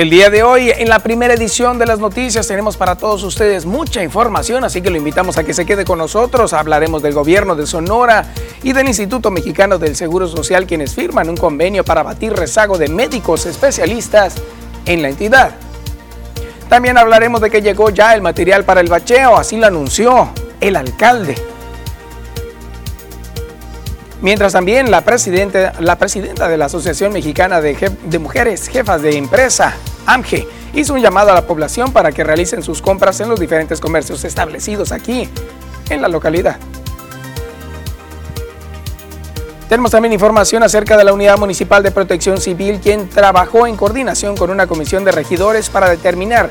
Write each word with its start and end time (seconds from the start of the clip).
El 0.00 0.08
día 0.08 0.30
de 0.30 0.42
hoy, 0.42 0.70
en 0.70 0.88
la 0.88 1.00
primera 1.00 1.34
edición 1.34 1.78
de 1.78 1.84
las 1.84 1.98
noticias, 1.98 2.48
tenemos 2.48 2.78
para 2.78 2.96
todos 2.96 3.22
ustedes 3.22 3.66
mucha 3.66 4.02
información, 4.02 4.64
así 4.64 4.80
que 4.80 4.88
lo 4.88 4.96
invitamos 4.96 5.36
a 5.36 5.44
que 5.44 5.52
se 5.52 5.66
quede 5.66 5.84
con 5.84 5.98
nosotros. 5.98 6.54
Hablaremos 6.54 7.02
del 7.02 7.12
gobierno 7.12 7.54
de 7.54 7.66
Sonora 7.66 8.32
y 8.62 8.72
del 8.72 8.88
Instituto 8.88 9.30
Mexicano 9.30 9.76
del 9.76 9.94
Seguro 9.94 10.26
Social, 10.26 10.66
quienes 10.66 10.94
firman 10.94 11.28
un 11.28 11.36
convenio 11.36 11.84
para 11.84 12.02
batir 12.02 12.32
rezago 12.32 12.78
de 12.78 12.88
médicos 12.88 13.44
especialistas 13.44 14.36
en 14.86 15.02
la 15.02 15.10
entidad. 15.10 15.50
También 16.70 16.96
hablaremos 16.96 17.42
de 17.42 17.50
que 17.50 17.60
llegó 17.60 17.90
ya 17.90 18.14
el 18.14 18.22
material 18.22 18.64
para 18.64 18.80
el 18.80 18.88
bacheo, 18.88 19.36
así 19.36 19.58
lo 19.58 19.66
anunció 19.66 20.30
el 20.62 20.76
alcalde. 20.76 21.49
Mientras 24.22 24.52
también 24.52 24.90
la 24.90 25.00
presidenta, 25.00 25.72
de 25.72 26.56
la 26.56 26.64
Asociación 26.66 27.12
Mexicana 27.12 27.60
de, 27.60 27.92
de, 28.04 28.18
Mujeres 28.18 28.68
Jefas 28.68 29.00
de 29.00 29.16
Empresa, 29.16 29.74
AMGE, 30.04 30.46
hizo 30.74 30.92
un 30.92 31.00
llamado 31.00 31.30
a 31.30 31.34
la 31.34 31.46
población 31.46 31.92
para 31.92 32.12
que 32.12 32.22
realicen 32.22 32.62
sus 32.62 32.82
compras 32.82 33.20
en 33.20 33.30
los 33.30 33.40
diferentes 33.40 33.80
comercios 33.80 34.24
establecidos 34.24 34.92
aquí 34.92 35.28
en 35.88 36.02
la 36.02 36.08
localidad. 36.08 36.58
Tenemos 39.70 39.92
también 39.92 40.12
información 40.12 40.62
acerca 40.64 40.96
de 40.96 41.04
la 41.04 41.14
Unidad 41.14 41.38
Municipal 41.38 41.82
de 41.82 41.90
Protección 41.90 42.40
Civil, 42.40 42.80
quien 42.82 43.08
trabajó 43.08 43.66
en 43.66 43.76
coordinación 43.76 44.36
con 44.36 44.50
una 44.50 44.66
comisión 44.66 45.04
de 45.04 45.12
regidores 45.12 45.70
para 45.70 45.88
determinar 45.88 46.50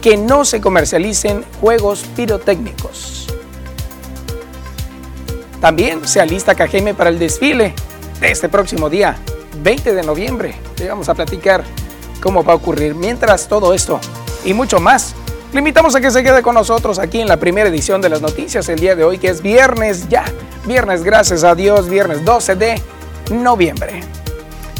que 0.00 0.16
no 0.16 0.44
se 0.44 0.60
comercialicen 0.60 1.44
juegos 1.60 2.04
pirotécnicos. 2.16 3.21
También 5.62 6.08
se 6.08 6.20
alista 6.20 6.56
Cajeme 6.56 6.92
para 6.92 7.08
el 7.08 7.20
desfile 7.20 7.72
de 8.20 8.32
este 8.32 8.48
próximo 8.48 8.90
día, 8.90 9.16
20 9.62 9.94
de 9.94 10.02
noviembre. 10.02 10.56
Le 10.76 10.88
vamos 10.88 11.08
a 11.08 11.14
platicar 11.14 11.62
cómo 12.20 12.42
va 12.42 12.54
a 12.54 12.56
ocurrir. 12.56 12.96
Mientras 12.96 13.46
todo 13.46 13.72
esto 13.72 14.00
y 14.44 14.54
mucho 14.54 14.80
más, 14.80 15.14
le 15.52 15.60
invitamos 15.60 15.94
a 15.94 16.00
que 16.00 16.10
se 16.10 16.24
quede 16.24 16.42
con 16.42 16.56
nosotros 16.56 16.98
aquí 16.98 17.20
en 17.20 17.28
la 17.28 17.36
primera 17.36 17.68
edición 17.68 18.00
de 18.00 18.08
las 18.08 18.20
noticias 18.20 18.68
el 18.68 18.80
día 18.80 18.96
de 18.96 19.04
hoy, 19.04 19.18
que 19.18 19.28
es 19.28 19.40
viernes 19.40 20.08
ya. 20.08 20.24
Viernes, 20.66 21.04
gracias 21.04 21.44
a 21.44 21.54
Dios, 21.54 21.88
viernes 21.88 22.24
12 22.24 22.56
de 22.56 22.82
noviembre. 23.30 24.00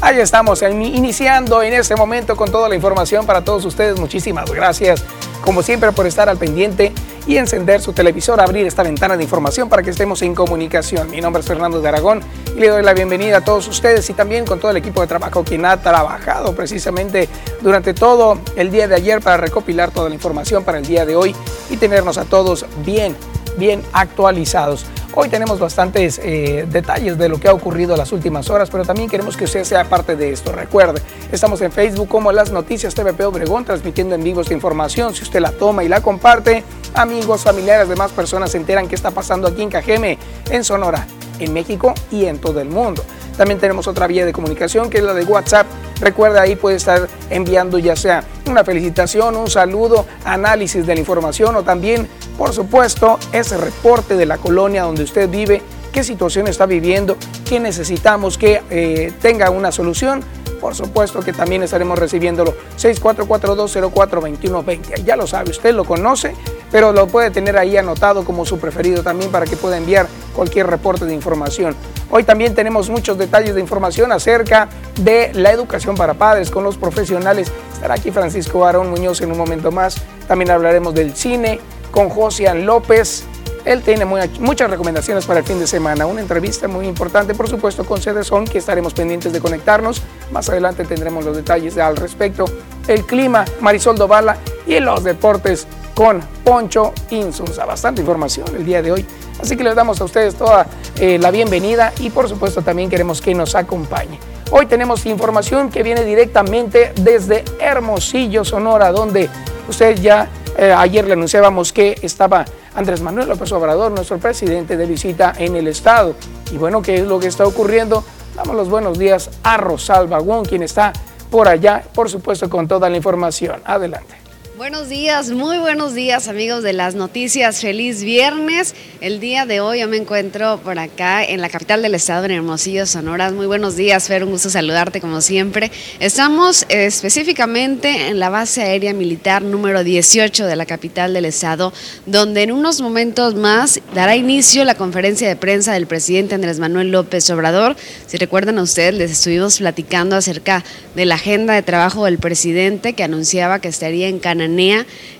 Ahí 0.04 0.18
estamos 0.18 0.60
iniciando 0.62 1.62
en 1.62 1.74
este 1.74 1.94
momento 1.94 2.34
con 2.34 2.50
toda 2.50 2.68
la 2.68 2.74
información 2.74 3.24
para 3.24 3.44
todos 3.44 3.64
ustedes. 3.64 4.00
Muchísimas 4.00 4.50
gracias, 4.50 5.04
como 5.42 5.62
siempre, 5.62 5.92
por 5.92 6.08
estar 6.08 6.28
al 6.28 6.38
pendiente 6.38 6.92
y 7.24 7.36
encender 7.36 7.80
su 7.80 7.92
televisor, 7.92 8.40
abrir 8.40 8.66
esta 8.66 8.82
ventana 8.82 9.16
de 9.16 9.22
información 9.22 9.68
para 9.68 9.84
que 9.84 9.90
estemos 9.90 10.20
en 10.22 10.34
comunicación. 10.34 11.08
Mi 11.08 11.20
nombre 11.20 11.38
es 11.38 11.46
Fernando 11.46 11.80
de 11.80 11.88
Aragón 11.88 12.20
y 12.56 12.58
le 12.58 12.66
doy 12.66 12.82
la 12.82 12.94
bienvenida 12.94 13.36
a 13.36 13.40
todos 13.42 13.68
ustedes 13.68 14.10
y 14.10 14.12
también 14.12 14.44
con 14.44 14.58
todo 14.58 14.72
el 14.72 14.76
equipo 14.76 15.00
de 15.02 15.06
trabajo 15.06 15.44
quien 15.44 15.64
ha 15.64 15.80
trabajado 15.80 16.52
precisamente 16.52 17.28
durante 17.60 17.94
todo 17.94 18.38
el 18.56 18.72
día 18.72 18.88
de 18.88 18.96
ayer 18.96 19.20
para 19.20 19.36
recopilar 19.36 19.92
toda 19.92 20.08
la 20.08 20.16
información 20.16 20.64
para 20.64 20.78
el 20.78 20.84
día 20.84 21.06
de 21.06 21.14
hoy 21.14 21.32
y 21.70 21.76
tenernos 21.76 22.18
a 22.18 22.24
todos 22.24 22.66
bien, 22.84 23.16
bien 23.56 23.80
actualizados. 23.92 24.84
Hoy 25.14 25.28
tenemos 25.28 25.58
bastantes 25.58 26.18
eh, 26.22 26.66
detalles 26.66 27.18
de 27.18 27.28
lo 27.28 27.38
que 27.38 27.46
ha 27.46 27.52
ocurrido 27.52 27.92
en 27.92 27.98
las 27.98 28.12
últimas 28.12 28.48
horas, 28.48 28.70
pero 28.70 28.86
también 28.86 29.10
queremos 29.10 29.36
que 29.36 29.44
usted 29.44 29.62
sea 29.64 29.84
parte 29.84 30.16
de 30.16 30.32
esto. 30.32 30.52
Recuerde, 30.52 31.02
estamos 31.30 31.60
en 31.60 31.70
Facebook 31.70 32.08
como 32.08 32.32
Las 32.32 32.50
Noticias 32.50 32.94
TVP 32.94 33.22
Obregón, 33.26 33.66
transmitiendo 33.66 34.14
en 34.14 34.24
vivo 34.24 34.40
esta 34.40 34.54
información. 34.54 35.14
Si 35.14 35.22
usted 35.22 35.40
la 35.40 35.52
toma 35.52 35.84
y 35.84 35.88
la 35.88 36.00
comparte, 36.00 36.64
amigos, 36.94 37.42
familiares, 37.42 37.90
demás 37.90 38.10
personas 38.12 38.52
se 38.52 38.56
enteran 38.56 38.88
qué 38.88 38.94
está 38.94 39.10
pasando 39.10 39.48
aquí 39.48 39.60
en 39.60 39.68
Cajeme, 39.68 40.18
en 40.50 40.64
Sonora, 40.64 41.06
en 41.38 41.52
México 41.52 41.92
y 42.10 42.24
en 42.24 42.38
todo 42.38 42.62
el 42.62 42.70
mundo. 42.70 43.04
También 43.36 43.58
tenemos 43.58 43.86
otra 43.86 44.06
vía 44.06 44.24
de 44.24 44.32
comunicación 44.32 44.90
que 44.90 44.98
es 44.98 45.04
la 45.04 45.14
de 45.14 45.24
WhatsApp. 45.24 45.66
Recuerda, 46.00 46.42
ahí 46.42 46.56
puede 46.56 46.76
estar 46.76 47.08
enviando 47.30 47.78
ya 47.78 47.96
sea 47.96 48.24
una 48.46 48.64
felicitación, 48.64 49.36
un 49.36 49.48
saludo, 49.48 50.06
análisis 50.24 50.86
de 50.86 50.94
la 50.94 51.00
información 51.00 51.56
o 51.56 51.62
también 51.62 52.08
por 52.36 52.52
supuesto, 52.52 53.18
ese 53.32 53.56
reporte 53.56 54.16
de 54.16 54.26
la 54.26 54.38
colonia 54.38 54.82
donde 54.82 55.02
usted 55.02 55.28
vive, 55.28 55.62
qué 55.92 56.02
situación 56.02 56.48
está 56.48 56.66
viviendo, 56.66 57.16
qué 57.48 57.60
necesitamos 57.60 58.38
que 58.38 58.62
eh, 58.70 59.12
tenga 59.20 59.50
una 59.50 59.70
solución. 59.70 60.22
Por 60.62 60.74
supuesto 60.76 61.20
que 61.20 61.32
también 61.32 61.64
estaremos 61.64 61.98
recibiéndolo 61.98 62.54
6442042120. 62.78 65.02
Ya 65.04 65.16
lo 65.16 65.26
sabe, 65.26 65.50
usted 65.50 65.74
lo 65.74 65.84
conoce, 65.84 66.36
pero 66.70 66.92
lo 66.92 67.08
puede 67.08 67.32
tener 67.32 67.58
ahí 67.58 67.76
anotado 67.76 68.24
como 68.24 68.46
su 68.46 68.60
preferido 68.60 69.02
también 69.02 69.32
para 69.32 69.44
que 69.44 69.56
pueda 69.56 69.76
enviar 69.76 70.06
cualquier 70.36 70.68
reporte 70.68 71.04
de 71.04 71.14
información. 71.14 71.74
Hoy 72.12 72.22
también 72.22 72.54
tenemos 72.54 72.90
muchos 72.90 73.18
detalles 73.18 73.56
de 73.56 73.60
información 73.60 74.12
acerca 74.12 74.68
de 75.00 75.32
la 75.34 75.50
educación 75.50 75.96
para 75.96 76.14
padres 76.14 76.48
con 76.48 76.62
los 76.62 76.76
profesionales. 76.76 77.50
Estará 77.74 77.94
aquí 77.94 78.12
Francisco 78.12 78.64
Arón 78.64 78.88
Muñoz 78.88 79.20
en 79.20 79.32
un 79.32 79.38
momento 79.38 79.72
más. 79.72 79.96
También 80.28 80.52
hablaremos 80.52 80.94
del 80.94 81.16
cine, 81.16 81.58
con 81.90 82.08
Josian 82.08 82.66
López. 82.66 83.24
Él 83.64 83.82
tiene 83.82 84.04
muchas 84.04 84.70
recomendaciones 84.70 85.24
para 85.24 85.40
el 85.40 85.46
fin 85.46 85.58
de 85.58 85.66
semana. 85.66 86.06
Una 86.06 86.20
entrevista 86.20 86.66
muy 86.66 86.86
importante, 86.86 87.34
por 87.34 87.48
supuesto, 87.48 87.84
con 87.84 88.00
Cedesón, 88.00 88.44
que 88.44 88.58
estaremos 88.58 88.92
pendientes 88.92 89.32
de 89.32 89.40
conectarnos. 89.40 90.02
Más 90.32 90.48
adelante 90.48 90.84
tendremos 90.84 91.24
los 91.24 91.36
detalles 91.36 91.78
al 91.78 91.96
respecto. 91.96 92.44
El 92.88 93.04
clima, 93.04 93.44
Marisol 93.60 93.96
Dovala 93.96 94.36
y 94.66 94.80
los 94.80 95.04
deportes 95.04 95.66
con 95.94 96.20
Poncho 96.44 96.92
Insunza. 97.10 97.64
Bastante 97.64 98.00
información 98.00 98.46
el 98.56 98.64
día 98.64 98.82
de 98.82 98.92
hoy. 98.92 99.06
Así 99.40 99.56
que 99.56 99.64
les 99.64 99.74
damos 99.74 100.00
a 100.00 100.04
ustedes 100.04 100.34
toda 100.34 100.66
eh, 100.98 101.18
la 101.18 101.30
bienvenida 101.30 101.92
y 102.00 102.10
por 102.10 102.28
supuesto 102.28 102.62
también 102.62 102.90
queremos 102.90 103.20
que 103.20 103.34
nos 103.34 103.54
acompañe. 103.54 104.18
Hoy 104.50 104.66
tenemos 104.66 105.06
información 105.06 105.70
que 105.70 105.82
viene 105.82 106.04
directamente 106.04 106.92
desde 106.96 107.44
Hermosillo, 107.58 108.44
Sonora, 108.44 108.92
donde 108.92 109.30
usted 109.68 109.96
ya 110.00 110.28
eh, 110.58 110.74
ayer 110.76 111.06
le 111.06 111.14
anunciábamos 111.14 111.72
que 111.72 111.98
estaba 112.02 112.44
Andrés 112.74 113.00
Manuel 113.02 113.28
López 113.28 113.52
Obrador, 113.52 113.92
nuestro 113.92 114.18
presidente, 114.18 114.76
de 114.76 114.86
visita 114.86 115.32
en 115.36 115.56
el 115.56 115.68
estado. 115.68 116.14
Y 116.52 116.56
bueno, 116.56 116.82
¿qué 116.82 116.96
es 116.96 117.06
lo 117.06 117.18
que 117.18 117.26
está 117.26 117.46
ocurriendo? 117.46 118.04
Damos 118.34 118.56
los 118.56 118.68
buenos 118.68 118.98
días 118.98 119.30
a 119.42 119.56
Rosalba 119.56 120.18
Wong, 120.20 120.46
quien 120.46 120.62
está 120.62 120.92
por 121.30 121.48
allá, 121.48 121.82
por 121.94 122.08
supuesto, 122.08 122.48
con 122.48 122.68
toda 122.68 122.88
la 122.88 122.96
información. 122.96 123.60
Adelante. 123.64 124.21
Buenos 124.62 124.88
días, 124.88 125.30
muy 125.32 125.58
buenos 125.58 125.92
días 125.92 126.28
amigos 126.28 126.62
de 126.62 126.72
las 126.72 126.94
noticias. 126.94 127.60
Feliz 127.60 128.04
viernes. 128.04 128.76
El 129.00 129.18
día 129.18 129.44
de 129.44 129.60
hoy 129.60 129.80
yo 129.80 129.88
me 129.88 129.96
encuentro 129.96 130.60
por 130.62 130.78
acá 130.78 131.24
en 131.24 131.40
la 131.40 131.48
capital 131.48 131.82
del 131.82 131.96
estado, 131.96 132.26
en 132.26 132.30
Hermosillo, 132.30 132.86
Sonora. 132.86 133.32
Muy 133.32 133.46
buenos 133.46 133.74
días, 133.74 134.06
Fer, 134.06 134.22
un 134.22 134.30
gusto 134.30 134.50
saludarte 134.50 135.00
como 135.00 135.20
siempre. 135.20 135.72
Estamos 135.98 136.62
eh, 136.68 136.86
específicamente 136.86 138.06
en 138.06 138.20
la 138.20 138.28
base 138.28 138.62
aérea 138.62 138.94
militar 138.94 139.42
número 139.42 139.82
18 139.82 140.46
de 140.46 140.54
la 140.54 140.64
capital 140.64 141.12
del 141.12 141.24
estado, 141.24 141.72
donde 142.06 142.44
en 142.44 142.52
unos 142.52 142.80
momentos 142.80 143.34
más 143.34 143.80
dará 143.96 144.14
inicio 144.14 144.64
la 144.64 144.76
conferencia 144.76 145.26
de 145.26 145.34
prensa 145.34 145.72
del 145.72 145.88
presidente 145.88 146.36
Andrés 146.36 146.60
Manuel 146.60 146.92
López 146.92 147.28
Obrador. 147.30 147.74
Si 148.06 148.16
recuerdan 148.16 148.60
a 148.60 148.62
ustedes, 148.62 148.94
les 148.94 149.10
estuvimos 149.10 149.58
platicando 149.58 150.14
acerca 150.14 150.62
de 150.94 151.04
la 151.04 151.16
agenda 151.16 151.54
de 151.54 151.62
trabajo 151.62 152.04
del 152.04 152.18
presidente 152.18 152.92
que 152.92 153.02
anunciaba 153.02 153.58
que 153.58 153.66
estaría 153.66 154.06
en 154.06 154.20
Canadá 154.20 154.51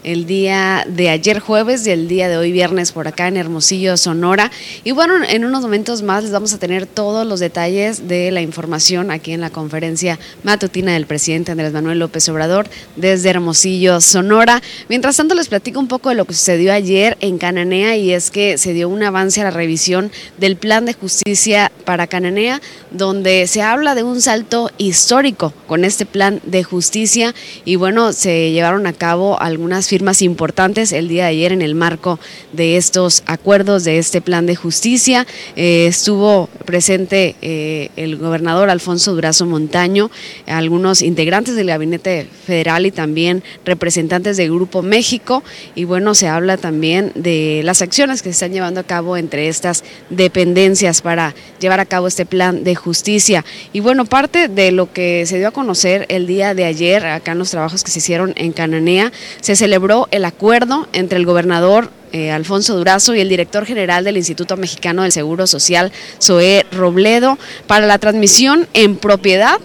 el 0.05 0.27
día 0.27 0.85
de 0.89 1.09
ayer 1.09 1.39
jueves 1.39 1.87
y 1.87 1.91
el 1.91 2.07
día 2.07 2.29
de 2.29 2.37
hoy 2.37 2.53
viernes 2.53 2.93
por 2.93 3.09
acá 3.09 3.29
en 3.29 3.37
Hermosillo, 3.37 3.97
Sonora. 3.97 4.51
Y 4.85 4.91
bueno, 4.91 5.15
en 5.27 5.45
unos 5.45 5.63
momentos 5.63 6.03
más 6.03 6.23
les 6.23 6.33
vamos 6.33 6.53
a 6.53 6.59
tener 6.59 6.87
todos 6.87 7.27
los 7.27 7.41
detalles 7.41 8.09
de 8.09 8.31
la 8.31 8.43
información 8.43 9.11
aquí 9.11 9.33
en 9.33 9.41
la 9.41 9.51
conferencia 9.51 10.19
matutina 10.43 10.93
del 10.93 11.07
presidente 11.07 11.53
Andrés 11.53 11.73
Manuel 11.73 11.99
López 11.99 12.29
Obrador 12.29 12.69
desde 12.97 13.31
Hermosillo, 13.31 14.01
Sonora. 14.01 14.61
Mientras 14.89 15.17
tanto 15.17 15.35
les 15.35 15.49
platico 15.49 15.81
un 15.81 15.89
poco 15.89 16.11
de 16.11 16.17
lo 16.17 16.25
que 16.25 16.35
sucedió 16.35 16.73
ayer 16.73 17.17
en 17.21 17.39
Cananea 17.39 17.97
y 17.97 18.13
es 18.13 18.31
que 18.31 18.59
se 18.59 18.75
dio 18.75 18.89
un 18.89 19.03
avance 19.03 19.41
a 19.41 19.45
la 19.45 19.51
revisión 19.51 20.11
del 20.37 20.57
plan 20.57 20.85
de 20.85 20.93
justicia 20.93 21.73
para 21.85 22.07
Cananea, 22.07 22.61
donde 22.91 23.47
se 23.47 23.63
habla 23.63 23.95
de 23.95 24.03
un 24.03 24.21
salto 24.21 24.71
histórico 24.79 25.55
con 25.67 25.85
este 25.85 26.05
plan 26.05 26.41
de 26.45 26.65
justicia 26.65 27.35
y 27.65 27.77
bueno, 27.77 28.13
se 28.13 28.51
llevaron 28.51 28.87
a 28.87 28.93
cabo 28.93 29.12
algunas 29.13 29.89
firmas 29.89 30.23
importantes 30.23 30.93
el 30.93 31.09
día 31.09 31.25
de 31.25 31.31
ayer 31.31 31.53
en 31.53 31.61
el 31.61 31.75
marco 31.75 32.19
de 32.53 32.77
estos 32.79 33.23
acuerdos, 33.27 33.85
de 33.85 33.99
este 33.99 34.23
plan 34.23 34.47
de 34.47 34.57
justicia. 34.57 35.27
Eh, 35.55 35.87
estuvo 35.87 36.49
presente 36.65 37.37
eh, 37.43 37.91
el 37.97 38.17
gobernador 38.17 38.71
Alfonso 38.71 39.15
Durazo 39.15 39.45
Montaño, 39.45 40.11
algunos 40.47 41.03
integrantes 41.03 41.57
del 41.57 41.67
gabinete 41.67 42.27
federal 42.47 42.87
y 42.87 42.91
también 42.91 43.43
representantes 43.67 44.37
del 44.37 44.51
Grupo 44.51 44.83
México. 44.83 45.43
Y 45.75 45.85
bueno, 45.85 46.15
se 46.15 46.29
habla 46.29 46.57
también 46.57 47.13
de 47.15 47.61
las 47.65 47.83
acciones 47.83 48.23
que 48.23 48.31
se 48.31 48.35
están 48.35 48.53
llevando 48.53 48.81
a 48.81 48.85
cabo 48.85 49.17
entre 49.17 49.49
estas 49.49 49.85
dependencias 50.09 51.03
para 51.03 51.35
llevar 51.61 51.81
a 51.81 51.87
cabo 51.87 52.07
este 52.07 52.25
plan 52.25 52.65
de 52.65 52.75
justicia. 52.75 53.45
Y 53.73 53.81
bueno, 53.81 54.07
parte 54.07 54.49
de 54.49 54.73
lo 54.73 54.93
que 54.93 55.27
se 55.27 55.39
dio 55.39 55.49
a 55.49 55.51
conocer 55.51 56.07
el 56.09 56.27
día 56.27 56.55
de 56.55 56.65
ayer, 56.65 57.05
acá 57.07 57.33
en 57.33 57.39
los 57.39 57.51
trabajos 57.51 57.83
que 57.83 57.91
se 57.91 57.99
hicieron 57.99 58.33
en 58.37 58.53
Cananea, 58.53 59.02
se 59.41 59.57
celebró 59.57 60.07
el 60.11 60.25
acuerdo 60.25 60.87
entre 60.93 61.19
el 61.19 61.27
gobernador 61.27 61.91
eh, 62.13 62.31
Alfonso 62.31 62.77
Durazo 62.77 63.15
y 63.15 63.21
el 63.21 63.31
director 63.31 63.65
general 63.65 64.05
del 64.05 64.19
Instituto 64.19 64.59
Mexicano 64.59 65.03
del 65.03 65.13
Seguro 65.13 65.47
Social, 65.47 65.91
Zoé 66.21 66.67
Robledo, 66.71 67.39
para 67.67 67.87
la 67.87 67.99
transmisión 67.99 68.69
en 68.75 68.97
propiedad 68.97 69.59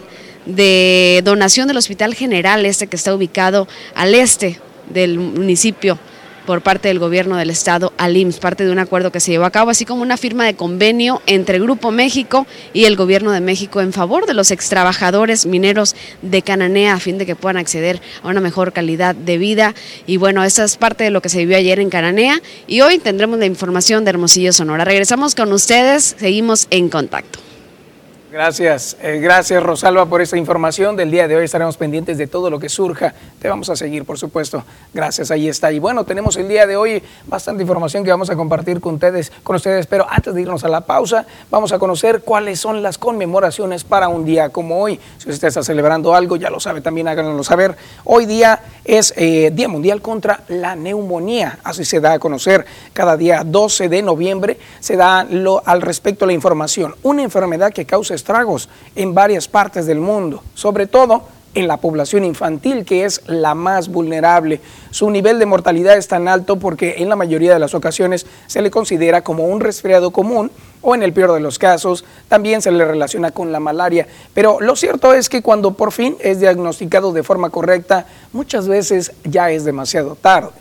de 0.45 1.21
donación 1.25 1.67
del 1.67 1.75
Hospital 1.75 2.15
General, 2.15 2.65
este 2.65 2.87
que 2.87 2.95
está 2.95 3.13
ubicado 3.13 3.67
al 3.95 4.15
este 4.15 4.61
del 4.89 5.19
municipio 5.19 5.99
por 6.47 6.61
parte 6.61 6.87
del 6.87 6.97
gobierno 6.97 7.35
del 7.35 7.49
estado 7.49 7.91
al 7.97 8.15
IMSS, 8.15 8.39
parte 8.39 8.65
de 8.65 8.71
un 8.71 8.79
acuerdo 8.79 9.11
que 9.11 9.19
se 9.19 9.31
llevó 9.31 9.43
a 9.43 9.51
cabo, 9.51 9.69
así 9.69 9.83
como 9.83 10.01
una 10.01 10.15
firma 10.15 10.45
de 10.45 10.55
convenio 10.55 11.21
entre 11.27 11.59
Grupo 11.59 11.91
México 11.91 12.47
y 12.73 12.85
el 12.85 12.95
gobierno 12.95 13.33
de 13.33 13.41
México 13.41 13.81
en 13.81 13.91
favor 13.91 14.25
de 14.25 14.33
los 14.33 14.49
extrabajadores 14.49 15.45
mineros 15.45 15.93
de 16.21 16.41
Cananea 16.41 16.93
a 16.93 16.99
fin 16.99 17.17
de 17.17 17.25
que 17.25 17.35
puedan 17.35 17.57
acceder 17.57 18.01
a 18.23 18.29
una 18.29 18.39
mejor 18.39 18.71
calidad 18.71 19.13
de 19.13 19.37
vida. 19.37 19.75
Y 20.07 20.15
bueno, 20.15 20.41
esa 20.45 20.63
es 20.63 20.77
parte 20.77 21.03
de 21.03 21.11
lo 21.11 21.21
que 21.21 21.27
se 21.27 21.39
vivió 21.39 21.57
ayer 21.57 21.81
en 21.81 21.89
Cananea 21.89 22.41
y 22.65 22.79
hoy 22.79 22.97
tendremos 22.97 23.37
la 23.39 23.45
información 23.45 24.05
de 24.05 24.11
Hermosillo 24.11 24.53
Sonora. 24.53 24.85
Regresamos 24.85 25.35
con 25.35 25.51
ustedes, 25.51 26.15
seguimos 26.17 26.67
en 26.71 26.87
contacto. 26.87 27.46
Gracias, 28.37 28.97
eh, 29.01 29.17
gracias 29.19 29.63
Rosalba 29.63 30.05
por 30.05 30.21
esta 30.21 30.37
información 30.37 30.95
del 30.95 31.09
día 31.09 31.27
de 31.27 31.35
hoy. 31.35 31.45
Estaremos 31.45 31.75
pendientes 31.75 32.19
de 32.19 32.27
todo 32.27 32.51
lo 32.51 32.59
que 32.59 32.69
surja. 32.69 33.15
Te 33.41 33.49
vamos 33.49 33.67
a 33.71 33.75
seguir, 33.75 34.05
por 34.05 34.19
supuesto. 34.19 34.63
Gracias, 34.93 35.31
ahí 35.31 35.49
está. 35.49 35.71
Y 35.71 35.79
bueno, 35.79 36.03
tenemos 36.03 36.37
el 36.37 36.47
día 36.47 36.67
de 36.67 36.77
hoy 36.77 37.01
bastante 37.25 37.63
información 37.63 38.03
que 38.03 38.11
vamos 38.11 38.29
a 38.29 38.35
compartir 38.35 38.79
con 38.79 38.93
ustedes, 38.93 39.31
con 39.41 39.55
ustedes. 39.55 39.87
Pero 39.87 40.05
antes 40.07 40.35
de 40.35 40.41
irnos 40.43 40.63
a 40.63 40.67
la 40.67 40.81
pausa, 40.81 41.25
vamos 41.49 41.71
a 41.71 41.79
conocer 41.79 42.21
cuáles 42.21 42.59
son 42.59 42.83
las 42.83 42.99
conmemoraciones 42.99 43.83
para 43.83 44.07
un 44.07 44.23
día 44.23 44.49
como 44.49 44.83
hoy. 44.83 44.99
Si 45.17 45.31
usted 45.31 45.47
está 45.47 45.63
celebrando 45.63 46.13
algo, 46.13 46.35
ya 46.35 46.51
lo 46.51 46.59
sabe, 46.59 46.81
también 46.81 47.07
háganlo 47.07 47.43
saber. 47.43 47.75
Hoy 48.03 48.27
día 48.27 48.61
es 48.85 49.15
eh, 49.17 49.49
Día 49.51 49.67
Mundial 49.67 50.03
contra 50.03 50.41
la 50.47 50.75
Neumonía. 50.75 51.57
Así 51.63 51.83
se 51.83 51.99
da 51.99 52.13
a 52.13 52.19
conocer. 52.19 52.67
Cada 52.93 53.17
día 53.17 53.41
12 53.43 53.89
de 53.89 54.03
noviembre 54.03 54.59
se 54.79 54.95
da 54.95 55.23
lo, 55.23 55.63
al 55.65 55.81
respecto 55.81 56.27
la 56.27 56.33
información. 56.33 56.93
Una 57.01 57.23
enfermedad 57.23 57.73
que 57.73 57.85
causa 57.85 58.13
en 58.95 59.13
varias 59.13 59.47
partes 59.47 59.85
del 59.85 59.99
mundo, 59.99 60.43
sobre 60.53 60.87
todo 60.87 61.23
en 61.53 61.67
la 61.67 61.77
población 61.77 62.23
infantil, 62.23 62.85
que 62.85 63.05
es 63.05 63.21
la 63.25 63.55
más 63.55 63.87
vulnerable. 63.87 64.61
Su 64.91 65.09
nivel 65.09 65.39
de 65.39 65.45
mortalidad 65.45 65.97
es 65.97 66.07
tan 66.07 66.27
alto 66.27 66.59
porque 66.59 66.95
en 66.99 67.09
la 67.09 67.15
mayoría 67.15 67.53
de 67.53 67.59
las 67.59 67.73
ocasiones 67.73 68.27
se 68.45 68.61
le 68.61 68.69
considera 68.69 69.23
como 69.23 69.45
un 69.45 69.59
resfriado 69.59 70.11
común 70.11 70.51
o 70.81 70.93
en 70.93 71.01
el 71.01 71.13
peor 71.13 71.33
de 71.33 71.39
los 71.39 71.57
casos 71.57 72.05
también 72.27 72.61
se 72.61 72.71
le 72.71 72.85
relaciona 72.85 73.31
con 73.31 73.51
la 73.51 73.59
malaria. 73.59 74.07
Pero 74.33 74.59
lo 74.61 74.75
cierto 74.75 75.13
es 75.13 75.29
que 75.29 75.41
cuando 75.41 75.73
por 75.73 75.91
fin 75.91 76.15
es 76.19 76.39
diagnosticado 76.39 77.11
de 77.11 77.23
forma 77.23 77.49
correcta, 77.49 78.05
muchas 78.33 78.67
veces 78.67 79.13
ya 79.23 79.49
es 79.49 79.65
demasiado 79.65 80.15
tarde. 80.15 80.51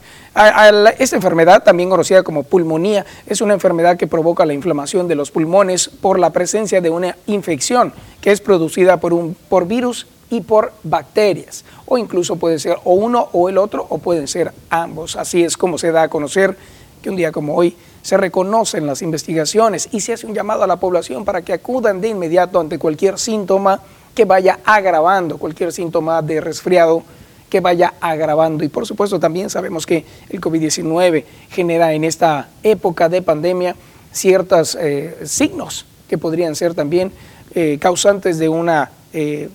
Esta 0.99 1.17
enfermedad, 1.17 1.63
también 1.63 1.89
conocida 1.89 2.23
como 2.23 2.43
pulmonía, 2.43 3.07
es 3.27 3.41
una 3.41 3.55
enfermedad 3.55 3.97
que 3.97 4.07
provoca 4.07 4.45
la 4.45 4.53
inflamación 4.53 5.09
de 5.09 5.15
los 5.15 5.31
pulmones 5.31 5.89
por 5.89 6.19
la 6.19 6.29
presencia 6.29 6.83
de 6.83 6.91
una 6.91 7.17
infección 7.27 7.95
que 8.21 8.33
es 8.33 8.43
producida 8.43 9.01
por, 9.01 9.15
un, 9.15 9.35
por 9.49 9.67
virus 9.67 10.07
y 10.29 10.43
por 10.43 10.75
bacterias, 10.83 11.65
o 11.87 11.97
incluso 11.97 12.37
puede 12.37 12.59
ser 12.59 12.77
o 12.85 12.93
uno 12.93 13.31
o 13.33 13.49
el 13.49 13.57
otro, 13.57 13.87
o 13.89 13.97
pueden 13.97 14.29
ser 14.29 14.53
ambos. 14.69 15.17
Así 15.17 15.43
es 15.43 15.57
como 15.57 15.79
se 15.79 15.91
da 15.91 16.03
a 16.03 16.09
conocer 16.09 16.55
que 17.01 17.09
un 17.09 17.17
día 17.17 17.33
como 17.33 17.55
hoy 17.55 17.75
se 18.03 18.19
reconocen 18.19 18.87
las 18.87 19.01
investigaciones 19.01 19.89
y 19.91 20.01
se 20.01 20.13
hace 20.13 20.27
un 20.27 20.35
llamado 20.35 20.65
a 20.65 20.67
la 20.67 20.77
población 20.77 21.25
para 21.25 21.41
que 21.41 21.55
acudan 21.55 22.03
de 22.03 22.09
inmediato 22.09 22.61
ante 22.61 22.79
cualquier 22.79 23.19
síntoma 23.19 23.81
que 24.15 24.27
vaya 24.27 24.61
agravando, 24.67 25.39
cualquier 25.39 25.73
síntoma 25.73 26.21
de 26.21 26.43
resfriado 26.43 27.05
que 27.49 27.61
vaya 27.61 27.95
agravando. 28.01 28.65
Y 28.65 28.69
por 28.69 28.87
supuesto 28.87 29.21
también 29.21 29.51
sabemos 29.51 29.87
que 29.87 30.05
el 30.29 30.41
COVID-19 30.41 31.25
genera 31.51 31.93
en 31.93 32.05
esta 32.05 32.49
época 32.63 33.09
de 33.09 33.23
pandemia 33.23 33.77
ciertos 34.13 34.77
eh, 34.81 35.17
signos 35.25 35.87
que 36.09 36.19
podrían 36.19 36.55
ser 36.55 36.75
también 36.75 37.13
eh, 37.55 37.79
causantes 37.81 38.39
de 38.39 38.49
una, 38.49 38.91
eh, 39.13 39.49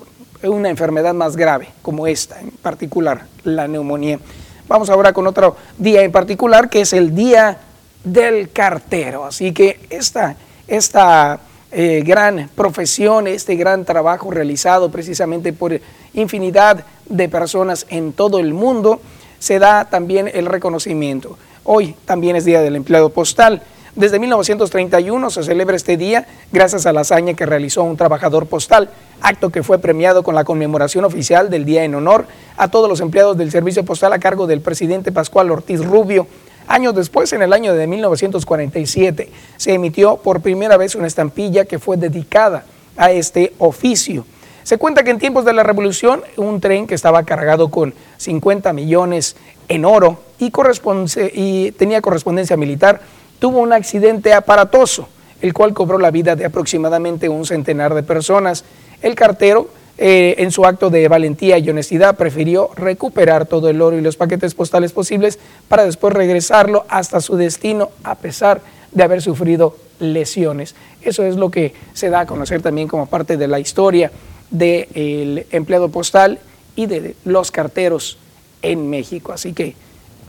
una 0.44 0.70
enfermedad 0.70 1.14
más 1.14 1.36
grave, 1.36 1.70
como 1.82 2.08
esta, 2.08 2.40
en 2.40 2.52
particular 2.52 3.26
la 3.44 3.68
neumonía. 3.68 4.20
Vamos 4.68 4.90
ahora 4.90 5.14
con 5.14 5.28
otro 5.28 5.58
día 5.78 6.04
en 6.04 6.12
particular, 6.12 6.70
que 6.70 6.82
es 6.82 6.94
el 6.94 7.14
Día 7.14 7.58
del 8.04 8.52
Cartero. 8.52 9.26
Así 9.26 9.52
que 9.52 9.80
esta, 9.90 10.36
esta 10.68 11.42
gran 11.74 12.50
profesión, 12.54 13.28
este 13.28 13.56
gran 13.56 13.86
trabajo 13.86 14.30
realizado 14.30 14.92
precisamente 14.92 15.54
por 15.54 15.80
infinidad 16.14 16.84
de 17.12 17.30
personas 17.30 17.86
en 17.90 18.14
todo 18.14 18.40
el 18.40 18.54
mundo, 18.54 19.02
se 19.40 19.60
da 19.60 19.86
también 19.86 20.30
el 20.34 20.46
reconocimiento. 20.46 21.38
Hoy 21.64 21.96
también 22.06 22.36
es 22.36 22.46
Día 22.46 22.62
del 22.62 22.76
Empleado 22.76 23.10
Postal. 23.10 23.62
Desde 23.96 24.20
1931 24.20 25.30
se 25.30 25.44
celebra 25.44 25.76
este 25.76 25.98
día 25.98 26.26
gracias 26.52 26.86
a 26.86 26.94
la 26.94 27.02
hazaña 27.02 27.34
que 27.34 27.46
realizó 27.46 27.84
un 27.84 27.98
trabajador 27.98 28.46
postal, 28.46 28.90
acto 29.22 29.50
que 29.50 29.64
fue 29.64 29.80
premiado 29.80 30.24
con 30.24 30.34
la 30.34 30.46
conmemoración 30.46 31.04
oficial 31.04 31.50
del 31.50 31.66
día 31.66 31.84
en 31.84 31.96
honor 31.96 32.26
a 32.56 32.70
todos 32.70 32.88
los 32.88 33.02
empleados 33.02 33.38
del 33.38 33.52
servicio 33.52 33.84
postal 33.84 34.14
a 34.14 34.20
cargo 34.20 34.48
del 34.48 34.62
presidente 34.62 35.12
Pascual 35.12 35.52
Ortiz 35.52 35.84
Rubio. 35.84 36.28
Años 36.68 36.96
después, 36.96 37.34
en 37.34 37.42
el 37.42 37.52
año 37.52 37.74
de 37.74 37.86
1947, 37.86 39.30
se 39.58 39.74
emitió 39.74 40.18
por 40.18 40.42
primera 40.42 40.78
vez 40.78 40.96
una 40.96 41.08
estampilla 41.08 41.66
que 41.66 41.80
fue 41.80 41.98
dedicada 41.98 42.64
a 42.96 43.12
este 43.12 43.54
oficio. 43.58 44.26
Se 44.64 44.78
cuenta 44.78 45.04
que 45.04 45.12
en 45.12 45.20
tiempos 45.20 45.46
de 45.46 45.54
la 45.54 45.64
revolución, 45.64 46.22
un 46.38 46.62
tren 46.62 46.86
que 46.88 46.96
estaba 46.96 47.24
cargado 47.24 47.70
con 47.70 47.94
50 48.18 48.74
millones 48.74 49.36
en 49.68 49.86
oro 49.86 50.20
y, 50.38 51.72
tenía 51.72 52.02
correspondencia 52.02 52.58
militar, 52.58 53.02
tuvo 53.40 53.60
un 53.60 53.74
accidente 53.74 54.34
aparatoso, 54.34 55.08
el 55.42 55.54
cual 55.54 55.74
cobró 55.74 55.98
la 55.98 56.12
vida 56.12 56.36
de 56.36 56.46
aproximadamente 56.46 57.30
un 57.30 57.46
centenar 57.46 57.94
de 57.94 58.04
personas. 58.04 58.64
El 59.02 59.16
cartero, 59.16 59.70
eh, 59.98 60.36
en 60.38 60.52
su 60.52 60.66
acto 60.66 60.90
de 60.90 61.08
valentía 61.08 61.58
y 61.58 61.70
honestidad, 61.70 62.16
prefirió 62.16 62.70
recuperar 62.76 63.46
todo 63.46 63.70
el 63.70 63.82
oro 63.82 63.98
y 63.98 64.02
los 64.02 64.18
paquetes 64.18 64.54
postales 64.54 64.92
posibles 64.92 65.40
para 65.68 65.86
después 65.86 66.14
regresarlo 66.14 66.86
hasta 66.88 67.20
su 67.20 67.36
destino, 67.36 67.90
a 68.04 68.16
pesar 68.16 68.62
de 68.92 69.04
haber 69.04 69.22
sufrido 69.22 69.76
lesiones. 70.00 70.76
Eso 71.02 71.24
es 71.24 71.36
lo 71.36 71.50
que 71.50 71.74
se 71.94 72.10
da 72.10 72.22
a 72.22 72.26
conocer 72.26 72.62
también 72.62 72.88
como 72.88 73.06
parte 73.06 73.38
de 73.38 73.48
la 73.48 73.60
historia 73.60 74.12
del 74.52 75.48
empleado 75.52 75.90
postal 75.90 76.40
y 76.76 76.86
de 76.86 77.16
los 77.26 77.52
carteros 77.52 78.18
en 78.62 78.90
México. 78.90 79.34
Así 79.34 79.54
que 79.54 79.76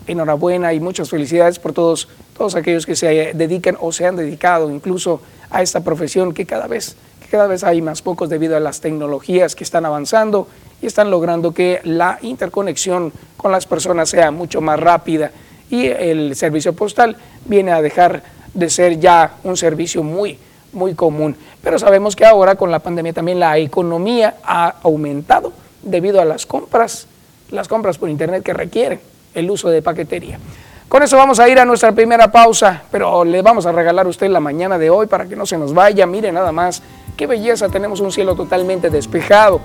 enhorabuena 0.06 0.72
y 0.72 0.80
muchas 0.80 1.10
felicidades 1.10 1.58
por 1.58 1.72
todos, 1.72 2.08
todos 2.36 2.54
aquellos 2.54 2.86
que 2.86 2.96
se 2.96 3.32
dedican 3.34 3.76
o 3.80 3.92
se 3.92 4.06
han 4.06 4.16
dedicado 4.16 4.70
incluso 4.70 5.20
a 5.50 5.62
esta 5.62 5.82
profesión 5.84 6.32
que 6.32 6.46
cada 6.46 6.66
vez, 6.66 6.96
que 7.20 7.28
cada 7.28 7.46
vez 7.46 7.62
hay 7.62 7.82
más 7.82 8.02
pocos 8.02 8.28
debido 8.28 8.56
a 8.56 8.60
las 8.60 8.80
tecnologías 8.80 9.54
que 9.54 9.64
están 9.64 9.84
avanzando 9.84 10.48
y 10.80 10.86
están 10.86 11.10
logrando 11.10 11.52
que 11.52 11.80
la 11.84 12.18
interconexión 12.22 13.12
con 13.36 13.52
las 13.52 13.66
personas 13.66 14.08
sea 14.08 14.30
mucho 14.30 14.60
más 14.60 14.80
rápida 14.80 15.30
y 15.70 15.86
el 15.86 16.34
servicio 16.36 16.74
postal 16.74 17.16
viene 17.46 17.72
a 17.72 17.80
dejar 17.80 18.22
de 18.54 18.68
ser 18.68 18.98
ya 18.98 19.36
un 19.44 19.56
servicio 19.56 20.02
muy, 20.02 20.38
muy 20.72 20.94
común. 20.94 21.36
Pero 21.62 21.78
sabemos 21.78 22.16
que 22.16 22.24
ahora 22.24 22.54
con 22.54 22.70
la 22.70 22.78
pandemia 22.78 23.12
también 23.12 23.40
la 23.40 23.58
economía 23.58 24.36
ha 24.44 24.74
aumentado 24.82 25.52
debido 25.82 26.20
a 26.20 26.24
las 26.24 26.46
compras, 26.46 27.06
las 27.50 27.68
compras 27.68 27.98
por 27.98 28.08
internet 28.08 28.42
que 28.42 28.54
requieren 28.54 29.00
el 29.34 29.50
uso 29.50 29.68
de 29.68 29.82
paquetería. 29.82 30.38
Con 30.88 31.02
eso 31.02 31.16
vamos 31.16 31.40
a 31.40 31.48
ir 31.48 31.58
a 31.58 31.64
nuestra 31.64 31.92
primera 31.92 32.30
pausa, 32.30 32.82
pero 32.90 33.24
le 33.24 33.40
vamos 33.40 33.64
a 33.64 33.72
regalar 33.72 34.04
a 34.04 34.08
usted 34.10 34.28
la 34.28 34.40
mañana 34.40 34.76
de 34.76 34.90
hoy 34.90 35.06
para 35.06 35.24
que 35.24 35.36
no 35.36 35.46
se 35.46 35.56
nos 35.56 35.72
vaya. 35.72 36.06
Mire 36.06 36.30
nada 36.32 36.52
más, 36.52 36.82
qué 37.16 37.26
belleza, 37.26 37.70
tenemos 37.70 38.00
un 38.00 38.12
cielo 38.12 38.34
totalmente 38.34 38.90
despejado. 38.90 39.60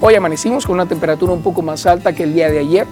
Hoy 0.00 0.16
amanecimos 0.16 0.66
con 0.66 0.74
una 0.74 0.86
temperatura 0.86 1.32
un 1.32 1.42
poco 1.42 1.62
más 1.62 1.86
alta 1.86 2.12
que 2.12 2.24
el 2.24 2.34
día 2.34 2.50
de 2.50 2.58
ayer. 2.58 2.86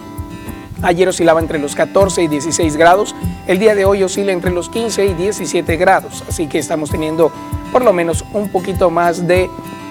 Ayer 0.82 1.08
oscilaba 1.08 1.40
entre 1.40 1.58
los 1.58 1.74
14 1.74 2.22
y 2.22 2.28
16 2.28 2.76
grados, 2.76 3.14
el 3.46 3.58
día 3.58 3.74
de 3.74 3.84
hoy 3.84 4.02
oscila 4.02 4.32
entre 4.32 4.50
los 4.50 4.70
15 4.70 5.06
y 5.06 5.14
17 5.14 5.76
grados, 5.76 6.24
así 6.26 6.46
que 6.46 6.58
estamos 6.58 6.90
teniendo 6.90 7.30
por 7.70 7.84
lo 7.84 7.92
menos 7.92 8.24
un 8.32 8.48
poquito 8.48 8.90
más 8.90 9.26
de 9.26 9.50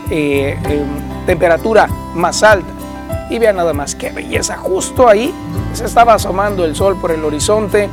eh, 0.10 0.58
em, 0.64 1.26
temperatura 1.28 1.88
más 2.16 2.42
alta. 2.42 2.68
Y 3.30 3.38
vean 3.38 3.58
nada 3.58 3.74
más 3.74 3.94
qué 3.94 4.10
belleza, 4.10 4.58
justo 4.58 5.08
ahí 5.08 5.32
se 5.74 5.86
estaba 5.86 6.16
asomando 6.16 6.66
el 6.66 6.76
sol 6.76 6.98
por 7.00 7.12
el 7.12 7.24
horizonte 7.24 7.88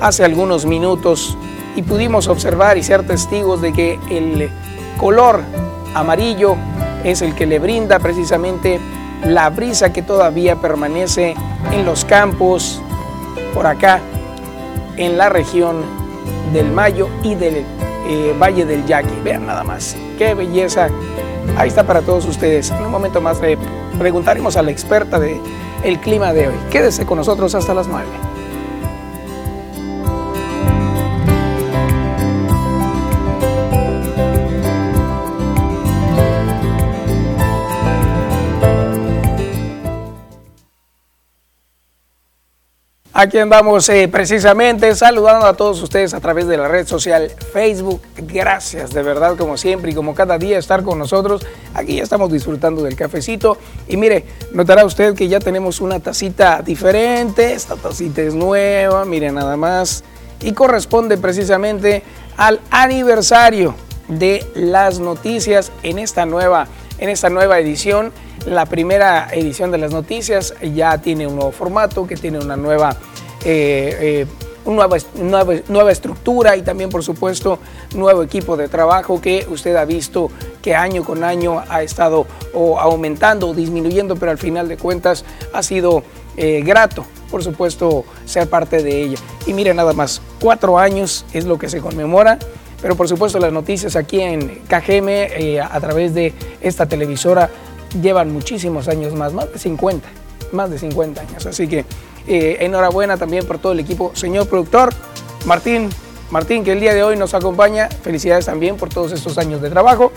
hace 0.00 0.24
algunos 0.24 0.64
minutos 0.64 1.36
y 1.76 1.82
pudimos 1.82 2.28
observar 2.28 2.78
y 2.78 2.82
ser 2.82 3.06
testigos 3.06 3.60
de 3.60 3.74
que 3.74 4.00
el 4.10 4.50
color 4.96 5.42
amarillo 5.94 6.56
es 7.04 7.20
el 7.20 7.34
que 7.34 7.44
le 7.44 7.58
brinda 7.58 7.98
precisamente 7.98 8.80
la 9.24 9.50
brisa 9.50 9.92
que 9.92 10.02
todavía 10.02 10.56
permanece 10.56 11.34
en 11.72 11.84
los 11.84 12.04
campos 12.04 12.80
por 13.54 13.66
acá 13.66 14.00
en 14.96 15.16
la 15.16 15.28
región 15.28 15.82
del 16.52 16.70
Mayo 16.70 17.08
y 17.22 17.34
del 17.34 17.64
eh, 18.08 18.34
Valle 18.40 18.64
del 18.64 18.84
Yaqui. 18.86 19.20
Vean 19.22 19.46
nada 19.46 19.64
más, 19.64 19.96
qué 20.18 20.34
belleza. 20.34 20.88
Ahí 21.56 21.68
está 21.68 21.84
para 21.84 22.02
todos 22.02 22.24
ustedes. 22.26 22.70
En 22.70 22.84
un 22.84 22.90
momento 22.90 23.20
más 23.20 23.40
le 23.40 23.58
preguntaremos 23.98 24.56
a 24.56 24.62
la 24.62 24.70
experta 24.70 25.18
del 25.18 25.40
el 25.82 25.98
clima 25.98 26.32
de 26.32 26.48
hoy. 26.48 26.54
Quédese 26.70 27.04
con 27.06 27.18
nosotros 27.18 27.54
hasta 27.54 27.74
las 27.74 27.88
9. 27.88 28.06
Aquí 43.14 43.36
andamos 43.36 43.86
eh, 43.90 44.08
precisamente 44.08 44.94
saludando 44.94 45.44
a 45.44 45.52
todos 45.52 45.82
ustedes 45.82 46.14
a 46.14 46.20
través 46.20 46.46
de 46.46 46.56
la 46.56 46.66
red 46.66 46.86
social 46.86 47.30
Facebook. 47.52 48.00
Gracias 48.16 48.94
de 48.94 49.02
verdad 49.02 49.36
como 49.36 49.58
siempre 49.58 49.90
y 49.90 49.94
como 49.94 50.14
cada 50.14 50.38
día 50.38 50.58
estar 50.58 50.82
con 50.82 50.98
nosotros. 50.98 51.44
Aquí 51.74 51.96
ya 51.96 52.04
estamos 52.04 52.32
disfrutando 52.32 52.82
del 52.82 52.96
cafecito. 52.96 53.58
Y 53.86 53.98
mire, 53.98 54.24
notará 54.52 54.86
usted 54.86 55.14
que 55.14 55.28
ya 55.28 55.40
tenemos 55.40 55.82
una 55.82 56.00
tacita 56.00 56.62
diferente. 56.62 57.52
Esta 57.52 57.76
tacita 57.76 58.22
es 58.22 58.32
nueva, 58.32 59.04
mire 59.04 59.30
nada 59.30 59.58
más. 59.58 60.04
Y 60.40 60.52
corresponde 60.52 61.18
precisamente 61.18 62.02
al 62.38 62.60
aniversario 62.70 63.74
de 64.08 64.42
las 64.54 65.00
noticias 65.00 65.70
en 65.82 65.98
esta 65.98 66.24
nueva, 66.24 66.66
en 67.02 67.08
esta 67.08 67.28
nueva 67.28 67.58
edición 67.58 68.12
la 68.46 68.64
primera 68.66 69.28
edición 69.32 69.72
de 69.72 69.78
las 69.78 69.90
noticias 69.90 70.54
ya 70.72 70.98
tiene 70.98 71.26
un 71.26 71.34
nuevo 71.34 71.50
formato, 71.50 72.06
que 72.06 72.16
tiene 72.16 72.38
una 72.38 72.56
nueva, 72.56 72.96
eh, 73.44 74.24
eh, 74.24 74.26
nueva, 74.64 74.96
nueva, 75.68 75.90
estructura 75.90 76.56
y 76.56 76.62
también, 76.62 76.90
por 76.90 77.02
supuesto, 77.02 77.58
nuevo 77.96 78.22
equipo 78.22 78.56
de 78.56 78.68
trabajo 78.68 79.20
que 79.20 79.44
usted 79.50 79.74
ha 79.74 79.84
visto 79.84 80.30
que 80.62 80.76
año 80.76 81.02
con 81.02 81.24
año 81.24 81.64
ha 81.68 81.82
estado 81.82 82.24
aumentando 82.54 83.48
o 83.48 83.54
disminuyendo, 83.54 84.14
pero 84.14 84.30
al 84.30 84.38
final 84.38 84.68
de 84.68 84.76
cuentas 84.76 85.24
ha 85.52 85.64
sido 85.64 86.04
eh, 86.36 86.62
grato, 86.64 87.04
por 87.32 87.42
supuesto, 87.42 88.04
ser 88.26 88.48
parte 88.48 88.80
de 88.80 89.02
ella. 89.02 89.18
Y 89.44 89.54
mire 89.54 89.74
nada 89.74 89.92
más, 89.92 90.22
cuatro 90.40 90.78
años 90.78 91.24
es 91.32 91.46
lo 91.46 91.58
que 91.58 91.68
se 91.68 91.80
conmemora. 91.80 92.38
Pero 92.82 92.96
por 92.96 93.08
supuesto 93.08 93.38
las 93.38 93.52
noticias 93.52 93.96
aquí 93.96 94.20
en 94.20 94.60
KGM 94.68 95.62
a 95.62 95.80
través 95.80 96.14
de 96.14 96.34
esta 96.60 96.86
televisora 96.86 97.48
llevan 98.00 98.32
muchísimos 98.32 98.88
años 98.88 99.14
más, 99.14 99.32
más 99.32 99.52
de 99.52 99.58
50, 99.58 100.08
más 100.52 100.70
de 100.70 100.78
50 100.78 101.20
años. 101.20 101.46
Así 101.46 101.68
que 101.68 101.84
eh, 102.26 102.58
enhorabuena 102.60 103.16
también 103.16 103.46
por 103.46 103.58
todo 103.58 103.72
el 103.72 103.80
equipo. 103.80 104.12
Señor 104.14 104.48
productor, 104.48 104.92
Martín, 105.46 105.90
Martín, 106.30 106.64
que 106.64 106.72
el 106.72 106.80
día 106.80 106.94
de 106.94 107.02
hoy 107.02 107.16
nos 107.16 107.34
acompaña, 107.34 107.88
felicidades 107.88 108.46
también 108.46 108.76
por 108.76 108.88
todos 108.88 109.12
estos 109.12 109.38
años 109.38 109.60
de 109.60 109.70
trabajo. 109.70 110.12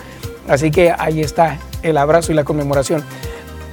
Así 0.48 0.72
que 0.72 0.94
ahí 0.98 1.22
está 1.22 1.58
el 1.82 1.98
abrazo 1.98 2.32
y 2.32 2.36
la 2.36 2.44
conmemoración. 2.44 3.04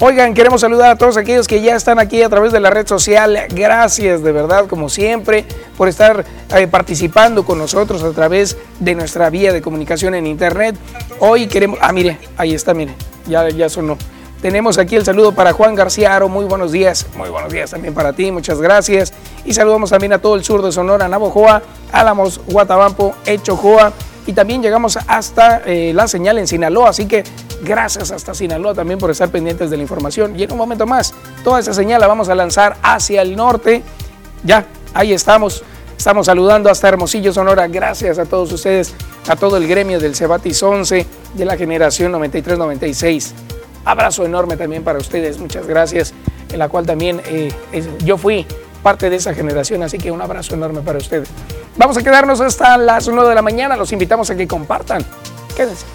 Oigan, 0.00 0.34
queremos 0.34 0.60
saludar 0.60 0.90
a 0.90 0.96
todos 0.96 1.16
aquellos 1.16 1.46
que 1.46 1.62
ya 1.62 1.76
están 1.76 1.98
aquí 1.98 2.22
a 2.22 2.28
través 2.28 2.52
de 2.52 2.58
la 2.58 2.70
red 2.70 2.86
social. 2.86 3.38
Gracias 3.50 4.22
de 4.22 4.32
verdad, 4.32 4.66
como 4.66 4.88
siempre, 4.88 5.44
por 5.76 5.88
estar 5.88 6.24
eh, 6.56 6.66
participando 6.66 7.44
con 7.44 7.58
nosotros 7.58 8.02
a 8.02 8.10
través 8.10 8.56
de 8.80 8.94
nuestra 8.94 9.30
vía 9.30 9.52
de 9.52 9.62
comunicación 9.62 10.14
en 10.14 10.26
Internet. 10.26 10.76
Hoy 11.20 11.46
queremos... 11.46 11.78
Ah, 11.80 11.92
mire, 11.92 12.18
ahí 12.36 12.52
está, 12.52 12.74
mire 12.74 12.94
ya, 13.26 13.48
ya 13.48 13.68
sonó. 13.68 13.96
Tenemos 14.40 14.76
aquí 14.78 14.96
el 14.96 15.04
saludo 15.04 15.32
para 15.32 15.52
Juan 15.52 15.76
García 15.76 16.16
Aro, 16.16 16.28
muy 16.28 16.44
buenos 16.44 16.72
días, 16.72 17.06
muy 17.16 17.30
buenos 17.30 17.52
días 17.52 17.70
también 17.70 17.94
para 17.94 18.12
ti, 18.12 18.32
muchas 18.32 18.60
gracias. 18.60 19.12
Y 19.44 19.54
saludamos 19.54 19.90
también 19.90 20.12
a 20.14 20.18
todo 20.18 20.34
el 20.34 20.42
sur 20.42 20.62
de 20.62 20.72
Sonora, 20.72 21.06
Navojoa, 21.06 21.62
Álamos, 21.92 22.40
Guatabampo, 22.46 23.14
Echojoa 23.24 23.92
y 24.26 24.32
también 24.32 24.62
llegamos 24.62 24.98
hasta 25.06 25.62
eh, 25.66 25.92
la 25.94 26.06
señal 26.06 26.38
en 26.38 26.46
Sinaloa, 26.46 26.90
así 26.90 27.06
que 27.06 27.24
gracias 27.62 28.10
hasta 28.10 28.34
Sinaloa 28.34 28.74
también 28.74 28.98
por 28.98 29.10
estar 29.10 29.28
pendientes 29.30 29.70
de 29.70 29.76
la 29.76 29.82
información. 29.82 30.38
Y 30.38 30.44
en 30.44 30.52
un 30.52 30.58
momento 30.58 30.86
más, 30.86 31.14
toda 31.42 31.60
esa 31.60 31.74
señal 31.74 32.00
la 32.00 32.06
vamos 32.06 32.28
a 32.28 32.34
lanzar 32.34 32.76
hacia 32.82 33.22
el 33.22 33.36
norte. 33.36 33.82
Ya, 34.44 34.66
ahí 34.94 35.12
estamos. 35.12 35.64
Estamos 35.96 36.26
saludando 36.26 36.68
hasta 36.68 36.88
Hermosillo, 36.88 37.32
Sonora. 37.32 37.68
Gracias 37.68 38.18
a 38.18 38.24
todos 38.24 38.50
ustedes, 38.52 38.94
a 39.28 39.36
todo 39.36 39.56
el 39.56 39.68
gremio 39.68 40.00
del 40.00 40.16
Cebatis 40.16 40.62
11, 40.62 41.06
de 41.34 41.44
la 41.44 41.56
generación 41.56 42.12
93-96. 42.12 43.32
Abrazo 43.84 44.24
enorme 44.24 44.56
también 44.56 44.84
para 44.84 44.98
ustedes, 44.98 45.38
muchas 45.38 45.66
gracias, 45.66 46.14
en 46.52 46.58
la 46.58 46.68
cual 46.68 46.86
también 46.86 47.20
eh, 47.26 47.52
yo 48.04 48.16
fui 48.16 48.46
parte 48.82 49.10
de 49.10 49.16
esa 49.16 49.34
generación, 49.34 49.82
así 49.82 49.98
que 49.98 50.10
un 50.10 50.20
abrazo 50.20 50.54
enorme 50.54 50.80
para 50.80 50.98
ustedes. 50.98 51.28
Vamos 51.76 51.96
a 51.96 52.02
quedarnos 52.02 52.40
hasta 52.40 52.76
las 52.76 53.06
1 53.06 53.24
de 53.24 53.34
la 53.34 53.42
mañana, 53.42 53.76
los 53.76 53.92
invitamos 53.92 54.30
a 54.30 54.36
que 54.36 54.46
compartan. 54.46 55.04
Quédense. 55.56 55.86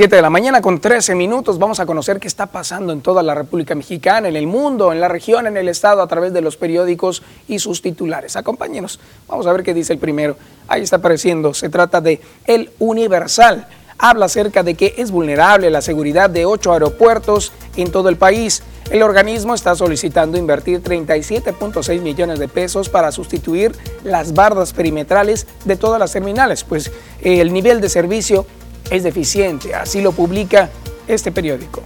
7 0.00 0.16
de 0.16 0.22
la 0.22 0.30
mañana 0.30 0.62
con 0.62 0.80
13 0.80 1.14
minutos 1.14 1.58
vamos 1.58 1.78
a 1.78 1.84
conocer 1.84 2.20
qué 2.20 2.28
está 2.28 2.46
pasando 2.46 2.92
en 2.92 3.02
toda 3.02 3.22
la 3.22 3.34
República 3.34 3.74
Mexicana, 3.74 4.28
en 4.28 4.36
el 4.36 4.46
mundo, 4.46 4.92
en 4.92 5.00
la 5.00 5.08
región, 5.08 5.46
en 5.46 5.56
el 5.58 5.68
estado, 5.68 6.00
a 6.00 6.06
través 6.06 6.32
de 6.32 6.40
los 6.40 6.56
periódicos 6.56 7.22
y 7.48 7.58
sus 7.58 7.82
titulares. 7.82 8.34
Acompáñenos, 8.36 8.98
vamos 9.28 9.46
a 9.46 9.52
ver 9.52 9.62
qué 9.62 9.74
dice 9.74 9.92
el 9.92 9.98
primero. 9.98 10.36
Ahí 10.68 10.82
está 10.82 10.96
apareciendo, 10.96 11.52
se 11.52 11.68
trata 11.68 12.00
de 12.00 12.20
El 12.46 12.70
Universal. 12.78 13.66
Habla 14.02 14.26
acerca 14.26 14.62
de 14.62 14.74
que 14.74 14.94
es 14.96 15.10
vulnerable 15.10 15.68
la 15.70 15.82
seguridad 15.82 16.30
de 16.30 16.46
ocho 16.46 16.72
aeropuertos 16.72 17.52
en 17.76 17.92
todo 17.92 18.08
el 18.08 18.16
país. 18.16 18.62
El 18.90 19.02
organismo 19.02 19.54
está 19.54 19.76
solicitando 19.76 20.38
invertir 20.38 20.82
37.6 20.82 22.00
millones 22.00 22.38
de 22.38 22.48
pesos 22.48 22.88
para 22.88 23.12
sustituir 23.12 23.72
las 24.02 24.32
bardas 24.32 24.72
perimetrales 24.72 25.46
de 25.66 25.76
todas 25.76 26.00
las 26.00 26.12
terminales, 26.12 26.64
pues 26.64 26.90
el 27.20 27.52
nivel 27.52 27.82
de 27.82 27.90
servicio 27.90 28.46
es 28.90 29.02
deficiente, 29.02 29.74
así 29.74 30.00
lo 30.00 30.12
publica 30.12 30.70
este 31.06 31.30
periódico. 31.30 31.82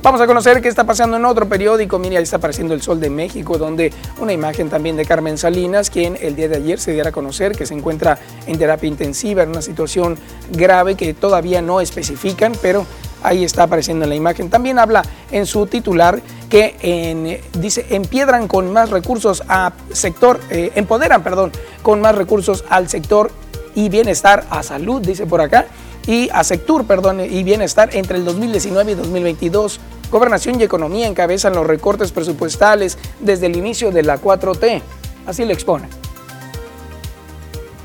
Vamos 0.00 0.20
a 0.20 0.28
conocer 0.28 0.62
qué 0.62 0.68
está 0.68 0.84
pasando 0.84 1.16
en 1.16 1.24
otro 1.24 1.48
periódico. 1.48 1.98
Mira, 1.98 2.18
ahí 2.18 2.22
está 2.22 2.36
apareciendo 2.36 2.72
el 2.72 2.80
Sol 2.82 3.00
de 3.00 3.10
México, 3.10 3.58
donde 3.58 3.92
una 4.20 4.32
imagen 4.32 4.70
también 4.70 4.96
de 4.96 5.04
Carmen 5.04 5.36
Salinas, 5.36 5.90
quien 5.90 6.16
el 6.20 6.36
día 6.36 6.48
de 6.48 6.56
ayer 6.56 6.78
se 6.78 6.92
diera 6.92 7.08
a 7.08 7.12
conocer 7.12 7.56
que 7.56 7.66
se 7.66 7.74
encuentra 7.74 8.16
en 8.46 8.56
terapia 8.58 8.86
intensiva, 8.86 9.42
en 9.42 9.50
una 9.50 9.60
situación 9.60 10.16
grave 10.52 10.94
que 10.94 11.14
todavía 11.14 11.62
no 11.62 11.80
especifican, 11.80 12.52
pero 12.62 12.86
ahí 13.24 13.42
está 13.42 13.64
apareciendo 13.64 14.04
en 14.04 14.10
la 14.10 14.14
imagen. 14.14 14.50
También 14.50 14.78
habla 14.78 15.02
en 15.32 15.46
su 15.46 15.66
titular 15.66 16.22
que 16.48 16.76
en, 16.80 17.40
dice 17.60 17.84
empiedran 17.90 18.46
con 18.46 18.72
más 18.72 18.90
recursos 18.90 19.42
a 19.48 19.72
sector, 19.92 20.38
eh, 20.50 20.70
empoderan, 20.76 21.24
perdón, 21.24 21.50
con 21.82 22.00
más 22.00 22.14
recursos 22.14 22.64
al 22.68 22.88
sector 22.88 23.32
y 23.74 23.88
bienestar 23.88 24.44
a 24.50 24.62
salud, 24.62 25.00
dice 25.00 25.26
por 25.26 25.40
acá, 25.40 25.66
y 26.06 26.30
a 26.32 26.42
sector, 26.42 26.86
perdón, 26.86 27.20
y 27.20 27.42
bienestar 27.42 27.90
entre 27.94 28.18
el 28.18 28.24
2019 28.24 28.92
y 28.92 28.94
2022. 28.94 29.80
Gobernación 30.10 30.58
y 30.58 30.64
economía 30.64 31.06
encabezan 31.06 31.54
los 31.54 31.66
recortes 31.66 32.12
presupuestales 32.12 32.96
desde 33.20 33.46
el 33.46 33.56
inicio 33.56 33.90
de 33.90 34.02
la 34.02 34.20
4T. 34.20 34.80
Así 35.26 35.44
lo 35.44 35.52
expone. 35.52 35.88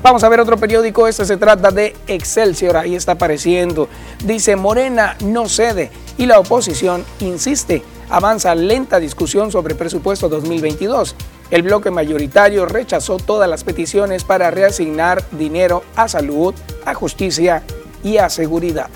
Vamos 0.02 0.22
a 0.22 0.28
ver 0.28 0.40
otro 0.40 0.58
periódico, 0.58 1.08
este 1.08 1.24
se 1.24 1.38
trata 1.38 1.70
de 1.70 1.96
Excelsior, 2.06 2.76
ahí 2.76 2.94
está 2.94 3.12
apareciendo. 3.12 3.88
Dice, 4.22 4.54
Morena 4.54 5.16
no 5.24 5.48
cede 5.48 5.90
y 6.18 6.26
la 6.26 6.38
oposición 6.38 7.04
insiste. 7.20 7.82
Avanza 8.10 8.54
lenta 8.54 9.00
discusión 9.00 9.50
sobre 9.50 9.74
presupuesto 9.74 10.28
2022. 10.28 11.16
El 11.50 11.62
bloque 11.62 11.90
mayoritario 11.90 12.66
rechazó 12.66 13.18
todas 13.18 13.48
las 13.48 13.64
peticiones 13.64 14.24
para 14.24 14.50
reasignar 14.50 15.22
dinero 15.32 15.84
a 15.96 16.08
salud, 16.08 16.54
a 16.84 16.94
justicia 16.94 17.62
y 18.02 18.16
a 18.16 18.28
seguridad. 18.28 18.88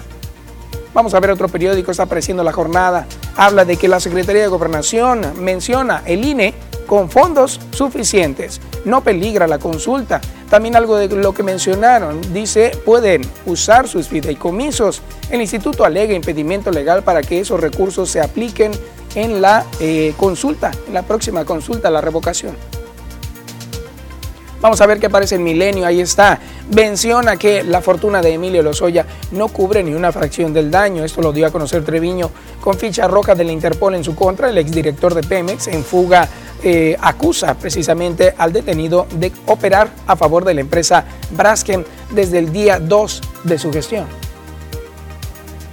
Vamos 0.94 1.14
a 1.14 1.20
ver 1.20 1.30
otro 1.30 1.48
periódico, 1.48 1.90
está 1.90 2.04
apareciendo 2.04 2.42
la 2.42 2.52
jornada. 2.52 3.06
Habla 3.36 3.64
de 3.64 3.76
que 3.76 3.88
la 3.88 4.00
Secretaría 4.00 4.42
de 4.42 4.48
Gobernación 4.48 5.20
menciona 5.38 6.02
el 6.06 6.24
INE 6.24 6.54
con 6.86 7.10
fondos 7.10 7.60
suficientes. 7.70 8.60
No 8.84 9.04
peligra 9.04 9.46
la 9.46 9.58
consulta. 9.58 10.20
También 10.48 10.74
algo 10.74 10.96
de 10.96 11.08
lo 11.08 11.34
que 11.34 11.42
mencionaron. 11.42 12.20
Dice, 12.32 12.72
pueden 12.84 13.22
usar 13.44 13.86
sus 13.86 14.08
fideicomisos. 14.08 15.02
El 15.30 15.42
instituto 15.42 15.84
alega 15.84 16.14
impedimento 16.14 16.70
legal 16.70 17.04
para 17.04 17.22
que 17.22 17.38
esos 17.38 17.60
recursos 17.60 18.10
se 18.10 18.20
apliquen 18.20 18.72
en 19.14 19.40
la 19.40 19.64
eh, 19.80 20.14
consulta, 20.16 20.70
en 20.86 20.94
la 20.94 21.02
próxima 21.02 21.44
consulta, 21.44 21.90
la 21.90 22.00
revocación. 22.00 22.56
Vamos 24.60 24.80
a 24.80 24.86
ver 24.86 24.98
qué 24.98 25.06
aparece 25.06 25.36
en 25.36 25.44
Milenio, 25.44 25.86
ahí 25.86 26.00
está. 26.00 26.40
Menciona 26.74 27.36
que 27.36 27.62
la 27.62 27.80
fortuna 27.80 28.20
de 28.20 28.34
Emilio 28.34 28.60
Lozoya 28.62 29.06
no 29.30 29.48
cubre 29.48 29.84
ni 29.84 29.94
una 29.94 30.10
fracción 30.10 30.52
del 30.52 30.68
daño. 30.68 31.04
Esto 31.04 31.22
lo 31.22 31.32
dio 31.32 31.46
a 31.46 31.50
conocer 31.50 31.84
Treviño 31.84 32.30
con 32.60 32.76
ficha 32.76 33.06
roja 33.06 33.36
de 33.36 33.44
la 33.44 33.52
Interpol 33.52 33.94
en 33.94 34.02
su 34.02 34.16
contra. 34.16 34.50
El 34.50 34.58
exdirector 34.58 35.14
de 35.14 35.22
Pemex 35.22 35.68
en 35.68 35.84
fuga 35.84 36.28
eh, 36.64 36.96
acusa 37.00 37.54
precisamente 37.54 38.34
al 38.36 38.52
detenido 38.52 39.06
de 39.14 39.30
operar 39.46 39.90
a 40.08 40.16
favor 40.16 40.44
de 40.44 40.54
la 40.54 40.60
empresa 40.60 41.04
Braskem 41.30 41.84
desde 42.10 42.38
el 42.38 42.52
día 42.52 42.80
2 42.80 43.20
de 43.44 43.58
su 43.58 43.72
gestión. 43.72 44.27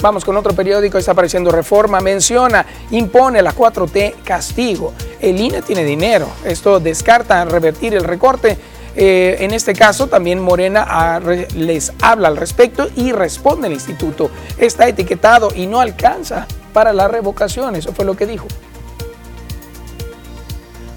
Vamos 0.01 0.25
con 0.25 0.35
otro 0.37 0.53
periódico, 0.53 0.97
está 0.97 1.13
apareciendo 1.13 1.51
Reforma, 1.51 1.99
menciona, 2.01 2.65
impone 2.91 3.41
la 3.41 3.53
4T 3.53 4.15
castigo. 4.23 4.93
El 5.19 5.39
INE 5.39 5.61
tiene 5.61 5.83
dinero, 5.83 6.27
esto 6.43 6.79
descarta 6.79 7.45
revertir 7.45 7.95
el 7.95 8.03
recorte. 8.03 8.57
Eh, 8.97 9.37
en 9.39 9.53
este 9.53 9.73
caso 9.73 10.07
también 10.07 10.39
Morena 10.39 11.19
les 11.55 11.91
habla 12.01 12.29
al 12.29 12.37
respecto 12.37 12.87
y 12.95 13.11
responde 13.11 13.67
el 13.67 13.73
instituto. 13.73 14.29
Está 14.57 14.87
etiquetado 14.87 15.49
y 15.53 15.67
no 15.67 15.79
alcanza 15.79 16.47
para 16.71 16.93
la 16.93 17.07
revocación, 17.07 17.75
eso 17.75 17.93
fue 17.93 18.05
lo 18.05 18.15
que 18.15 18.25
dijo. 18.25 18.47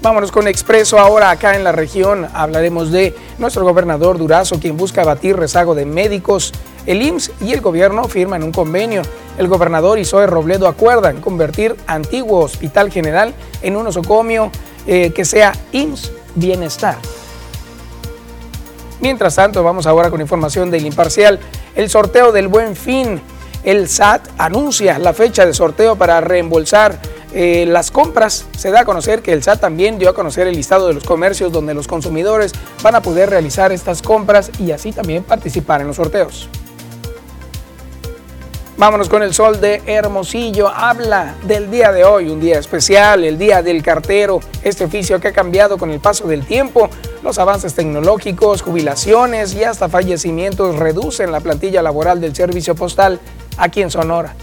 Vámonos 0.01 0.31
con 0.31 0.47
Expreso 0.47 0.97
ahora 0.97 1.29
acá 1.29 1.57
en 1.57 1.65
la 1.65 1.73
región. 1.73 2.25
Hablaremos 2.33 2.89
de 2.89 3.13
nuestro 3.37 3.65
gobernador 3.65 4.17
Durazo, 4.17 4.57
quien 4.57 4.77
busca 4.77 5.01
abatir 5.01 5.35
rezago 5.35 5.75
de 5.75 5.85
médicos. 5.85 6.53
El 6.85 7.01
IMSS 7.01 7.31
y 7.41 7.53
el 7.53 7.61
gobierno 7.61 8.05
firman 8.05 8.43
un 8.43 8.51
convenio. 8.51 9.01
El 9.37 9.47
gobernador 9.47 9.99
y 9.99 10.05
Zoe 10.05 10.27
Robledo 10.27 10.67
acuerdan 10.67 11.21
convertir 11.21 11.75
antiguo 11.87 12.39
Hospital 12.39 12.91
General 12.91 13.33
en 13.61 13.75
un 13.75 13.87
osocomio 13.87 14.51
eh, 14.87 15.11
que 15.13 15.25
sea 15.25 15.53
IMSS 15.71 16.11
Bienestar. 16.35 16.97
Mientras 19.01 19.35
tanto, 19.35 19.63
vamos 19.63 19.87
ahora 19.87 20.09
con 20.09 20.19
información 20.19 20.69
del 20.69 20.85
imparcial. 20.85 21.39
El 21.75 21.89
sorteo 21.89 22.31
del 22.31 22.47
buen 22.47 22.75
fin. 22.75 23.21
El 23.63 23.87
SAT 23.87 24.27
anuncia 24.37 24.97
la 24.99 25.13
fecha 25.13 25.45
de 25.45 25.53
sorteo 25.53 25.95
para 25.95 26.21
reembolsar 26.21 26.97
eh, 27.33 27.65
las 27.67 27.91
compras. 27.91 28.45
Se 28.57 28.71
da 28.71 28.81
a 28.81 28.85
conocer 28.85 29.21
que 29.21 29.31
el 29.33 29.43
SAT 29.43 29.61
también 29.61 29.99
dio 29.99 30.09
a 30.09 30.13
conocer 30.13 30.47
el 30.47 30.55
listado 30.55 30.87
de 30.87 30.93
los 30.93 31.03
comercios 31.03 31.51
donde 31.51 31.73
los 31.73 31.87
consumidores 31.87 32.53
van 32.81 32.95
a 32.95 33.01
poder 33.01 33.29
realizar 33.29 33.71
estas 33.71 34.01
compras 34.01 34.51
y 34.59 34.71
así 34.71 34.91
también 34.91 35.23
participar 35.23 35.81
en 35.81 35.87
los 35.87 35.97
sorteos. 35.97 36.49
Vámonos 38.79 39.09
con 39.09 39.23
el 39.23 39.33
sol 39.33 39.59
de 39.59 39.81
Hermosillo. 39.85 40.69
Habla 40.69 41.35
del 41.43 41.69
día 41.69 41.91
de 41.91 42.05
hoy, 42.05 42.29
un 42.29 42.39
día 42.39 42.57
especial, 42.59 43.25
el 43.25 43.37
día 43.37 43.61
del 43.61 43.83
cartero, 43.83 44.39
este 44.63 44.85
oficio 44.85 45.19
que 45.19 45.27
ha 45.27 45.33
cambiado 45.33 45.77
con 45.77 45.91
el 45.91 45.99
paso 45.99 46.27
del 46.27 46.45
tiempo. 46.45 46.89
Los 47.21 47.39
avances 47.39 47.73
tecnológicos, 47.73 48.61
jubilaciones 48.61 49.53
y 49.53 49.65
hasta 49.65 49.89
fallecimientos 49.89 50.77
reducen 50.77 51.33
la 51.33 51.41
plantilla 51.41 51.81
laboral 51.81 52.21
del 52.21 52.33
servicio 52.33 52.73
postal 52.73 53.19
aquí 53.57 53.81
en 53.81 53.91
Sonora. 53.91 54.33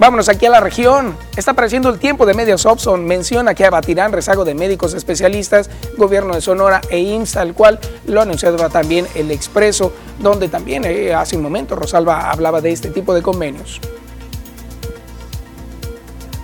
Vámonos 0.00 0.30
aquí 0.30 0.46
a 0.46 0.50
la 0.50 0.60
región. 0.60 1.14
Está 1.36 1.50
apareciendo 1.50 1.90
el 1.90 1.98
tiempo 1.98 2.24
de 2.24 2.32
medios 2.32 2.64
Opson. 2.64 3.04
Menciona 3.04 3.54
que 3.54 3.66
abatirán 3.66 4.12
rezago 4.12 4.46
de 4.46 4.54
médicos 4.54 4.94
especialistas, 4.94 5.68
gobierno 5.98 6.34
de 6.34 6.40
Sonora 6.40 6.80
e 6.88 7.00
IMSS, 7.00 7.36
al 7.36 7.52
cual 7.52 7.78
lo 8.06 8.22
anunciaba 8.22 8.70
también 8.70 9.06
el 9.14 9.30
Expreso, 9.30 9.92
donde 10.18 10.48
también 10.48 10.86
eh, 10.86 11.12
hace 11.12 11.36
un 11.36 11.42
momento 11.42 11.76
Rosalba 11.76 12.30
hablaba 12.30 12.62
de 12.62 12.72
este 12.72 12.88
tipo 12.88 13.12
de 13.12 13.20
convenios. 13.20 13.78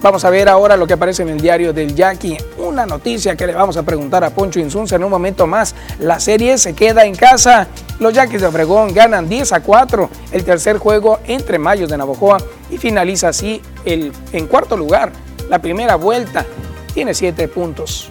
Vamos 0.07 0.25
a 0.25 0.31
ver 0.31 0.49
ahora 0.49 0.77
lo 0.77 0.87
que 0.87 0.93
aparece 0.93 1.25
en 1.25 1.31
el 1.31 1.41
diario 1.41 1.73
del 1.73 1.93
Jackie. 1.93 2.39
Una 2.59 2.87
noticia 2.87 3.35
que 3.35 3.45
le 3.45 3.55
vamos 3.55 3.77
a 3.77 3.83
preguntar 3.83 4.23
a 4.23 4.31
Poncho 4.31 4.61
Insunza 4.61 4.95
en 4.95 5.03
un 5.03 5.11
momento 5.11 5.49
más. 5.49 5.75
La 5.99 6.21
serie 6.21 6.59
se 6.59 6.75
queda 6.75 7.05
en 7.05 7.17
casa. 7.17 7.67
Los 7.99 8.15
Yaquis 8.15 8.41
de 8.41 8.47
Obregón 8.47 8.95
ganan 8.95 9.29
10 9.29 9.55
a 9.55 9.61
4 9.65 10.09
el 10.31 10.45
tercer 10.45 10.79
juego 10.79 11.19
entre 11.27 11.59
Mayos 11.59 11.91
de 11.91 11.99
Navojoa 11.99 12.39
y 12.71 12.79
finaliza 12.79 13.31
así 13.31 13.61
el, 13.85 14.13
en 14.31 14.47
cuarto 14.47 14.77
lugar. 14.77 15.11
La 15.49 15.59
primera 15.59 15.97
vuelta 15.97 16.47
tiene 16.95 17.13
7 17.13 17.49
puntos. 17.49 18.09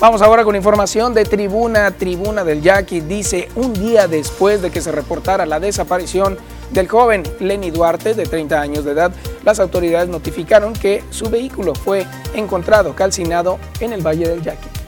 Vamos 0.00 0.22
ahora 0.22 0.42
con 0.42 0.56
información 0.56 1.12
de 1.12 1.26
Tribuna. 1.26 1.90
Tribuna 1.90 2.44
del 2.44 2.62
Yaqui 2.62 3.02
dice 3.02 3.50
un 3.56 3.74
día 3.74 4.08
después 4.08 4.62
de 4.62 4.70
que 4.70 4.80
se 4.80 4.90
reportara 4.90 5.44
la 5.44 5.60
desaparición 5.60 6.38
del 6.72 6.88
joven 6.88 7.22
Lenny 7.40 7.70
Duarte, 7.70 8.14
de 8.14 8.24
30 8.24 8.60
años 8.60 8.84
de 8.84 8.92
edad, 8.92 9.12
las 9.44 9.60
autoridades 9.60 10.08
notificaron 10.08 10.72
que 10.72 11.02
su 11.10 11.28
vehículo 11.28 11.74
fue 11.74 12.06
encontrado 12.34 12.94
calcinado 12.94 13.58
en 13.80 13.92
el 13.92 14.06
Valle 14.06 14.28
del 14.28 14.42
Yaqui. 14.42 14.81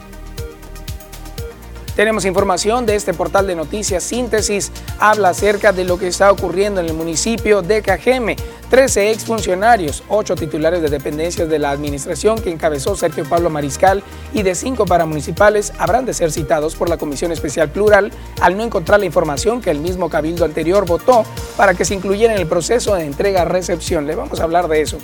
Tenemos 1.95 2.25
información 2.25 2.85
de 2.85 2.95
este 2.95 3.13
portal 3.13 3.47
de 3.47 3.55
noticias 3.55 4.03
Síntesis. 4.03 4.69
Habla 4.99 5.29
acerca 5.29 5.71
de 5.71 5.85
lo 5.85 5.97
que 5.97 6.07
está 6.07 6.29
ocurriendo 6.29 6.81
en 6.81 6.87
el 6.87 6.93
municipio 6.93 7.61
de 7.61 7.81
Cajeme. 7.81 8.35
13 8.69 9.11
exfuncionarios, 9.11 10.03
8 10.09 10.35
titulares 10.35 10.81
de 10.81 10.89
dependencias 10.89 11.47
de 11.47 11.57
la 11.57 11.69
administración 11.69 12.41
que 12.41 12.49
encabezó 12.51 12.97
Sergio 12.97 13.23
Pablo 13.23 13.49
Mariscal 13.49 14.03
y 14.33 14.43
de 14.43 14.55
5 14.55 14.85
paramunicipales 14.85 15.71
habrán 15.77 16.05
de 16.05 16.13
ser 16.13 16.31
citados 16.31 16.75
por 16.75 16.89
la 16.89 16.97
Comisión 16.97 17.31
Especial 17.31 17.69
Plural 17.69 18.11
al 18.41 18.57
no 18.57 18.63
encontrar 18.63 18.99
la 18.99 19.05
información 19.05 19.61
que 19.61 19.71
el 19.71 19.79
mismo 19.79 20.09
cabildo 20.09 20.43
anterior 20.43 20.85
votó 20.85 21.23
para 21.55 21.75
que 21.75 21.85
se 21.85 21.93
incluyera 21.93 22.33
en 22.33 22.41
el 22.41 22.47
proceso 22.47 22.95
de 22.95 23.05
entrega-recepción. 23.05 24.05
Le 24.05 24.15
vamos 24.15 24.41
a 24.41 24.43
hablar 24.43 24.67
de 24.67 24.81
eso. 24.81 24.97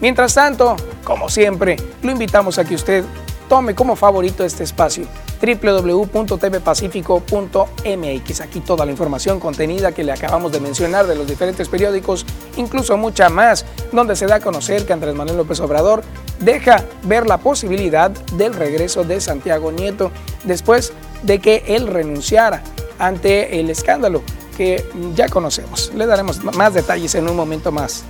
Mientras 0.00 0.32
tanto, 0.32 0.76
como 1.04 1.28
siempre, 1.28 1.76
lo 2.02 2.12
invitamos 2.12 2.58
a 2.58 2.64
que 2.64 2.74
usted 2.76 3.04
tome 3.48 3.74
como 3.74 3.96
favorito 3.96 4.44
este 4.44 4.64
espacio 4.64 5.06
www.tvpacifico.mx. 5.40 8.40
Aquí 8.40 8.60
toda 8.60 8.86
la 8.86 8.92
información 8.92 9.40
contenida 9.40 9.92
que 9.92 10.04
le 10.04 10.12
acabamos 10.12 10.52
de 10.52 10.60
mencionar 10.60 11.06
de 11.06 11.14
los 11.14 11.26
diferentes 11.26 11.68
periódicos, 11.68 12.24
incluso 12.56 12.96
mucha 12.96 13.28
más, 13.28 13.66
donde 13.92 14.16
se 14.16 14.26
da 14.26 14.36
a 14.36 14.40
conocer 14.40 14.86
que 14.86 14.92
Andrés 14.92 15.14
Manuel 15.14 15.36
López 15.36 15.60
Obrador 15.60 16.02
deja 16.40 16.84
ver 17.02 17.26
la 17.26 17.38
posibilidad 17.38 18.10
del 18.10 18.54
regreso 18.54 19.04
de 19.04 19.20
Santiago 19.20 19.70
Nieto 19.72 20.10
después 20.44 20.92
de 21.22 21.38
que 21.38 21.64
él 21.66 21.86
renunciara 21.86 22.62
ante 22.98 23.60
el 23.60 23.70
escándalo 23.70 24.22
que 24.56 24.84
ya 25.14 25.28
conocemos. 25.28 25.92
Le 25.94 26.06
daremos 26.06 26.42
más 26.42 26.72
detalles 26.72 27.14
en 27.14 27.28
un 27.28 27.36
momento 27.36 27.72
más. 27.72 28.04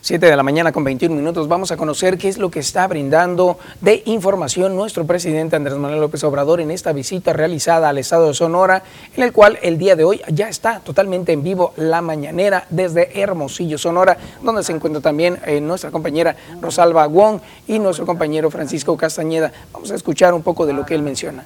7 0.09 0.25
de 0.25 0.35
la 0.35 0.41
mañana 0.41 0.71
con 0.71 0.83
21 0.83 1.15
minutos 1.15 1.47
vamos 1.47 1.71
a 1.71 1.77
conocer 1.77 2.17
qué 2.17 2.29
es 2.29 2.39
lo 2.39 2.49
que 2.49 2.61
está 2.61 2.87
brindando 2.87 3.59
de 3.79 4.01
información 4.07 4.75
nuestro 4.75 5.05
presidente 5.05 5.55
Andrés 5.55 5.77
Manuel 5.77 6.01
López 6.01 6.23
Obrador 6.23 6.61
en 6.61 6.71
esta 6.71 6.93
visita 6.93 7.31
realizada 7.31 7.89
al 7.89 7.99
estado 7.99 8.25
de 8.25 8.33
Sonora, 8.33 8.81
en 9.15 9.21
el 9.21 9.31
cual 9.31 9.59
el 9.61 9.77
día 9.77 9.95
de 9.95 10.05
hoy 10.05 10.19
ya 10.33 10.49
está 10.49 10.79
totalmente 10.79 11.31
en 11.31 11.43
vivo 11.43 11.73
la 11.75 12.01
mañanera 12.01 12.65
desde 12.71 13.21
Hermosillo, 13.21 13.77
Sonora, 13.77 14.17
donde 14.41 14.63
se 14.63 14.73
encuentra 14.73 14.99
también 14.99 15.37
eh, 15.45 15.61
nuestra 15.61 15.91
compañera 15.91 16.35
Rosalba 16.59 17.05
Wong 17.05 17.39
y 17.67 17.77
nuestro 17.77 18.07
compañero 18.07 18.49
Francisco 18.49 18.97
Castañeda. 18.97 19.51
Vamos 19.71 19.91
a 19.91 19.95
escuchar 19.95 20.33
un 20.33 20.41
poco 20.41 20.65
de 20.65 20.73
lo 20.73 20.87
que 20.87 20.95
él 20.95 21.03
menciona. 21.03 21.43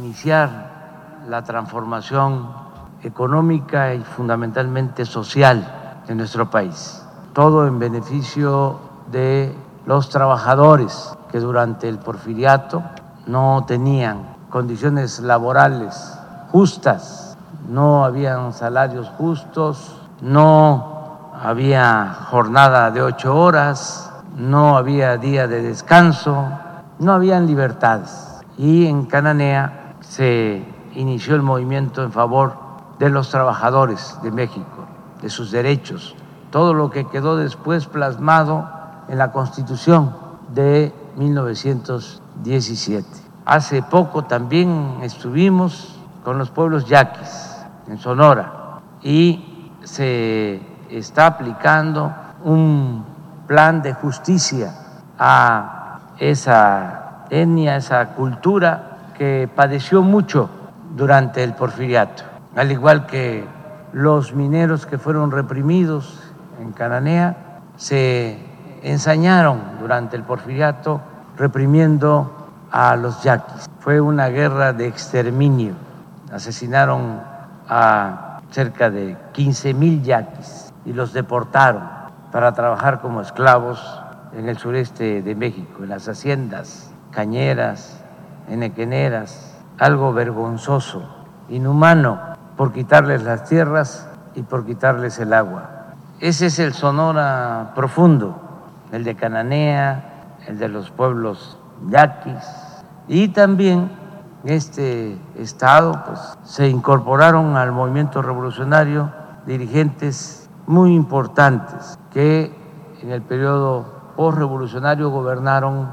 Iniciar 0.00 1.22
la 1.28 1.44
transformación 1.44 2.50
económica 3.04 3.94
y 3.94 4.00
fundamentalmente 4.00 5.06
social 5.06 6.02
de 6.08 6.16
nuestro 6.16 6.50
país 6.50 7.03
todo 7.34 7.66
en 7.66 7.80
beneficio 7.80 8.78
de 9.10 9.54
los 9.86 10.08
trabajadores 10.08 11.18
que 11.30 11.40
durante 11.40 11.88
el 11.88 11.98
porfiriato 11.98 12.82
no 13.26 13.64
tenían 13.66 14.36
condiciones 14.50 15.18
laborales 15.18 16.16
justas, 16.52 17.36
no 17.68 18.04
habían 18.04 18.52
salarios 18.52 19.10
justos, 19.18 20.00
no 20.22 21.32
había 21.42 22.16
jornada 22.30 22.92
de 22.92 23.02
ocho 23.02 23.36
horas, 23.36 24.12
no 24.36 24.76
había 24.76 25.16
día 25.16 25.48
de 25.48 25.60
descanso, 25.60 26.48
no 27.00 27.12
habían 27.12 27.48
libertades. 27.48 28.44
Y 28.56 28.86
en 28.86 29.06
Cananea 29.06 29.96
se 30.00 30.64
inició 30.94 31.34
el 31.34 31.42
movimiento 31.42 32.04
en 32.04 32.12
favor 32.12 32.54
de 33.00 33.10
los 33.10 33.30
trabajadores 33.30 34.16
de 34.22 34.30
México, 34.30 34.86
de 35.20 35.28
sus 35.28 35.50
derechos, 35.50 36.14
todo 36.54 36.72
lo 36.72 36.88
que 36.88 37.04
quedó 37.08 37.36
después 37.36 37.86
plasmado 37.86 38.70
en 39.08 39.18
la 39.18 39.32
Constitución 39.32 40.14
de 40.54 40.94
1917. 41.16 43.08
Hace 43.44 43.82
poco 43.82 44.22
también 44.22 44.98
estuvimos 45.02 45.98
con 46.22 46.38
los 46.38 46.50
pueblos 46.50 46.84
yaquis 46.86 47.56
en 47.88 47.98
Sonora 47.98 48.78
y 49.02 49.72
se 49.82 50.62
está 50.90 51.26
aplicando 51.26 52.14
un 52.44 53.04
plan 53.48 53.82
de 53.82 53.92
justicia 53.94 54.76
a 55.18 55.98
esa 56.20 57.24
etnia, 57.30 57.74
esa 57.74 58.10
cultura 58.10 59.10
que 59.18 59.50
padeció 59.52 60.02
mucho 60.02 60.48
durante 60.94 61.42
el 61.42 61.54
porfiriato, 61.54 62.22
al 62.54 62.70
igual 62.70 63.06
que 63.06 63.44
los 63.92 64.34
mineros 64.34 64.86
que 64.86 64.98
fueron 64.98 65.32
reprimidos 65.32 66.23
en 66.64 66.72
Cananea 66.72 67.36
se 67.76 68.38
ensañaron 68.82 69.60
durante 69.80 70.16
el 70.16 70.22
porfiriato 70.22 71.00
reprimiendo 71.36 72.30
a 72.70 72.96
los 72.96 73.22
yaquis. 73.22 73.68
Fue 73.80 74.00
una 74.00 74.28
guerra 74.28 74.72
de 74.72 74.86
exterminio. 74.86 75.74
Asesinaron 76.32 77.20
a 77.68 78.40
cerca 78.50 78.90
de 78.90 79.16
15 79.32 79.74
mil 79.74 80.02
yaquis 80.02 80.72
y 80.84 80.92
los 80.92 81.12
deportaron 81.12 81.82
para 82.32 82.52
trabajar 82.52 83.00
como 83.00 83.20
esclavos 83.20 84.00
en 84.32 84.48
el 84.48 84.58
sureste 84.58 85.22
de 85.22 85.34
México, 85.34 85.84
en 85.84 85.90
las 85.90 86.08
haciendas 86.08 86.90
cañeras, 87.12 88.02
enequeneras, 88.48 89.54
algo 89.78 90.12
vergonzoso, 90.12 91.04
inhumano, 91.48 92.18
por 92.56 92.72
quitarles 92.72 93.22
las 93.22 93.44
tierras 93.44 94.08
y 94.34 94.42
por 94.42 94.66
quitarles 94.66 95.20
el 95.20 95.32
agua. 95.32 95.73
Ese 96.24 96.46
es 96.46 96.58
el 96.58 96.72
Sonora 96.72 97.72
profundo, 97.74 98.34
el 98.92 99.04
de 99.04 99.14
Cananea, 99.14 100.38
el 100.46 100.58
de 100.58 100.68
los 100.68 100.90
pueblos 100.90 101.58
yaquis 101.90 102.42
y 103.08 103.28
también 103.28 103.90
este 104.42 105.18
estado 105.36 106.02
pues 106.06 106.38
se 106.44 106.66
incorporaron 106.66 107.58
al 107.58 107.72
movimiento 107.72 108.22
revolucionario 108.22 109.12
dirigentes 109.44 110.48
muy 110.66 110.94
importantes 110.94 111.98
que 112.10 112.58
en 113.02 113.10
el 113.10 113.20
periodo 113.20 113.84
postrevolucionario 114.16 115.10
gobernaron 115.10 115.90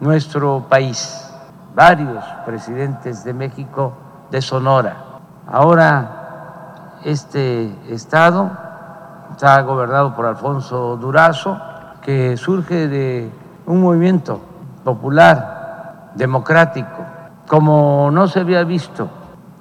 nuestro 0.00 0.66
país, 0.68 1.32
varios 1.74 2.22
presidentes 2.44 3.24
de 3.24 3.32
México 3.32 3.94
de 4.30 4.42
Sonora. 4.42 4.96
Ahora 5.50 6.98
este 7.04 7.74
estado 7.88 8.65
está 9.36 9.60
gobernado 9.60 10.16
por 10.16 10.24
Alfonso 10.24 10.96
Durazo, 10.96 11.60
que 12.00 12.38
surge 12.38 12.88
de 12.88 13.30
un 13.66 13.82
movimiento 13.82 14.40
popular, 14.82 16.12
democrático, 16.14 17.04
como 17.46 18.10
no 18.10 18.28
se 18.28 18.40
había 18.40 18.64
visto 18.64 19.10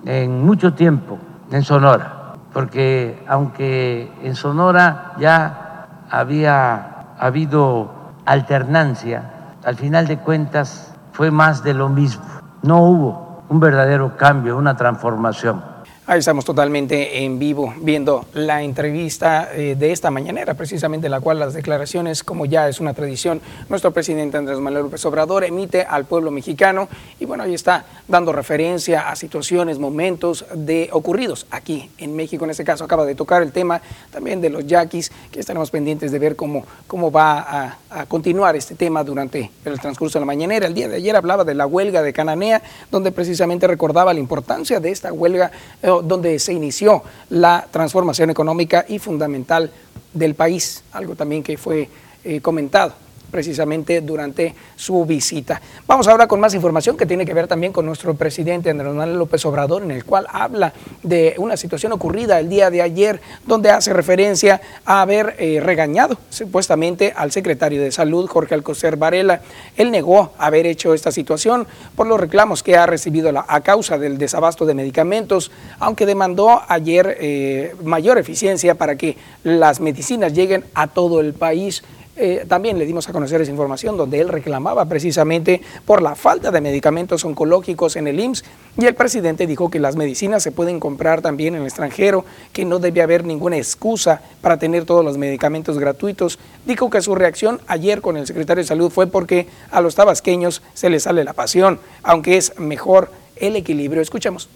en 0.06 0.46
mucho 0.46 0.74
tiempo 0.74 1.18
en 1.52 1.62
Sonora, 1.62 2.36
porque 2.54 3.22
aunque 3.28 4.14
en 4.24 4.36
Sonora 4.36 5.12
ya 5.20 5.88
había 6.10 7.08
habido 7.20 7.92
alternancia, 8.26 9.58
al 9.66 9.76
final 9.76 10.08
de 10.08 10.20
cuentas 10.20 10.94
fue 11.12 11.32
más 11.32 11.64
de 11.64 11.74
lo 11.74 11.90
mismo. 11.90 12.24
No 12.62 12.80
hubo 12.80 13.44
un 13.50 13.60
verdadero 13.60 14.16
cambio, 14.16 14.56
una 14.56 14.78
transformación. 14.78 15.75
Ahí 16.08 16.20
estamos 16.20 16.46
totalmente 16.46 17.24
en 17.24 17.40
vivo 17.40 17.74
viendo 17.82 18.28
la 18.34 18.62
entrevista 18.62 19.50
eh, 19.52 19.76
de 19.76 19.92
esta 19.92 20.12
mañanera, 20.12 20.54
precisamente 20.54 21.10
la 21.10 21.20
cual 21.20 21.40
las 21.40 21.56
declaraciones, 21.56 22.24
como 22.24 22.46
ya 22.46 22.70
es 22.70 22.80
una 22.80 22.94
tradición, 22.94 23.42
nuestro 23.70 23.90
presidente 23.90 24.38
Andrés 24.38 24.60
Manuel 24.60 24.84
López 24.84 25.04
Obrador 25.08 25.44
emite 25.46 25.82
al 25.82 26.06
pueblo 26.06 26.30
mexicano 26.30 26.88
y 27.20 27.26
bueno, 27.26 27.42
ahí 27.42 27.56
está 27.56 27.86
dando 28.08 28.34
referencia 28.34 29.10
a 29.10 29.16
situaciones, 29.16 29.80
momentos 29.80 30.46
de 30.54 30.90
ocurridos 30.92 31.48
aquí 31.50 31.90
en 31.98 32.16
México. 32.16 32.46
En 32.46 32.52
este 32.52 32.64
caso 32.64 32.84
acaba 32.84 33.04
de 33.04 33.16
tocar 33.16 33.42
el 33.42 33.52
tema 33.52 33.82
también 34.12 34.42
de 34.42 34.52
los 34.52 34.68
yaquis, 34.68 35.12
que 35.32 35.40
estaremos 35.40 35.72
pendientes 35.72 36.12
de 36.12 36.20
ver 36.20 36.36
cómo, 36.36 36.68
cómo 36.86 37.12
va 37.12 37.80
a, 37.90 38.06
continuar 38.08 38.58
este 38.58 38.76
tema 38.76 39.06
durante 39.06 39.50
el 39.64 39.80
transcurso 39.80 40.20
de 40.20 40.24
la 40.24 40.26
mañanera. 40.26 40.68
El 40.68 40.74
día 40.74 40.90
de 40.90 40.98
ayer 40.98 41.16
hablaba 41.16 41.46
de 41.46 41.56
la 41.56 41.66
huelga 41.66 42.02
de 42.04 42.12
Cananea, 42.12 42.62
donde 42.92 43.14
precisamente 43.14 43.66
recordaba 43.68 44.14
la 44.14 44.20
importancia 44.20 44.82
de 44.82 44.92
esta 44.92 45.14
huelga. 45.14 45.50
Eh, 45.82 45.95
donde 46.02 46.40
se 46.40 46.54
inició 46.54 47.04
la 47.30 47.68
transformación 47.72 48.30
económica 48.30 48.86
y 48.88 49.00
fundamental 49.00 49.72
del 50.14 50.36
país, 50.36 50.84
algo 50.92 51.16
también 51.16 51.44
que 51.44 51.58
fue 51.58 51.90
eh, 52.24 52.42
comentado 52.42 53.05
precisamente 53.36 54.00
durante 54.00 54.56
su 54.78 55.04
visita. 55.04 55.62
Vamos 55.86 56.08
ahora 56.08 56.26
con 56.26 56.40
más 56.40 56.54
información 56.54 56.96
que 56.96 57.06
tiene 57.06 57.26
que 57.26 57.34
ver 57.34 57.48
también 57.48 57.74
con 57.74 57.86
nuestro 57.86 58.14
presidente 58.14 58.70
Andrés 58.70 58.94
Manuel 58.94 59.20
López 59.20 59.46
Obrador, 59.46 59.84
en 59.84 59.92
el 59.92 60.06
cual 60.06 60.26
habla 60.32 60.72
de 61.04 61.36
una 61.38 61.58
situación 61.58 61.92
ocurrida 61.92 62.40
el 62.40 62.48
día 62.48 62.70
de 62.70 62.82
ayer, 62.82 63.20
donde 63.46 63.72
hace 63.72 63.92
referencia 63.92 64.62
a 64.86 65.02
haber 65.02 65.36
eh, 65.38 65.60
regañado 65.62 66.18
supuestamente 66.30 67.12
al 67.14 67.34
secretario 67.34 67.82
de 67.82 67.92
Salud, 67.92 68.26
Jorge 68.26 68.56
Alcocer 68.56 68.96
Varela. 68.96 69.42
Él 69.76 69.92
negó 69.92 70.32
haber 70.38 70.66
hecho 70.66 70.94
esta 70.94 71.12
situación 71.12 71.68
por 71.98 72.08
los 72.08 72.18
reclamos 72.18 72.64
que 72.64 72.78
ha 72.78 72.86
recibido 72.86 73.34
a 73.36 73.62
causa 73.62 73.98
del 73.98 74.18
desabasto 74.18 74.66
de 74.66 74.76
medicamentos, 74.76 75.52
aunque 75.80 76.06
demandó 76.06 76.62
ayer 76.70 77.18
eh, 77.20 77.76
mayor 77.84 78.18
eficiencia 78.18 78.76
para 78.76 78.96
que 78.96 79.18
las 79.44 79.82
medicinas 79.82 80.32
lleguen 80.32 80.64
a 80.74 80.88
todo 80.88 81.20
el 81.20 81.34
país. 81.34 81.84
Eh, 82.18 82.46
también 82.48 82.80
le 82.80 82.86
dimos 82.86 83.10
a 83.10 83.12
conocer 83.12 83.42
esa 83.42 83.52
información 83.52 83.98
donde 83.98 84.22
él 84.22 84.30
reclamaba 84.30 84.86
precisamente 84.86 85.62
por 85.84 86.02
la 86.02 86.16
falta 86.16 86.50
de 86.50 86.62
medicamentos 86.62 87.26
oncológicos 87.26 87.98
en 87.98 88.08
el 88.08 88.22
IMSS 88.22 88.46
y 88.78 88.86
el 88.86 88.96
presidente 88.96 89.46
dijo 89.48 89.70
que 89.70 89.82
las 89.82 89.98
medicinas 89.98 90.42
se 90.42 90.54
pueden 90.54 90.80
comprar 90.80 91.22
también 91.22 91.56
en 91.56 91.62
el 91.62 91.68
extranjero, 91.68 92.24
que 92.54 92.64
no 92.64 92.80
debe 92.80 93.02
haber 93.02 93.26
ninguna 93.26 93.58
excusa 93.58 94.22
para 94.40 94.58
tener 94.58 94.86
todos 94.86 95.04
los 95.04 95.18
medicamentos 95.18 95.78
gratuitos. 95.78 96.40
Dijo 96.66 96.90
que 96.90 97.02
su 97.02 97.16
reacción 97.16 97.60
ayer 97.68 98.00
con 98.00 98.16
el 98.16 98.26
secretario 98.26 98.64
de 98.64 98.68
Salud 98.68 98.92
fue 98.92 99.08
porque 99.08 99.48
a 99.70 99.82
los 99.82 99.96
tabasqueños 99.96 100.62
se 100.74 100.90
les 100.90 101.04
sale 101.04 101.26
la 101.26 101.34
pasión, 101.34 101.82
aunque 102.02 102.38
es 102.38 102.58
mejor 102.58 103.12
el 103.36 103.58
equilibrio. 103.58 104.02
Escuchemos. 104.02 104.48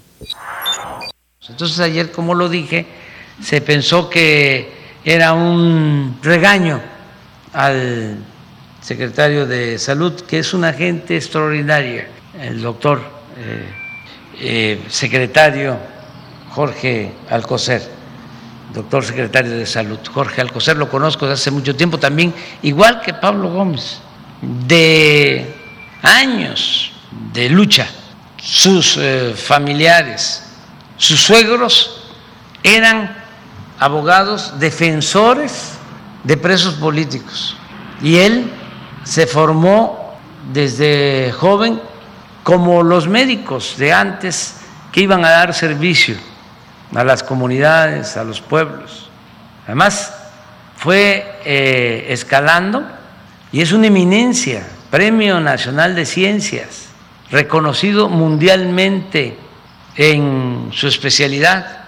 Entonces 1.49 1.79
ayer, 1.79 2.11
como 2.11 2.35
lo 2.35 2.47
dije, 2.47 2.85
se 3.41 3.59
pensó 3.59 4.09
que 4.09 4.69
era 5.03 5.33
un 5.33 6.19
regaño 6.21 6.81
al 7.53 8.17
secretario 8.81 9.45
de 9.45 9.77
Salud, 9.77 10.13
que 10.21 10.39
es 10.39 10.53
una 10.53 10.73
gente 10.73 11.15
extraordinaria, 11.15 12.07
el 12.39 12.61
doctor 12.61 13.01
eh, 13.37 13.65
eh, 14.39 14.81
secretario 14.87 15.77
Jorge 16.51 17.11
Alcocer, 17.29 17.81
doctor 18.73 19.03
secretario 19.03 19.51
de 19.51 19.65
Salud. 19.65 19.99
Jorge 20.13 20.41
Alcocer 20.41 20.77
lo 20.77 20.89
conozco 20.89 21.25
desde 21.25 21.41
hace 21.41 21.51
mucho 21.51 21.75
tiempo 21.75 21.97
también, 21.97 22.33
igual 22.61 23.01
que 23.01 23.13
Pablo 23.13 23.49
Gómez, 23.49 23.99
de 24.41 25.53
años 26.01 26.91
de 27.33 27.49
lucha. 27.49 27.87
Sus 28.41 28.95
eh, 28.97 29.33
familiares, 29.35 30.43
sus 30.97 31.21
suegros 31.21 32.13
eran 32.63 33.17
abogados 33.79 34.59
defensores 34.59 35.78
de 36.23 36.37
presos 36.37 36.75
políticos. 36.75 37.55
Y 38.01 38.17
él 38.17 38.51
se 39.03 39.27
formó 39.27 40.17
desde 40.53 41.31
joven 41.31 41.81
como 42.43 42.83
los 42.83 43.07
médicos 43.07 43.75
de 43.77 43.93
antes 43.93 44.55
que 44.91 45.01
iban 45.01 45.23
a 45.23 45.29
dar 45.29 45.53
servicio 45.53 46.15
a 46.95 47.03
las 47.03 47.23
comunidades, 47.23 48.17
a 48.17 48.23
los 48.23 48.41
pueblos. 48.41 49.09
Además, 49.65 50.13
fue 50.75 51.39
eh, 51.45 52.07
escalando 52.09 52.83
y 53.51 53.61
es 53.61 53.71
una 53.71 53.87
eminencia, 53.87 54.67
Premio 54.89 55.39
Nacional 55.39 55.93
de 55.93 56.05
Ciencias, 56.05 56.87
reconocido 57.29 58.09
mundialmente 58.09 59.37
en 59.95 60.69
su 60.71 60.87
especialidad 60.87 61.83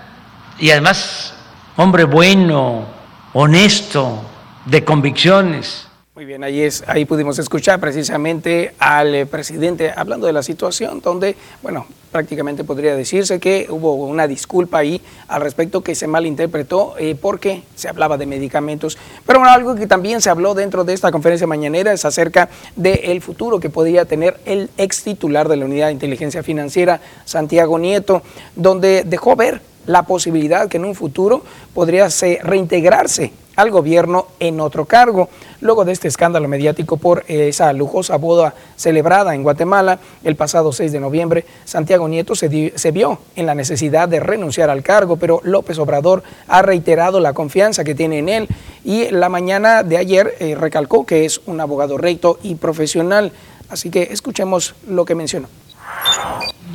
y 0.60 0.72
además 0.72 1.34
hombre 1.78 2.04
bueno, 2.04 2.86
honesto, 3.34 4.22
de 4.66 4.84
convicciones. 4.84 5.88
Muy 6.14 6.26
bien, 6.26 6.44
ahí, 6.44 6.62
es, 6.62 6.84
ahí 6.88 7.06
pudimos 7.06 7.40
escuchar 7.40 7.80
precisamente 7.80 8.76
al 8.78 9.16
eh, 9.16 9.26
presidente 9.26 9.92
hablando 9.96 10.28
de 10.28 10.34
la 10.34 10.44
situación 10.44 11.00
donde, 11.00 11.36
bueno, 11.64 11.88
prácticamente 12.12 12.66
podría 12.66 12.96
decirse 12.96 13.40
que 13.40 13.68
hubo 13.70 13.96
una 13.96 14.28
disculpa 14.28 14.80
ahí 14.80 15.02
al 15.30 15.42
respecto 15.42 15.82
que 15.82 15.96
se 15.96 16.08
malinterpretó 16.08 16.96
eh, 17.00 17.16
porque 17.20 17.64
se 17.76 17.88
hablaba 17.88 18.18
de 18.18 18.26
medicamentos. 18.26 18.98
Pero 19.26 19.40
bueno, 19.40 19.54
algo 19.54 19.74
que 19.74 19.88
también 19.88 20.22
se 20.22 20.30
habló 20.30 20.54
dentro 20.54 20.84
de 20.84 20.94
esta 20.94 21.12
conferencia 21.12 21.48
mañanera 21.48 21.94
es 21.94 22.04
acerca 22.04 22.50
del 22.76 23.22
futuro 23.22 23.62
que 23.62 23.70
podría 23.70 24.04
tener 24.04 24.38
el 24.46 24.70
ex 24.78 25.04
titular 25.04 25.48
de 25.48 25.56
la 25.56 25.66
Unidad 25.66 25.88
de 25.88 25.94
Inteligencia 25.94 26.44
Financiera, 26.44 27.00
Santiago 27.24 27.80
Nieto, 27.80 28.22
donde 28.56 29.04
dejó 29.06 29.38
ver 29.38 29.71
la 29.86 30.04
posibilidad 30.04 30.68
que 30.68 30.78
en 30.78 30.86
un 30.86 30.96
futuro 30.96 31.44
podría 31.74 32.08
reintegrarse 32.44 33.32
al 33.56 33.70
gobierno 33.70 34.28
en 34.40 34.60
otro 34.60 34.86
cargo. 34.86 35.30
Luego 35.60 35.86
de 35.86 35.92
este 35.92 36.08
escándalo 36.08 36.48
mediático 36.48 36.98
por 36.98 37.24
esa 37.28 37.74
lujosa 37.74 38.18
boda 38.18 38.54
celebrada 38.76 39.36
en 39.36 39.44
Guatemala 39.44 40.00
el 40.24 40.36
pasado 40.36 40.72
6 40.72 40.92
de 40.92 41.00
noviembre, 41.00 41.46
Santiago 41.66 42.08
Nieto 42.08 42.36
se, 42.36 42.74
se, 42.76 42.92
vio 42.92 43.20
en 43.36 43.46
la 43.46 43.56
necesidad 43.56 44.08
de 44.10 44.20
renunciar 44.20 44.70
al 44.70 44.84
cargo, 44.84 45.18
pero 45.18 45.42
López 45.44 45.78
Obrador 45.80 46.24
ha 46.48 46.62
reiterado 46.62 47.20
la 47.20 47.34
confianza 47.34 47.84
que 47.84 47.96
tiene 47.96 48.20
en 48.20 48.30
él 48.30 48.48
y 48.84 49.10
la 49.12 49.30
mañana 49.30 49.84
de 49.84 49.98
ayer 49.98 50.36
eh, 50.40 50.56
recalcó 50.56 51.06
que 51.06 51.26
es 51.26 51.42
un 51.46 51.60
abogado 51.62 51.98
recto 51.98 52.40
y 52.42 52.56
profesional. 52.56 53.32
Así 53.70 53.90
que 53.90 54.04
escuchemos 54.12 54.76
lo 54.88 55.06
que 55.06 55.16
mencionó. 55.16 55.48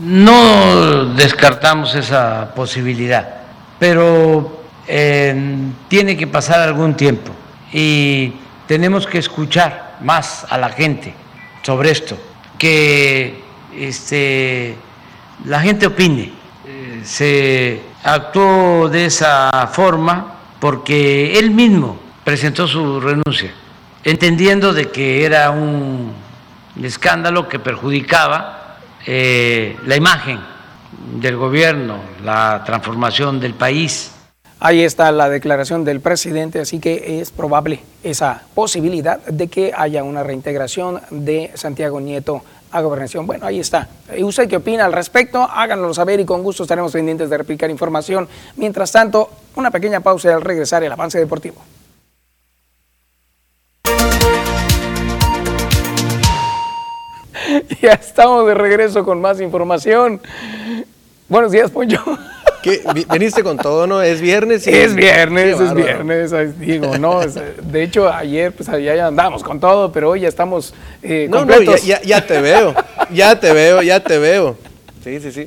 No 0.00 1.14
descartamos 1.14 1.94
esa 1.94 2.52
posibilidad, 2.54 3.42
pero 3.78 4.60
eh, 4.86 5.34
tiene 5.88 6.16
que 6.16 6.26
pasar 6.26 6.60
algún 6.60 6.94
tiempo 6.94 7.32
y 7.72 8.32
tenemos 8.66 9.06
que 9.06 9.18
escuchar 9.18 9.96
más 10.02 10.46
a 10.50 10.58
la 10.58 10.68
gente 10.68 11.14
sobre 11.62 11.90
esto, 11.90 12.18
que 12.58 13.42
este, 13.74 14.76
la 15.46 15.60
gente 15.60 15.86
opine. 15.86 16.32
Eh, 16.66 17.00
se 17.04 17.80
actuó 18.04 18.88
de 18.88 19.06
esa 19.06 19.68
forma 19.72 20.34
porque 20.60 21.38
él 21.38 21.50
mismo 21.52 21.98
presentó 22.22 22.68
su 22.68 23.00
renuncia, 23.00 23.50
entendiendo 24.04 24.74
de 24.74 24.90
que 24.90 25.24
era 25.24 25.50
un 25.50 26.12
escándalo 26.82 27.48
que 27.48 27.58
perjudicaba 27.58 28.55
eh, 29.06 29.76
la 29.86 29.96
imagen 29.96 30.40
del 31.20 31.36
gobierno, 31.36 32.00
la 32.24 32.62
transformación 32.66 33.40
del 33.40 33.54
país. 33.54 34.10
Ahí 34.58 34.82
está 34.82 35.12
la 35.12 35.28
declaración 35.28 35.84
del 35.84 36.00
presidente, 36.00 36.60
así 36.60 36.80
que 36.80 37.20
es 37.20 37.30
probable 37.30 37.80
esa 38.02 38.42
posibilidad 38.54 39.20
de 39.26 39.48
que 39.48 39.72
haya 39.76 40.02
una 40.02 40.22
reintegración 40.22 41.00
de 41.10 41.50
Santiago 41.54 42.00
Nieto 42.00 42.42
a 42.72 42.80
gobernación. 42.80 43.26
Bueno, 43.26 43.46
ahí 43.46 43.60
está. 43.60 43.88
¿Y 44.16 44.22
usted 44.22 44.48
qué 44.48 44.56
opina 44.56 44.86
al 44.86 44.92
respecto? 44.92 45.42
Háganoslo 45.42 45.94
saber 45.94 46.20
y 46.20 46.24
con 46.24 46.42
gusto 46.42 46.62
estaremos 46.62 46.92
pendientes 46.92 47.30
de 47.30 47.38
replicar 47.38 47.70
información. 47.70 48.28
Mientras 48.56 48.90
tanto, 48.92 49.30
una 49.56 49.70
pequeña 49.70 50.00
pausa 50.00 50.28
y 50.28 50.32
al 50.32 50.42
regresar 50.42 50.82
el 50.82 50.92
avance 50.92 51.18
deportivo. 51.18 51.62
Ya 57.82 57.92
estamos 57.92 58.46
de 58.46 58.54
regreso 58.54 59.04
con 59.04 59.20
más 59.20 59.40
información. 59.40 60.20
Buenos 61.28 61.52
días, 61.52 61.70
Poncho. 61.70 62.02
¿Qué? 62.62 62.82
Veniste 63.08 63.44
con 63.44 63.56
todo, 63.58 63.86
¿no? 63.86 64.02
Es 64.02 64.20
viernes. 64.20 64.66
Y 64.66 64.70
es 64.70 64.94
viernes, 64.94 65.60
es 65.60 65.72
viernes, 65.72 66.32
digo, 66.58 66.98
¿no? 66.98 67.20
De 67.20 67.82
hecho, 67.82 68.12
ayer, 68.12 68.52
pues 68.52 68.68
ya 68.82 69.06
andamos 69.06 69.44
con 69.44 69.60
todo, 69.60 69.92
pero 69.92 70.10
hoy 70.10 70.20
ya 70.20 70.28
estamos 70.28 70.74
eh, 71.02 71.28
no, 71.30 71.44
No, 71.44 71.60
ya, 71.62 72.02
ya, 72.02 72.26
te 72.26 72.40
veo, 72.40 72.74
ya 73.10 73.38
te 73.38 73.52
veo, 73.52 73.82
ya 73.82 74.00
te 74.00 74.18
veo. 74.18 74.56
Sí, 75.04 75.20
sí, 75.20 75.30
sí. 75.30 75.46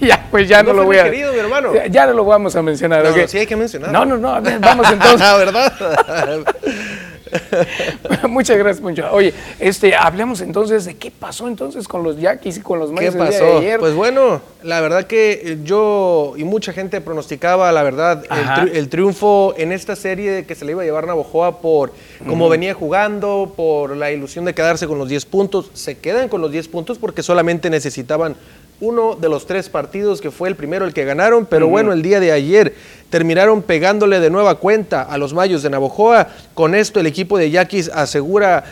Ya, 0.00 0.26
pues 0.30 0.48
ya 0.48 0.62
no, 0.62 0.72
lo 0.72 0.84
voy 0.84 0.96
a... 0.96 1.04
Querido, 1.04 1.30
mi 1.34 1.38
hermano. 1.38 1.72
Ya, 1.90 2.06
no 2.06 2.14
lo 2.14 2.24
vamos 2.24 2.56
a 2.56 2.62
mencionar. 2.62 3.04
No, 3.04 3.28
sí 3.28 3.36
hay 3.36 3.46
que 3.46 3.56
mencionar. 3.56 3.92
No, 3.92 4.06
no, 4.06 4.16
no, 4.16 4.40
vamos 4.60 4.90
entonces. 4.90 5.20
Ah, 5.20 6.38
Muchas 8.28 8.56
gracias, 8.58 8.80
Poncho. 8.80 9.06
Oye, 9.12 9.32
este, 9.58 9.94
hablemos 9.94 10.40
entonces 10.40 10.84
de 10.84 10.96
qué 10.96 11.10
pasó 11.10 11.48
entonces 11.48 11.88
con 11.88 12.02
los 12.02 12.18
Yaquis 12.20 12.58
y 12.58 12.60
con 12.60 12.78
los 12.78 12.92
Mayos 12.92 13.14
¿Qué 13.14 13.18
pasó? 13.18 13.62
Pues 13.78 13.94
bueno, 13.94 14.40
la 14.62 14.80
verdad 14.80 15.04
que 15.04 15.58
yo 15.64 16.34
y 16.36 16.44
mucha 16.44 16.72
gente 16.72 17.00
pronosticaba, 17.00 17.70
la 17.72 17.82
verdad, 17.82 18.24
el, 18.72 18.88
triunfo 18.88 19.54
en 19.56 19.72
esta 19.72 19.96
serie 19.96 20.44
que 20.44 20.54
se 20.54 20.64
le 20.64 20.72
iba 20.72 20.82
a 20.82 20.84
llevar 20.84 21.06
Navojoa 21.06 21.60
por 21.60 21.92
cómo 22.26 22.48
venía 22.48 22.74
jugando, 22.74 23.52
por 23.56 23.96
la 23.96 24.10
ilusión 24.10 24.44
de 24.44 24.54
quedarse 24.54 24.86
con 24.86 24.98
los 24.98 25.08
10 25.08 25.26
puntos. 25.26 25.70
Se 25.74 25.98
quedan 25.98 26.28
con 26.28 26.40
los 26.40 26.52
10 26.52 26.68
puntos 26.68 26.98
porque 26.98 27.22
solamente 27.22 27.70
necesitaban 27.70 28.36
uno 28.80 29.14
de 29.14 29.28
los 29.28 29.46
tres 29.46 29.68
partidos 29.68 30.20
que 30.20 30.30
fue 30.30 30.48
el 30.48 30.56
primero 30.56 30.84
el 30.84 30.92
que 30.92 31.04
ganaron, 31.04 31.46
pero 31.46 31.66
bueno, 31.68 31.92
el 31.92 32.02
día 32.02 32.20
de 32.20 32.32
ayer 32.32 32.74
terminaron 33.10 33.62
pegándole 33.62 34.20
de 34.20 34.30
nueva 34.30 34.56
cuenta 34.56 35.02
a 35.02 35.16
los 35.16 35.32
Mayos 35.32 35.62
de 35.62 35.70
Navojoa. 35.70 36.28
Con 36.54 36.74
esto 36.74 37.00
el 37.00 37.06
equipo 37.06 37.38
de 37.38 37.50
Yaquis 37.50 37.88
asegura, 37.88 38.64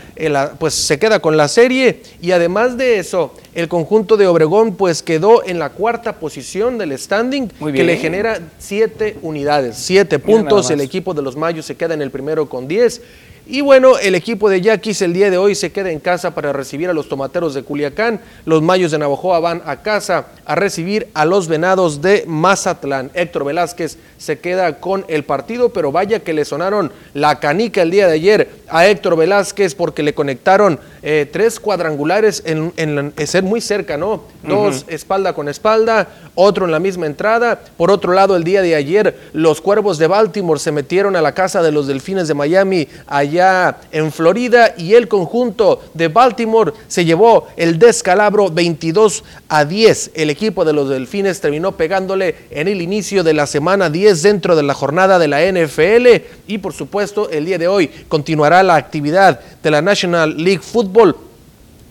pues 0.59 0.75
se 0.75 0.99
queda 0.99 1.21
con 1.21 1.37
la 1.37 1.49
serie 1.49 2.03
y 2.21 2.33
además 2.33 2.77
de 2.77 2.99
eso, 2.99 3.33
el 3.55 3.69
conjunto 3.69 4.17
de 4.17 4.27
Obregón 4.27 4.75
pues 4.75 5.03
quedó 5.03 5.45
en 5.45 5.59
la 5.59 5.71
cuarta 5.71 6.17
posición 6.17 6.77
del 6.77 6.99
standing 6.99 7.49
que 7.49 7.85
le 7.85 7.97
genera 7.97 8.41
siete 8.59 9.17
unidades, 9.23 9.77
siete 9.79 10.19
puntos. 10.19 10.71
El 10.71 10.81
equipo 10.81 11.15
de 11.15 11.23
los 11.23 11.37
Mayos 11.37 11.65
se 11.65 11.77
queda 11.77 11.95
en 11.95 12.03
el 12.03 12.11
primero 12.11 12.49
con 12.49 12.69
diez. 12.69 13.01
Y 13.47 13.61
bueno, 13.61 13.99
el 13.99 14.15
equipo 14.15 14.49
de 14.49 14.63
Yaquis 14.63 15.03
el 15.03 15.13
día 15.13 15.31
de 15.31 15.37
hoy 15.37 15.55
se 15.55 15.71
queda 15.71 15.91
en 15.91 16.01
casa 16.01 16.35
para 16.35 16.55
recibir 16.55 16.89
a 16.89 16.95
los 16.95 17.11
tomateros 17.11 17.53
de 17.53 17.63
Culiacán. 17.63 18.21
Los 18.47 18.63
mayos 18.63 18.91
de 18.91 18.99
Navajoa 18.99 19.39
van 19.39 19.63
a 19.67 19.83
casa 19.83 20.29
a 20.47 20.55
recibir 20.55 21.09
a 21.13 21.27
los 21.27 21.47
venados 21.47 22.01
de 22.01 22.25
Mazatlán. 22.27 23.11
Héctor 23.13 23.45
Velázquez 23.45 23.99
se 24.25 24.39
queda 24.39 24.81
con 24.81 25.05
el 25.09 25.25
partido, 25.25 25.69
pero 25.69 25.93
vaya 25.93 26.21
que 26.21 26.33
le 26.33 26.45
sonaron 26.45 26.91
la 27.13 27.41
canica 27.41 27.83
el 27.83 27.91
día 27.91 28.07
de 28.07 28.15
ayer 28.15 28.49
a 28.69 28.87
Héctor 28.87 29.17
Velázquez 29.17 29.75
porque 29.75 30.03
le 30.03 30.15
conectaron 30.15 30.81
eh, 31.03 31.29
tres 31.31 31.61
cuadrangulares 31.61 32.43
en, 32.47 33.13
ser 33.27 33.43
muy 33.43 33.61
cerca, 33.61 33.99
¿no? 33.99 34.25
Dos 34.43 34.87
espalda 34.89 35.35
con 35.35 35.49
espalda, 35.49 36.09
otro 36.35 36.65
en 36.65 36.73
la 36.73 36.79
misma 36.81 37.07
entrada. 37.07 37.61
Por 37.77 37.91
otro 37.91 38.15
lado, 38.15 38.37
el 38.37 38.45
día 38.45 38.63
de 38.63 38.75
ayer, 38.75 39.19
los 39.33 39.61
cuervos 39.61 39.99
de 39.99 40.07
Baltimore 40.07 40.59
se 40.59 40.73
metieron 40.73 41.17
a 41.17 41.23
la 41.23 41.33
casa 41.33 41.63
de 41.63 41.73
los 41.73 41.87
delfines 41.87 42.27
de 42.29 42.35
Miami 42.35 42.89
allá 43.07 43.79
en 43.93 44.11
Florida 44.13 44.75
y 44.79 44.95
el 44.95 45.09
conjunto 45.09 45.83
de 45.93 46.09
Baltimore 46.09 46.73
se 46.89 47.05
llevó 47.05 47.49
el 47.57 47.79
descalabro 47.79 48.51
22 48.51 49.25
a 49.49 49.65
10. 49.65 50.13
El 50.15 50.31
equipo 50.31 50.65
de 50.65 50.73
los 50.73 50.89
delfines 50.89 51.41
terminó 51.41 51.73
pegándole 51.73 52.37
en 52.51 52.69
el 52.69 52.81
inicio 52.81 53.23
de 53.23 53.35
la 53.35 53.47
semana 53.47 53.91
10 53.91 54.14
dentro 54.23 54.57
de 54.57 54.63
la 54.63 54.75
jornada 54.75 55.19
de 55.19 55.29
la 55.29 55.41
NFL 55.41 56.07
y 56.47 56.59
por 56.59 56.73
supuesto 56.73 57.31
el 57.31 57.47
día 57.47 57.59
de 57.59 57.69
hoy 57.69 57.89
continuará 58.09 58.63
la 58.63 58.77
actividad 58.77 59.41
de 59.63 59.71
la 59.71 59.83
National 59.83 60.37
League 60.37 60.63
Football 60.63 61.17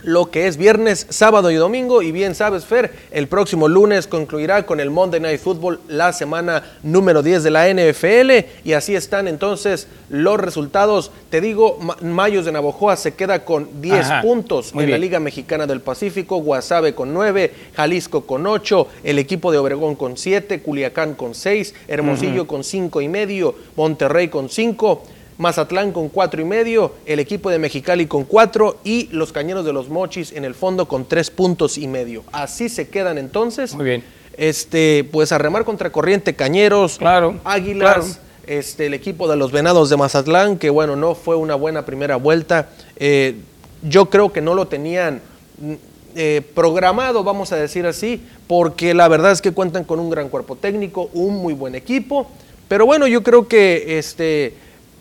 lo 0.04 0.30
que 0.30 0.48
es 0.48 0.58
viernes, 0.58 1.08
sábado 1.10 1.52
y 1.52 1.56
domingo. 1.56 2.02
Y 2.02 2.12
bien 2.12 2.36
sabes, 2.36 2.66
Fer, 2.66 2.92
el 3.12 3.28
próximo 3.28 3.68
lunes 3.68 4.08
concluirá 4.08 4.66
con 4.66 4.80
el 4.80 4.90
Monday 4.90 5.20
Night 5.20 5.40
Football 5.40 5.80
la 5.88 6.14
semana 6.14 6.64
número 6.84 7.24
10 7.24 7.44
de 7.44 7.52
la 7.52 7.68
NFL. 7.68 8.46
Y 8.64 8.74
así 8.74 8.96
están 8.96 9.28
entonces 9.28 9.88
los 10.10 10.40
resultados. 10.40 11.12
Te 11.30 11.42
digo, 11.42 11.80
Mayos 12.02 12.46
de 12.46 12.52
Navojoa 12.52 12.96
se 12.96 13.14
queda 13.14 13.46
con 13.46 13.82
10 13.82 14.08
puntos 14.22 14.74
en 14.76 14.92
la 14.92 14.98
Liga 14.98 15.20
Mexicana 15.20 15.66
del 15.68 15.82
Pacífico, 15.82 16.38
Guasave 16.38 16.94
con 16.94 17.14
9, 17.14 17.54
Jalisco 17.76 18.26
con 18.26 18.46
8, 18.46 18.88
el 19.04 19.20
equipo 19.20 19.52
de 19.52 19.58
Obregón 19.58 19.96
con 19.96 20.18
7, 20.18 20.62
Culiacán 20.62 21.16
con 21.16 21.36
6, 21.36 21.74
Hermosillo 21.88 22.48
con 22.48 22.64
5 22.64 23.02
y 23.02 23.08
medio, 23.08 23.56
Monterrey 23.76 24.28
con 24.28 24.50
5. 24.50 25.04
Mazatlán 25.38 25.92
con 25.92 26.10
cuatro 26.10 26.42
y 26.42 26.46
medio, 26.46 26.94
el 27.06 27.20
equipo 27.20 27.50
de 27.50 27.60
Mexicali 27.60 28.06
con 28.06 28.24
cuatro 28.24 28.78
y 28.84 29.10
los 29.12 29.32
Cañeros 29.32 29.66
de 29.66 29.74
los 29.74 29.90
Mochis 29.90 30.32
en 30.32 30.46
el 30.46 30.56
fondo 30.56 30.88
con 30.88 31.06
tres 31.06 31.32
puntos 31.32 31.78
y 31.78 31.88
medio. 31.88 32.24
Así 32.32 32.70
se 32.70 32.90
quedan 32.90 33.18
entonces. 33.18 33.74
Muy 33.74 33.86
bien. 33.86 34.04
Este, 34.38 35.08
pues 35.12 35.32
a 35.32 35.38
remar 35.38 35.64
contra 35.64 35.92
corriente, 35.92 36.36
Cañeros, 36.36 36.98
claro, 36.98 37.36
Águilas, 37.44 38.20
este, 38.48 38.88
el 38.88 38.94
equipo 38.94 39.28
de 39.28 39.38
los 39.38 39.52
Venados 39.52 39.90
de 39.90 39.98
Mazatlán, 39.98 40.58
que 40.58 40.70
bueno, 40.70 40.96
no 40.96 41.16
fue 41.16 41.36
una 41.36 41.56
buena 41.56 41.86
primera 41.86 42.16
vuelta. 42.16 42.70
Eh, 42.98 43.36
yo 43.84 44.10
creo 44.10 44.32
que 44.32 44.42
no 44.42 44.56
lo 44.56 44.68
tenían 44.68 45.22
mm, 45.60 45.74
eh, 46.16 46.42
programado, 46.54 47.24
vamos 47.24 47.52
a 47.52 47.58
decir 47.58 47.86
así, 47.86 48.22
porque 48.48 48.94
la 48.94 49.08
verdad 49.08 49.32
es 49.32 49.42
que 49.42 49.52
cuentan 49.52 49.84
con 49.84 50.00
un 50.00 50.10
gran 50.10 50.30
cuerpo 50.30 50.56
técnico, 50.56 51.10
un 51.14 51.36
muy 51.36 51.54
buen 51.54 51.76
equipo. 51.76 52.28
Pero 52.68 52.86
bueno, 52.86 53.08
yo 53.08 53.24
creo 53.24 53.48
que 53.48 53.98
este, 53.98 54.54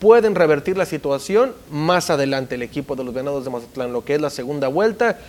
pueden 0.02 0.34
revertir 0.34 0.76
la 0.76 0.84
situación 0.84 1.52
más 1.70 2.10
adelante 2.10 2.56
el 2.56 2.62
equipo 2.62 2.96
de 2.96 3.04
los 3.04 3.14
Venados 3.14 3.44
de 3.44 3.50
Mazatlán, 3.50 3.92
lo 3.92 4.04
que 4.04 4.16
es 4.16 4.20
la 4.20 4.30
segunda 4.30 4.66
vuelta 4.66 5.20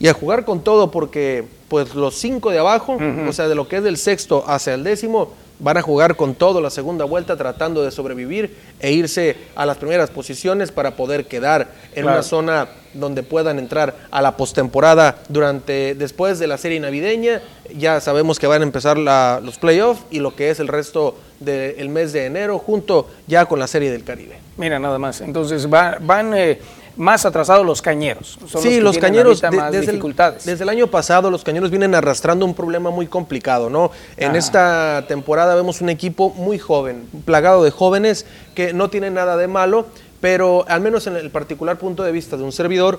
y 0.00 0.08
a 0.08 0.12
jugar 0.12 0.44
con 0.44 0.64
todo 0.64 0.90
porque 0.90 1.44
pues 1.68 1.94
los 1.94 2.16
cinco 2.16 2.50
de 2.50 2.58
abajo, 2.58 2.98
o 3.28 3.32
sea, 3.32 3.46
de 3.46 3.54
lo 3.54 3.68
que 3.68 3.76
es 3.76 3.84
del 3.84 3.96
sexto 3.96 4.42
hacia 4.48 4.74
el 4.74 4.82
décimo, 4.82 5.34
van 5.60 5.76
a 5.76 5.82
jugar 5.82 6.16
con 6.16 6.34
todo 6.34 6.60
la 6.60 6.70
segunda 6.70 7.04
vuelta 7.04 7.36
tratando 7.36 7.84
de 7.84 7.92
sobrevivir 7.92 8.56
e 8.80 8.90
irse 8.90 9.36
a 9.54 9.64
las 9.64 9.76
primeras 9.76 10.10
posiciones 10.10 10.72
para 10.72 10.96
poder 10.96 11.26
quedar 11.26 11.68
en 11.94 12.04
una 12.04 12.24
zona 12.24 12.66
donde 12.94 13.22
puedan 13.22 13.58
entrar 13.58 13.96
a 14.10 14.22
la 14.22 14.36
postemporada 14.36 15.18
durante 15.28 15.94
después 15.94 16.38
de 16.38 16.46
la 16.46 16.58
serie 16.58 16.80
navideña. 16.80 17.42
Ya 17.76 18.00
sabemos 18.00 18.38
que 18.38 18.46
van 18.46 18.62
a 18.62 18.64
empezar 18.64 18.98
los 18.98 19.58
playoffs 19.58 20.02
y 20.10 20.20
lo 20.20 20.34
que 20.34 20.50
es 20.50 20.60
el 20.60 20.68
resto 20.68 21.16
del 21.40 21.88
mes 21.88 22.12
de 22.12 22.26
enero 22.26 22.58
junto 22.58 23.08
ya 23.26 23.46
con 23.46 23.58
la 23.58 23.66
serie 23.66 23.90
del 23.90 24.04
Caribe. 24.04 24.38
Mira, 24.56 24.78
nada 24.78 24.98
más. 24.98 25.20
Entonces 25.20 25.68
van 25.68 26.34
eh, 26.34 26.58
más 26.98 27.24
atrasados 27.24 27.64
los 27.64 27.80
cañeros. 27.80 28.38
sí, 28.60 28.80
los, 28.80 28.98
cañeros 28.98 29.40
desde, 29.40 29.80
dificultades. 29.80 30.44
El, 30.44 30.52
desde 30.52 30.64
el 30.64 30.68
año 30.68 30.88
pasado 30.88 31.30
los 31.30 31.44
cañeros 31.44 31.70
vienen 31.70 31.94
arrastrando 31.94 32.44
un 32.44 32.54
problema 32.54 32.90
muy 32.90 33.06
complicado, 33.06 33.70
¿no? 33.70 33.92
En 34.16 34.34
esta 34.34 35.04
temporada 35.06 35.54
vemos 35.54 35.80
un 35.80 35.88
equipo 35.88 36.30
muy 36.30 36.58
joven, 36.58 37.08
plagado 37.24 37.62
de 37.62 37.70
jóvenes 37.70 38.26
que 38.54 38.72
no 38.72 38.90
tienen 38.90 39.14
nada 39.14 39.36
de 39.36 39.46
malo, 39.46 39.86
pero 40.20 40.64
al 40.68 40.80
menos 40.80 41.06
en 41.06 41.16
el 41.16 41.30
particular 41.30 41.78
punto 41.78 42.02
de 42.02 42.12
vista 42.12 42.36
de 42.36 42.42
un 42.42 42.52
servidor, 42.52 42.98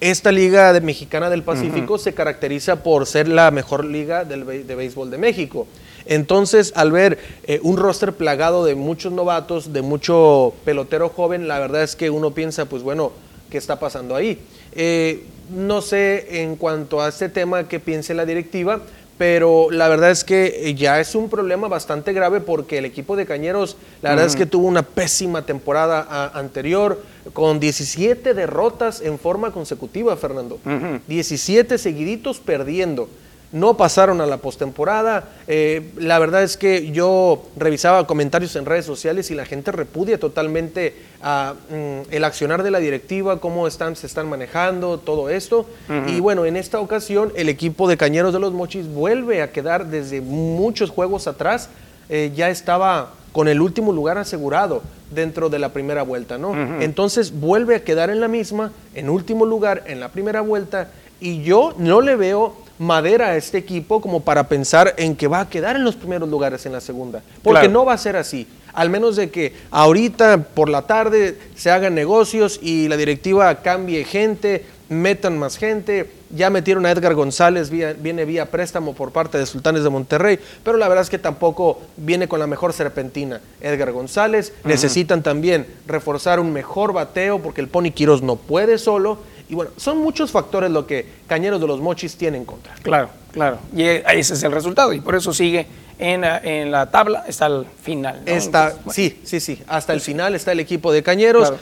esta 0.00 0.30
liga 0.30 0.78
mexicana 0.80 1.30
del 1.30 1.42
Pacífico 1.42 1.96
se 1.96 2.12
caracteriza 2.12 2.82
por 2.82 3.06
ser 3.06 3.28
la 3.28 3.50
mejor 3.50 3.84
liga 3.84 4.24
de 4.24 4.74
béisbol 4.74 5.10
de 5.10 5.18
México. 5.18 5.66
Entonces, 6.06 6.72
al 6.76 6.92
ver 6.92 7.18
eh, 7.44 7.60
un 7.62 7.76
roster 7.76 8.12
plagado 8.12 8.64
de 8.64 8.74
muchos 8.74 9.12
novatos, 9.12 9.72
de 9.72 9.82
mucho 9.82 10.54
pelotero 10.64 11.08
joven, 11.08 11.48
la 11.48 11.58
verdad 11.58 11.82
es 11.82 11.96
que 11.96 12.10
uno 12.10 12.32
piensa, 12.32 12.66
pues 12.66 12.82
bueno, 12.82 13.12
¿qué 13.50 13.58
está 13.58 13.78
pasando 13.78 14.14
ahí? 14.14 14.38
Eh, 14.72 15.24
no 15.50 15.80
sé 15.80 16.42
en 16.42 16.56
cuanto 16.56 17.00
a 17.00 17.08
este 17.08 17.28
tema 17.28 17.68
que 17.68 17.80
piense 17.80 18.14
la 18.14 18.24
directiva, 18.24 18.80
pero 19.18 19.70
la 19.70 19.88
verdad 19.88 20.10
es 20.10 20.24
que 20.24 20.74
ya 20.76 21.00
es 21.00 21.14
un 21.14 21.30
problema 21.30 21.68
bastante 21.68 22.12
grave 22.12 22.40
porque 22.40 22.78
el 22.78 22.84
equipo 22.84 23.16
de 23.16 23.24
Cañeros, 23.24 23.76
la 24.02 24.10
verdad 24.10 24.26
es 24.26 24.36
que 24.36 24.46
tuvo 24.46 24.66
una 24.66 24.82
pésima 24.82 25.42
temporada 25.42 26.30
anterior 26.34 27.02
con 27.32 27.58
17 27.58 28.34
derrotas 28.34 29.00
en 29.00 29.18
forma 29.18 29.52
consecutiva, 29.52 30.16
Fernando. 30.16 30.58
17 31.06 31.78
seguiditos 31.78 32.40
perdiendo 32.40 33.08
no 33.52 33.76
pasaron 33.76 34.20
a 34.20 34.26
la 34.26 34.38
postemporada. 34.38 35.24
Eh, 35.46 35.90
la 35.96 36.18
verdad 36.18 36.42
es 36.42 36.56
que 36.56 36.90
yo 36.90 37.44
revisaba 37.56 38.06
comentarios 38.06 38.56
en 38.56 38.66
redes 38.66 38.84
sociales 38.84 39.30
y 39.30 39.34
la 39.34 39.44
gente 39.44 39.72
repudia 39.72 40.18
totalmente 40.18 40.94
ah, 41.22 41.54
mm, 41.70 42.12
el 42.12 42.24
accionar 42.24 42.62
de 42.62 42.70
la 42.70 42.78
directiva, 42.78 43.40
cómo 43.40 43.66
están, 43.66 43.96
se 43.96 44.06
están 44.06 44.28
manejando, 44.28 44.98
todo 44.98 45.30
esto. 45.30 45.66
Y 46.06 46.20
bueno, 46.20 46.44
en 46.44 46.56
esta 46.56 46.80
ocasión 46.80 47.32
el 47.36 47.48
equipo 47.48 47.88
de 47.88 47.96
Cañeros 47.96 48.32
de 48.32 48.40
los 48.40 48.52
Mochis 48.52 48.88
vuelve 48.88 49.42
a 49.42 49.52
quedar 49.52 49.86
desde 49.86 50.20
muchos 50.20 50.90
juegos 50.90 51.26
atrás. 51.26 51.68
Eh, 52.08 52.32
ya 52.34 52.50
estaba 52.50 53.10
con 53.32 53.48
el 53.48 53.60
último 53.60 53.92
lugar 53.92 54.16
asegurado 54.18 54.82
dentro 55.10 55.48
de 55.48 55.58
la 55.58 55.68
primera 55.70 56.02
vuelta, 56.02 56.38
¿no? 56.38 56.54
Entonces 56.80 57.38
vuelve 57.38 57.76
a 57.76 57.84
quedar 57.84 58.10
en 58.10 58.20
la 58.20 58.28
misma, 58.28 58.72
en 58.94 59.10
último 59.10 59.44
lugar 59.44 59.84
en 59.86 60.00
la 60.00 60.08
primera 60.08 60.40
vuelta, 60.40 60.88
y 61.20 61.42
yo 61.42 61.74
no 61.78 62.00
le 62.00 62.16
veo 62.16 62.56
madera 62.78 63.28
a 63.28 63.36
este 63.36 63.58
equipo 63.58 64.00
como 64.00 64.20
para 64.20 64.48
pensar 64.48 64.94
en 64.96 65.16
que 65.16 65.28
va 65.28 65.40
a 65.40 65.48
quedar 65.48 65.76
en 65.76 65.84
los 65.84 65.96
primeros 65.96 66.28
lugares 66.28 66.66
en 66.66 66.72
la 66.72 66.80
segunda. 66.80 67.22
Porque 67.42 67.68
no 67.68 67.84
va 67.84 67.94
a 67.94 67.98
ser 67.98 68.16
así. 68.16 68.46
Al 68.72 68.90
menos 68.90 69.16
de 69.16 69.30
que 69.30 69.54
ahorita 69.70 70.38
por 70.38 70.68
la 70.68 70.82
tarde 70.82 71.38
se 71.54 71.70
hagan 71.70 71.94
negocios 71.94 72.58
y 72.62 72.88
la 72.88 72.98
directiva 72.98 73.62
cambie 73.62 74.04
gente, 74.04 74.66
metan 74.90 75.38
más 75.38 75.56
gente. 75.56 76.10
Ya 76.28 76.50
metieron 76.50 76.84
a 76.84 76.90
Edgar 76.90 77.14
González, 77.14 77.70
viene 77.70 78.24
vía 78.24 78.50
préstamo 78.50 78.94
por 78.94 79.12
parte 79.12 79.38
de 79.38 79.46
Sultanes 79.46 79.84
de 79.84 79.90
Monterrey, 79.90 80.38
pero 80.64 80.76
la 80.76 80.88
verdad 80.88 81.04
es 81.04 81.10
que 81.10 81.18
tampoco 81.18 81.80
viene 81.96 82.28
con 82.28 82.40
la 82.40 82.46
mejor 82.46 82.72
serpentina. 82.72 83.40
Edgar 83.60 83.92
González, 83.92 84.52
necesitan 84.64 85.22
también 85.22 85.66
reforzar 85.86 86.40
un 86.40 86.52
mejor 86.52 86.92
bateo 86.92 87.40
porque 87.40 87.60
el 87.60 87.68
Pony 87.68 87.92
Quiroz 87.94 88.22
no 88.22 88.36
puede 88.36 88.76
solo 88.76 89.18
y 89.48 89.54
bueno, 89.54 89.70
son 89.76 89.98
muchos 89.98 90.30
factores 90.30 90.70
lo 90.70 90.86
que 90.86 91.06
Cañeros 91.26 91.60
de 91.60 91.66
los 91.66 91.80
Mochis 91.80 92.16
tienen 92.16 92.42
en 92.42 92.46
contra. 92.46 92.74
Claro, 92.82 93.10
claro. 93.32 93.58
Y 93.74 93.84
ese 93.84 94.34
es 94.34 94.42
el 94.42 94.52
resultado. 94.52 94.92
Y 94.92 95.00
por 95.00 95.14
eso 95.14 95.32
sigue 95.32 95.66
en, 95.98 96.24
en 96.24 96.70
la 96.70 96.90
tabla 96.90 97.24
hasta 97.28 97.46
el 97.46 97.66
final. 97.82 98.22
Está, 98.26 98.74
sí, 98.90 99.20
sí, 99.24 99.40
sí. 99.40 99.62
Hasta 99.68 99.92
el 99.92 100.00
final 100.00 100.34
está 100.34 100.52
el 100.52 100.60
equipo 100.60 100.92
de 100.92 101.02
Cañeros. 101.02 101.52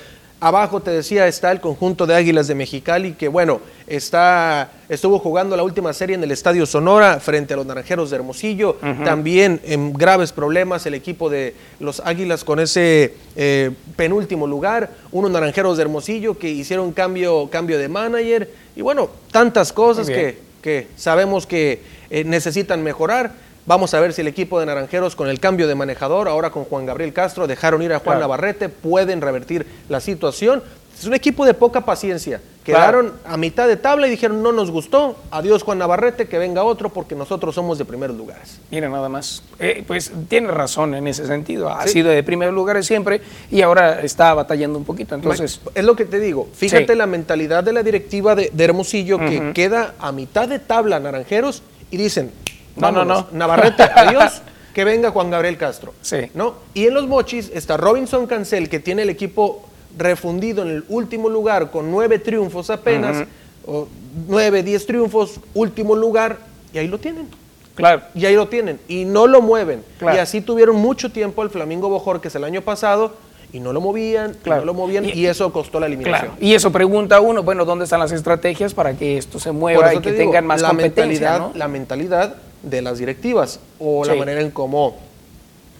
Abajo 0.45 0.81
te 0.81 0.91
decía 0.91 1.27
está 1.27 1.51
el 1.53 1.61
conjunto 1.63 2.05
de 2.05 2.15
Águilas 2.15 2.49
de 2.49 2.55
Mexicali 2.55 3.15
que 3.15 3.29
bueno, 3.29 3.63
está 3.87 4.73
estuvo 4.91 5.19
jugando 5.19 5.57
la 5.57 5.63
última 5.63 5.95
serie 5.95 6.17
en 6.17 6.23
el 6.23 6.31
Estadio 6.33 6.67
Sonora 6.67 7.19
frente 7.19 7.55
a 7.55 7.57
los 7.57 7.65
Naranjeros 7.65 8.11
de 8.11 8.17
Hermosillo, 8.17 8.77
también 9.07 9.59
en 9.65 9.95
graves 9.95 10.33
problemas 10.33 10.85
el 10.85 10.93
equipo 10.93 11.31
de 11.31 11.55
los 11.81 12.01
Águilas 12.01 12.45
con 12.45 12.61
ese 12.61 13.15
eh, 13.37 13.71
penúltimo 13.97 14.47
lugar, 14.47 14.91
unos 15.13 15.31
Naranjeros 15.31 15.79
de 15.79 15.85
Hermosillo 15.85 16.37
que 16.37 16.51
hicieron 16.51 16.93
cambio 16.93 17.49
cambio 17.51 17.79
de 17.79 17.89
manager 17.89 18.51
y 18.77 18.83
bueno, 18.83 19.09
tantas 19.33 19.73
cosas 19.73 20.09
que, 20.09 20.41
que, 20.61 20.89
sabemos 20.95 21.47
que 21.47 21.81
eh, 22.11 22.23
necesitan 22.23 22.83
mejorar. 22.83 23.33
Vamos 23.67 23.95
a 23.95 24.01
ver 24.01 24.13
si 24.13 24.21
el 24.21 24.29
equipo 24.29 24.61
de 24.61 24.67
Naranjeros 24.67 25.17
con 25.17 25.29
el 25.29 25.41
cambio 25.41 25.67
de 25.67 25.75
manejador, 25.75 26.29
ahora 26.29 26.51
con 26.51 26.65
Juan 26.65 26.85
Gabriel 26.85 27.15
Castro, 27.15 27.47
dejaron 27.47 27.81
ir 27.81 27.95
a 27.95 27.99
Juan 27.99 28.21
Navarrete, 28.21 28.69
pueden 28.69 29.23
revertir 29.23 29.67
la 29.89 30.01
situación. 30.01 30.63
Es 30.99 31.07
un 31.07 31.15
equipo 31.15 31.47
de 31.47 31.55
poca 31.55 31.81
paciencia. 31.81 32.41
Quedaron 32.63 33.13
a 33.27 33.37
mitad 33.37 33.67
de 33.67 33.77
tabla 33.77 34.07
y 34.07 34.11
dijeron, 34.11 34.43
no 34.43 34.53
nos 34.53 34.71
gustó, 34.71 35.17
adiós 35.31 35.63
Juan 35.63 35.79
Navarrete, 35.79 36.29
que 36.29 36.39
venga 36.39 36.63
otro 36.63 36.89
porque 36.89 37.15
nosotros 37.15 37.55
somos 37.55 37.79
de 37.79 37.85
primeros 37.85 38.17
lugares. 38.17 38.59
Mira, 38.71 38.89
nada 38.89 39.09
más. 39.09 39.43
Eh, 39.59 39.83
pues 39.87 40.13
tiene 40.29 40.49
razón 40.49 40.95
en 40.95 41.07
ese 41.07 41.27
sentido. 41.27 41.69
Ha 41.69 41.87
sido 41.89 42.11
de 42.11 42.23
primeros 42.23 42.55
lugares 42.55 42.87
siempre 42.87 43.21
y 43.51 43.63
ahora 43.63 44.01
está 44.01 44.33
batallando 44.35 44.79
un 44.79 44.85
poquito. 44.85 45.15
Entonces, 45.15 45.61
es 45.75 45.85
lo 45.85 45.97
que 45.97 46.05
te 46.05 46.21
digo. 46.21 46.49
Fíjate 46.55 46.95
la 46.95 47.07
mentalidad 47.07 47.65
de 47.65 47.73
la 47.73 47.83
directiva 47.83 48.35
de, 48.35 48.51
Hermosillo 48.57 49.19
que 49.19 49.53
queda 49.53 49.95
a 49.99 50.13
mitad 50.13 50.49
de 50.49 50.59
tabla 50.59 51.01
Naranjeros 51.01 51.63
y 51.91 51.99
dicen, 51.99 52.31
no, 52.77 52.93
no, 52.93 53.05
no. 53.05 53.27
Navarrete, 53.33 53.83
adiós. 53.95 54.43
que 54.73 54.85
venga 54.85 55.11
Juan 55.11 55.31
Gabriel 55.31 55.57
Castro. 55.57 55.95
Sí. 56.03 56.31
¿no? 56.35 56.55
Y 56.75 56.87
en 56.87 56.95
los 56.95 57.07
mochis 57.07 57.51
está 57.55 57.77
Robinson 57.77 58.27
Cancel, 58.27 58.69
que 58.69 58.81
tiene 58.81 59.03
el 59.03 59.11
equipo 59.11 59.69
refundido 59.97 60.63
en 60.63 60.71
el 60.71 60.85
último 60.89 61.29
lugar 61.29 61.71
con 61.71 61.91
nueve 61.91 62.19
triunfos 62.19 62.71
apenas, 62.71 63.27
o 63.67 63.89
nueve, 64.27 64.63
diez 64.63 64.87
triunfos, 64.87 65.41
último 65.55 65.95
lugar, 65.95 66.39
y 66.73 66.79
ahí 66.79 66.89
lo 66.89 66.99
tienen. 66.99 67.29
Claro. 67.75 68.03
Y 68.15 68.25
ahí 68.27 68.35
lo 68.35 68.49
tienen. 68.49 68.79
Y 68.89 69.05
no 69.05 69.27
lo 69.27 69.41
mueven. 69.41 69.83
Y 70.01 70.19
así 70.19 70.41
tuvieron 70.41 70.77
mucho 70.77 71.11
tiempo 71.11 71.43
el 71.43 71.51
Flamingo 71.51 71.89
Bojor, 71.89 72.21
que 72.21 72.29
es 72.29 72.35
el 72.35 72.45
año 72.45 72.63
pasado, 72.63 73.15
y 73.53 73.61
no 73.61 73.73
lo 73.73 73.81
movían, 73.81 74.35
claro. 74.43 74.63
no 74.63 74.67
lo 74.67 74.75
movían, 74.75 75.05
y, 75.05 75.27
eso 75.27 75.53
costó 75.53 75.79
la 75.79 75.87
eliminación. 75.87 76.33
Y 76.41 76.55
eso 76.55 76.73
pregunta 76.73 77.21
uno, 77.21 77.45
bueno, 77.45 77.65
¿dónde 77.65 77.85
están 77.85 78.01
las 78.01 78.11
estrategias 78.11 78.75
para 78.75 78.95
que 78.95 79.17
esto 79.17 79.39
se 79.39 79.53
mueva 79.53 79.95
y 79.95 80.01
que 80.01 80.13
tengan 80.13 80.45
más 80.45 80.61
la 80.61 80.69
competencia? 80.69 81.31
Mentalidad, 81.31 81.55
La 81.55 81.69
mentalidad 81.69 82.35
de 82.65 82.83
las 82.83 82.99
directivas 82.99 83.61
o 83.79 84.05
la 84.05 84.15
manera 84.15 84.41
en 84.41 84.51
cómo 84.51 84.97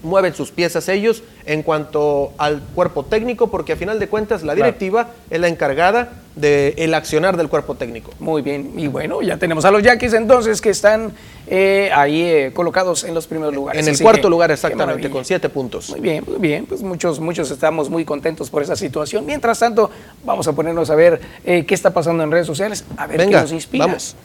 mueven 0.05 0.35
sus 0.35 0.51
piezas 0.51 0.89
ellos 0.89 1.23
en 1.47 1.63
cuanto 1.63 2.33
al 2.39 2.61
cuerpo 2.75 3.05
técnico, 3.05 3.51
porque 3.51 3.73
a 3.73 3.77
final 3.77 3.99
de 3.99 4.09
cuentas 4.09 4.43
la 4.43 4.55
directiva 4.55 5.09
es 5.31 5.41
la 5.41 5.49
encargada 5.49 6.13
del 6.37 6.75
el 6.77 6.95
accionar 6.95 7.37
del 7.37 7.49
cuerpo 7.49 7.75
técnico. 7.75 8.13
Muy 8.19 8.43
bien, 8.43 8.73
y 8.77 8.87
bueno, 8.87 9.23
ya 9.23 9.37
tenemos 9.37 9.65
a 9.65 9.71
los 9.71 9.83
Yaquis 9.83 10.13
entonces 10.15 10.61
que 10.61 10.71
están 10.71 11.13
eh, 11.47 11.91
ahí 11.95 12.23
eh, 12.23 12.53
colocados 12.55 13.05
en 13.05 13.15
los 13.15 13.27
primeros 13.27 13.55
lugares. 13.55 13.87
En 13.87 13.93
el 13.93 14.01
cuarto 14.01 14.31
lugar 14.31 14.51
exactamente, 14.51 15.11
con 15.11 15.25
siete 15.25 15.49
puntos. 15.49 15.91
Muy 15.91 16.01
bien, 16.01 16.25
muy 16.27 16.39
bien, 16.39 16.67
pues 16.67 16.83
muchos, 16.83 17.21
muchos 17.21 17.51
estamos 17.51 17.91
muy 17.91 18.05
contentos 18.05 18.51
por 18.51 18.63
esa 18.63 18.77
situación. 18.77 19.27
Mientras 19.27 19.59
tanto, 19.59 19.91
vamos 20.25 20.47
a 20.49 20.53
ponernos 20.53 20.91
a 20.91 20.95
ver 20.95 21.21
eh, 21.45 21.65
qué 21.67 21.75
está 21.75 21.93
pasando 21.93 22.23
en 22.23 22.31
redes 22.31 22.47
sociales, 22.47 22.85
a 22.97 23.07
ver 23.07 23.27
qué 23.27 23.33
nos 23.33 23.53
inspira. 23.53 23.87
Vamos. 23.87 24.17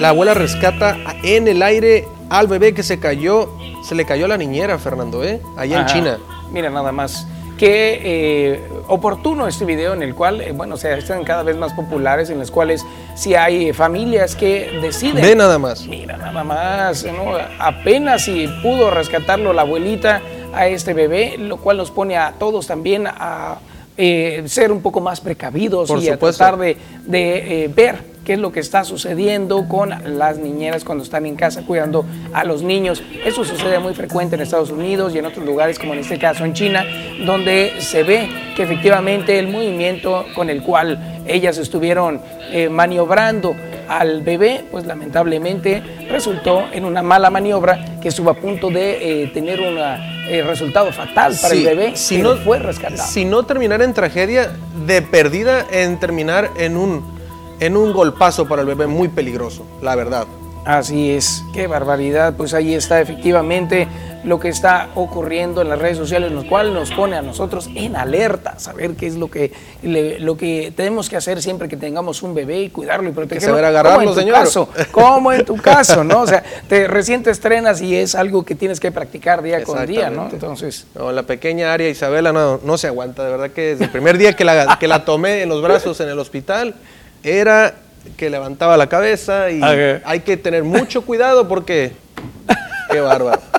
La 0.00 0.08
abuela 0.08 0.32
rescata 0.32 0.96
en 1.22 1.46
el 1.46 1.62
aire 1.62 2.08
al 2.30 2.46
bebé 2.46 2.72
que 2.72 2.82
se 2.82 2.98
cayó. 2.98 3.50
Se 3.86 3.94
le 3.94 4.06
cayó 4.06 4.26
la 4.28 4.38
niñera, 4.38 4.78
Fernando, 4.78 5.22
¿eh? 5.22 5.42
Allá 5.58 5.80
en 5.80 5.86
China. 5.86 6.18
Mira, 6.50 6.70
nada 6.70 6.90
más. 6.90 7.26
Qué 7.58 8.00
eh, 8.02 8.60
oportuno 8.88 9.46
este 9.46 9.66
video 9.66 9.92
en 9.92 10.02
el 10.02 10.14
cual, 10.14 10.40
eh, 10.40 10.52
bueno, 10.52 10.78
se 10.78 10.96
están 10.96 11.22
cada 11.24 11.42
vez 11.42 11.58
más 11.58 11.74
populares, 11.74 12.30
en 12.30 12.38
los 12.38 12.50
cuales 12.50 12.82
si 13.14 13.34
hay 13.34 13.74
familias 13.74 14.36
que 14.36 14.78
deciden. 14.80 15.22
Ve 15.22 15.36
nada 15.36 15.58
más. 15.58 15.86
Mira, 15.86 16.16
nada 16.16 16.44
más. 16.44 17.04
¿no? 17.04 17.34
Apenas 17.58 18.24
si 18.24 18.48
pudo 18.62 18.90
rescatarlo 18.90 19.52
la 19.52 19.62
abuelita 19.62 20.22
a 20.54 20.66
este 20.66 20.94
bebé, 20.94 21.36
lo 21.36 21.58
cual 21.58 21.76
nos 21.76 21.90
pone 21.90 22.16
a 22.16 22.32
todos 22.38 22.66
también 22.66 23.06
a 23.06 23.58
eh, 23.98 24.44
ser 24.46 24.72
un 24.72 24.80
poco 24.80 25.02
más 25.02 25.20
precavidos 25.20 25.90
y 26.02 26.08
a 26.08 26.18
tratar 26.18 26.56
de, 26.56 26.78
de 27.04 27.70
ver 27.76 28.10
qué 28.30 28.34
es 28.34 28.40
lo 28.40 28.52
que 28.52 28.60
está 28.60 28.84
sucediendo 28.84 29.66
con 29.66 29.92
las 30.16 30.38
niñeras 30.38 30.84
cuando 30.84 31.02
están 31.02 31.26
en 31.26 31.34
casa 31.34 31.64
cuidando 31.66 32.04
a 32.32 32.44
los 32.44 32.62
niños. 32.62 33.02
Eso 33.24 33.44
sucede 33.44 33.80
muy 33.80 33.92
frecuente 33.92 34.36
en 34.36 34.42
Estados 34.42 34.70
Unidos 34.70 35.12
y 35.16 35.18
en 35.18 35.26
otros 35.26 35.44
lugares, 35.44 35.80
como 35.80 35.94
en 35.94 35.98
este 35.98 36.16
caso 36.16 36.44
en 36.44 36.52
China, 36.52 36.86
donde 37.26 37.72
se 37.80 38.04
ve 38.04 38.28
que 38.54 38.62
efectivamente 38.62 39.36
el 39.36 39.48
movimiento 39.48 40.26
con 40.36 40.48
el 40.48 40.62
cual 40.62 41.24
ellas 41.26 41.58
estuvieron 41.58 42.20
eh, 42.52 42.68
maniobrando 42.68 43.56
al 43.88 44.22
bebé, 44.22 44.64
pues 44.70 44.86
lamentablemente 44.86 45.82
resultó 46.08 46.66
en 46.72 46.84
una 46.84 47.02
mala 47.02 47.30
maniobra 47.30 47.98
que 48.00 48.10
estuvo 48.10 48.30
a 48.30 48.34
punto 48.34 48.70
de 48.70 49.24
eh, 49.24 49.26
tener 49.34 49.58
un 49.58 49.76
eh, 49.76 50.44
resultado 50.46 50.92
fatal 50.92 51.34
para 51.42 51.52
el 51.52 51.64
bebé 51.64 51.96
si 51.96 52.18
no 52.18 52.36
fue 52.36 52.60
rescatado. 52.60 53.08
Si 53.08 53.24
no 53.24 53.42
terminar 53.42 53.82
en 53.82 53.92
tragedia, 53.92 54.52
de 54.86 55.02
perdida 55.02 55.66
en 55.72 55.98
terminar 55.98 56.48
en 56.56 56.76
un 56.76 57.19
en 57.60 57.76
un 57.76 57.92
golpazo 57.92 58.48
para 58.48 58.62
el 58.62 58.68
bebé 58.68 58.86
muy 58.86 59.08
peligroso, 59.08 59.64
la 59.82 59.94
verdad. 59.94 60.26
Así 60.64 61.10
es, 61.12 61.42
qué 61.54 61.66
barbaridad. 61.66 62.34
Pues 62.36 62.52
ahí 62.52 62.74
está 62.74 63.00
efectivamente 63.00 63.88
lo 64.24 64.38
que 64.38 64.48
está 64.48 64.90
ocurriendo 64.94 65.62
en 65.62 65.70
las 65.70 65.78
redes 65.78 65.96
sociales, 65.96 66.30
lo 66.30 66.46
cual 66.46 66.74
nos 66.74 66.90
pone 66.90 67.16
a 67.16 67.22
nosotros 67.22 67.70
en 67.74 67.96
alerta, 67.96 68.58
saber 68.58 68.92
qué 68.92 69.06
es 69.06 69.16
lo 69.16 69.30
que, 69.30 69.52
lo 69.82 70.36
que 70.36 70.72
tenemos 70.76 71.08
que 71.08 71.16
hacer 71.16 71.40
siempre 71.40 71.68
que 71.68 71.78
tengamos 71.78 72.22
un 72.22 72.34
bebé 72.34 72.60
y 72.60 72.68
cuidarlo 72.68 73.08
y 73.08 73.12
protegerlo. 73.12 73.56
Que 73.56 73.64
agarrarlo, 73.64 74.10
como 74.10 74.20
en 74.20 74.26
tu 74.26 74.32
caso, 74.32 74.68
como 74.90 75.32
en 75.32 75.44
tu 75.46 75.56
caso, 75.56 76.04
¿no? 76.04 76.20
O 76.20 76.26
sea, 76.26 76.42
te 76.68 76.86
recién 76.86 77.22
te 77.22 77.30
estrenas 77.30 77.80
y 77.80 77.96
es 77.96 78.14
algo 78.14 78.44
que 78.44 78.54
tienes 78.54 78.78
que 78.78 78.92
practicar 78.92 79.42
día 79.42 79.64
con 79.64 79.86
día, 79.86 80.10
¿no? 80.10 80.28
Entonces. 80.30 80.86
No, 80.94 81.10
la 81.12 81.22
pequeña 81.22 81.72
Aria 81.72 81.88
Isabela 81.88 82.32
no, 82.32 82.60
no 82.62 82.76
se 82.76 82.88
aguanta, 82.88 83.24
de 83.24 83.30
verdad 83.30 83.50
que 83.50 83.62
desde 83.62 83.84
el 83.84 83.90
primer 83.90 84.18
día 84.18 84.34
que 84.34 84.44
la, 84.44 84.78
que 84.78 84.86
la 84.86 85.06
tomé 85.06 85.42
en 85.42 85.48
los 85.48 85.62
brazos 85.62 85.98
en 86.00 86.10
el 86.10 86.18
hospital 86.18 86.74
era 87.22 87.74
que 88.16 88.30
levantaba 88.30 88.76
la 88.76 88.88
cabeza 88.88 89.50
y 89.50 89.62
hay 89.62 90.20
que 90.20 90.36
tener 90.36 90.64
mucho 90.64 91.02
cuidado 91.02 91.48
porque 91.48 91.92
Qué 92.90 93.00
bárbaro. 93.00 93.40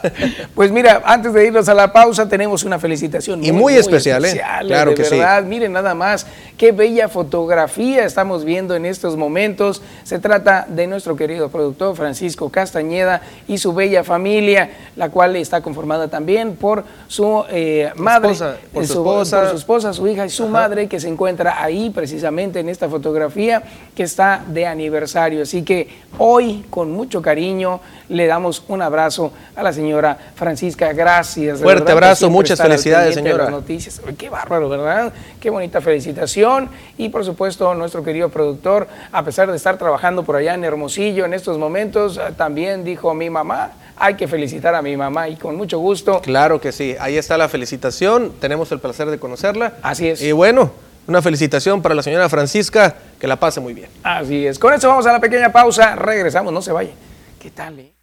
Pues 0.56 0.72
mira, 0.72 1.02
antes 1.06 1.32
de 1.32 1.46
irnos 1.46 1.70
a 1.70 1.76
la 1.76 1.94
pausa, 1.94 2.28
tenemos 2.28 2.64
una 2.64 2.80
felicitación. 2.80 3.44
Y 3.44 3.52
muy, 3.52 3.76
especial, 3.76 4.26
¿eh? 4.26 4.42
Claro 4.62 4.96
que 4.96 5.04
verdad. 5.04 5.44
Miren 5.44 5.72
nada 5.74 5.94
más 5.94 6.26
Qué 6.62 6.72
bella 6.72 7.10
fotografía 7.10 8.06
estamos 8.06 8.46
viendo 8.46 8.76
en 8.76 8.86
estos 8.86 9.18
momentos. 9.18 9.82
Se 10.04 10.20
trata 10.20 10.68
de 10.70 10.86
nuestro 10.86 11.16
querido 11.16 11.50
productor 11.50 11.96
Francisco 11.96 12.50
Castañeda 12.50 13.24
y 13.48 13.58
su 13.58 13.74
bella 13.74 14.04
familia, 14.04 14.70
la 14.96 15.10
cual 15.10 15.36
está 15.38 15.62
conformada 15.62 16.08
también 16.08 16.56
por 16.56 16.84
su 17.08 17.44
eh, 17.50 17.92
madre, 17.96 18.36
por, 18.72 18.86
su, 18.86 18.94
esposa. 18.94 19.50
su 19.50 19.56
esposa, 19.56 19.92
su 19.92 20.08
hija 20.08 20.28
y 20.28 20.30
su 20.30 20.48
madre, 20.50 20.88
que 20.88 21.00
se 21.00 21.08
encuentra 21.08 21.64
ahí 21.64 21.90
precisamente 21.90 22.60
en 22.60 22.70
esta 22.70 22.88
fotografía 22.88 23.64
que 23.96 24.04
está 24.04 24.44
de 24.48 24.68
aniversario. 24.68 25.42
Así 25.42 25.64
que 25.64 25.90
hoy, 26.20 26.64
con 26.70 26.92
mucho 26.92 27.24
cariño, 27.24 27.82
le 28.08 28.28
damos 28.28 28.64
un 28.68 28.84
abrazo 28.84 29.20
a 29.55 29.61
la 29.61 29.74
señora 29.74 30.17
Francisca. 30.36 30.93
Gracias. 30.93 31.59
Fuerte 31.59 31.91
abrazo, 31.91 32.30
muchas 32.30 32.59
felicidades, 32.59 33.15
señora. 33.15 33.49
noticias. 33.49 34.01
Qué 34.17 34.30
bárbaro, 34.30 34.69
¿verdad? 34.69 35.13
Qué 35.39 35.49
bonita 35.49 35.82
felicitación. 35.82 36.69
Y 36.97 37.09
por 37.09 37.26
supuesto, 37.26 37.74
nuestro 37.76 38.03
querido 38.03 38.30
productor, 38.30 38.88
a 39.11 39.24
pesar 39.24 39.49
de 39.51 39.57
estar 39.57 39.78
trabajando 39.78 40.24
por 40.24 40.36
allá 40.36 40.53
en 40.53 40.63
Hermosillo 40.63 41.26
en 41.26 41.34
estos 41.34 41.57
momentos, 41.57 42.19
también 42.38 42.84
dijo 42.84 43.13
mi 43.13 43.30
mamá, 43.30 43.72
hay 43.97 44.15
que 44.15 44.28
felicitar 44.28 44.74
a 44.74 44.82
mi 44.82 44.97
mamá 44.97 45.30
y 45.30 45.36
con 45.36 45.55
mucho 45.55 45.80
gusto. 45.80 46.22
Claro 46.22 46.59
que 46.59 46.72
sí, 46.72 46.95
ahí 46.99 47.17
está 47.17 47.38
la 47.38 47.49
felicitación, 47.49 48.34
tenemos 48.39 48.72
el 48.72 48.80
placer 48.80 49.09
de 49.11 49.19
conocerla. 49.19 49.74
Así 49.84 50.07
es. 50.07 50.22
Y 50.22 50.32
bueno, 50.32 50.72
una 51.07 51.22
felicitación 51.22 51.82
para 51.82 51.93
la 51.95 52.03
señora 52.03 52.28
Francisca, 52.30 52.95
que 53.19 53.28
la 53.28 53.36
pase 53.36 53.59
muy 53.59 53.74
bien. 53.74 53.89
Así 54.03 54.45
es. 54.45 54.57
Con 54.57 54.74
eso 54.74 54.88
vamos 54.88 55.05
a 55.05 55.11
la 55.11 55.19
pequeña 55.19 55.51
pausa, 55.51 55.95
regresamos, 55.95 56.51
no 56.51 56.61
se 56.61 56.72
vayan. 56.72 56.95
¿Qué 57.39 57.51
tal? 57.51 57.80
Eh? 57.80 57.93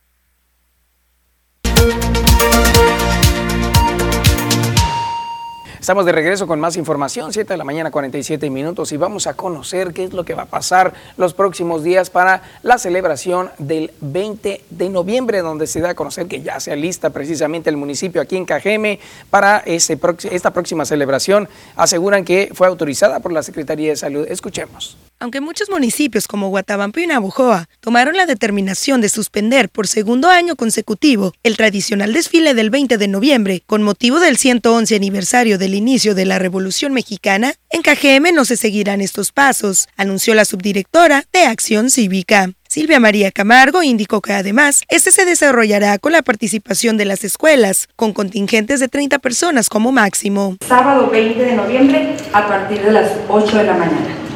Estamos 5.80 6.04
de 6.04 6.12
regreso 6.12 6.48
con 6.48 6.58
más 6.58 6.76
información, 6.76 7.32
7 7.32 7.54
de 7.54 7.56
la 7.56 7.62
mañana 7.62 7.92
47 7.92 8.50
minutos 8.50 8.90
y 8.90 8.96
vamos 8.96 9.28
a 9.28 9.34
conocer 9.34 9.92
qué 9.92 10.04
es 10.04 10.12
lo 10.12 10.24
que 10.24 10.34
va 10.34 10.42
a 10.42 10.46
pasar 10.46 10.92
los 11.16 11.34
próximos 11.34 11.84
días 11.84 12.10
para 12.10 12.42
la 12.62 12.78
celebración 12.78 13.50
del 13.58 13.92
20 14.00 14.64
de 14.70 14.88
noviembre, 14.88 15.40
donde 15.40 15.68
se 15.68 15.80
da 15.80 15.90
a 15.90 15.94
conocer 15.94 16.26
que 16.26 16.42
ya 16.42 16.58
se 16.58 16.72
alista 16.72 17.10
precisamente 17.10 17.70
el 17.70 17.76
municipio 17.76 18.20
aquí 18.20 18.36
en 18.36 18.44
Cajeme 18.44 18.98
para 19.30 19.58
esta 19.66 20.52
próxima 20.52 20.84
celebración. 20.84 21.48
Aseguran 21.76 22.24
que 22.24 22.50
fue 22.52 22.66
autorizada 22.66 23.20
por 23.20 23.32
la 23.32 23.44
Secretaría 23.44 23.90
de 23.90 23.96
Salud. 23.96 24.26
Escuchemos. 24.28 25.07
Aunque 25.20 25.40
muchos 25.40 25.68
municipios 25.68 26.28
como 26.28 26.48
Guatabampo 26.48 27.00
y 27.00 27.06
Navojoa 27.08 27.68
tomaron 27.80 28.16
la 28.16 28.24
determinación 28.24 29.00
de 29.00 29.08
suspender 29.08 29.68
por 29.68 29.88
segundo 29.88 30.28
año 30.28 30.54
consecutivo 30.54 31.32
el 31.42 31.56
tradicional 31.56 32.12
desfile 32.12 32.54
del 32.54 32.70
20 32.70 32.98
de 32.98 33.08
noviembre 33.08 33.64
con 33.66 33.82
motivo 33.82 34.20
del 34.20 34.36
111 34.36 34.94
aniversario 34.94 35.58
del 35.58 35.74
inicio 35.74 36.14
de 36.14 36.24
la 36.24 36.38
Revolución 36.38 36.92
Mexicana, 36.92 37.54
en 37.70 37.82
KGM 37.82 38.32
no 38.32 38.44
se 38.44 38.56
seguirán 38.56 39.00
estos 39.00 39.32
pasos, 39.32 39.88
anunció 39.96 40.34
la 40.34 40.44
subdirectora 40.44 41.24
de 41.32 41.46
Acción 41.46 41.90
Cívica. 41.90 42.52
Silvia 42.68 43.00
María 43.00 43.32
Camargo 43.32 43.82
indicó 43.82 44.20
que 44.20 44.34
además 44.34 44.82
este 44.88 45.10
se 45.10 45.24
desarrollará 45.24 45.98
con 45.98 46.12
la 46.12 46.22
participación 46.22 46.96
de 46.96 47.06
las 47.06 47.24
escuelas, 47.24 47.88
con 47.96 48.12
contingentes 48.12 48.78
de 48.78 48.86
30 48.86 49.18
personas 49.18 49.68
como 49.68 49.90
máximo. 49.90 50.56
Sábado 50.68 51.10
20 51.10 51.42
de 51.42 51.56
noviembre 51.56 52.16
a 52.32 52.46
partir 52.46 52.82
de 52.82 52.92
las 52.92 53.10
8 53.28 53.56
de 53.56 53.64
la 53.64 53.74
mañana. 53.74 54.27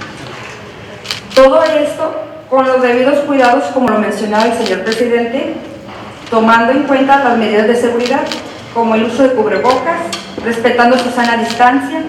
Todo 1.35 1.63
esto 1.65 2.15
con 2.51 2.67
los 2.67 2.83
debidos 2.83 3.21
cuidados, 3.21 3.65
como 3.73 3.89
lo 3.89 3.99
mencionaba 3.99 4.47
el 4.47 4.65
señor 4.65 4.85
presidente, 4.85 5.55
tomando 6.31 6.73
en 6.73 6.83
cuenta 6.83 7.25
las 7.25 7.39
medidas 7.39 7.67
de 7.67 7.77
seguridad, 7.77 8.23
como 8.75 8.95
el 8.95 9.05
uso 9.05 9.23
de 9.23 9.33
cubrebocas, 9.33 10.01
respetando 10.45 10.99
su 10.99 11.11
sana 11.11 11.37
distancia, 11.37 12.03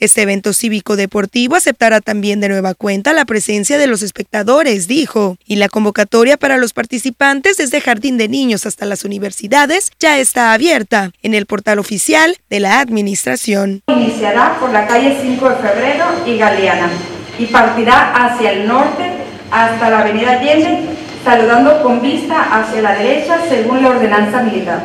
este 0.00 0.22
evento 0.22 0.52
cívico-deportivo 0.52 1.54
aceptará 1.54 2.00
también 2.00 2.40
de 2.40 2.48
nueva 2.48 2.74
cuenta 2.74 3.12
la 3.12 3.24
presencia 3.24 3.78
de 3.78 3.86
los 3.86 4.02
espectadores, 4.02 4.86
dijo, 4.86 5.38
y 5.46 5.56
la 5.56 5.68
convocatoria 5.68 6.36
para 6.36 6.58
los 6.58 6.72
participantes 6.72 7.56
desde 7.56 7.80
jardín 7.80 8.18
de 8.18 8.28
niños 8.28 8.66
hasta 8.66 8.86
las 8.86 9.04
universidades 9.04 9.92
ya 9.98 10.18
está 10.18 10.52
abierta 10.52 11.12
en 11.22 11.32
el 11.32 11.46
portal 11.46 11.78
oficial 11.78 12.36
de 12.50 12.60
la 12.60 12.80
Administración. 12.80 13.82
Iniciará 13.86 14.58
por 14.58 14.70
la 14.70 14.86
calle 14.86 15.16
5 15.22 15.48
de 15.48 15.56
febrero 15.56 16.04
y 16.26 16.36
Galeana 16.36 16.90
y 17.38 17.46
partirá 17.46 18.12
hacia 18.14 18.52
el 18.52 18.68
norte 18.68 19.10
hasta 19.50 19.90
la 19.90 20.00
avenida 20.00 20.32
Allende, 20.32 20.88
saludando 21.24 21.82
con 21.82 22.00
vista 22.00 22.48
hacia 22.52 22.82
la 22.82 22.94
derecha 22.94 23.38
según 23.48 23.82
la 23.82 23.90
ordenanza 23.90 24.42
militar, 24.42 24.80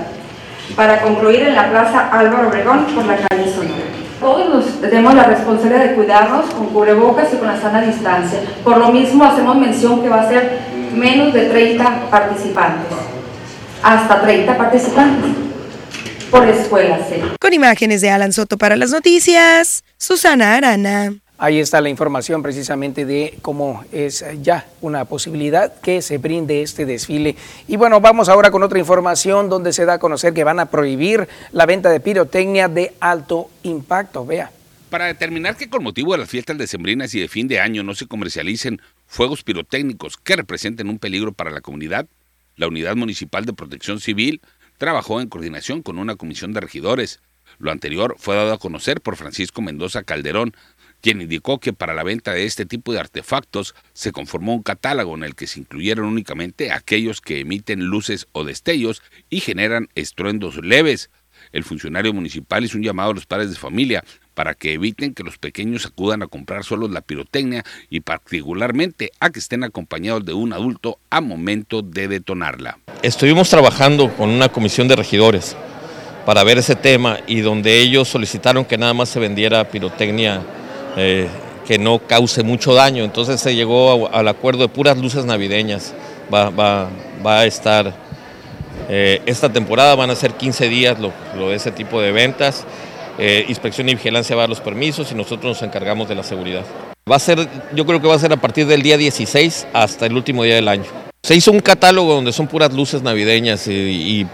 para 0.75 1.01
concluir 1.01 1.41
en 1.43 1.55
la 1.55 1.69
plaza 1.69 2.09
Álvaro 2.11 2.49
Obregón 2.49 2.85
por 2.95 3.05
la 3.05 3.17
calle 3.17 3.51
Sonora. 3.51 3.83
Todos 4.19 4.49
nos 4.49 4.81
tenemos 4.81 5.13
la 5.15 5.23
responsabilidad 5.23 5.85
de 5.85 5.95
cuidarnos 5.95 6.49
con 6.53 6.67
cubrebocas 6.67 7.33
y 7.33 7.37
con 7.37 7.47
la 7.47 7.59
sana 7.59 7.81
distancia. 7.81 8.39
Por 8.63 8.77
lo 8.77 8.89
mismo 8.89 9.23
hacemos 9.23 9.55
mención 9.55 10.01
que 10.01 10.09
va 10.09 10.21
a 10.21 10.29
ser 10.29 10.59
menos 10.93 11.33
de 11.33 11.45
30 11.45 12.09
participantes. 12.09 12.97
Hasta 13.81 14.21
30 14.21 14.57
participantes 14.57 15.31
por 16.29 16.47
escuela. 16.47 16.99
Con 17.39 17.53
imágenes 17.53 18.01
de 18.01 18.09
Alan 18.09 18.33
Soto 18.33 18.57
para 18.57 18.75
las 18.75 18.91
noticias, 18.91 19.83
Susana 19.97 20.55
Arana. 20.55 21.13
Ahí 21.41 21.59
está 21.59 21.79
la 21.79 21.87
información 21.87 22.43
precisamente 22.43 23.05
de 23.05 23.39
cómo 23.41 23.85
es 23.93 24.25
ya 24.41 24.67
una 24.81 25.05
posibilidad 25.05 25.73
que 25.79 26.01
se 26.01 26.17
brinde 26.17 26.61
este 26.61 26.85
desfile. 26.85 27.37
Y 27.65 27.77
bueno, 27.77 28.01
vamos 28.01 28.27
ahora 28.27 28.51
con 28.51 28.61
otra 28.61 28.77
información 28.77 29.47
donde 29.47 29.71
se 29.71 29.85
da 29.85 29.93
a 29.93 29.99
conocer 29.99 30.33
que 30.33 30.43
van 30.43 30.59
a 30.59 30.65
prohibir 30.65 31.29
la 31.53 31.65
venta 31.65 31.89
de 31.91 32.01
pirotecnia 32.01 32.67
de 32.67 32.93
alto 32.99 33.49
impacto. 33.63 34.25
Vea. 34.25 34.51
Para 34.89 35.05
determinar 35.05 35.55
que 35.55 35.69
con 35.69 35.81
motivo 35.81 36.11
de 36.11 36.17
las 36.17 36.29
fiestas 36.29 36.57
decembrinas 36.57 37.15
y 37.15 37.21
de 37.21 37.29
fin 37.29 37.47
de 37.47 37.61
año 37.61 37.83
no 37.83 37.95
se 37.95 38.05
comercialicen 38.05 38.81
fuegos 39.07 39.43
pirotécnicos 39.43 40.17
que 40.17 40.35
representen 40.35 40.89
un 40.89 40.99
peligro 40.99 41.31
para 41.31 41.51
la 41.51 41.61
comunidad, 41.61 42.07
la 42.57 42.67
Unidad 42.67 42.97
Municipal 42.97 43.45
de 43.45 43.53
Protección 43.53 44.01
Civil 44.01 44.41
trabajó 44.77 45.21
en 45.21 45.29
coordinación 45.29 45.83
con 45.83 45.99
una 45.99 46.17
comisión 46.17 46.51
de 46.51 46.59
regidores. 46.59 47.21
Lo 47.59 47.71
anterior 47.71 48.17
fue 48.19 48.35
dado 48.35 48.51
a 48.51 48.59
conocer 48.59 48.99
por 48.99 49.15
Francisco 49.15 49.61
Mendoza 49.61 50.03
Calderón, 50.03 50.53
quien 51.01 51.21
indicó 51.21 51.59
que 51.59 51.73
para 51.73 51.93
la 51.93 52.03
venta 52.03 52.33
de 52.33 52.45
este 52.45 52.65
tipo 52.65 52.93
de 52.93 52.99
artefactos 52.99 53.75
se 53.93 54.11
conformó 54.11 54.53
un 54.53 54.63
catálogo 54.63 55.15
en 55.15 55.23
el 55.23 55.35
que 55.35 55.47
se 55.47 55.59
incluyeron 55.59 56.05
únicamente 56.05 56.71
aquellos 56.71 57.21
que 57.21 57.39
emiten 57.39 57.85
luces 57.85 58.27
o 58.31 58.43
destellos 58.43 59.01
y 59.29 59.39
generan 59.39 59.89
estruendos 59.95 60.57
leves. 60.63 61.09
El 61.51 61.63
funcionario 61.63 62.13
municipal 62.13 62.63
hizo 62.63 62.77
un 62.77 62.83
llamado 62.83 63.11
a 63.11 63.13
los 63.13 63.25
padres 63.25 63.49
de 63.49 63.55
familia 63.55 64.03
para 64.33 64.53
que 64.53 64.73
eviten 64.73 65.13
que 65.13 65.23
los 65.23 65.37
pequeños 65.37 65.85
acudan 65.85 66.21
a 66.21 66.27
comprar 66.27 66.63
solo 66.63 66.87
la 66.87 67.01
pirotecnia 67.01 67.63
y 67.89 68.01
particularmente 68.01 69.11
a 69.19 69.29
que 69.29 69.39
estén 69.39 69.63
acompañados 69.63 70.25
de 70.25 70.33
un 70.33 70.53
adulto 70.53 70.99
a 71.09 71.21
momento 71.21 71.81
de 71.81 72.07
detonarla. 72.07 72.77
Estuvimos 73.01 73.49
trabajando 73.49 74.13
con 74.15 74.29
una 74.29 74.49
comisión 74.49 74.87
de 74.87 74.95
regidores 74.95 75.55
para 76.25 76.43
ver 76.43 76.57
ese 76.57 76.75
tema 76.75 77.19
y 77.25 77.39
donde 77.39 77.79
ellos 77.79 78.07
solicitaron 78.07 78.65
que 78.65 78.77
nada 78.77 78.93
más 78.93 79.09
se 79.09 79.19
vendiera 79.19 79.69
pirotecnia 79.69 80.41
eh, 80.97 81.27
que 81.65 81.77
no 81.77 81.99
cause 81.99 82.43
mucho 82.43 82.73
daño. 82.73 83.03
Entonces 83.03 83.39
se 83.39 83.55
llegó 83.55 84.09
al 84.11 84.27
acuerdo 84.27 84.61
de 84.61 84.69
puras 84.69 84.97
luces 84.97 85.25
navideñas. 85.25 85.93
Va, 86.33 86.49
va, 86.49 86.89
va 87.25 87.39
a 87.39 87.45
estar, 87.45 87.93
eh, 88.89 89.21
esta 89.25 89.51
temporada 89.51 89.95
van 89.95 90.09
a 90.09 90.15
ser 90.15 90.33
15 90.33 90.67
días 90.67 90.97
lo, 90.99 91.11
de 91.49 91.55
ese 91.55 91.71
tipo 91.71 92.01
de 92.01 92.11
ventas. 92.11 92.65
Eh, 93.17 93.45
inspección 93.49 93.89
y 93.89 93.95
vigilancia 93.95 94.35
va 94.35 94.43
a 94.43 94.43
dar 94.43 94.49
los 94.49 94.61
permisos 94.61 95.11
y 95.11 95.15
nosotros 95.15 95.45
nos 95.45 95.61
encargamos 95.61 96.07
de 96.09 96.15
la 96.15 96.23
seguridad. 96.23 96.65
Va 97.09 97.17
a 97.17 97.19
ser, 97.19 97.47
yo 97.75 97.85
creo 97.85 98.01
que 98.01 98.07
va 98.07 98.15
a 98.15 98.19
ser 98.19 98.31
a 98.33 98.37
partir 98.37 98.65
del 98.65 98.81
día 98.81 98.97
16 98.97 99.67
hasta 99.73 100.05
el 100.05 100.13
último 100.13 100.43
día 100.43 100.55
del 100.55 100.67
año. 100.67 100.85
Se 101.23 101.35
hizo 101.35 101.51
un 101.51 101.59
catálogo 101.59 102.13
donde 102.15 102.31
son 102.31 102.47
puras 102.47 102.73
luces 102.73 103.03
navideñas 103.03 103.67
y, 103.67 104.25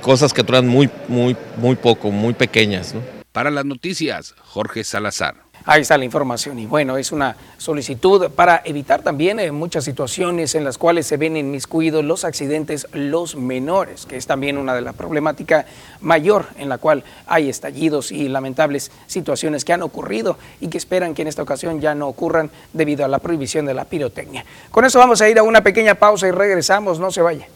cosas 0.00 0.32
que 0.32 0.42
duran 0.42 0.66
muy, 0.66 0.88
muy, 1.08 1.36
muy 1.58 1.76
poco, 1.76 2.10
muy 2.10 2.32
pequeñas. 2.32 2.94
Para 3.32 3.50
las 3.50 3.66
noticias, 3.66 4.34
Jorge 4.46 4.82
Salazar. 4.82 5.34
Ahí 5.72 5.82
está 5.82 5.96
la 5.96 6.04
información 6.04 6.58
y 6.58 6.66
bueno, 6.66 6.96
es 6.96 7.12
una 7.12 7.36
solicitud 7.56 8.28
para 8.32 8.60
evitar 8.64 9.02
también 9.02 9.38
eh, 9.38 9.52
muchas 9.52 9.84
situaciones 9.84 10.56
en 10.56 10.64
las 10.64 10.78
cuales 10.78 11.06
se 11.06 11.16
ven 11.16 11.36
inmiscuidos 11.36 12.04
los 12.04 12.24
accidentes, 12.24 12.88
los 12.92 13.36
menores, 13.36 14.04
que 14.04 14.16
es 14.16 14.26
también 14.26 14.58
una 14.58 14.74
de 14.74 14.80
las 14.80 14.96
problemáticas 14.96 15.66
mayor 16.00 16.46
en 16.58 16.68
la 16.68 16.78
cual 16.78 17.04
hay 17.28 17.48
estallidos 17.48 18.10
y 18.10 18.28
lamentables 18.28 18.90
situaciones 19.06 19.64
que 19.64 19.72
han 19.72 19.82
ocurrido 19.82 20.38
y 20.60 20.66
que 20.66 20.76
esperan 20.76 21.14
que 21.14 21.22
en 21.22 21.28
esta 21.28 21.42
ocasión 21.42 21.80
ya 21.80 21.94
no 21.94 22.08
ocurran 22.08 22.50
debido 22.72 23.04
a 23.04 23.08
la 23.08 23.20
prohibición 23.20 23.64
de 23.64 23.74
la 23.74 23.84
pirotecnia. 23.84 24.44
Con 24.72 24.84
eso 24.84 24.98
vamos 24.98 25.20
a 25.20 25.28
ir 25.28 25.38
a 25.38 25.44
una 25.44 25.62
pequeña 25.62 25.94
pausa 25.94 26.26
y 26.26 26.32
regresamos, 26.32 26.98
no 26.98 27.12
se 27.12 27.22
vaya. 27.22 27.46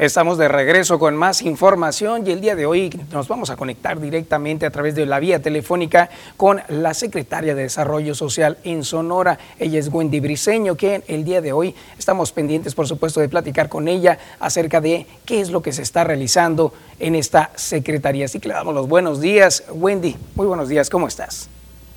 Estamos 0.00 0.38
de 0.38 0.48
regreso 0.48 0.98
con 0.98 1.14
más 1.14 1.42
información 1.42 2.26
y 2.26 2.30
el 2.30 2.40
día 2.40 2.56
de 2.56 2.64
hoy 2.64 2.88
nos 3.12 3.28
vamos 3.28 3.50
a 3.50 3.56
conectar 3.56 4.00
directamente 4.00 4.64
a 4.64 4.70
través 4.70 4.94
de 4.94 5.04
la 5.04 5.20
vía 5.20 5.42
telefónica 5.42 6.08
con 6.38 6.62
la 6.68 6.94
secretaria 6.94 7.54
de 7.54 7.64
Desarrollo 7.64 8.14
Social 8.14 8.56
en 8.64 8.82
Sonora. 8.82 9.38
Ella 9.58 9.78
es 9.78 9.88
Wendy 9.92 10.20
Briseño, 10.20 10.74
que 10.74 11.02
el 11.06 11.22
día 11.22 11.42
de 11.42 11.52
hoy 11.52 11.74
estamos 11.98 12.32
pendientes, 12.32 12.74
por 12.74 12.88
supuesto, 12.88 13.20
de 13.20 13.28
platicar 13.28 13.68
con 13.68 13.88
ella 13.88 14.18
acerca 14.38 14.80
de 14.80 15.06
qué 15.26 15.42
es 15.42 15.50
lo 15.50 15.60
que 15.60 15.70
se 15.70 15.82
está 15.82 16.02
realizando 16.02 16.72
en 16.98 17.14
esta 17.14 17.50
secretaría. 17.54 18.24
Así 18.24 18.40
que 18.40 18.48
le 18.48 18.54
damos 18.54 18.74
los 18.74 18.88
buenos 18.88 19.20
días. 19.20 19.64
Wendy, 19.70 20.16
muy 20.34 20.46
buenos 20.46 20.70
días, 20.70 20.88
¿cómo 20.88 21.08
estás? 21.08 21.50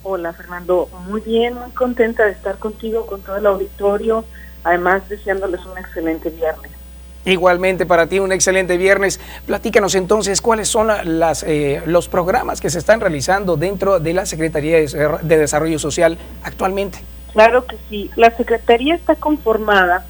Hola 0.03 0.33
Fernando, 0.33 0.89
muy 1.07 1.21
bien, 1.21 1.53
muy 1.53 1.71
contenta 1.71 2.25
de 2.25 2.33
estar 2.33 2.57
contigo, 2.57 3.05
con 3.05 3.21
todo 3.21 3.37
el 3.37 3.45
auditorio, 3.45 4.25
además 4.65 5.07
deseándoles 5.07 5.65
un 5.65 5.77
excelente 5.77 6.31
viernes. 6.31 6.82
Igualmente 7.25 7.85
para 7.85 8.07
ti 8.07 8.19
un 8.19 8.31
excelente 8.31 8.77
viernes. 8.77 9.19
Platícanos 9.45 9.95
entonces 9.95 10.41
cuáles 10.41 10.67
son 10.67 10.89
las, 11.19 11.43
eh, 11.43 11.81
los 11.85 12.09
programas 12.09 12.59
que 12.59 12.69
se 12.69 12.79
están 12.79 12.99
realizando 12.99 13.55
dentro 13.55 13.99
de 13.99 14.13
la 14.13 14.25
Secretaría 14.25 14.77
de 14.77 15.37
Desarrollo 15.37 15.79
Social 15.79 16.17
actualmente. 16.43 16.99
Claro 17.31 17.65
que 17.65 17.77
sí. 17.89 18.11
La 18.15 18.35
Secretaría 18.35 18.95
está 18.95 19.15
conformada 19.15 20.05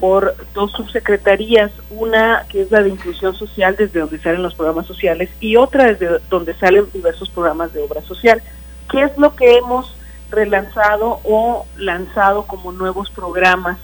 por 0.00 0.34
dos 0.54 0.72
subsecretarías, 0.72 1.70
una 1.90 2.46
que 2.48 2.62
es 2.62 2.70
la 2.70 2.82
de 2.82 2.88
inclusión 2.88 3.34
social, 3.34 3.76
desde 3.76 4.00
donde 4.00 4.18
salen 4.18 4.42
los 4.42 4.54
programas 4.54 4.86
sociales, 4.86 5.30
y 5.40 5.56
otra 5.56 5.84
desde 5.86 6.18
donde 6.30 6.54
salen 6.54 6.86
diversos 6.92 7.30
programas 7.30 7.72
de 7.72 7.82
obra 7.82 8.02
social. 8.02 8.42
¿Qué 8.90 9.02
es 9.02 9.16
lo 9.16 9.36
que 9.36 9.56
hemos 9.56 9.94
relanzado 10.30 11.20
o 11.22 11.66
lanzado 11.76 12.44
como 12.46 12.72
nuevos 12.72 13.08
programas 13.10 13.78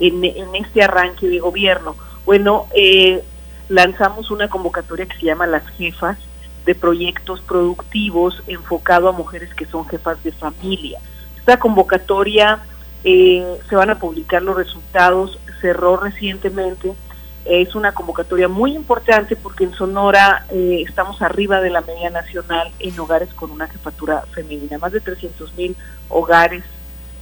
en, 0.00 0.24
en 0.24 0.54
este 0.56 0.82
arranque 0.82 1.28
de 1.28 1.38
gobierno? 1.38 1.94
Bueno, 2.24 2.68
eh, 2.74 3.22
lanzamos 3.68 4.30
una 4.30 4.48
convocatoria 4.48 5.06
que 5.06 5.18
se 5.18 5.26
llama 5.26 5.46
Las 5.46 5.66
Jefas 5.70 6.18
de 6.64 6.74
proyectos 6.74 7.40
productivos 7.40 8.42
enfocado 8.46 9.08
a 9.08 9.12
mujeres 9.12 9.52
que 9.54 9.66
son 9.66 9.86
jefas 9.88 10.22
de 10.22 10.32
familia. 10.32 10.98
Esta 11.38 11.58
convocatoria 11.58 12.60
eh, 13.02 13.58
se 13.68 13.74
van 13.74 13.90
a 13.90 13.98
publicar 13.98 14.42
los 14.42 14.56
resultados, 14.56 15.38
cerró 15.60 15.96
recientemente. 15.96 16.94
Es 17.44 17.74
una 17.74 17.92
convocatoria 17.92 18.46
muy 18.46 18.76
importante 18.76 19.34
porque 19.34 19.64
en 19.64 19.74
Sonora 19.74 20.46
eh, 20.50 20.84
estamos 20.86 21.20
arriba 21.22 21.60
de 21.60 21.70
la 21.70 21.80
media 21.80 22.10
nacional 22.10 22.70
en 22.78 22.98
hogares 23.00 23.34
con 23.34 23.50
una 23.50 23.66
jefatura 23.66 24.22
femenina. 24.30 24.78
Más 24.78 24.92
de 24.92 25.00
300 25.00 25.52
mil 25.54 25.76
hogares, 26.08 26.62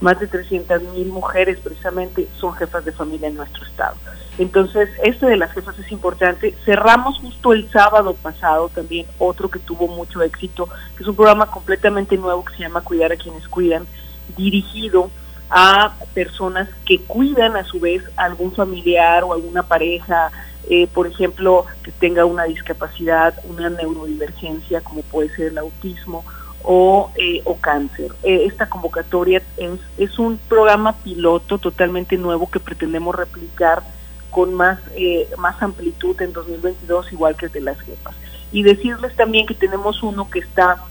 más 0.01 0.19
de 0.19 0.27
300 0.27 0.83
mil 0.95 1.09
mujeres 1.09 1.59
precisamente 1.61 2.27
son 2.39 2.55
jefas 2.55 2.85
de 2.85 2.93
familia 2.93 3.29
en 3.29 3.37
nuestro 3.37 3.65
estado. 3.65 3.97
Entonces, 4.39 4.89
este 5.03 5.27
de 5.27 5.37
las 5.37 5.53
jefas 5.53 5.79
es 5.79 5.93
importante. 5.93 6.55
Cerramos 6.65 7.19
justo 7.19 7.53
el 7.53 7.71
sábado 7.71 8.15
pasado 8.15 8.71
también 8.71 9.07
otro 9.19 9.51
que 9.51 9.59
tuvo 9.59 9.87
mucho 9.89 10.23
éxito, 10.23 10.69
que 10.97 11.03
es 11.03 11.09
un 11.09 11.17
programa 11.17 11.51
completamente 11.51 12.17
nuevo 12.17 12.45
que 12.45 12.55
se 12.57 12.63
llama 12.63 12.81
Cuidar 12.81 13.13
a 13.13 13.17
quienes 13.17 13.47
cuidan, 13.49 13.87
dirigido 14.37 15.11
a 15.51 15.97
personas 16.15 16.69
que 16.87 17.01
cuidan 17.01 17.57
a 17.57 17.65
su 17.65 17.81
vez 17.81 18.03
a 18.17 18.25
algún 18.25 18.53
familiar 18.53 19.25
o 19.25 19.35
alguna 19.35 19.65
pareja, 19.65 20.31
eh, 20.69 20.87
por 20.87 21.07
ejemplo, 21.07 21.67
que 21.83 21.91
tenga 21.91 22.25
una 22.25 22.45
discapacidad, 22.45 23.35
una 23.45 23.69
neurodivergencia, 23.69 24.81
como 24.81 25.03
puede 25.03 25.29
ser 25.35 25.49
el 25.49 25.59
autismo 25.59 26.25
o, 26.63 27.11
eh, 27.17 27.43
o 27.45 27.57
cáncer. 27.57 28.13
Eh, 28.23 28.45
esta 28.47 28.69
convocatoria 28.69 29.43
es, 29.57 29.81
es 29.99 30.19
un 30.19 30.39
programa 30.49 30.93
piloto 30.97 31.59
totalmente 31.59 32.17
nuevo 32.17 32.51
que 32.51 32.61
pretendemos 32.61 33.15
replicar 33.15 33.83
con 34.31 34.55
más, 34.55 34.79
eh, 34.95 35.29
más 35.39 35.61
amplitud 35.63 36.21
en 36.23 36.33
2022, 36.33 37.13
igual 37.13 37.37
que 37.37 37.47
el 37.47 37.53
de 37.53 37.61
las 37.61 37.81
jefas. 37.81 38.15
Y 38.53 38.63
decirles 38.63 39.15
también 39.17 39.47
que 39.47 39.55
tenemos 39.55 40.03
uno 40.03 40.31
que 40.31 40.41
está 40.41 40.85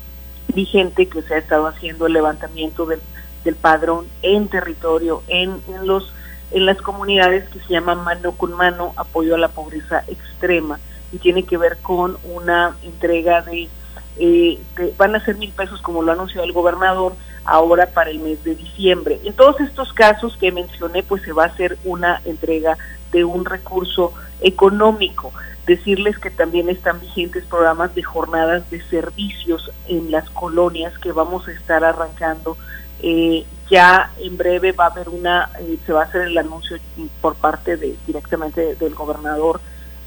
vigente, 0.54 1.08
que 1.08 1.22
se 1.22 1.36
ha 1.36 1.38
estado 1.38 1.68
haciendo 1.68 2.08
el 2.08 2.14
levantamiento 2.14 2.86
del, 2.86 3.00
del 3.44 3.56
padrón 3.56 4.08
en 4.22 4.48
territorio, 4.48 5.24
en, 5.28 5.62
en, 5.68 5.88
los, 5.88 6.14
en 6.52 6.66
las 6.66 6.78
comunidades 6.82 7.48
que 7.50 7.60
se 7.60 7.74
llama 7.74 7.96
Mano 7.96 8.32
con 8.34 8.54
Mano, 8.54 8.94
apoyo 8.96 9.36
a 9.36 9.40
la 9.40 9.50
pobreza 9.50 10.04
extrema, 10.08 10.80
y 11.12 11.18
tiene 11.18 11.44
que 11.44 11.58
ver 11.58 11.78
con 11.78 12.18
una 12.24 12.76
entrega 12.84 13.42
de, 13.42 13.70
eh, 14.18 14.60
van 14.98 15.16
a 15.16 15.24
ser 15.24 15.36
mil 15.38 15.52
pesos 15.52 15.82
como 15.82 16.02
lo 16.02 16.12
anunció 16.12 16.44
el 16.44 16.52
gobernador, 16.52 17.14
ahora 17.46 17.88
para 17.88 18.10
el 18.10 18.20
mes 18.20 18.44
de 18.44 18.56
diciembre. 18.56 19.20
En 19.24 19.34
todos 19.34 19.60
estos 19.62 19.94
casos 19.94 20.38
que 20.38 20.52
mencioné, 20.52 21.04
pues 21.04 21.24
se 21.24 21.34
va 21.34 21.46
a 21.46 21.48
hacer 21.48 21.78
una 21.84 22.22
entrega 22.26 22.78
de 23.12 23.24
un 23.24 23.46
recurso 23.46 24.14
económico. 24.42 25.34
Decirles 25.66 26.18
que 26.18 26.32
también 26.32 26.70
están 26.70 27.00
vigentes 27.00 27.44
programas 27.46 27.94
de 27.96 28.04
jornadas 28.04 28.70
de 28.72 28.82
servicios 28.84 29.72
en 29.88 30.12
las 30.12 30.30
colonias 30.30 30.98
que 31.00 31.12
vamos 31.12 31.48
a 31.48 31.52
estar 31.52 31.84
arrancando. 31.84 32.58
Eh, 33.02 33.46
ya 33.70 34.12
en 34.20 34.36
breve 34.36 34.72
va 34.72 34.86
a 34.86 34.90
haber 34.90 35.10
una, 35.10 35.50
eh, 35.60 35.78
se 35.86 35.94
va 35.94 36.02
a 36.02 36.06
hacer 36.06 36.24
el 36.24 36.38
anuncio 36.38 36.78
por 37.22 37.36
parte 37.36 37.78
de 37.78 37.96
directamente 38.08 38.76
del 38.76 38.96
gobernador, 38.96 39.62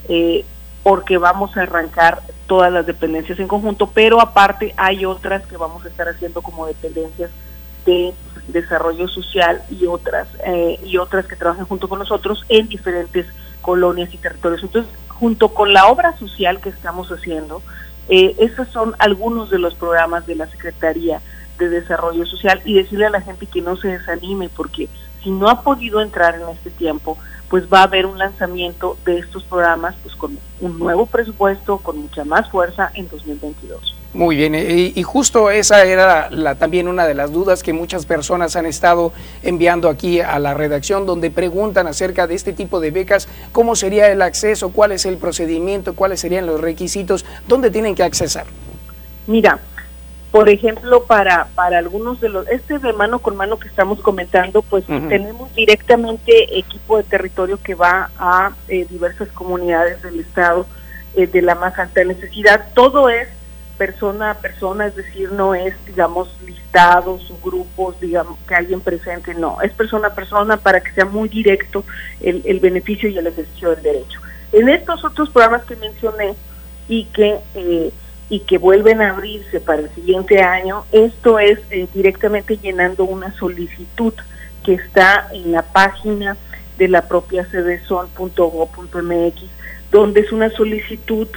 eh, 0.09 0.45
porque 0.83 1.19
vamos 1.19 1.57
a 1.57 1.63
arrancar 1.63 2.23
todas 2.47 2.73
las 2.73 2.87
dependencias 2.87 3.39
en 3.39 3.49
conjunto, 3.49 3.91
pero 3.93 4.21
aparte 4.21 4.75
hay 4.77 5.05
otras 5.05 5.47
que 5.47 5.57
vamos 5.57 5.85
a 5.85 5.89
estar 5.89 6.09
haciendo 6.09 6.43
como 6.43 6.67
dependencias 6.67 7.31
de 7.87 8.13
desarrollo 8.49 9.09
social 9.09 9.63
y 9.71 9.87
otras 9.87 10.29
eh, 10.45 10.79
y 10.85 10.97
otras 10.97 11.27
que 11.27 11.37
trabajan 11.37 11.67
junto 11.67 11.89
con 11.89 11.99
nosotros 11.99 12.45
en 12.49 12.69
diferentes 12.69 13.27
colonias 13.61 14.13
y 14.13 14.19
territorios. 14.19 14.63
Entonces, 14.63 14.93
junto 15.09 15.55
con 15.55 15.73
la 15.73 15.87
obra 15.87 16.17
social 16.19 16.61
que 16.61 16.69
estamos 16.69 17.11
haciendo, 17.11 17.63
eh, 18.09 18.35
esos 18.39 18.69
son 18.69 18.95
algunos 18.99 19.51
de 19.51 19.59
los 19.59 19.75
programas 19.75 20.27
de 20.27 20.35
la 20.35 20.47
Secretaría 20.49 21.21
de 21.59 21.69
Desarrollo 21.69 22.27
Social 22.27 22.61
y 22.65 22.75
decirle 22.75 23.07
a 23.07 23.11
la 23.11 23.21
gente 23.21 23.47
que 23.47 23.63
no 23.63 23.77
se 23.77 23.89
desanime 23.89 24.49
porque 24.49 24.89
si 25.23 25.31
no 25.31 25.49
ha 25.49 25.63
podido 25.63 26.01
entrar 26.01 26.35
en 26.35 26.49
este 26.49 26.71
tiempo, 26.71 27.17
pues 27.53 27.65
va 27.71 27.81
a 27.81 27.83
haber 27.83 28.07
un 28.07 28.17
lanzamiento 28.17 28.97
de 29.05 29.19
estos 29.19 29.45
programas 29.45 29.95
pues 30.03 30.17
con 30.17 30.39
un 30.63 30.79
nuevo 30.79 31.05
presupuesto, 31.05 31.77
con 31.77 31.99
mucha 31.99 32.25
más 32.25 32.49
fuerza 32.51 32.91
en 32.95 33.11
2022. 33.11 33.95
Muy 34.15 34.37
bien, 34.37 34.55
y, 34.55 35.03
justo 35.03 35.51
esa 35.51 35.85
era 35.85 36.31
la, 36.31 36.55
también 36.55 36.89
una 36.89 37.07
de 37.07 37.13
las 37.13 37.31
dudas 37.31 37.63
que 37.63 37.75
muchas 37.75 38.07
personas 38.07 38.57
han 38.57 38.65
estado 38.65 39.13
enviando 39.43 39.91
aquí 39.91 40.21
a 40.21 40.39
la 40.39 40.55
redacción, 40.55 41.05
donde 41.05 41.31
preguntan 41.31 41.87
acerca 41.87 42.27
de 42.27 42.37
este 42.37 42.55
tipo 42.55 42.81
de 42.81 42.91
becas, 42.91 43.29
cómo 43.53 43.77
sería 43.77 44.11
el 44.11 44.23
acceso, 44.23 44.71
cuál 44.71 44.93
es 44.93 45.05
el 45.05 45.19
procedimiento, 45.19 45.95
cuáles 45.95 46.21
serían 46.21 46.47
los 46.47 46.59
requisitos, 46.59 47.27
dónde 47.49 47.71
tienen 47.71 47.95
que 47.95 48.03
accesar. 48.03 48.47
Mira, 49.27 49.61
por 50.33 50.49
ejemplo, 50.49 51.05
para, 51.05 51.49
para 51.55 51.79
algunos 51.79 52.19
de 52.21 52.31
los, 52.31 52.49
este 52.49 52.79
de 52.79 52.93
mano 52.95 53.19
con 53.19 53.37
mano 53.37 53.59
que 53.59 53.69
estamos 53.69 54.01
comentando, 54.01 54.63
pues 54.63 54.87
tenemos 54.87 55.55
directamente 55.55 56.59
equipo 56.59 56.97
de 56.97 57.05
territorio 57.05 57.61
que 57.63 57.75
va 57.75 58.11
a 58.19 58.53
eh, 58.69 58.87
diversas 58.89 59.29
comunidades 59.29 60.03
del 60.03 60.21
estado 60.21 60.67
eh, 61.15 61.27
de 61.27 61.43
la 61.43 61.55
más 61.55 61.79
alta 61.79 62.03
necesidad. 62.03 62.69
Todo 62.73 63.11
es 63.11 63.29
persona 63.77 64.31
a 64.31 64.35
persona, 64.39 64.87
es 64.87 64.97
decir, 64.97 65.31
no 65.33 65.55
es, 65.55 65.75
digamos, 65.85 66.35
listados, 66.47 67.31
grupos, 67.45 68.01
digamos, 68.01 68.39
que 68.49 68.55
alguien 68.55 68.81
presente, 68.81 69.35
no, 69.35 69.61
es 69.61 69.73
persona 69.73 70.09
a 70.09 70.15
persona 70.15 70.57
para 70.57 70.81
que 70.81 70.93
sea 70.93 71.05
muy 71.05 71.29
directo 71.29 71.85
el, 72.23 72.41
el 72.47 72.59
beneficio 72.59 73.11
y 73.11 73.19
el 73.19 73.27
ejercicio 73.27 73.71
del 73.71 73.83
derecho. 73.83 74.19
En 74.53 74.71
estos 74.71 75.05
otros 75.05 75.29
programas 75.29 75.65
que 75.65 75.77
mencioné 75.77 76.35
y 76.89 77.05
que, 77.07 77.39
eh, 77.55 77.91
y 78.33 78.41
que 78.41 78.57
vuelven 78.57 79.03
a 79.03 79.11
abrirse 79.11 79.61
para 79.61 79.83
el 79.83 79.91
siguiente 79.91 80.41
año, 80.41 80.87
esto 80.91 81.39
es 81.39 81.59
eh, 81.71 81.87
directamente 81.93 82.57
llenando 82.57 83.05
una 83.05 83.31
solicitud 83.35 84.15
que 84.65 84.73
está 84.73 85.29
en 85.35 85.53
la 85.53 85.61
página 85.61 86.39
de 86.79 86.89
la 86.89 87.09
propia 87.09 87.45
cdson.go.mx, 87.45 89.43
donde 89.91 90.21
es 90.21 90.33
una 90.33 90.49
solicitud 90.49 91.29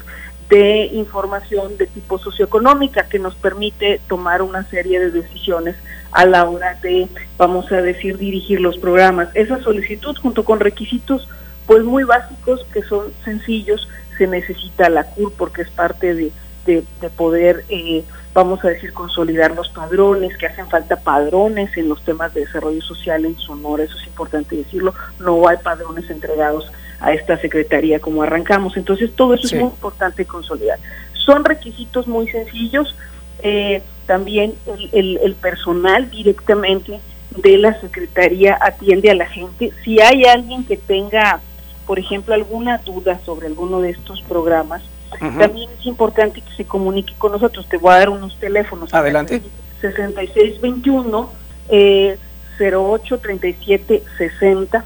de 0.47 0.85
información 0.85 1.75
de 1.75 1.87
tipo 1.87 2.17
socioeconómica 2.17 3.09
que 3.09 3.19
nos 3.19 3.35
permite 3.35 3.99
tomar 4.07 4.41
una 4.41 4.63
serie 4.69 4.97
de 5.01 5.11
decisiones 5.11 5.75
a 6.13 6.25
la 6.25 6.49
hora 6.49 6.79
de, 6.81 7.09
vamos 7.35 7.69
a 7.73 7.81
decir, 7.81 8.17
dirigir 8.17 8.61
los 8.61 8.77
programas. 8.77 9.27
Esa 9.33 9.59
solicitud 9.59 10.15
junto 10.15 10.45
con 10.45 10.61
requisitos 10.61 11.27
pues 11.67 11.83
muy 11.83 12.05
básicos 12.05 12.65
que 12.71 12.83
son 12.83 13.11
sencillos, 13.25 13.85
se 14.17 14.27
necesita 14.27 14.87
la 14.87 15.03
CUR 15.03 15.33
porque 15.33 15.63
es 15.63 15.69
parte 15.71 16.15
de, 16.15 16.31
de, 16.65 16.83
poder, 17.15 17.63
eh, 17.69 18.03
vamos 18.33 18.63
a 18.63 18.69
decir, 18.69 18.93
consolidar 18.93 19.55
los 19.55 19.69
padrones, 19.69 20.37
que 20.37 20.47
hacen 20.47 20.67
falta 20.67 20.97
padrones 20.97 21.75
en 21.77 21.89
los 21.89 22.03
temas 22.03 22.33
de 22.33 22.41
desarrollo 22.41 22.81
social 22.81 23.25
en 23.25 23.37
Sonora, 23.37 23.83
eso 23.83 23.97
es 23.97 24.07
importante 24.07 24.55
decirlo, 24.55 24.93
no 25.19 25.47
hay 25.47 25.57
padrones 25.57 26.09
entregados 26.09 26.71
a 26.99 27.13
esta 27.13 27.37
secretaría 27.37 27.99
como 27.99 28.23
arrancamos. 28.23 28.77
Entonces 28.77 29.11
todo 29.15 29.33
eso 29.33 29.47
es 29.47 29.53
muy 29.53 29.63
importante 29.63 30.25
consolidar. 30.25 30.79
Son 31.13 31.43
requisitos 31.43 32.07
muy 32.07 32.27
sencillos. 32.29 32.95
Eh, 33.43 33.81
también 34.05 34.53
el, 34.91 35.17
el, 35.17 35.35
personal 35.35 36.09
directamente 36.09 36.99
de 37.35 37.57
la 37.57 37.79
secretaría 37.81 38.57
atiende 38.61 39.11
a 39.11 39.15
la 39.15 39.25
gente. 39.25 39.71
Si 39.83 39.99
hay 39.99 40.23
alguien 40.25 40.63
que 40.63 40.77
tenga 40.77 41.41
por 41.85 41.99
ejemplo, 41.99 42.33
alguna 42.33 42.79
duda 42.79 43.19
sobre 43.25 43.47
alguno 43.47 43.81
de 43.81 43.91
estos 43.91 44.21
programas, 44.23 44.81
también 45.19 45.69
es 45.79 45.85
importante 45.85 46.41
que 46.41 46.55
se 46.55 46.65
comunique 46.65 47.13
con 47.17 47.31
nosotros. 47.31 47.67
Te 47.67 47.77
voy 47.77 47.93
a 47.93 47.99
dar 47.99 48.09
unos 48.09 48.37
teléfonos. 48.39 48.93
Adelante. 48.93 49.41
6621 49.81 51.29
eh, 51.69 52.17
0837 52.59 54.03
60 54.17 54.85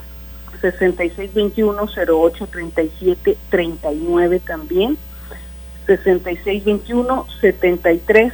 6621 0.61 1.85
0837 1.85 3.37
39 3.49 4.39
también 4.39 4.97
6621 5.85 7.25
73 7.41 8.33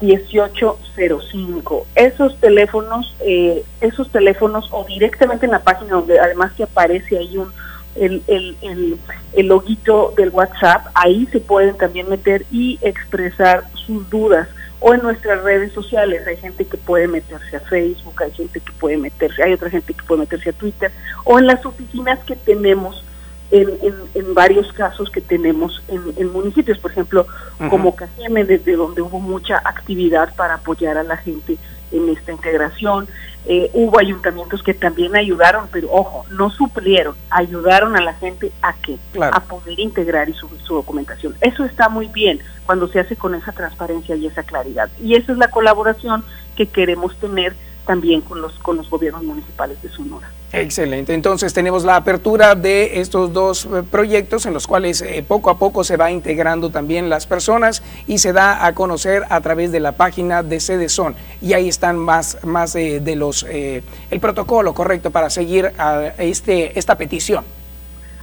1805. 0.00 1.86
Esos 1.94 2.38
teléfonos, 2.40 3.14
eh, 3.20 3.64
esos 3.80 4.10
teléfonos 4.10 4.68
o 4.72 4.84
directamente 4.84 5.46
en 5.46 5.52
la 5.52 5.62
página 5.62 5.96
donde 5.96 6.18
además 6.18 6.52
que 6.52 6.62
aparece 6.62 7.18
ahí 7.18 7.36
un 7.36 7.52
el, 8.00 8.22
el, 8.26 8.56
el, 8.62 8.98
el 9.34 9.46
loguito 9.46 10.12
del 10.16 10.30
WhatsApp, 10.30 10.86
ahí 10.94 11.26
se 11.26 11.38
pueden 11.38 11.76
también 11.76 12.08
meter 12.08 12.46
y 12.50 12.78
expresar 12.82 13.64
sus 13.74 14.08
dudas 14.08 14.48
o 14.80 14.94
en 14.94 15.02
nuestras 15.02 15.42
redes 15.44 15.72
sociales. 15.72 16.26
Hay 16.26 16.38
gente 16.38 16.64
que 16.64 16.78
puede 16.78 17.06
meterse 17.06 17.56
a 17.56 17.60
Facebook, 17.60 18.22
hay 18.22 18.32
gente 18.32 18.60
que 18.60 18.72
puede 18.72 18.96
meterse, 18.96 19.42
hay 19.42 19.52
otra 19.52 19.68
gente 19.70 19.92
que 19.92 20.02
puede 20.02 20.20
meterse 20.20 20.50
a 20.50 20.54
Twitter, 20.54 20.90
o 21.24 21.38
en 21.38 21.46
las 21.46 21.64
oficinas 21.64 22.18
que 22.24 22.34
tenemos 22.34 23.04
en, 23.50 23.68
en, 24.14 24.32
varios 24.32 24.72
casos 24.72 25.10
que 25.10 25.20
tenemos 25.20 25.82
en, 25.88 26.32
municipios, 26.32 26.78
por 26.78 26.92
ejemplo, 26.92 27.26
como 27.68 27.96
Cajeme, 27.96 28.44
desde 28.44 28.76
donde 28.76 29.02
hubo 29.02 29.18
mucha 29.18 29.56
actividad 29.58 30.32
para 30.36 30.54
apoyar 30.54 30.96
a 30.96 31.02
la 31.02 31.16
gente 31.16 31.58
en 31.92 32.08
esta 32.08 32.32
integración. 32.32 33.08
Eh, 33.46 33.70
hubo 33.72 33.98
ayuntamientos 33.98 34.62
que 34.62 34.74
también 34.74 35.16
ayudaron, 35.16 35.68
pero 35.72 35.88
ojo, 35.90 36.26
no 36.30 36.50
suplieron, 36.50 37.14
ayudaron 37.30 37.96
a 37.96 38.02
la 38.02 38.12
gente 38.14 38.52
a 38.60 38.74
qué, 38.74 38.98
a 39.20 39.40
poder 39.40 39.80
integrar 39.80 40.28
y 40.28 40.34
subir 40.34 40.60
su 40.60 40.74
documentación. 40.74 41.34
Eso 41.40 41.64
está 41.64 41.88
muy 41.88 42.06
bien 42.08 42.40
cuando 42.66 42.86
se 42.88 43.00
hace 43.00 43.16
con 43.16 43.34
esa 43.34 43.52
transparencia 43.52 44.14
y 44.16 44.26
esa 44.26 44.42
claridad. 44.42 44.90
Y 45.02 45.14
esa 45.14 45.32
es 45.32 45.38
la 45.38 45.50
colaboración 45.50 46.22
que 46.54 46.66
queremos 46.66 47.16
tener 47.16 47.54
también 47.86 48.20
con 48.20 48.42
los, 48.42 48.58
con 48.58 48.76
los 48.76 48.90
gobiernos 48.90 49.24
municipales 49.24 49.80
de 49.82 49.88
Sonora. 49.88 50.28
Excelente, 50.52 51.14
entonces 51.14 51.54
tenemos 51.54 51.84
la 51.84 51.94
apertura 51.94 52.56
de 52.56 53.00
estos 53.00 53.32
dos 53.32 53.66
eh, 53.66 53.84
proyectos 53.88 54.46
en 54.46 54.52
los 54.52 54.66
cuales 54.66 55.00
eh, 55.00 55.24
poco 55.26 55.48
a 55.48 55.58
poco 55.58 55.84
se 55.84 55.96
va 55.96 56.10
integrando 56.10 56.70
también 56.70 57.08
las 57.08 57.24
personas 57.26 57.84
y 58.08 58.18
se 58.18 58.32
da 58.32 58.66
a 58.66 58.74
conocer 58.74 59.22
a 59.30 59.40
través 59.42 59.70
de 59.70 59.78
la 59.78 59.92
página 59.92 60.42
de 60.42 60.58
Cedezón 60.58 61.14
y 61.40 61.52
ahí 61.52 61.68
están 61.68 61.96
más, 61.98 62.38
más 62.42 62.74
eh, 62.74 62.98
de 62.98 63.14
los, 63.14 63.44
el 63.44 64.20
protocolo 64.20 64.74
correcto 64.74 65.12
para 65.12 65.30
seguir 65.30 65.72
a 65.78 66.14
este, 66.18 66.76
esta 66.76 66.96
petición. 66.96 67.44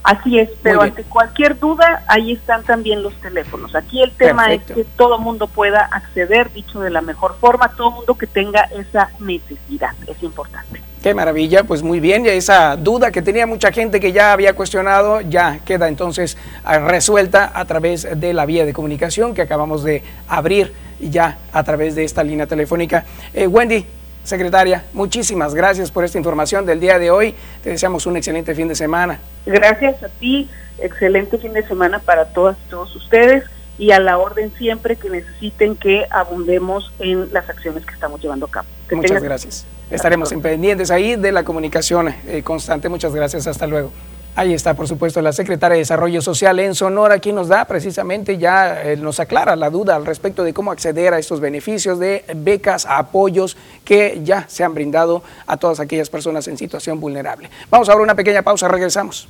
Así 0.03 0.39
es, 0.39 0.49
pero 0.61 0.82
ante 0.82 1.03
cualquier 1.03 1.59
duda, 1.59 2.03
ahí 2.07 2.32
están 2.32 2.63
también 2.63 3.03
los 3.03 3.13
teléfonos. 3.15 3.75
Aquí 3.75 4.01
el 4.01 4.11
tema 4.11 4.53
es 4.53 4.63
que 4.63 4.86
todo 4.86 5.19
mundo 5.19 5.47
pueda 5.47 5.82
acceder, 5.82 6.51
dicho 6.53 6.80
de 6.80 6.89
la 6.89 7.01
mejor 7.01 7.36
forma, 7.39 7.69
todo 7.69 7.91
mundo 7.91 8.15
que 8.15 8.25
tenga 8.25 8.61
esa 8.73 9.09
necesidad, 9.19 9.91
es 10.07 10.23
importante. 10.23 10.82
Qué 11.07 11.13
maravilla, 11.13 11.63
pues 11.63 11.83
muy 11.83 12.01
bien, 12.01 12.25
ya 12.25 12.33
esa 12.33 12.75
duda 12.75 13.11
que 13.11 13.21
tenía 13.21 13.47
mucha 13.47 13.71
gente 13.71 14.01
que 14.01 14.11
ya 14.11 14.33
había 14.33 14.53
cuestionado, 14.55 15.21
ya 15.21 15.59
queda 15.63 15.87
entonces 15.87 16.35
ah, 16.65 16.79
resuelta 16.79 17.49
a 17.53 17.63
través 17.63 18.19
de 18.19 18.33
la 18.33 18.45
vía 18.45 18.65
de 18.65 18.73
comunicación 18.73 19.33
que 19.33 19.41
acabamos 19.41 19.85
de 19.85 20.03
abrir 20.27 20.73
ya 20.99 21.37
a 21.53 21.63
través 21.63 21.95
de 21.95 22.03
esta 22.03 22.25
línea 22.25 22.45
telefónica. 22.45 23.05
Eh, 23.33 23.47
Wendy, 23.47 23.85
Secretaria, 24.25 24.83
muchísimas 24.91 25.55
gracias 25.55 25.91
por 25.91 26.03
esta 26.03 26.17
información 26.17 26.65
del 26.65 26.81
día 26.81 26.99
de 26.99 27.09
hoy. 27.09 27.33
Te 27.63 27.69
deseamos 27.69 28.05
un 28.05 28.17
excelente 28.17 28.53
fin 28.53 28.67
de 28.67 28.75
semana. 28.75 29.21
Gracias 29.45 30.03
a 30.03 30.09
ti, 30.09 30.49
excelente 30.77 31.37
fin 31.37 31.53
de 31.53 31.65
semana 31.65 31.99
para 31.99 32.25
todas 32.25 32.57
y 32.67 32.69
todos 32.69 32.93
ustedes 32.97 33.45
y 33.77 33.91
a 33.91 34.01
la 34.01 34.17
orden 34.17 34.51
siempre 34.57 34.97
que 34.97 35.09
necesiten 35.09 35.77
que 35.77 36.05
abundemos 36.09 36.91
en 36.99 37.31
las 37.31 37.49
acciones 37.49 37.85
que 37.85 37.93
estamos 37.93 38.21
llevando 38.21 38.47
a 38.47 38.51
cabo. 38.51 38.67
Muchas 38.91 39.23
gracias. 39.23 39.65
Estaremos 39.89 40.33
pendientes 40.41 40.91
ahí 40.91 41.15
de 41.15 41.31
la 41.31 41.43
comunicación 41.43 42.13
eh, 42.27 42.41
constante. 42.43 42.89
Muchas 42.89 43.15
gracias. 43.15 43.47
Hasta 43.47 43.67
luego. 43.67 43.91
Ahí 44.35 44.53
está, 44.53 44.75
por 44.75 44.88
supuesto, 44.88 45.19
la 45.19 45.33
secretaria 45.33 45.73
de 45.73 45.79
Desarrollo 45.79 46.21
Social 46.21 46.59
en 46.59 46.75
Sonora, 46.75 47.17
quien 47.17 47.33
nos 47.33 47.47
da 47.47 47.65
precisamente 47.65 48.38
ya, 48.38 48.83
eh, 48.83 48.95
nos 48.95 49.19
aclara 49.19 49.55
la 49.55 49.71
duda 49.71 49.95
al 49.95 50.05
respecto 50.05 50.43
de 50.43 50.53
cómo 50.53 50.71
acceder 50.71 51.11
a 51.15 51.17
estos 51.17 51.39
beneficios 51.39 51.97
de 51.97 52.23
becas, 52.35 52.85
apoyos 52.85 53.57
que 53.83 54.21
ya 54.23 54.45
se 54.47 54.63
han 54.63 54.75
brindado 54.75 55.23
a 55.47 55.57
todas 55.57 55.79
aquellas 55.79 56.11
personas 56.11 56.47
en 56.47 56.57
situación 56.57 56.99
vulnerable. 56.99 57.49
Vamos 57.71 57.89
ahora 57.89 58.01
a 58.01 58.03
una 58.03 58.15
pequeña 58.15 58.43
pausa, 58.43 58.67
regresamos. 58.67 59.27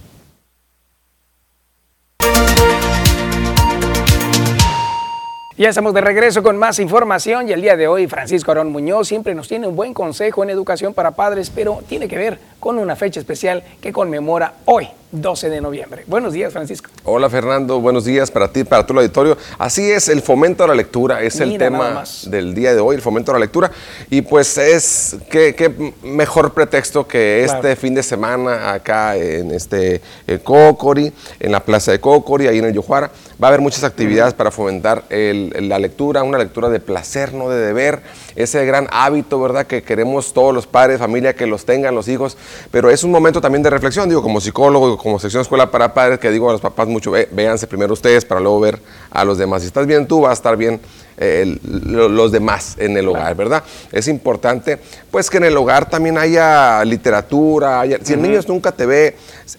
Ya 5.57 5.69
estamos 5.69 5.91
de 5.95 6.01
regreso 6.01 6.43
con 6.43 6.55
más 6.55 6.77
información 6.77 7.49
y 7.49 7.51
el 7.51 7.63
día 7.63 7.75
de 7.75 7.87
hoy 7.87 8.05
Francisco 8.05 8.51
Arón 8.51 8.71
Muñoz 8.71 9.07
siempre 9.07 9.33
nos 9.33 9.47
tiene 9.47 9.65
un 9.65 9.75
buen 9.75 9.91
consejo 9.91 10.43
en 10.43 10.51
educación 10.51 10.93
para 10.93 11.15
padres, 11.15 11.49
pero 11.49 11.81
tiene 11.89 12.07
que 12.07 12.15
ver 12.15 12.37
con 12.59 12.77
una 12.77 12.95
fecha 12.95 13.19
especial 13.19 13.63
que 13.81 13.93
conmemora 13.93 14.53
hoy, 14.65 14.87
12 15.11 15.49
de 15.49 15.61
noviembre. 15.61 16.03
Buenos 16.07 16.33
días, 16.33 16.51
Francisco. 16.51 16.89
Hola, 17.05 17.29
Fernando. 17.29 17.79
Buenos 17.79 18.03
días 18.03 18.29
para 18.29 18.51
ti, 18.51 18.63
para 18.63 18.83
todo 18.85 18.99
el 18.99 19.05
auditorio. 19.05 19.37
Así 19.57 19.89
es, 19.89 20.09
el 20.09 20.21
fomento 20.21 20.63
a 20.63 20.67
la 20.67 20.75
lectura 20.75 21.21
es 21.21 21.39
el 21.39 21.57
tema 21.57 22.03
del 22.25 22.53
día 22.53 22.73
de 22.73 22.81
hoy, 22.81 22.95
el 22.95 23.01
fomento 23.01 23.31
a 23.31 23.35
la 23.35 23.39
lectura. 23.39 23.71
Y 24.09 24.21
pues 24.21 24.57
es, 24.57 25.15
qué, 25.29 25.93
mejor 26.03 26.53
pretexto 26.53 27.07
que 27.07 27.45
este 27.45 27.75
fin 27.75 27.95
de 27.95 28.03
semana 28.03 28.73
acá 28.73 29.15
en 29.15 29.51
este 29.51 30.01
eh, 30.27 30.39
Cocori, 30.43 31.13
en 31.39 31.51
la 31.51 31.63
plaza 31.63 31.91
de 31.91 31.99
Cocori, 31.99 32.47
ahí 32.47 32.57
en 32.57 32.65
el 32.65 32.73
Yojuara. 32.73 33.09
Va 33.41 33.47
a 33.47 33.49
haber 33.49 33.61
muchas 33.61 33.83
actividades 33.83 34.33
para 34.33 34.51
fomentar 34.51 35.03
la 35.09 35.79
lectura, 35.79 36.23
una 36.23 36.39
lectura 36.39 36.69
de 36.69 36.79
placer, 36.79 37.33
no 37.33 37.49
de 37.49 37.65
deber 37.65 38.01
ese 38.37 38.65
gran 38.65 38.87
hábito, 38.91 39.41
¿verdad? 39.41 39.67
Que 39.67 39.83
queremos 39.83 40.31
todos 40.31 40.53
los 40.53 40.67
padres, 40.67 40.99
familia, 40.99 41.35
que 41.35 41.47
los 41.47 41.65
tengan 41.65 41.95
los 41.95 42.07
hijos, 42.07 42.37
pero 42.71 42.89
es 42.89 43.03
un 43.03 43.11
momento 43.11 43.41
también 43.41 43.63
de 43.63 43.69
reflexión, 43.69 44.07
digo, 44.07 44.21
como 44.21 44.39
psicólogo, 44.39 44.97
como 44.97 45.19
sección 45.19 45.41
escuela 45.41 45.69
para 45.71 45.93
padres, 45.93 46.19
que 46.19 46.29
digo 46.31 46.49
a 46.49 46.53
los 46.53 46.61
papás 46.61 46.87
mucho, 46.87 47.11
véanse 47.31 47.67
primero 47.67 47.93
ustedes 47.93 48.23
para 48.23 48.39
luego 48.39 48.59
ver 48.59 48.79
a 49.11 49.25
los 49.25 49.37
demás. 49.37 49.63
Si 49.63 49.67
estás 49.67 49.87
bien 49.87 50.07
tú, 50.07 50.21
vas 50.21 50.31
a 50.31 50.33
estar 50.33 50.55
bien 50.55 50.79
los 51.17 52.31
demás 52.31 52.75
en 52.77 52.95
el 52.95 53.07
hogar, 53.07 53.35
¿verdad? 53.35 53.63
Es 53.91 54.07
importante, 54.07 54.77
pues, 55.09 55.29
que 55.29 55.37
en 55.37 55.45
el 55.45 55.57
hogar 55.57 55.89
también 55.89 56.17
haya 56.17 56.83
literatura, 56.85 57.83
si 58.03 58.13
el 58.13 58.21
niño 58.21 58.39
nunca 58.47 58.71
te 58.71 58.85
ve, 58.85 59.15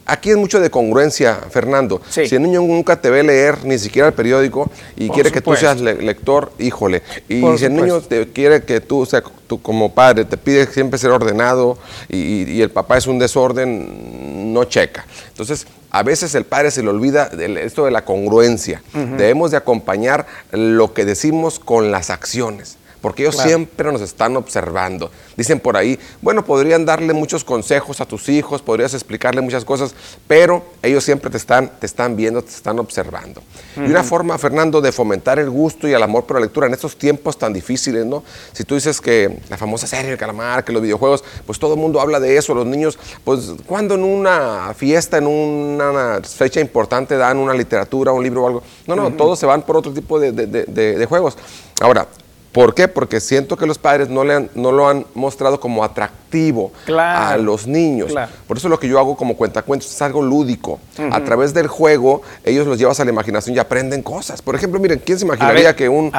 aquí 0.06 0.30
es 0.30 0.36
mucho 0.36 0.60
de 0.60 0.70
congruencia, 0.70 1.38
Fernando, 1.50 2.00
si 2.08 2.34
el 2.34 2.42
niño 2.42 2.60
nunca 2.60 3.00
te 3.00 3.10
ve 3.10 3.22
leer 3.22 3.64
ni 3.64 3.78
siquiera 3.78 4.08
el 4.08 4.14
periódico 4.14 4.70
y 4.96 5.08
quiere 5.08 5.32
que 5.32 5.40
tú 5.40 5.56
seas 5.56 5.80
lector, 5.80 6.52
híjole, 6.58 7.02
y 7.28 7.42
si 7.56 7.64
el 7.64 7.74
niño 7.74 8.00
te 8.00 8.28
quiere 8.28 8.62
que 8.62 8.80
tú, 8.80 9.00
o 9.00 9.06
sea, 9.06 9.22
tú 9.48 9.60
como 9.60 9.92
padre, 9.92 10.24
te 10.24 10.36
pide 10.36 10.66
siempre 10.66 10.98
ser 10.98 11.10
ordenado 11.10 11.78
y, 12.08 12.44
y 12.52 12.62
el 12.62 12.70
papá 12.70 12.98
es 12.98 13.06
un 13.06 13.18
desorden, 13.18 14.52
no 14.52 14.64
checa. 14.64 15.06
Entonces, 15.30 15.66
a 15.90 16.02
veces 16.02 16.34
el 16.34 16.44
padre 16.44 16.70
se 16.70 16.82
le 16.82 16.90
olvida 16.90 17.30
esto 17.60 17.84
de 17.84 17.90
la 17.90 18.04
congruencia. 18.04 18.82
Debemos 18.92 19.50
de 19.50 19.56
acompañar 19.56 20.26
lo 20.52 20.94
que 20.94 21.04
decimos 21.04 21.58
con 21.58 21.90
las 21.90 22.10
acciones 22.10 22.77
porque 23.00 23.22
ellos 23.22 23.36
siempre 23.36 23.92
nos 23.92 24.00
están 24.00 24.36
observando. 24.36 25.10
Dicen 25.36 25.60
por 25.60 25.76
ahí, 25.76 25.98
bueno, 26.20 26.44
podrían 26.44 26.84
darle 26.84 27.12
muchos 27.12 27.44
consejos 27.44 28.00
a 28.00 28.06
tus 28.06 28.28
hijos, 28.28 28.60
podrías 28.60 28.94
explicarle 28.94 29.40
muchas 29.40 29.64
cosas, 29.64 29.94
pero 30.26 30.64
ellos 30.82 31.04
siempre 31.04 31.30
te 31.30 31.36
están, 31.36 31.70
te 31.78 31.86
están 31.86 32.16
viendo, 32.16 32.42
te 32.42 32.50
están 32.50 32.78
observando. 32.78 33.42
Y 33.76 33.80
una 33.80 34.02
forma, 34.02 34.36
Fernando, 34.38 34.80
de 34.80 34.90
fomentar 34.90 35.38
el 35.38 35.48
gusto 35.48 35.86
y 35.86 35.92
el 35.92 36.02
amor 36.02 36.24
por 36.24 36.36
la 36.36 36.40
lectura 36.40 36.66
en 36.66 36.74
estos 36.74 36.96
tiempos 36.96 37.38
tan 37.38 37.52
difíciles, 37.52 38.04
¿no? 38.04 38.24
Si 38.52 38.64
tú 38.64 38.74
dices 38.74 39.00
que 39.00 39.38
la 39.48 39.56
famosa 39.56 39.86
serie 39.86 40.10
El 40.10 40.18
Calamar, 40.18 40.64
que 40.64 40.72
los 40.72 40.82
videojuegos, 40.82 41.22
pues 41.46 41.58
todo 41.58 41.74
el 41.74 41.80
mundo 41.80 42.00
habla 42.00 42.18
de 42.18 42.36
eso, 42.36 42.54
los 42.54 42.66
niños, 42.66 42.98
pues 43.24 43.52
cuando 43.66 43.94
en 43.94 44.02
una 44.02 44.74
fiesta, 44.74 45.18
en 45.18 45.26
una 45.26 46.20
fecha 46.22 46.60
importante 46.60 47.16
dan 47.16 47.38
una 47.38 47.54
literatura, 47.54 48.12
un 48.12 48.24
libro 48.24 48.42
o 48.42 48.46
algo, 48.46 48.62
no, 48.86 48.96
no, 48.96 49.12
todos 49.12 49.38
se 49.38 49.46
van 49.46 49.62
por 49.62 49.76
otro 49.76 49.92
tipo 49.92 50.18
de, 50.18 50.32
de 50.32 51.06
juegos. 51.06 51.36
Ahora, 51.80 52.08
¿Por 52.52 52.74
qué? 52.74 52.88
Porque 52.88 53.20
siento 53.20 53.56
que 53.56 53.66
los 53.66 53.78
padres 53.78 54.08
no, 54.08 54.24
le 54.24 54.34
han, 54.34 54.50
no 54.54 54.72
lo 54.72 54.88
han 54.88 55.04
mostrado 55.14 55.60
como 55.60 55.84
atractivo 55.84 56.72
a 56.88 57.36
los 57.36 57.66
niños. 57.66 58.14
Por 58.46 58.56
eso 58.56 58.68
lo 58.68 58.78
que 58.78 58.88
yo 58.88 58.98
hago 58.98 59.16
como 59.16 59.36
cuentacuentos 59.36 59.90
es 59.90 60.02
algo 60.02 60.22
lúdico. 60.22 60.80
A 61.10 61.22
través 61.24 61.54
del 61.54 61.66
juego, 61.66 62.22
ellos 62.44 62.66
los 62.66 62.78
llevas 62.78 62.98
a 63.00 63.04
la 63.04 63.10
imaginación 63.10 63.54
y 63.54 63.58
aprenden 63.58 64.02
cosas. 64.02 64.42
Por 64.42 64.54
ejemplo, 64.54 64.80
miren, 64.80 65.00
¿quién 65.04 65.18
se 65.18 65.24
imaginaría 65.24 65.76
que, 65.76 65.88
un, 65.88 66.12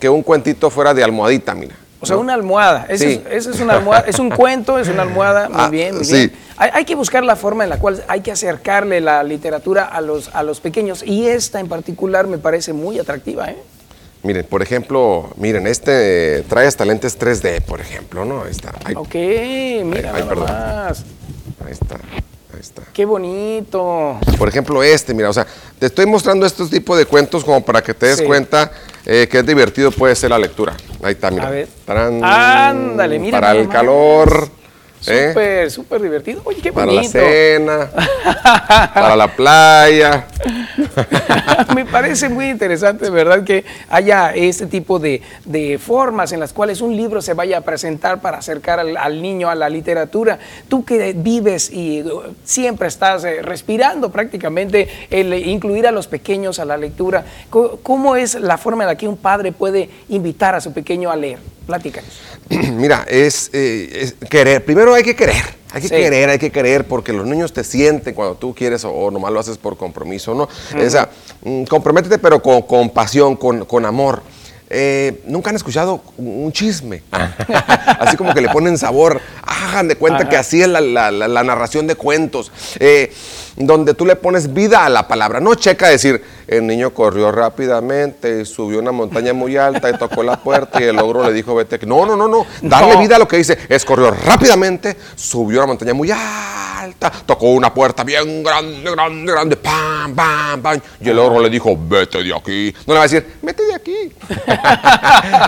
que 0.00 0.08
un 0.08 0.22
cuentito 0.22 0.70
fuera 0.70 0.94
de 0.94 1.04
almohadita, 1.04 1.54
mira? 1.54 1.76
O 2.00 2.06
sea, 2.06 2.18
una 2.18 2.34
almohada. 2.34 2.86
Ese, 2.90 3.22
es, 3.30 3.46
una 3.46 3.74
almohada. 3.74 4.04
es 4.06 4.18
un 4.18 4.28
cuento, 4.28 4.78
es 4.78 4.88
una 4.88 5.02
almohada. 5.02 5.48
Muy 5.54 5.58
ah, 5.58 5.68
bien, 5.70 5.96
muy 5.96 6.06
bien. 6.06 6.32
Hay, 6.58 6.70
hay, 6.74 6.84
que 6.84 6.94
buscar 6.94 7.24
la 7.24 7.34
forma 7.34 7.64
en 7.64 7.70
la 7.70 7.78
cual 7.78 8.04
hay 8.08 8.20
que 8.20 8.30
acercarle 8.30 9.00
la 9.00 9.22
literatura 9.22 9.86
a 9.86 10.02
los, 10.02 10.28
a 10.34 10.42
los 10.42 10.60
pequeños. 10.60 11.02
Y 11.02 11.26
esta 11.28 11.60
en 11.60 11.68
particular 11.68 12.26
me 12.26 12.36
parece 12.36 12.74
muy 12.74 12.98
atractiva, 12.98 13.50
¿eh? 13.50 13.56
Miren, 14.24 14.46
por 14.46 14.62
ejemplo, 14.62 15.28
miren, 15.36 15.66
este 15.66 16.42
trae 16.48 16.66
hasta 16.66 16.86
lentes 16.86 17.18
3D, 17.18 17.60
por 17.60 17.80
ejemplo, 17.82 18.24
¿no? 18.24 18.44
Ahí 18.44 18.52
está. 18.52 18.72
ok, 18.96 19.14
mira, 19.84 20.14
ahí, 20.14 20.22
perdón. 20.22 20.48
Ahí 20.48 21.70
está. 21.70 21.96
Ahí 21.96 22.60
está. 22.60 22.82
Qué 22.94 23.04
bonito. 23.04 24.18
Por 24.38 24.48
ejemplo, 24.48 24.82
este, 24.82 25.12
mira, 25.12 25.28
o 25.28 25.32
sea, 25.34 25.46
te 25.78 25.86
estoy 25.86 26.06
mostrando 26.06 26.46
estos 26.46 26.70
tipos 26.70 26.96
de 26.96 27.04
cuentos 27.04 27.44
como 27.44 27.62
para 27.62 27.82
que 27.82 27.92
te 27.92 28.06
des 28.06 28.22
cuenta 28.22 28.72
eh, 29.04 29.28
que 29.30 29.40
es 29.40 29.46
divertido 29.46 29.90
puede 29.90 30.14
ser 30.14 30.30
la 30.30 30.38
lectura. 30.38 30.74
Ahí 31.02 31.12
está, 31.12 31.30
mira. 31.30 31.48
A 31.48 31.50
ver. 31.50 31.68
Ándale, 31.86 33.18
mira. 33.18 33.38
Para 33.38 33.58
el 33.58 33.68
calor. 33.68 34.48
¿Eh? 35.06 35.28
Súper, 35.28 35.70
súper 35.70 36.02
divertido. 36.02 36.42
Oye, 36.44 36.60
qué 36.62 36.70
bonito. 36.70 36.92
Para 36.92 37.02
la 37.02 37.08
cena, 37.08 37.90
para 38.94 39.16
la 39.16 39.28
playa. 39.28 40.26
Me 41.74 41.84
parece 41.84 42.28
muy 42.28 42.48
interesante, 42.48 43.10
¿verdad? 43.10 43.44
Que 43.44 43.64
haya 43.88 44.34
este 44.34 44.66
tipo 44.66 44.98
de, 44.98 45.20
formas 45.78 46.32
en 46.32 46.40
las 46.40 46.52
cuales 46.52 46.80
un 46.80 46.96
libro 46.96 47.20
se 47.20 47.34
vaya 47.34 47.58
a 47.58 47.60
presentar 47.62 48.20
para 48.20 48.38
acercar 48.38 48.80
al, 48.80 49.22
niño 49.22 49.50
a 49.50 49.54
la 49.54 49.68
literatura. 49.68 50.38
Tú 50.68 50.84
que 50.84 51.12
vives 51.14 51.70
y 51.70 52.02
uh, 52.02 52.34
siempre 52.44 52.88
estás 52.88 53.24
eh, 53.24 53.42
respirando 53.42 54.10
prácticamente 54.10 54.88
el 55.10 55.34
incluir 55.34 55.86
a 55.86 55.92
los 55.92 56.06
pequeños 56.06 56.58
a 56.58 56.64
la 56.64 56.76
lectura, 56.76 57.24
¿cómo 57.50 58.16
es 58.16 58.34
la 58.34 58.58
forma 58.58 58.84
en 58.84 58.88
la 58.88 58.96
que 58.96 59.08
un 59.08 59.16
padre 59.16 59.52
puede 59.52 59.90
invitar 60.08 60.54
a 60.54 60.60
su 60.60 60.72
pequeño 60.72 61.10
a 61.10 61.16
leer? 61.16 61.38
Platícanos. 61.66 62.10
Mira, 62.50 63.06
es, 63.08 63.50
eh, 63.52 63.88
es, 63.94 64.28
querer. 64.28 64.64
Primero 64.64 64.93
hay 64.94 65.02
que 65.02 65.16
querer. 65.16 65.64
Hay 65.72 65.82
que 65.82 65.88
querer, 65.88 66.30
hay 66.30 66.38
que 66.38 66.52
querer, 66.52 66.86
porque 66.86 67.12
los 67.12 67.26
niños 67.26 67.52
te 67.52 67.64
sienten 67.64 68.14
cuando 68.14 68.36
tú 68.36 68.54
quieres 68.54 68.84
o, 68.84 69.10
nomás 69.10 69.32
lo 69.32 69.40
haces 69.40 69.58
por 69.58 69.76
compromiso, 69.76 70.32
¿no? 70.32 70.44
O 70.44 70.90
sea, 70.90 71.08
mm, 71.42 71.64
comprométete, 71.64 72.18
pero 72.18 72.40
con, 72.40 72.62
con 72.62 72.90
pasión, 72.90 73.34
con, 73.36 73.64
con 73.64 73.84
amor. 73.84 74.22
Eh, 74.70 75.22
nunca 75.26 75.50
han 75.50 75.56
escuchado 75.56 76.02
un 76.16 76.50
chisme. 76.52 77.02
así 78.00 78.16
como 78.16 78.32
que 78.34 78.40
le 78.40 78.48
ponen 78.48 78.78
sabor. 78.78 79.20
Hagan 79.42 79.88
de 79.88 79.96
cuenta 79.96 80.28
que 80.28 80.36
así 80.36 80.62
es 80.62 80.68
la, 80.68 80.80
la, 80.80 81.42
narración 81.42 81.86
de 81.86 81.96
cuentos. 81.96 82.50
Eh, 82.80 83.12
donde 83.56 83.94
tú 83.94 84.06
le 84.06 84.16
pones 84.16 84.52
vida 84.52 84.84
a 84.84 84.88
la 84.88 85.06
palabra. 85.06 85.40
No 85.40 85.54
checa 85.54 85.88
decir, 85.88 86.22
el 86.46 86.66
niño 86.66 86.92
corrió 86.92 87.32
rápidamente, 87.32 88.44
subió 88.44 88.78
una 88.78 88.92
montaña 88.92 89.32
muy 89.32 89.56
alta 89.56 89.90
y 89.90 89.98
tocó 89.98 90.22
la 90.22 90.36
puerta 90.42 90.80
y 90.80 90.84
el 90.84 90.98
ogro 90.98 91.24
le 91.24 91.32
dijo, 91.32 91.54
vete. 91.54 91.78
No, 91.86 92.06
no, 92.06 92.16
no, 92.16 92.28
no. 92.28 92.46
Darle 92.62 92.96
vida 92.96 93.16
a 93.16 93.18
lo 93.18 93.28
que 93.28 93.36
dice 93.36 93.58
es 93.68 93.84
corrió 93.84 94.10
rápidamente, 94.10 94.96
subió 95.14 95.58
una 95.58 95.68
montaña 95.68 95.94
muy 95.94 96.10
alta, 96.10 97.10
tocó 97.26 97.50
una 97.50 97.72
puerta 97.72 98.04
bien 98.04 98.42
grande, 98.42 98.90
grande, 98.90 99.32
grande, 99.32 99.56
pam, 99.56 100.14
pam, 100.14 100.62
pam. 100.62 100.80
Y 101.00 101.08
el 101.08 101.18
ogro 101.18 101.40
le 101.40 101.50
dijo, 101.50 101.76
vete 101.76 102.22
de 102.22 102.34
aquí. 102.34 102.74
No 102.86 102.94
le 102.94 102.98
va 102.98 103.04
a 103.04 103.08
decir, 103.08 103.26
vete 103.42 103.64
de 103.64 103.74
aquí. 103.74 104.12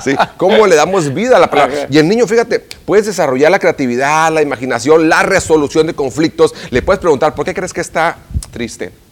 ¿Sí? 0.04 0.16
¿Cómo 0.36 0.66
le 0.66 0.76
damos 0.76 1.12
vida 1.12 1.36
a 1.36 1.40
la 1.40 1.50
palabra? 1.50 1.86
Y 1.90 1.98
el 1.98 2.08
niño, 2.08 2.26
fíjate, 2.26 2.60
puedes 2.84 3.06
desarrollar 3.06 3.50
la 3.50 3.58
creatividad, 3.58 4.32
la 4.32 4.42
imaginación, 4.42 5.08
la 5.08 5.22
resolución 5.22 5.86
de 5.86 5.94
conflictos. 5.94 6.54
Le 6.70 6.82
puedes 6.82 7.00
preguntar, 7.00 7.34
¿por 7.34 7.44
qué 7.44 7.54
crees 7.54 7.72
que 7.72 7.80
está 7.80 8.16
triste? 8.50 9.05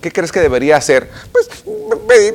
¿Qué 0.00 0.10
crees 0.10 0.32
que 0.32 0.40
debería 0.40 0.76
hacer? 0.76 1.08
Pues 1.30 1.48
pedir, 2.06 2.34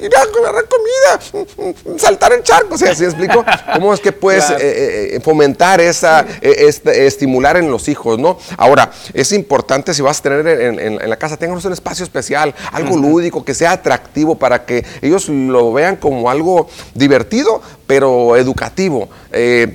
ir 0.00 0.10
a 0.16 0.26
comer 0.26 0.64
comida, 0.68 1.74
saltar 1.98 2.32
el 2.32 2.42
charco. 2.42 2.74
O 2.74 2.78
sea, 2.78 2.94
¿sí 2.94 3.04
explico? 3.04 3.44
¿Cómo 3.74 3.92
es 3.92 4.00
que 4.00 4.12
puedes 4.12 4.50
eh, 4.50 4.56
eh, 4.58 5.16
eh, 5.16 5.20
fomentar 5.20 5.80
esa, 5.80 6.26
este, 6.40 7.06
estimular 7.06 7.56
en 7.56 7.70
los 7.70 7.88
hijos, 7.88 8.18
no? 8.18 8.38
Ahora, 8.56 8.90
es 9.12 9.32
importante 9.32 9.94
si 9.94 10.02
vas 10.02 10.20
a 10.20 10.22
tener 10.22 10.46
en, 10.46 11.10
la 11.10 11.16
casa, 11.16 11.36
tengan 11.36 11.58
un 11.64 11.72
espacio 11.72 12.04
especial, 12.04 12.54
algo 12.72 12.96
lúdico, 12.96 13.44
que 13.44 13.54
sea 13.54 13.72
atractivo 13.72 14.36
para 14.36 14.64
que 14.64 14.84
ellos 15.00 15.28
lo 15.28 15.72
vean 15.72 15.96
como 15.96 16.30
algo 16.30 16.68
divertido, 16.94 17.62
pero 17.86 18.36
educativo. 18.36 19.08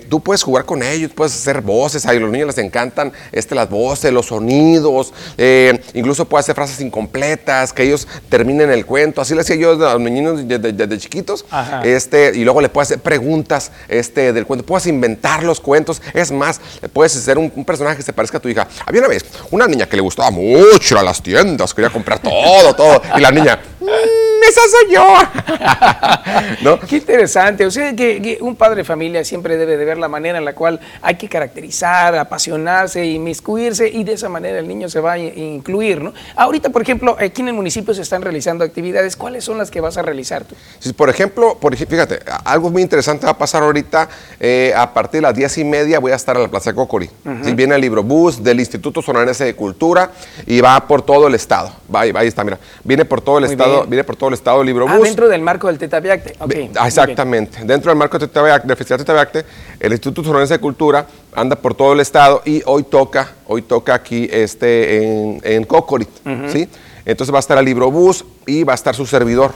tú 0.10 0.22
puedes 0.22 0.44
jugar 0.44 0.66
con 0.66 0.82
ellos, 0.82 1.12
puedes 1.14 1.34
hacer 1.34 1.62
voces, 1.62 2.06
a 2.06 2.14
los 2.14 2.32
niños 2.32 2.48
les 2.48 2.58
encantan 2.58 3.14
este, 3.32 3.56
las 3.56 3.70
voces, 3.70 4.12
los 4.12 4.28
sonidos, 4.28 5.14
incluso 5.94 6.26
puedes 6.26 6.47
hacer 6.48 6.56
frases 6.56 6.80
incompletas, 6.82 7.74
que 7.74 7.84
ellos 7.84 8.08
terminen 8.30 8.72
el 8.72 8.86
cuento. 8.86 9.22
Así 9.22 9.36
le 9.36 9.42
hacía 9.42 9.56
yo 9.56 9.72
a 9.88 9.94
los 9.94 10.02
niños 10.02 10.48
desde, 10.48 10.98
chiquitos. 10.98 11.46
Este, 11.84 12.32
y 12.36 12.44
luego 12.44 12.62
le 12.62 12.70
puedes 12.70 12.90
hacer 12.92 13.02
preguntas 13.02 13.72
este, 13.88 14.34
del 14.34 14.46
cuento. 14.46 14.66
Puedes 14.66 14.88
inventar 14.88 15.44
los 15.44 15.60
cuentos. 15.60 16.02
Es 16.14 16.32
más, 16.32 16.62
puedes 16.94 17.16
hacer 17.16 17.38
un, 17.38 17.52
personaje 17.66 17.98
que 17.98 18.04
se 18.04 18.14
parezca 18.14 18.38
a 18.38 18.42
tu 18.42 18.48
hija. 18.48 18.68
Había 18.86 19.02
una 19.02 19.10
vez 19.10 19.26
una 19.52 19.68
niña 19.68 19.88
que 19.88 19.98
le 19.98 20.02
gustaba 20.02 20.32
mucho 20.32 20.98
a 20.98 21.04
las 21.04 21.22
tiendas, 21.22 21.74
quería 21.74 21.90
comprar 21.90 22.20
todo, 22.20 22.74
todo. 22.74 23.02
Y 23.18 23.22
la 23.22 23.32
niña, 23.32 23.60
mm, 23.80 24.44
esa 24.48 24.62
soy 24.70 24.94
yo. 24.94 25.18
¿No? 26.62 26.80
Qué 26.80 26.98
interesante. 26.98 27.66
O 27.66 27.72
sea, 27.72 27.96
que, 27.96 28.38
un 28.42 28.56
padre 28.56 28.78
de 28.78 28.84
familia 28.84 29.24
siempre 29.24 29.58
debe 29.58 29.78
de 29.78 29.86
ver 29.86 29.98
la 29.98 30.08
manera 30.08 30.38
en 30.38 30.46
la 30.46 30.54
cual 30.54 30.80
hay 31.02 31.16
que 31.16 31.28
caracterizar, 31.28 32.16
apasionarse, 32.16 33.06
inmiscuirse 33.06 33.90
y 33.90 34.04
de 34.04 34.14
esa 34.14 34.30
manera 34.30 34.60
el 34.60 34.68
niño 34.68 34.90
se 34.90 35.00
va 35.00 35.14
a 35.14 35.18
incluir, 35.18 36.02
¿no? 36.02 36.14
Ahorita, 36.38 36.70
por 36.70 36.84
ejemplo, 36.84 37.18
aquí 37.20 37.42
en 37.42 37.48
el 37.48 37.56
municipio 37.56 37.96
se 37.96 38.04
están 38.04 38.22
realizando 38.22 38.64
actividades. 38.64 39.16
¿Cuáles 39.16 39.44
son 39.44 39.58
las 39.58 39.72
que 39.72 39.82
vas 39.82 39.98
a 39.98 40.04
realizar 40.04 40.46
tú? 40.46 40.56
por 40.96 41.10
ejemplo, 41.10 41.58
por, 41.60 41.76
fíjate, 41.76 42.20
algo 42.46 42.70
muy 42.70 42.84
interesante 42.84 43.26
va 43.26 43.32
a 43.32 43.38
pasar 43.38 43.64
ahorita. 43.64 44.08
Eh, 44.40 44.72
a 44.76 44.94
partir 44.94 45.18
de 45.18 45.22
las 45.24 45.36
diez 45.36 45.58
y 45.58 45.64
media 45.64 46.00
voy 46.00 46.12
a 46.12 46.16
estar 46.16 46.36
en 46.36 46.44
la 46.44 46.48
Plaza 46.48 46.74
Cocori. 46.74 47.10
si 47.44 47.54
viene 47.54 47.74
el 47.74 47.82
libro 47.82 48.04
bus 48.04 48.44
del 48.44 48.60
Instituto 48.60 49.02
Sonorense 49.02 49.46
de 49.46 49.56
Cultura 49.56 50.12
y 50.46 50.62
va 50.62 50.88
por 50.88 51.02
todo 51.02 51.28
el 51.28 51.34
estado. 51.34 51.72
Va, 51.94 52.02
ahí 52.02 52.28
está, 52.28 52.44
mira. 52.44 52.60
Viene 52.84 53.04
por 53.04 53.22
todo 53.22 53.40
el 53.40 53.46
estado, 53.46 53.86
viene 53.88 54.04
por 54.04 54.16
todo 54.16 54.30
el 54.30 54.36
estado 54.36 54.62
el 54.62 54.68
libro 54.68 54.86
ah, 54.88 55.00
dentro 55.00 55.28
del 55.28 55.42
marco 55.42 55.68
del 55.68 55.80
Tetaviacte. 55.80 56.36
Okay, 56.40 56.72
exactamente. 56.86 57.64
Dentro 57.64 57.90
del 57.90 57.98
marco 57.98 58.20
del, 58.20 58.30
Tetaviacte, 58.30 58.68
del 58.68 58.78
Festival 58.78 59.00
Tetaviacte, 59.00 59.46
el 59.80 59.92
Instituto 59.92 60.24
Sonorense 60.24 60.54
de 60.54 60.60
Cultura 60.60 61.08
anda 61.38 61.56
por 61.56 61.76
todo 61.76 61.94
el 61.94 62.00
estado 62.00 62.42
y 62.46 62.64
hoy 62.66 62.84
toca, 62.84 63.34
hoy 63.46 63.62
toca 63.62 63.94
aquí 63.94 64.28
este, 64.32 65.04
en, 65.04 65.40
en 65.44 65.64
Cocorit, 65.66 66.10
¿sí? 66.48 66.68
Entonces 67.06 67.32
va 67.32 67.38
a 67.38 67.40
estar 67.40 67.58
el 67.60 67.66
libro 67.66 67.92
bus 67.92 68.26
y 68.48 68.64
va 68.64 68.74
a 68.74 68.76
estar 68.76 68.96
su 68.96 69.06
servidor 69.06 69.52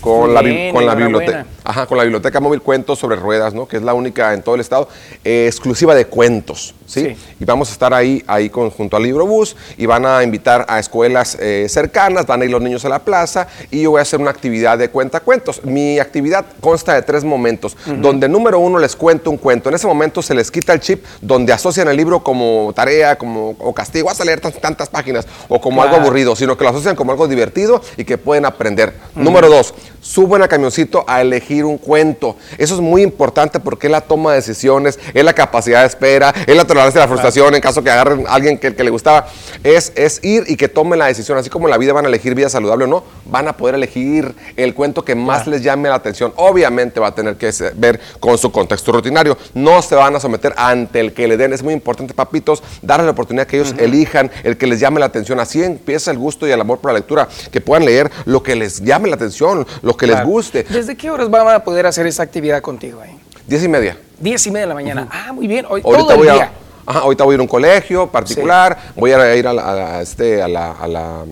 con, 0.00 0.32
la, 0.32 0.40
con 0.72 0.86
la 0.86 0.94
biblioteca. 0.94 1.46
Ajá, 1.68 1.86
con 1.86 1.98
la 1.98 2.04
biblioteca 2.04 2.38
móvil 2.38 2.62
Cuentos 2.62 3.00
sobre 3.00 3.16
Ruedas, 3.16 3.52
¿no? 3.52 3.66
Que 3.66 3.78
es 3.78 3.82
la 3.82 3.92
única 3.92 4.32
en 4.34 4.42
todo 4.42 4.54
el 4.54 4.60
estado, 4.60 4.88
eh, 5.24 5.46
exclusiva 5.48 5.96
de 5.96 6.06
cuentos, 6.06 6.76
¿sí? 6.86 7.16
Y 7.40 7.44
vamos 7.44 7.70
a 7.70 7.72
estar 7.72 7.92
ahí, 7.92 8.22
ahí 8.28 8.48
con, 8.50 8.70
junto 8.70 8.96
al 8.96 9.02
libro 9.02 9.26
bus 9.26 9.56
y 9.76 9.84
van 9.84 10.06
a 10.06 10.22
invitar 10.22 10.64
a 10.68 10.78
escuelas 10.78 11.36
eh, 11.40 11.66
cercanas, 11.68 12.24
van 12.24 12.42
a 12.42 12.44
ir 12.44 12.52
los 12.52 12.62
niños 12.62 12.84
a 12.84 12.88
la 12.88 13.00
plaza 13.00 13.48
y 13.72 13.82
yo 13.82 13.90
voy 13.90 13.98
a 13.98 14.02
hacer 14.02 14.20
una 14.20 14.30
actividad 14.30 14.78
de 14.78 14.90
cuenta 14.90 15.18
cuentos. 15.18 15.64
Mi 15.64 15.98
actividad 15.98 16.46
consta 16.60 16.94
de 16.94 17.02
tres 17.02 17.24
momentos, 17.24 17.76
donde 17.84 18.28
número 18.28 18.60
uno 18.60 18.78
les 18.78 18.94
cuento 18.94 19.28
un 19.32 19.36
cuento. 19.36 19.68
En 19.68 19.74
ese 19.74 19.88
momento 19.88 20.22
se 20.22 20.34
les 20.34 20.52
quita 20.52 20.72
el 20.72 20.78
chip 20.78 21.04
donde 21.20 21.52
asocian 21.52 21.88
el 21.88 21.96
libro 21.96 22.22
como 22.22 22.72
tarea, 22.76 23.18
como 23.18 23.56
o 23.58 23.74
castigo, 23.74 24.06
vas 24.06 24.20
a 24.20 24.24
leer 24.24 24.40
tantas, 24.40 24.88
páginas 24.88 25.26
o 25.48 25.60
como 25.60 25.82
algo 25.82 25.96
aburrido, 25.96 26.36
sino 26.36 26.56
que 26.56 26.62
lo 26.62 26.70
asocian 26.70 26.94
como 26.94 27.10
algo 27.10 27.26
divertido 27.26 27.82
y 27.96 28.04
que 28.04 28.18
pueden 28.18 28.44
aprender. 28.44 28.94
Número 29.16 29.48
dos, 29.48 29.74
suben 30.00 30.42
a 30.42 30.48
camioncito 30.48 31.04
a 31.08 31.20
elegir 31.20 31.55
un 31.64 31.78
cuento. 31.78 32.36
Eso 32.58 32.74
es 32.74 32.80
muy 32.80 33.02
importante 33.02 33.60
porque 33.60 33.86
es 33.86 33.90
la 33.90 34.00
toma 34.00 34.30
de 34.30 34.36
decisiones, 34.36 34.98
es 35.12 35.24
la 35.24 35.32
capacidad 35.32 35.80
de 35.80 35.86
espera, 35.86 36.34
es 36.46 36.56
la 36.56 36.64
tolerancia 36.64 37.00
a 37.00 37.04
la 37.04 37.08
frustración 37.08 37.54
en 37.54 37.60
caso 37.60 37.82
que 37.82 37.90
agarren 37.90 38.26
a 38.26 38.34
alguien 38.34 38.58
que, 38.58 38.74
que, 38.74 38.84
le 38.84 38.90
gustaba. 38.90 39.26
Es, 39.62 39.92
es 39.94 40.20
ir 40.22 40.44
y 40.46 40.56
que 40.56 40.68
tomen 40.68 40.98
la 40.98 41.06
decisión. 41.06 41.38
Así 41.38 41.50
como 41.50 41.66
en 41.66 41.70
la 41.70 41.78
vida 41.78 41.92
van 41.92 42.04
a 42.04 42.08
elegir 42.08 42.34
vida 42.34 42.48
saludable 42.48 42.84
o 42.84 42.88
no, 42.88 43.04
van 43.24 43.48
a 43.48 43.56
poder 43.56 43.74
elegir 43.74 44.34
el 44.56 44.74
cuento 44.74 45.04
que 45.04 45.14
más 45.14 45.46
les 45.46 45.62
llame 45.62 45.88
la 45.88 45.96
atención. 45.96 46.32
Obviamente 46.36 47.00
va 47.00 47.08
a 47.08 47.14
tener 47.14 47.36
que 47.36 47.50
ver 47.74 48.00
con 48.20 48.38
su 48.38 48.50
contexto 48.52 48.92
rutinario. 48.92 49.36
No 49.54 49.82
se 49.82 49.94
van 49.94 50.14
a 50.16 50.20
someter 50.20 50.54
ante 50.56 51.00
el 51.00 51.12
que 51.12 51.28
le 51.28 51.36
den. 51.36 51.52
Es 51.52 51.62
muy 51.62 51.74
importante, 51.74 52.14
papitos, 52.14 52.62
darles 52.82 53.06
la 53.06 53.12
oportunidad 53.12 53.46
que 53.46 53.56
ellos 53.56 53.74
elijan 53.78 54.30
el 54.44 54.56
que 54.56 54.66
les 54.66 54.80
llame 54.80 55.00
la 55.00 55.06
atención. 55.06 55.40
Así 55.40 55.62
empieza 55.62 56.10
el 56.10 56.18
gusto 56.18 56.46
y 56.46 56.50
el 56.50 56.60
amor 56.60 56.78
por 56.78 56.92
la 56.92 56.98
lectura. 56.98 57.28
Que 57.50 57.60
puedan 57.60 57.84
leer 57.84 58.10
lo 58.24 58.42
que 58.42 58.56
les 58.56 58.82
llame 58.82 59.08
la 59.08 59.16
atención, 59.16 59.66
lo 59.82 59.96
que 59.96 60.06
les 60.06 60.22
guste. 60.24 60.64
¿Desde 60.64 60.96
qué 60.96 61.10
horas 61.10 61.30
van 61.30 61.45
a 61.54 61.64
poder 61.64 61.86
hacer 61.86 62.06
esa 62.06 62.22
actividad 62.22 62.60
contigo 62.62 63.00
ahí? 63.00 63.18
Diez 63.46 63.62
y 63.62 63.68
media. 63.68 63.96
Diez 64.18 64.46
y 64.46 64.50
media 64.50 64.62
de 64.62 64.68
la 64.68 64.74
mañana. 64.74 65.08
Ah, 65.10 65.32
muy 65.32 65.46
bien. 65.46 65.66
Hoy, 65.68 65.82
ahorita 65.84 66.06
todo 66.06 66.16
voy 66.16 66.28
el 66.28 66.34
día. 66.34 66.50
A, 66.86 66.98
ahorita 66.98 67.24
voy 67.24 67.32
a 67.32 67.34
ir 67.34 67.40
a 67.40 67.42
un 67.42 67.48
colegio 67.48 68.06
particular, 68.06 68.76
voy 68.94 69.12
a 69.12 69.34
ir 69.36 69.46
a, 69.46 70.00
este, 70.00 70.42
a 70.42 70.48
la 70.48 71.24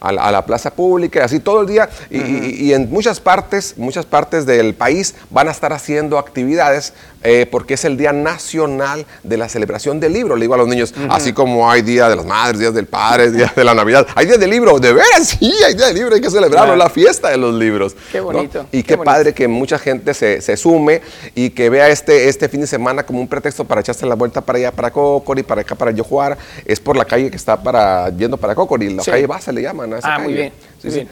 a 0.00 0.30
la, 0.30 0.46
plaza 0.46 0.70
pública, 0.70 1.24
así 1.24 1.40
todo 1.40 1.62
el 1.62 1.66
día. 1.66 1.88
y, 2.10 2.72
en 2.72 2.90
muchas 2.90 3.20
partes, 3.20 3.74
muchas 3.76 4.06
partes 4.06 4.46
del 4.46 4.74
país 4.74 5.14
van 5.30 5.48
a 5.48 5.50
estar 5.50 5.72
haciendo 5.72 6.18
actividades 6.18 6.92
eh, 7.22 7.46
porque 7.50 7.74
es 7.74 7.84
el 7.84 7.96
Día 7.96 8.12
Nacional 8.12 9.06
de 9.22 9.36
la 9.36 9.48
Celebración 9.48 10.00
del 10.00 10.12
Libro. 10.12 10.36
Le 10.36 10.42
digo 10.42 10.54
a 10.54 10.58
los 10.58 10.68
niños, 10.68 10.94
así 11.10 11.32
como 11.32 11.70
hay 11.70 11.82
Día 11.82 12.08
de 12.08 12.16
las 12.16 12.24
Madres, 12.24 12.60
Día 12.60 12.70
del 12.70 12.86
Padre, 12.86 13.30
Día 13.30 13.52
de 13.54 13.64
la 13.64 13.74
Navidad, 13.74 14.06
hay 14.14 14.26
Día 14.26 14.38
del 14.38 14.50
Libro, 14.50 14.78
de 14.78 14.92
veras, 14.92 15.36
sí, 15.38 15.52
hay 15.66 15.74
Día 15.74 15.86
del 15.86 15.96
Libro, 15.96 16.14
hay 16.14 16.20
que 16.20 16.30
celebrarlo, 16.30 16.76
la 16.76 16.88
fiesta 16.90 17.30
de 17.30 17.36
los 17.36 17.54
libros. 17.54 17.96
Qué 18.12 18.20
bonito. 18.20 18.66
Y 18.72 18.82
qué, 18.82 18.96
padre 18.98 19.32
que 19.32 19.48
mucha 19.48 19.78
gente 19.78 20.14
se, 20.14 20.56
sume 20.56 21.00
y 21.34 21.50
que 21.50 21.70
vea 21.70 21.88
este, 21.88 22.28
este 22.28 22.48
fin 22.48 22.60
de 22.60 22.66
semana 22.66 23.04
como 23.04 23.20
un 23.20 23.28
pretexto 23.28 23.64
para 23.64 23.80
echarse 23.80 24.06
la 24.06 24.14
vuelta 24.14 24.40
para 24.40 24.58
allá, 24.58 24.72
para 24.72 24.90
Cocori, 24.90 25.42
para 25.42 25.62
acá, 25.62 25.74
para 25.74 25.90
Yojuar. 25.90 26.36
Es 26.64 26.80
por 26.80 26.96
la 26.96 27.04
calle 27.04 27.30
que 27.30 27.36
está 27.36 27.60
para 27.60 28.10
yendo 28.10 28.36
para 28.36 28.54
Cocori, 28.54 28.90
la 28.94 29.04
calle 29.04 29.26
base 29.26 29.52
le 29.52 29.62
llaman 29.62 29.94
a 29.94 29.98
esa 29.98 30.14
ah, 30.14 30.18
muy 30.18 30.34
bien. 30.34 30.52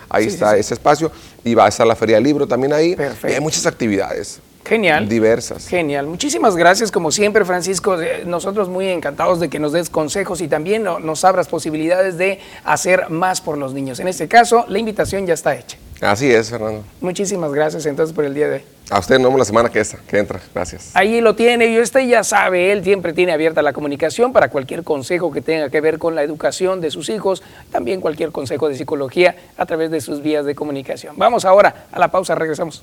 Ahí 0.08 0.26
está 0.26 0.56
ese 0.56 0.74
espacio 0.74 1.10
y 1.44 1.54
va 1.54 1.66
a 1.66 1.68
estar 1.68 1.86
la 1.86 1.96
Feria 1.96 2.16
del 2.16 2.24
Libro 2.24 2.46
también 2.46 2.72
ahí. 2.72 2.94
Perfecto. 2.94 3.34
hay 3.34 3.40
muchas 3.40 3.66
actividades. 3.66 4.40
Genial. 4.66 5.08
diversas. 5.08 5.68
Genial. 5.68 6.06
Muchísimas 6.06 6.56
gracias, 6.56 6.90
como 6.90 7.12
siempre, 7.12 7.44
Francisco. 7.44 7.96
Nosotros 8.24 8.68
muy 8.68 8.88
encantados 8.88 9.38
de 9.38 9.48
que 9.48 9.58
nos 9.58 9.72
des 9.72 9.90
consejos 9.90 10.40
y 10.40 10.48
también 10.48 10.82
nos 10.84 11.24
abras 11.24 11.48
posibilidades 11.48 12.18
de 12.18 12.40
hacer 12.64 13.08
más 13.10 13.40
por 13.40 13.58
los 13.58 13.74
niños. 13.74 14.00
En 14.00 14.08
este 14.08 14.26
caso, 14.26 14.64
la 14.68 14.78
invitación 14.78 15.26
ya 15.26 15.34
está 15.34 15.54
hecha. 15.54 15.76
Así 16.00 16.30
es, 16.30 16.50
Fernando. 16.50 16.84
Muchísimas 17.00 17.52
gracias 17.52 17.86
entonces 17.86 18.14
por 18.14 18.24
el 18.24 18.34
día 18.34 18.48
de 18.48 18.56
hoy. 18.56 18.64
A 18.90 18.98
usted 18.98 19.16
nos 19.16 19.24
vemos 19.24 19.38
la 19.38 19.44
semana 19.44 19.70
que, 19.70 19.82
que 20.06 20.18
entra. 20.18 20.40
Gracias. 20.54 20.90
Ahí 20.94 21.20
lo 21.20 21.34
tiene 21.34 21.66
y 21.66 21.80
usted 21.80 22.00
ya 22.00 22.22
sabe, 22.22 22.70
él 22.70 22.84
siempre 22.84 23.12
tiene 23.12 23.32
abierta 23.32 23.62
la 23.62 23.72
comunicación 23.72 24.32
para 24.32 24.48
cualquier 24.50 24.84
consejo 24.84 25.32
que 25.32 25.40
tenga 25.40 25.70
que 25.70 25.80
ver 25.80 25.98
con 25.98 26.14
la 26.14 26.22
educación 26.22 26.80
de 26.80 26.90
sus 26.90 27.08
hijos, 27.08 27.42
también 27.72 28.00
cualquier 28.00 28.30
consejo 28.30 28.68
de 28.68 28.76
psicología 28.76 29.36
a 29.56 29.64
través 29.64 29.90
de 29.90 30.00
sus 30.00 30.22
vías 30.22 30.44
de 30.44 30.54
comunicación. 30.54 31.14
Vamos 31.16 31.44
ahora 31.44 31.86
a 31.90 31.98
la 31.98 32.08
pausa, 32.08 32.34
regresamos. 32.34 32.82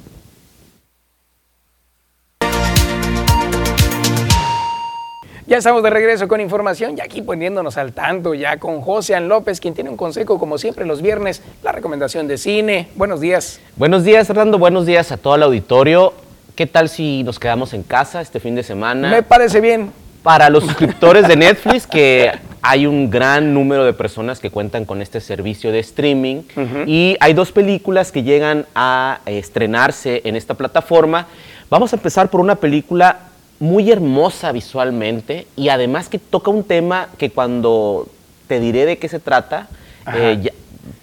Ya 5.54 5.60
estamos 5.60 5.84
de 5.84 5.92
regreso 5.92 6.28
con 6.28 6.42
información 6.42 6.96
y 6.98 7.02
aquí 7.02 7.22
poniéndonos 7.22 7.78
al 7.78 7.94
tanto 7.94 8.34
ya 8.34 8.58
con 8.58 8.82
José 8.82 9.20
López, 9.20 9.60
quien 9.60 9.76
tiene 9.76 9.92
un 9.92 9.98
consejo 9.98 10.40
como 10.40 10.58
siempre 10.58 10.84
los 10.84 11.04
viernes, 11.04 11.44
la 11.62 11.72
recomendación 11.72 12.28
de 12.28 12.40
cine. 12.40 12.88
Buenos 12.96 13.22
días. 13.22 13.60
Buenos 13.76 14.04
días, 14.04 14.26
Fernando. 14.26 14.58
Buenos 14.58 14.88
días 14.88 15.12
a 15.12 15.18
todo 15.18 15.36
el 15.36 15.44
auditorio. 15.44 16.16
¿Qué 16.56 16.66
tal 16.66 16.90
si 16.90 17.22
nos 17.22 17.38
quedamos 17.38 17.76
en 17.76 17.84
casa 17.84 18.20
este 18.20 18.40
fin 18.40 18.56
de 18.56 18.64
semana? 18.64 19.12
Me 19.12 19.22
parece 19.22 19.62
bien. 19.62 19.92
Para 20.24 20.50
los 20.50 20.64
suscriptores 20.66 21.28
de 21.28 21.36
Netflix, 21.36 21.86
que 21.86 22.32
hay 22.64 22.88
un 22.88 23.12
gran 23.12 23.54
número 23.54 23.86
de 23.86 23.94
personas 23.94 24.40
que 24.40 24.50
cuentan 24.50 24.86
con 24.86 25.04
este 25.04 25.22
servicio 25.22 25.72
de 25.72 25.78
streaming 25.82 26.42
y 26.88 27.16
hay 27.20 27.36
dos 27.36 27.52
películas 27.52 28.12
que 28.12 28.24
llegan 28.24 28.66
a 28.74 29.20
estrenarse 29.28 30.24
en 30.26 30.36
esta 30.36 30.56
plataforma. 30.56 31.28
Vamos 31.70 31.94
a 31.94 31.98
empezar 31.98 32.32
por 32.32 32.42
una 32.42 32.56
película 32.56 33.33
muy 33.64 33.90
hermosa 33.90 34.52
visualmente 34.52 35.48
y 35.56 35.70
además 35.70 36.10
que 36.10 36.20
toca 36.20 36.52
un 36.52 36.66
tema 36.66 37.08
que 37.18 37.30
cuando 37.30 38.10
te 38.46 38.60
diré 38.60 38.86
de 38.86 38.98
qué 38.98 39.08
se 39.08 39.22
trata, 39.22 39.70
eh, 40.14 40.52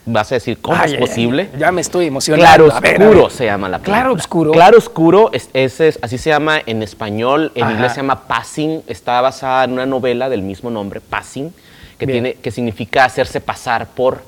vas 0.05 0.31
a 0.31 0.35
decir, 0.35 0.59
¿cómo 0.61 0.85
es 0.85 0.93
posible? 0.93 1.49
ya 1.59 1.73
me 1.73 1.81
estoy 1.81 2.09
emocionando. 2.09 2.45
Claro 2.45 2.67
Oscuro 2.67 3.31
se 3.31 3.47
llama 3.47 3.71
la 3.71 3.79
película. 3.79 3.97
Claro 3.97 4.13
Oscuro. 4.13 4.53
Claro 4.53 4.77
Oscuro, 4.77 5.31
es, 5.33 5.49
es, 5.55 5.99
así 6.03 6.19
se 6.19 6.29
llama 6.29 6.61
en 6.67 6.83
español, 6.83 7.51
en 7.55 7.71
inglés 7.71 7.93
se 7.93 8.03
llama 8.03 8.27
Passing, 8.27 8.83
está 8.87 9.23
basada 9.23 9.65
en 9.65 9.73
una 9.73 9.87
novela 9.87 10.29
del 10.29 10.43
mismo 10.43 10.69
nombre, 10.69 11.01
Passing, 11.01 11.55
que, 11.97 12.07
tiene, 12.07 12.35
que 12.35 12.51
significa 12.51 13.07
hacerse 13.07 13.41
pasar 13.41 13.87
por 13.87 14.23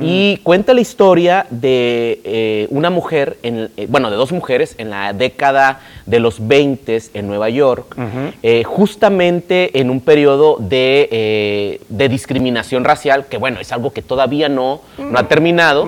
y 0.00 0.36
cuenta 0.38 0.72
la 0.72 0.80
historia 0.80 1.46
de 1.50 2.20
eh, 2.24 2.66
una 2.70 2.90
mujer, 2.90 3.38
en, 3.42 3.70
eh, 3.76 3.86
bueno, 3.88 4.10
de 4.10 4.16
dos 4.16 4.30
mujeres 4.32 4.74
en 4.78 4.90
la 4.90 5.12
década 5.12 5.80
de 6.06 6.20
los 6.20 6.46
20 6.46 7.02
en 7.14 7.26
Nueva 7.26 7.48
York, 7.50 7.96
eh, 8.42 8.62
justamente 8.64 9.78
en 9.80 9.90
un 9.90 10.00
periodo 10.00 10.56
de, 10.58 11.80
discriminación 11.88 12.84
racial, 12.84 13.26
que 13.26 13.36
bueno, 13.36 13.60
es 13.60 13.72
algo 13.72 13.92
que 13.92 14.02
todavía 14.02 14.48
no, 14.48 14.80
no 14.98 15.18
ha 15.18 15.28
terminado. 15.28 15.86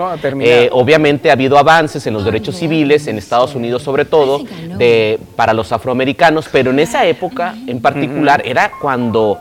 obviamente 0.72 1.30
ha 1.30 1.32
habido 1.32 1.58
avances 1.58 2.06
en 2.06 2.14
los 2.14 2.24
derechos 2.24 2.56
civiles, 2.56 3.06
en 3.06 3.18
Estados 3.18 3.54
Unidos 3.54 3.82
sobre 3.82 4.04
todo, 4.04 4.44
de, 4.78 5.18
para 5.36 5.52
los 5.52 5.72
afroamericanos, 5.72 6.48
pero 6.50 6.70
en 6.70 6.78
esa 6.78 7.06
época 7.06 7.54
en 7.66 7.80
particular 7.80 8.42
era 8.44 8.70
cuando 8.80 9.38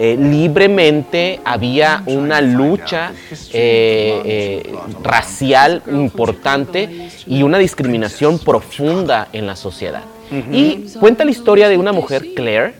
eh, 0.00 0.16
libremente 0.16 1.40
había 1.44 2.04
una 2.06 2.40
lucha 2.40 3.10
eh, 3.52 4.22
eh, 4.24 4.74
racial 5.02 5.82
importante 5.88 7.10
y 7.26 7.42
una 7.42 7.58
discriminación 7.58 8.38
profunda 8.38 9.26
en 9.32 9.46
la 9.46 9.56
sociedad. 9.56 10.02
Y 10.52 10.90
cuenta 11.00 11.24
la 11.24 11.30
historia 11.30 11.68
de 11.68 11.78
una 11.78 11.92
mujer, 11.92 12.34
Claire, 12.36 12.74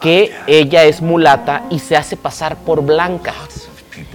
que 0.00 0.32
ella 0.46 0.84
es 0.84 1.00
mulata 1.00 1.64
y 1.70 1.78
se 1.78 1.96
hace 1.96 2.16
pasar 2.16 2.56
por 2.56 2.82
blanca. 2.82 3.34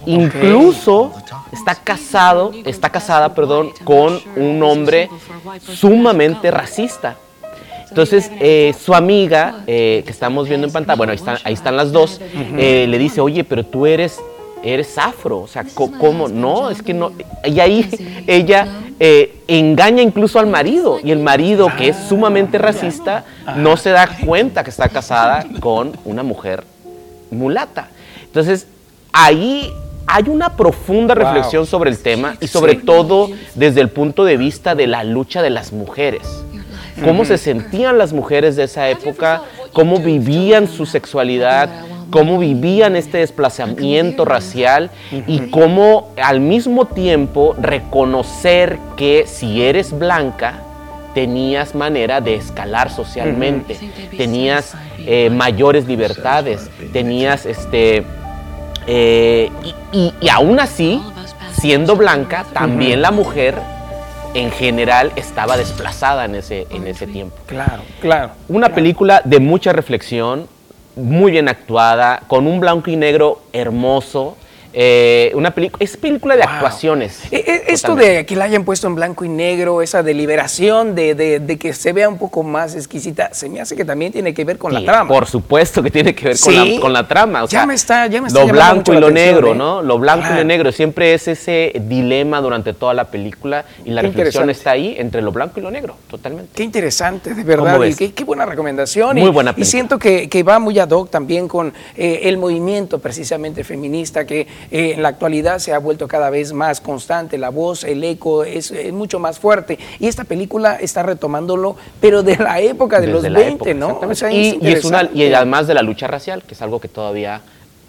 Incluso 0.06 1.12
está 1.50 1.74
casado, 1.74 2.52
está 2.64 2.90
casada, 2.90 3.34
perdón, 3.34 3.70
con 3.84 4.20
un 4.36 4.62
hombre 4.62 5.08
sumamente 5.60 6.50
racista. 6.50 7.16
Entonces, 7.94 8.28
eh, 8.40 8.74
su 8.76 8.92
amiga, 8.92 9.62
eh, 9.68 10.02
que 10.04 10.10
estamos 10.10 10.48
viendo 10.48 10.66
en 10.66 10.72
pantalla, 10.72 10.96
bueno, 10.96 11.12
ahí 11.12 11.16
están, 11.16 11.38
ahí 11.44 11.54
están 11.54 11.76
las 11.76 11.92
dos, 11.92 12.20
eh, 12.58 12.86
le 12.88 12.98
dice, 12.98 13.20
oye, 13.20 13.44
pero 13.44 13.64
tú 13.64 13.86
eres, 13.86 14.18
eres 14.64 14.98
afro, 14.98 15.42
o 15.42 15.46
sea, 15.46 15.64
¿cómo? 15.74 16.26
No, 16.26 16.70
es 16.70 16.82
que 16.82 16.92
no. 16.92 17.12
Y 17.44 17.60
ahí 17.60 17.88
ella 18.26 18.66
engaña 19.46 20.02
incluso 20.02 20.40
al 20.40 20.48
marido, 20.48 20.98
y 21.04 21.12
el 21.12 21.20
marido, 21.20 21.68
que 21.78 21.90
es 21.90 21.96
sumamente 22.08 22.58
racista, 22.58 23.26
no 23.58 23.76
se 23.76 23.90
da 23.90 24.08
cuenta 24.26 24.64
que 24.64 24.70
está 24.70 24.88
casada 24.88 25.46
con 25.60 25.92
una 26.04 26.24
mujer 26.24 26.64
mulata. 27.30 27.90
Entonces, 28.24 28.66
ahí 29.12 29.72
hay 30.08 30.24
una 30.28 30.56
profunda 30.56 31.14
reflexión 31.14 31.64
sobre 31.64 31.90
el 31.90 31.98
tema 31.98 32.34
y 32.40 32.48
sobre 32.48 32.74
todo 32.74 33.30
desde 33.54 33.80
el 33.82 33.88
punto 33.88 34.24
de 34.24 34.36
vista 34.36 34.74
de 34.74 34.88
la 34.88 35.04
lucha 35.04 35.42
de 35.42 35.50
las 35.50 35.72
mujeres 35.72 36.44
cómo 37.02 37.24
se 37.24 37.38
sentían 37.38 37.98
las 37.98 38.12
mujeres 38.12 38.56
de 38.56 38.64
esa 38.64 38.88
época, 38.88 39.42
cómo 39.72 39.98
vivían 39.98 40.68
su 40.68 40.86
sexualidad, 40.86 41.68
cómo 42.10 42.38
vivían 42.38 42.94
este 42.96 43.18
desplazamiento 43.18 44.24
racial 44.24 44.90
y 45.26 45.50
cómo 45.50 46.12
al 46.22 46.40
mismo 46.40 46.86
tiempo 46.86 47.56
reconocer 47.58 48.78
que 48.96 49.24
si 49.26 49.62
eres 49.62 49.98
blanca, 49.98 50.60
tenías 51.14 51.74
manera 51.74 52.20
de 52.20 52.34
escalar 52.34 52.90
socialmente, 52.90 53.78
tenías 54.16 54.74
eh, 54.98 55.30
mayores 55.30 55.86
libertades, 55.86 56.70
tenías 56.92 57.46
este... 57.46 58.04
Eh, 58.86 59.50
y, 59.92 60.12
aún 60.28 60.60
así, 60.60 61.00
siendo 61.58 61.96
blanca, 61.96 62.44
también 62.52 63.00
la 63.00 63.10
mujer 63.10 63.54
en 64.34 64.50
general 64.50 65.12
estaba 65.16 65.56
desplazada 65.56 66.24
en 66.24 66.34
ese, 66.34 66.66
en 66.70 66.86
ese 66.86 67.06
tiempo. 67.06 67.36
Claro, 67.46 67.82
claro. 68.00 68.32
Una 68.48 68.68
película 68.70 69.22
de 69.24 69.40
mucha 69.40 69.72
reflexión, 69.72 70.48
muy 70.96 71.32
bien 71.32 71.48
actuada, 71.48 72.22
con 72.26 72.46
un 72.46 72.60
blanco 72.60 72.90
y 72.90 72.96
negro 72.96 73.42
hermoso, 73.52 74.36
eh, 74.76 75.30
una 75.36 75.52
película, 75.52 75.84
es 75.84 75.96
película 75.96 76.34
de 76.34 76.42
actuaciones. 76.42 77.20
E, 77.30 77.36
e, 77.36 77.72
esto 77.72 77.94
de 77.94 78.26
que 78.26 78.34
la 78.34 78.46
hayan 78.46 78.64
puesto 78.64 78.88
en 78.88 78.96
blanco 78.96 79.24
y 79.24 79.28
negro, 79.28 79.82
esa 79.82 80.02
deliberación 80.02 80.96
de, 80.96 81.14
de, 81.14 81.58
que 81.58 81.72
se 81.72 81.92
vea 81.92 82.08
un 82.08 82.18
poco 82.18 82.42
más 82.42 82.74
exquisita, 82.74 83.32
se 83.32 83.48
me 83.48 83.60
hace 83.60 83.76
que 83.76 83.84
también 83.84 84.10
tiene 84.10 84.34
que 84.34 84.44
ver 84.44 84.58
con 84.58 84.74
la 84.74 84.84
trama. 84.84 85.08
Por 85.08 85.26
supuesto 85.26 85.80
que 85.80 85.92
tiene 85.92 86.12
que 86.12 86.26
ver 86.26 86.40
con, 86.40 86.54
la, 86.54 86.80
con, 86.80 86.92
la, 86.92 87.06
trama. 87.06 87.46
ya 87.46 87.66
me 87.66 87.74
está, 87.74 88.08
ya 88.08 88.20
me 88.20 88.26
está 88.26 88.40
Lo 88.40 88.48
blanco 88.48 88.92
y 88.92 88.98
lo 88.98 89.12
negro, 89.12 89.52
¿eh? 89.52 89.54
¿no? 89.54 89.80
Lo 89.80 89.96
blanco 89.96 90.26
y 90.32 90.36
lo 90.36 90.44
negro. 90.44 90.72
Siempre 90.72 91.14
es 91.14 91.28
ese 91.28 91.72
dilema 91.86 92.40
durante 92.40 92.72
toda 92.72 92.94
la 92.94 93.04
película 93.04 93.64
y 93.84 93.90
la 93.90 94.02
reflexión 94.02 94.50
está 94.50 94.72
ahí 94.72 94.96
entre 94.98 95.22
lo 95.22 95.30
blanco 95.30 95.60
y 95.60 95.62
lo 95.62 95.70
negro, 95.70 95.96
totalmente. 96.10 96.50
Qué 96.52 96.64
interesante, 96.64 97.32
de 97.32 97.44
verdad. 97.44 97.80
Y 97.84 97.94
qué, 97.94 98.24
buena 98.24 98.44
recomendación. 98.44 99.16
Muy 99.16 99.30
buena 99.30 99.52
película. 99.52 99.68
Y 99.68 99.70
siento 99.70 100.00
que, 100.00 100.28
que 100.28 100.42
va 100.42 100.58
muy 100.58 100.80
ad 100.80 100.90
hoc 100.90 101.10
también 101.10 101.46
con 101.46 101.72
eh, 101.96 102.22
el 102.24 102.38
movimiento 102.38 102.98
precisamente 102.98 103.62
feminista 103.62 104.24
que 104.26 104.48
eh, 104.70 104.92
en 104.94 105.02
la 105.02 105.08
actualidad 105.08 105.58
se 105.58 105.72
ha 105.72 105.78
vuelto 105.78 106.08
cada 106.08 106.30
vez 106.30 106.52
más 106.52 106.80
constante, 106.80 107.38
la 107.38 107.50
voz, 107.50 107.84
el 107.84 108.02
eco 108.04 108.44
es, 108.44 108.72
mucho 108.92 109.18
más 109.18 109.38
fuerte. 109.38 109.78
Y 109.98 110.06
esta 110.06 110.24
película 110.24 110.76
está 110.76 111.02
retomándolo, 111.02 111.76
pero 112.00 112.22
de 112.22 112.36
la 112.36 112.60
época 112.60 113.00
de 113.00 113.08
los 113.08 113.22
20, 113.22 113.74
¿no? 113.74 114.00
y, 114.30 114.58
es 114.62 114.84
una, 114.84 115.08
y 115.12 115.32
además 115.32 115.66
de 115.66 115.74
la 115.74 115.82
lucha 115.82 116.06
racial, 116.06 116.42
que 116.42 116.54
es 116.54 116.62
algo 116.62 116.80
que 116.80 116.88
todavía 116.88 117.42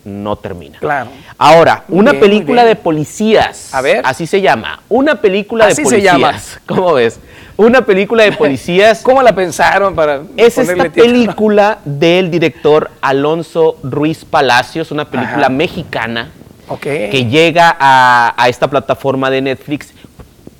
no 0.06 0.36
termina. 0.36 0.80
Claro. 0.80 1.10
Ahora, 1.38 1.84
una 1.90 2.14
película 2.14 2.64
de 2.64 2.76
policías. 2.76 3.74
A 3.74 3.82
ver. 3.82 4.02
Así 4.06 4.28
se 4.28 4.40
llama. 4.40 4.82
Una 4.88 5.20
película 5.20 5.66
de 5.66 5.76
policías. 5.76 6.00
Se 6.00 6.02
llama. 6.02 6.40
¿Cómo 6.68 6.94
ves? 6.94 7.20
Una 7.58 7.86
película 7.86 8.24
de 8.24 8.32
policías. 8.32 9.02
¿Cómo 9.04 9.22
la 9.22 9.34
pensaron 9.34 9.96
para.? 9.96 10.22
Es 10.38 10.58
esta 10.58 10.90
película 10.90 11.80
del 11.84 12.30
director 12.30 12.92
Alonso 13.02 13.78
Ruiz 13.84 14.24
Palacios, 14.24 14.92
una 14.92 15.10
película 15.10 15.50
mexicana 15.50 16.32
que 16.82 17.28
llega 17.30 17.76
a, 17.80 18.48
esta 18.48 18.68
plataforma 18.70 19.30
de 19.30 19.42
Netflix 19.42 19.94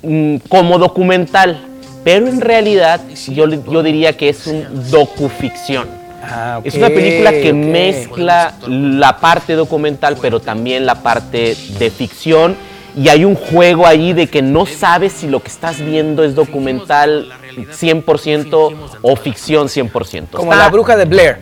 mm, 0.02 0.36
como 0.48 0.78
documental, 0.78 1.66
pero 2.04 2.28
en 2.28 2.40
realidad 2.40 3.00
yo, 3.28 3.46
yo 3.46 3.82
diría 3.82 4.16
que 4.16 4.28
es 4.28 4.46
un 4.46 4.90
docuficción. 4.90 5.88
Ah, 6.28 6.60
es 6.64 6.74
una 6.74 6.88
película 6.88 7.30
que 7.30 7.52
mezcla 7.52 8.54
la 8.66 9.18
parte 9.18 9.54
documental, 9.54 10.16
pero 10.20 10.40
también 10.40 10.86
la 10.86 10.96
parte 10.96 11.56
de 11.78 11.90
ficción. 11.90 12.56
Y 12.96 13.08
hay 13.10 13.24
un 13.24 13.34
juego 13.34 13.86
ahí 13.86 14.14
de 14.14 14.26
que 14.26 14.40
no 14.40 14.64
sabes 14.64 15.12
si 15.12 15.28
lo 15.28 15.40
que 15.42 15.48
estás 15.48 15.84
viendo 15.84 16.24
es 16.24 16.34
documental 16.34 17.28
100% 17.54 18.76
o 19.02 19.16
ficción 19.16 19.68
100%. 19.68 20.30
Como 20.30 20.54
la 20.54 20.68
bruja 20.70 20.96
de 20.96 21.04
Blair. 21.04 21.38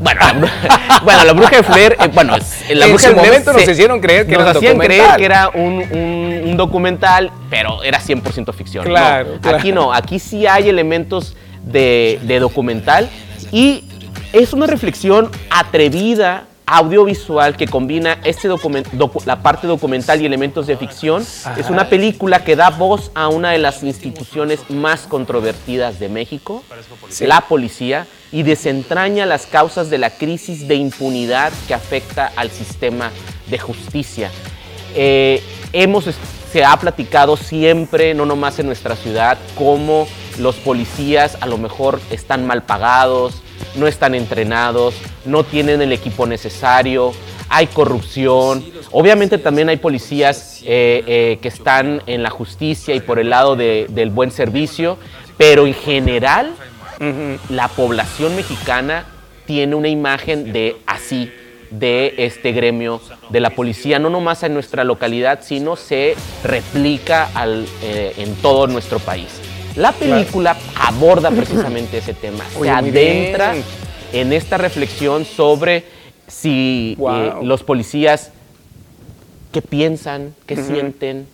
Bueno, 0.00 0.20
bueno, 1.04 1.24
la 1.24 1.32
bruja 1.32 1.56
de 1.56 1.62
Flair, 1.62 1.96
eh, 2.00 2.08
bueno, 2.12 2.36
la 2.36 2.86
en 2.86 2.92
bruja 2.92 3.12
momento 3.12 3.52
nos 3.52 3.68
hicieron 3.68 4.00
creer 4.00 4.26
que 4.26 4.32
nos 4.32 4.42
era 4.42 4.50
hacían 4.52 4.78
creer 4.78 5.16
que 5.16 5.24
era 5.24 5.48
un, 5.48 6.56
documental, 6.56 7.30
pero 7.50 7.82
era 7.82 8.00
100% 8.00 8.52
ficción. 8.52 8.84
Claro, 8.84 9.38
Aquí 9.42 9.72
no, 9.72 9.92
aquí 9.92 10.18
sí 10.18 10.46
hay 10.46 10.68
elementos 10.68 11.36
de, 11.62 12.18
de 12.22 12.40
documental 12.40 13.08
y 13.52 13.84
es 14.32 14.52
una 14.52 14.66
reflexión 14.66 15.30
atrevida, 15.50 16.44
audiovisual 16.68 17.56
que 17.56 17.66
combina 17.66 18.18
este 18.24 18.48
la 19.24 19.42
parte 19.42 19.66
documental 19.66 20.20
y 20.20 20.26
elementos 20.26 20.66
de 20.66 20.76
ficción. 20.76 21.24
Es 21.56 21.70
una 21.70 21.88
película 21.88 22.44
que 22.44 22.56
da 22.56 22.70
voz 22.70 23.10
a 23.14 23.28
una 23.28 23.50
de 23.52 23.58
las 23.58 23.82
instituciones 23.82 24.68
más 24.68 25.02
controvertidas 25.02 25.98
de 25.98 26.08
México, 26.08 26.62
la 27.20 27.40
policía, 27.42 28.06
y 28.30 28.42
desentraña 28.42 29.24
las 29.24 29.46
causas 29.46 29.88
de 29.88 29.96
la 29.96 30.10
crisis 30.10 30.68
de 30.68 30.74
impunidad 30.74 31.50
que 31.66 31.72
afecta 31.72 32.30
al 32.36 32.50
sistema 32.50 33.10
de 33.46 33.58
justicia. 33.58 34.30
Eh, 34.94 35.42
hemos, 35.72 36.04
se 36.52 36.64
ha 36.64 36.76
platicado 36.76 37.38
siempre, 37.38 38.12
no 38.12 38.26
nomás 38.26 38.58
en 38.58 38.66
nuestra 38.66 38.96
ciudad, 38.96 39.38
cómo 39.54 40.06
los 40.38 40.56
policías 40.56 41.38
a 41.40 41.46
lo 41.46 41.56
mejor 41.56 42.00
están 42.10 42.46
mal 42.46 42.64
pagados, 42.64 43.42
no 43.76 43.86
están 43.86 44.14
entrenados, 44.14 44.94
no 45.24 45.44
tienen 45.44 45.82
el 45.82 45.92
equipo 45.92 46.26
necesario, 46.26 47.12
hay 47.48 47.66
corrupción. 47.66 48.64
Obviamente 48.90 49.38
también 49.38 49.68
hay 49.68 49.76
policías 49.76 50.62
eh, 50.64 51.02
eh, 51.06 51.38
que 51.40 51.48
están 51.48 52.02
en 52.06 52.22
la 52.22 52.30
justicia 52.30 52.94
y 52.94 53.00
por 53.00 53.18
el 53.18 53.30
lado 53.30 53.56
del 53.56 54.10
buen 54.10 54.30
servicio, 54.30 54.98
pero 55.36 55.66
en 55.66 55.74
general 55.74 56.52
la 57.48 57.68
población 57.68 58.34
mexicana 58.34 59.06
tiene 59.46 59.74
una 59.76 59.88
imagen 59.88 60.52
de 60.52 60.76
así, 60.86 61.32
de 61.70 62.14
este 62.18 62.52
gremio 62.52 63.00
de 63.30 63.40
la 63.40 63.50
policía, 63.50 63.98
no 63.98 64.10
nomás 64.10 64.42
en 64.42 64.54
nuestra 64.54 64.84
localidad, 64.84 65.40
sino 65.42 65.76
se 65.76 66.16
replica 66.42 67.28
eh, 67.82 68.14
en 68.18 68.34
todo 68.36 68.66
nuestro 68.66 68.98
país. 68.98 69.28
La 69.78 69.92
película 69.92 70.56
aborda 70.74 71.30
precisamente 71.30 71.98
ese 71.98 72.12
tema, 72.12 72.44
se 72.60 72.68
adentra 72.68 73.54
en 74.12 74.32
esta 74.32 74.58
reflexión 74.58 75.24
sobre 75.24 75.84
si 76.26 76.96
eh, 76.98 77.32
los 77.42 77.62
policías 77.62 78.32
qué 79.52 79.62
piensan, 79.62 80.34
qué 80.46 80.56
sienten, 80.56 81.28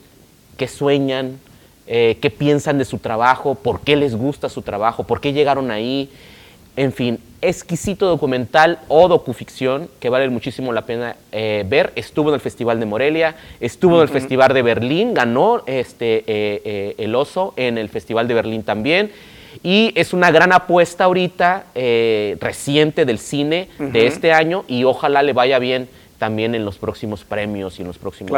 qué 0.58 0.68
sueñan, 0.68 1.40
eh, 1.86 2.18
qué 2.20 2.28
piensan 2.28 2.76
de 2.76 2.84
su 2.84 2.98
trabajo, 2.98 3.54
por 3.54 3.80
qué 3.80 3.96
les 3.96 4.14
gusta 4.14 4.50
su 4.50 4.60
trabajo, 4.60 5.04
por 5.04 5.22
qué 5.22 5.32
llegaron 5.32 5.70
ahí, 5.70 6.10
en 6.76 6.92
fin, 6.92 7.18
exquisito 7.48 8.06
documental 8.06 8.78
o 8.88 9.08
docuficción 9.08 9.88
que 10.00 10.08
vale 10.08 10.28
muchísimo 10.30 10.72
la 10.72 10.86
pena 10.86 11.16
eh, 11.32 11.64
ver. 11.68 11.92
Estuvo 11.96 12.30
en 12.30 12.34
el 12.34 12.40
Festival 12.40 12.80
de 12.80 12.86
Morelia, 12.86 13.36
estuvo 13.60 13.96
en 13.96 14.02
el 14.02 14.08
Festival 14.08 14.52
de 14.54 14.62
Berlín, 14.62 15.14
ganó 15.14 15.62
este, 15.66 16.18
eh, 16.18 16.62
eh, 16.64 16.94
el 16.98 17.14
oso 17.14 17.54
en 17.56 17.78
el 17.78 17.88
Festival 17.88 18.28
de 18.28 18.34
Berlín 18.34 18.62
también. 18.62 19.10
Y 19.62 19.92
es 19.94 20.12
una 20.12 20.32
gran 20.32 20.52
apuesta 20.52 21.04
ahorita 21.04 21.66
reciente 22.40 23.04
del 23.04 23.20
cine 23.20 23.68
de 23.78 24.08
este 24.08 24.32
año 24.32 24.64
y 24.66 24.82
ojalá 24.82 25.22
le 25.22 25.32
vaya 25.32 25.60
bien 25.60 25.88
también 26.18 26.56
en 26.56 26.64
los 26.64 26.76
próximos 26.76 27.22
premios 27.22 27.78
y 27.78 27.82
en 27.82 27.88
los 27.88 27.98
próximos 27.98 28.32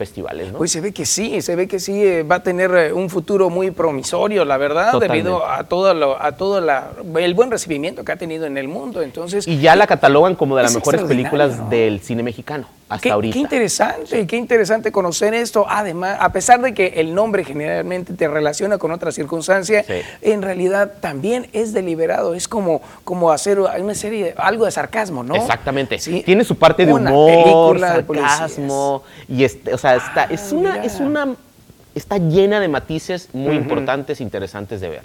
festivales. 0.00 0.50
¿no? 0.50 0.56
Pues 0.56 0.72
se 0.72 0.80
ve 0.80 0.92
que 0.92 1.04
sí, 1.04 1.42
se 1.42 1.54
ve 1.56 1.68
que 1.68 1.78
sí 1.78 2.02
eh, 2.02 2.22
va 2.22 2.36
a 2.36 2.42
tener 2.42 2.74
eh, 2.74 2.90
un 2.90 3.10
futuro 3.10 3.50
muy 3.50 3.70
promisorio, 3.70 4.46
la 4.46 4.56
verdad, 4.56 4.98
debido 4.98 5.46
a 5.46 5.64
todo, 5.64 5.92
lo, 5.92 6.20
a 6.20 6.32
todo 6.32 6.58
el 7.18 7.34
buen 7.34 7.50
recibimiento 7.50 8.02
que 8.02 8.12
ha 8.12 8.16
tenido 8.16 8.46
en 8.46 8.56
el 8.56 8.66
mundo. 8.66 9.02
Entonces, 9.02 9.46
y 9.46 9.58
ya 9.58 9.76
la 9.76 9.86
catalogan 9.86 10.36
como 10.36 10.56
de 10.56 10.62
las 10.62 10.74
mejores 10.74 11.02
películas 11.02 11.68
del 11.68 12.00
cine 12.00 12.22
mexicano 12.22 12.66
hasta 12.90 13.02
qué, 13.04 13.10
ahorita. 13.12 13.32
Qué 13.32 13.38
interesante, 13.38 14.26
qué 14.26 14.36
interesante 14.36 14.90
conocer 14.90 15.32
esto. 15.32 15.64
Además, 15.68 16.18
a 16.20 16.32
pesar 16.32 16.60
de 16.60 16.74
que 16.74 16.88
el 16.96 17.14
nombre 17.14 17.44
generalmente 17.44 18.14
te 18.14 18.26
relaciona 18.26 18.78
con 18.78 18.90
otra 18.90 19.12
circunstancia, 19.12 19.84
en 20.20 20.42
realidad 20.42 20.94
también 21.00 21.46
es 21.52 21.72
deliberado. 21.72 22.34
Es 22.34 22.48
como, 22.48 22.82
como 23.04 23.30
hacer 23.30 23.60
una 23.60 23.94
serie, 23.94 24.34
algo 24.36 24.64
de 24.64 24.72
sarcasmo, 24.72 25.22
¿no? 25.22 25.36
Exactamente. 25.36 25.98
Tiene 25.98 26.42
su 26.42 26.56
parte 26.56 26.84
de 26.84 26.92
humor, 26.92 27.78
sarcasmo, 27.78 29.04
y 29.28 29.44
este, 29.44 29.72
o 29.72 29.78
sea, 29.78 29.89
está, 29.94 30.24
es, 30.24 30.52
una, 30.52 30.82
es 30.82 31.00
una, 31.00 31.34
está 31.94 32.18
llena 32.18 32.60
de 32.60 32.68
matices 32.68 33.28
muy 33.32 33.56
importantes, 33.56 34.20
interesantes 34.20 34.80
de 34.80 34.88
ver. 34.88 35.02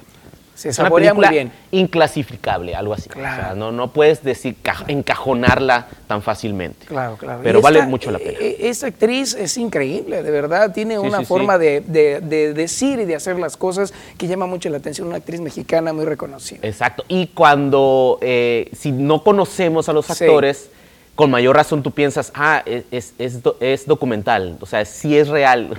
Se 0.55 0.71
saborea 0.71 1.13
muy 1.13 1.27
bien. 1.27 1.51
Inclasificable, 1.71 2.75
algo 2.75 2.93
así. 2.93 3.09
O 3.11 3.19
sea, 3.19 3.53
no, 3.55 3.73
no 3.73 3.91
puedes 3.91 4.23
decir 4.23 4.55
encajonarla 4.87 5.87
tan 6.07 6.21
fácilmente. 6.21 6.85
Claro, 6.85 7.17
claro. 7.17 7.41
Pero 7.43 7.61
vale 7.61 7.81
mucho 7.85 8.09
la 8.09 8.19
pena. 8.19 8.39
E, 8.39 8.55
e, 8.61 8.69
esta 8.69 8.87
actriz 8.87 9.33
es 9.33 9.57
increíble, 9.57 10.23
de 10.23 10.31
verdad. 10.31 10.71
Tiene 10.73 10.97
una 10.97 11.23
forma 11.23 11.57
De, 11.57 11.81
de, 11.81 12.53
decir 12.53 12.99
y 12.99 13.05
de 13.05 13.15
hacer 13.15 13.37
las 13.37 13.57
cosas 13.57 13.93
que 14.17 14.27
llama 14.27 14.45
mucho 14.45 14.69
la 14.69 14.77
atención. 14.77 15.07
Una 15.07 15.17
actriz 15.17 15.41
mexicana 15.41 15.91
muy 15.91 16.05
reconocida. 16.05 16.59
Exacto. 16.61 17.03
Y 17.09 17.27
cuando, 17.27 18.17
eh, 18.21 18.71
si 18.77 18.93
no 18.93 19.23
conocemos 19.23 19.89
a 19.89 19.93
los 19.93 20.09
actores 20.09 20.69
con 21.15 21.31
mayor 21.31 21.55
razón 21.55 21.81
tú 21.81 21.91
piensas, 21.91 22.31
ah, 22.35 22.61
es, 22.65 23.13
es, 23.17 23.39
es, 23.59 23.87
documental, 23.87 24.57
o 24.59 24.65
sea, 24.65 24.83
sí 24.85 25.17
es 25.17 25.29
real. 25.29 25.77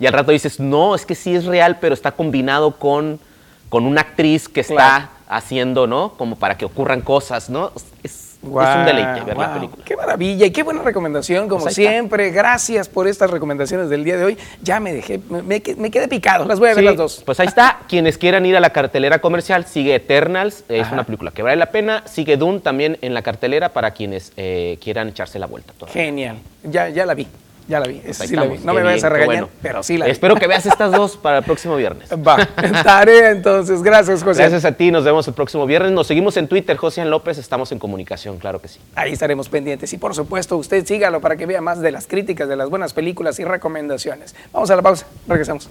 Y 0.00 0.06
al 0.06 0.12
rato 0.12 0.32
dices, 0.32 0.58
no, 0.58 0.94
es 0.94 1.04
que 1.04 1.14
sí 1.14 1.34
es 1.34 1.44
real, 1.44 1.78
pero 1.80 1.94
está 1.94 2.12
combinado 2.12 2.72
con 2.72 3.20
con 3.68 3.84
una 3.84 4.00
actriz 4.00 4.48
que 4.48 4.60
está 4.60 5.10
haciendo, 5.28 5.86
¿no? 5.86 6.14
Como 6.16 6.36
para 6.36 6.56
que 6.56 6.64
ocurran 6.64 7.00
cosas, 7.00 7.50
¿no? 7.50 7.72
Es, 8.02 8.27
un 8.42 8.84
deleite 8.84 9.24
ver 9.24 9.36
la 9.36 9.54
película. 9.54 9.84
Qué 9.84 9.96
maravilla 9.96 10.46
y 10.46 10.50
qué 10.50 10.62
buena 10.62 10.82
recomendación, 10.82 11.48
como 11.48 11.64
pues 11.64 11.74
siempre. 11.74 12.30
Gracias 12.30 12.88
por 12.88 13.08
estas 13.08 13.30
recomendaciones 13.30 13.88
del 13.88 14.04
día 14.04 14.16
de 14.16 14.24
hoy. 14.24 14.38
Ya 14.62 14.80
me 14.80 14.92
dejé, 14.92 15.20
me, 15.28 15.60
quedé 15.60 16.08
picado, 16.08 16.44
las 16.44 16.58
voy 16.58 16.70
a 16.70 16.74
ver 16.74 16.84
las 16.84 16.96
dos. 16.96 17.22
Pues 17.24 17.40
ahí 17.40 17.46
está. 17.46 17.80
Quienes 17.88 18.18
quieran 18.18 18.46
ir 18.46 18.56
a 18.56 18.60
la 18.60 18.70
cartelera 18.70 19.20
comercial, 19.20 19.64
sigue 19.66 19.94
Eternals, 19.94 20.64
es 20.68 20.90
una 20.92 21.04
película 21.04 21.30
que 21.30 21.42
vale 21.42 21.56
la 21.56 21.70
pena. 21.70 22.02
Sigue 22.06 22.36
Dune 22.36 22.60
también 22.60 22.98
en 23.02 23.14
la 23.14 23.22
cartelera 23.22 23.70
para 23.70 23.90
quienes 23.92 24.32
eh, 24.36 24.78
quieran 24.82 25.08
echarse 25.08 25.38
la 25.38 25.46
vuelta. 25.46 25.72
Genial, 25.88 26.38
ya, 26.62 26.88
ya 26.88 27.06
la 27.06 27.14
vi. 27.14 27.26
Ya 27.68 27.80
la 27.80 27.86
vi, 27.86 28.00
sí 28.12 28.34
la 28.34 28.44
vi. 28.44 28.58
No 28.64 28.72
me 28.72 28.82
vayas 28.82 29.04
a 29.04 29.10
regañar, 29.10 29.48
pero 29.60 29.82
sí 29.82 29.98
la 29.98 30.06
vi. 30.06 30.10
Espero 30.10 30.36
que 30.36 30.46
veas 30.46 30.64
estas 30.64 30.90
dos 30.90 31.18
para 31.18 31.38
el 31.38 31.44
próximo 31.44 31.76
viernes. 31.76 32.08
Va, 32.26 32.48
estaré 32.62 33.28
entonces. 33.28 33.82
Gracias, 33.82 34.24
José. 34.24 34.40
Gracias 34.40 34.64
a 34.64 34.72
ti, 34.72 34.90
nos 34.90 35.04
vemos 35.04 35.28
el 35.28 35.34
próximo 35.34 35.66
viernes. 35.66 35.92
Nos 35.92 36.06
seguimos 36.06 36.38
en 36.38 36.48
Twitter, 36.48 36.78
José 36.78 37.04
López, 37.04 37.36
estamos 37.36 37.70
en 37.70 37.78
comunicación, 37.78 38.38
claro 38.38 38.60
que 38.62 38.68
sí. 38.68 38.80
Ahí 38.94 39.12
estaremos 39.12 39.50
pendientes. 39.50 39.92
Y 39.92 39.98
por 39.98 40.14
supuesto, 40.14 40.56
usted 40.56 40.84
sígalo 40.86 41.20
para 41.20 41.36
que 41.36 41.44
vea 41.44 41.60
más 41.60 41.80
de 41.80 41.92
las 41.92 42.06
críticas, 42.06 42.48
de 42.48 42.56
las 42.56 42.70
buenas 42.70 42.94
películas 42.94 43.38
y 43.38 43.44
recomendaciones. 43.44 44.34
Vamos 44.50 44.70
a 44.70 44.76
la 44.76 44.82
pausa, 44.82 45.06
regresamos. 45.26 45.68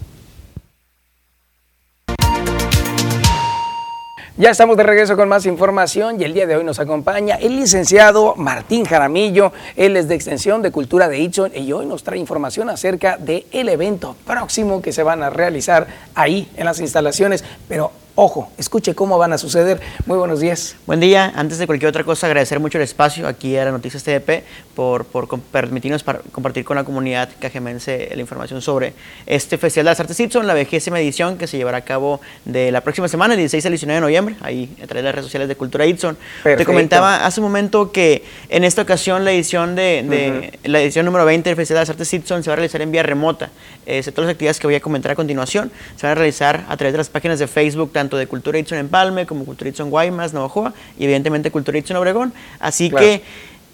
Ya 4.40 4.52
estamos 4.52 4.78
de 4.78 4.84
regreso 4.84 5.18
con 5.18 5.28
más 5.28 5.48
información 5.48 6.22
y 6.22 6.24
el 6.24 6.36
día 6.36 6.46
de 6.46 6.56
hoy 6.56 6.64
nos 6.64 6.80
acompaña 6.80 7.38
el 7.38 7.56
licenciado 7.56 8.36
Martín 8.36 8.86
Jaramillo. 8.86 9.52
Él 9.76 9.98
es 9.98 10.08
de 10.08 10.14
Extensión 10.14 10.62
de 10.62 10.70
Cultura 10.70 11.10
de 11.10 11.18
Itson 11.18 11.52
y 11.56 11.72
hoy 11.72 11.88
nos 11.88 12.04
trae 12.04 12.20
información 12.20 12.70
acerca 12.70 13.18
del 13.18 13.68
evento 13.68 14.16
próximo 14.28 14.80
que 14.80 14.94
se 14.94 15.02
van 15.02 15.24
a 15.24 15.32
realizar 15.32 15.88
ahí 16.14 16.52
en 16.56 16.66
las 16.66 16.80
instalaciones. 16.80 17.44
Pero 17.68 17.92
Ojo, 18.20 18.50
escuche 18.58 18.96
cómo 18.96 19.20
van 19.20 19.32
a 19.34 19.38
suceder. 19.38 19.80
Muy 20.08 20.18
buenos 20.18 20.40
días. 20.40 20.76
Buen 20.88 21.00
día. 21.00 21.32
Antes 21.36 21.60
de 21.60 21.68
cualquier 21.68 21.90
otra 21.90 22.04
cosa, 22.04 22.26
agradecer 22.26 22.60
mucho 22.60 22.80
el 22.80 22.84
espacio 22.84 23.28
aquí 23.28 23.56
a 23.58 23.66
la 23.66 23.70
Noticias 23.70 24.04
TDP 24.04 24.44
por, 24.74 25.06
por 25.06 25.40
permitirnos 25.40 26.04
compartir 26.32 26.66
con 26.66 26.78
la 26.78 26.84
comunidad 26.84 27.30
cajemense 27.40 28.10
la 28.16 28.20
información 28.20 28.60
sobre 28.60 28.96
este 29.28 29.60
Festival 29.60 29.86
de 29.86 29.92
las 29.92 30.00
Artes 30.00 30.18
Simpson, 30.18 30.48
la 30.48 30.56
vigésima 30.56 31.00
edición 31.00 31.38
que 31.38 31.46
se 31.46 31.58
llevará 31.58 31.78
a 31.78 31.82
cabo 31.82 32.20
de 32.44 32.72
la 32.72 32.82
próxima 32.82 33.08
semana, 33.08 33.36
el 33.36 33.40
16 33.40 33.68
al 33.68 33.72
19 33.74 33.96
de 33.98 34.02
noviembre, 34.02 34.36
ahí 34.42 34.76
a 34.82 34.88
través 34.88 34.96
de 34.96 35.04
las 35.04 35.14
redes 35.14 35.26
sociales 35.26 35.48
de 35.48 35.56
Cultura 35.56 35.86
Itson. 35.86 36.18
Te 36.42 36.66
comentaba 36.66 37.24
hace 37.24 37.40
un 37.40 37.46
momento 37.46 37.92
que 37.92 38.24
en 38.50 38.64
esta 38.64 38.82
ocasión 38.82 39.26
la 39.26 39.32
edición 39.32 39.76
de, 39.76 40.58
la 40.64 40.82
edición 40.82 41.06
número 41.06 41.24
20 41.24 41.48
del 41.48 41.56
Festival 41.56 41.78
de 41.78 41.82
las 41.84 41.90
Artes 41.92 42.08
Simpson 42.08 42.42
se 42.42 42.50
va 42.50 42.54
a 42.54 42.56
realizar 42.56 42.82
en 42.82 42.92
vía 42.92 43.04
remota. 43.04 43.52
Eh, 43.86 44.02
todas 44.02 44.26
las 44.26 44.34
actividades 44.34 44.60
que 44.60 44.66
voy 44.66 44.76
a 44.76 44.80
comentar 44.80 45.12
a 45.12 45.16
continuación 45.16 45.72
se 45.96 46.08
van 46.08 46.14
a 46.14 46.16
realizar 46.16 46.66
a 46.68 46.76
través 46.78 46.94
de 46.94 46.98
las 46.98 47.10
páginas 47.10 47.38
de 47.38 47.46
Facebook, 47.48 47.94
tanto 47.94 48.07
de 48.16 48.28
Cultura 48.28 48.58
Itson 48.58 48.78
en 48.78 48.88
Palme 48.88 49.26
como 49.26 49.44
Cultura 49.44 49.70
Itson 49.70 49.90
Guaymas, 49.90 50.34
Navajoa 50.34 50.74
y 50.98 51.04
evidentemente 51.04 51.52
Cultura 51.52 51.78
Itson 51.78 51.98
Obregón. 51.98 52.32
Así 52.60 52.90
que 52.90 53.24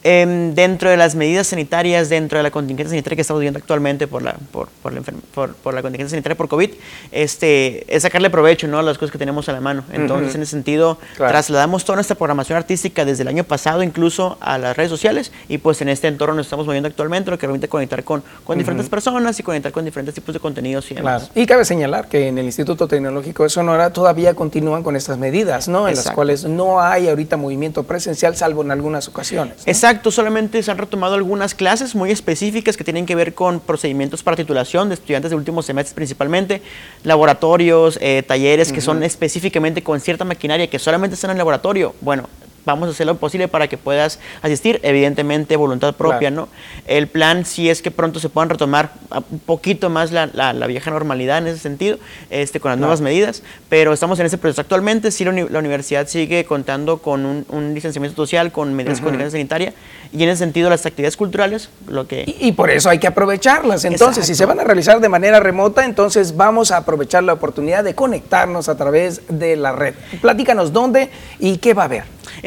Em, 0.06 0.54
dentro 0.54 0.90
de 0.90 0.98
las 0.98 1.16
medidas 1.16 1.48
sanitarias, 1.48 2.10
dentro 2.10 2.38
de 2.38 2.44
la 2.44 2.52
contingencia 2.52 2.90
sanitaria 2.90 3.16
que 3.16 3.22
estamos 3.22 3.40
viviendo 3.40 3.60
actualmente 3.60 4.06
por 4.06 4.22
la, 4.22 4.36
por, 4.52 4.68
por 4.82 4.92
la, 4.92 5.02
por, 5.02 5.74
la 5.74 5.82
contingencia 5.82 6.10
sanitaria 6.10 6.36
por 6.36 6.50
COVID, 6.50 6.72
este, 7.14 7.96
es 7.96 8.04
sacarle 8.04 8.30
provecho 8.30 8.68
¿no? 8.68 8.80
a 8.80 8.84
las 8.84 8.98
cosas 8.98 9.14
que 9.14 9.18
tenemos 9.18 9.48
a 9.48 9.54
la 9.54 9.62
mano. 9.62 9.86
Entonces, 9.94 10.36
en 10.36 10.42
ese 10.42 10.52
sentido, 10.52 10.98
trasladamos 11.16 11.86
toda 11.86 11.96
nuestra 11.96 12.18
programación 12.18 12.58
artística 12.58 13.06
desde 13.06 13.22
el 13.22 13.30
año 13.30 13.46
pasado 13.46 13.82
incluso 13.82 14.38
a 14.42 14.58
las 14.58 14.76
redes 14.76 14.90
sociales 14.90 15.32
y 15.48 15.60
pues 15.60 15.82
en 15.82 15.88
este 15.88 16.10
entorno 16.10 16.36
nos 16.36 16.48
estamos 16.48 16.66
moviendo 16.66 16.90
actualmente, 16.90 17.32
lo 17.32 17.38
que 17.38 17.48
permite 17.48 17.70
conectar 17.70 18.04
con, 18.04 18.24
con 18.44 18.58
diferentes 18.58 18.90
personas 18.90 19.40
y 19.40 19.44
conectar 19.44 19.72
con 19.72 19.86
diferentes 19.86 20.14
tipos 20.14 20.34
de 20.34 20.42
contenidos 20.42 20.92
y 20.92 20.96
demás. 20.96 21.32
Y 21.34 21.46
cabe 21.46 21.64
señalar 21.64 22.10
que 22.10 22.28
en 22.28 22.38
el 22.38 22.46
Instituto 22.46 22.90
Tecnológico 22.90 23.44
de 23.44 23.50
Sonora 23.50 23.94
todavía 23.94 24.34
continúan 24.34 24.84
con 24.84 24.98
estas 24.98 25.18
medidas, 25.18 25.70
¿no? 25.70 25.88
En 25.88 25.96
las 25.96 26.12
cuales 26.12 26.44
no 26.44 26.82
hay 26.82 27.08
ahorita 27.08 27.38
movimiento 27.38 27.84
presencial, 27.84 28.36
salvo 28.36 28.64
en 28.64 28.72
algunas 28.72 29.08
ocasiones. 29.08 29.64
Exacto 29.66 29.93
Exacto, 29.94 30.10
solamente 30.10 30.64
se 30.64 30.72
han 30.72 30.80
retomado 30.80 31.14
algunas 31.14 31.54
clases 31.54 31.94
muy 31.94 32.10
específicas 32.10 32.76
que 32.76 32.84
tienen 32.84 33.06
que 33.06 33.14
ver 33.14 33.36
con 33.36 33.60
procedimientos 33.60 34.24
para 34.24 34.36
titulación 34.36 34.90
de 34.90 34.96
estudiantes 34.96 35.30
de 35.30 35.38
últimos 35.38 35.68
semestres 35.68 35.94
principalmente, 35.94 36.64
laboratorios, 37.04 38.00
eh, 38.02 38.24
talleres 38.26 38.74
que 38.74 38.82
son 38.82 39.04
específicamente 39.04 39.84
con 39.84 40.00
cierta 40.00 40.26
maquinaria 40.26 40.66
que 40.66 40.80
solamente 40.80 41.14
están 41.14 41.30
en 41.30 41.36
el 41.36 41.38
laboratorio. 41.38 41.94
Bueno, 42.02 42.28
vamos 42.66 42.88
a 42.88 42.92
hacer 42.92 43.06
lo 43.06 43.16
posible 43.16 43.48
para 43.48 43.68
que 43.68 43.78
puedas 43.78 44.20
asistir, 44.42 44.80
evidentemente 44.84 45.56
voluntad 45.56 45.96
propia, 45.96 46.32
¿no? 46.32 46.48
El 46.88 47.08
plan 47.08 47.46
si 47.46 47.70
es 47.70 47.82
que 47.82 47.92
pronto 47.92 48.20
se 48.20 48.30
puedan 48.30 48.50
retomar 48.50 48.92
un 49.32 49.40
poquito 49.40 49.90
más 49.90 50.12
la, 50.12 50.28
la, 50.28 50.68
vieja 50.68 50.92
normalidad 50.92 51.40
en 51.40 51.48
ese 51.48 51.60
sentido, 51.60 51.98
este, 52.30 52.60
con 52.60 52.72
las 52.72 52.80
nuevas 52.80 53.02
medidas, 53.02 53.44
pero 53.70 53.94
estamos 53.94 54.20
en 54.20 54.26
ese 54.26 54.38
proceso 54.38 54.62
actualmente, 54.62 55.12
sí 55.12 55.24
la, 55.26 55.60
universidad 55.60 56.08
sigue 56.08 56.46
contando 56.46 56.98
con 56.98 57.26
un, 57.26 57.74
licenciamiento 57.74 58.16
social, 58.16 58.52
con 58.52 58.74
medidas 58.74 58.98
de 58.98 59.04
comunicación 59.04 59.32
sanitaria, 59.32 59.74
y 60.12 60.24
en 60.24 60.30
ese 60.30 60.40
sentido 60.40 60.70
las 60.70 60.86
actividades 60.86 61.18
culturales, 61.18 61.70
lo 61.88 62.08
que... 62.08 62.24
Y, 62.40 62.52
por 62.54 62.70
eso 62.70 62.90
hay 62.90 63.00
que 63.00 63.08
aprovecharlas, 63.08 63.86
entonces 63.86 64.26
si 64.26 64.36
se 64.36 64.46
van 64.46 64.60
a 64.60 64.64
realizar 64.64 65.00
de 65.00 65.10
manera 65.10 65.40
remota, 65.40 65.86
entonces 65.86 66.36
vamos 66.36 66.72
a 66.72 66.78
aprovechar 66.78 67.24
la 67.24 67.34
oportunidad 67.34 67.84
de 67.84 67.96
conectarnos 67.96 68.70
a 68.70 68.78
través 68.78 69.22
de 69.28 69.56
la 69.56 69.72
red. 69.72 69.96
Platícanos 70.22 70.74
dónde 70.74 71.10
y 71.40 71.58
qué 71.58 71.74
va 71.74 71.84
a 71.84 71.86
haber. 71.86 72.04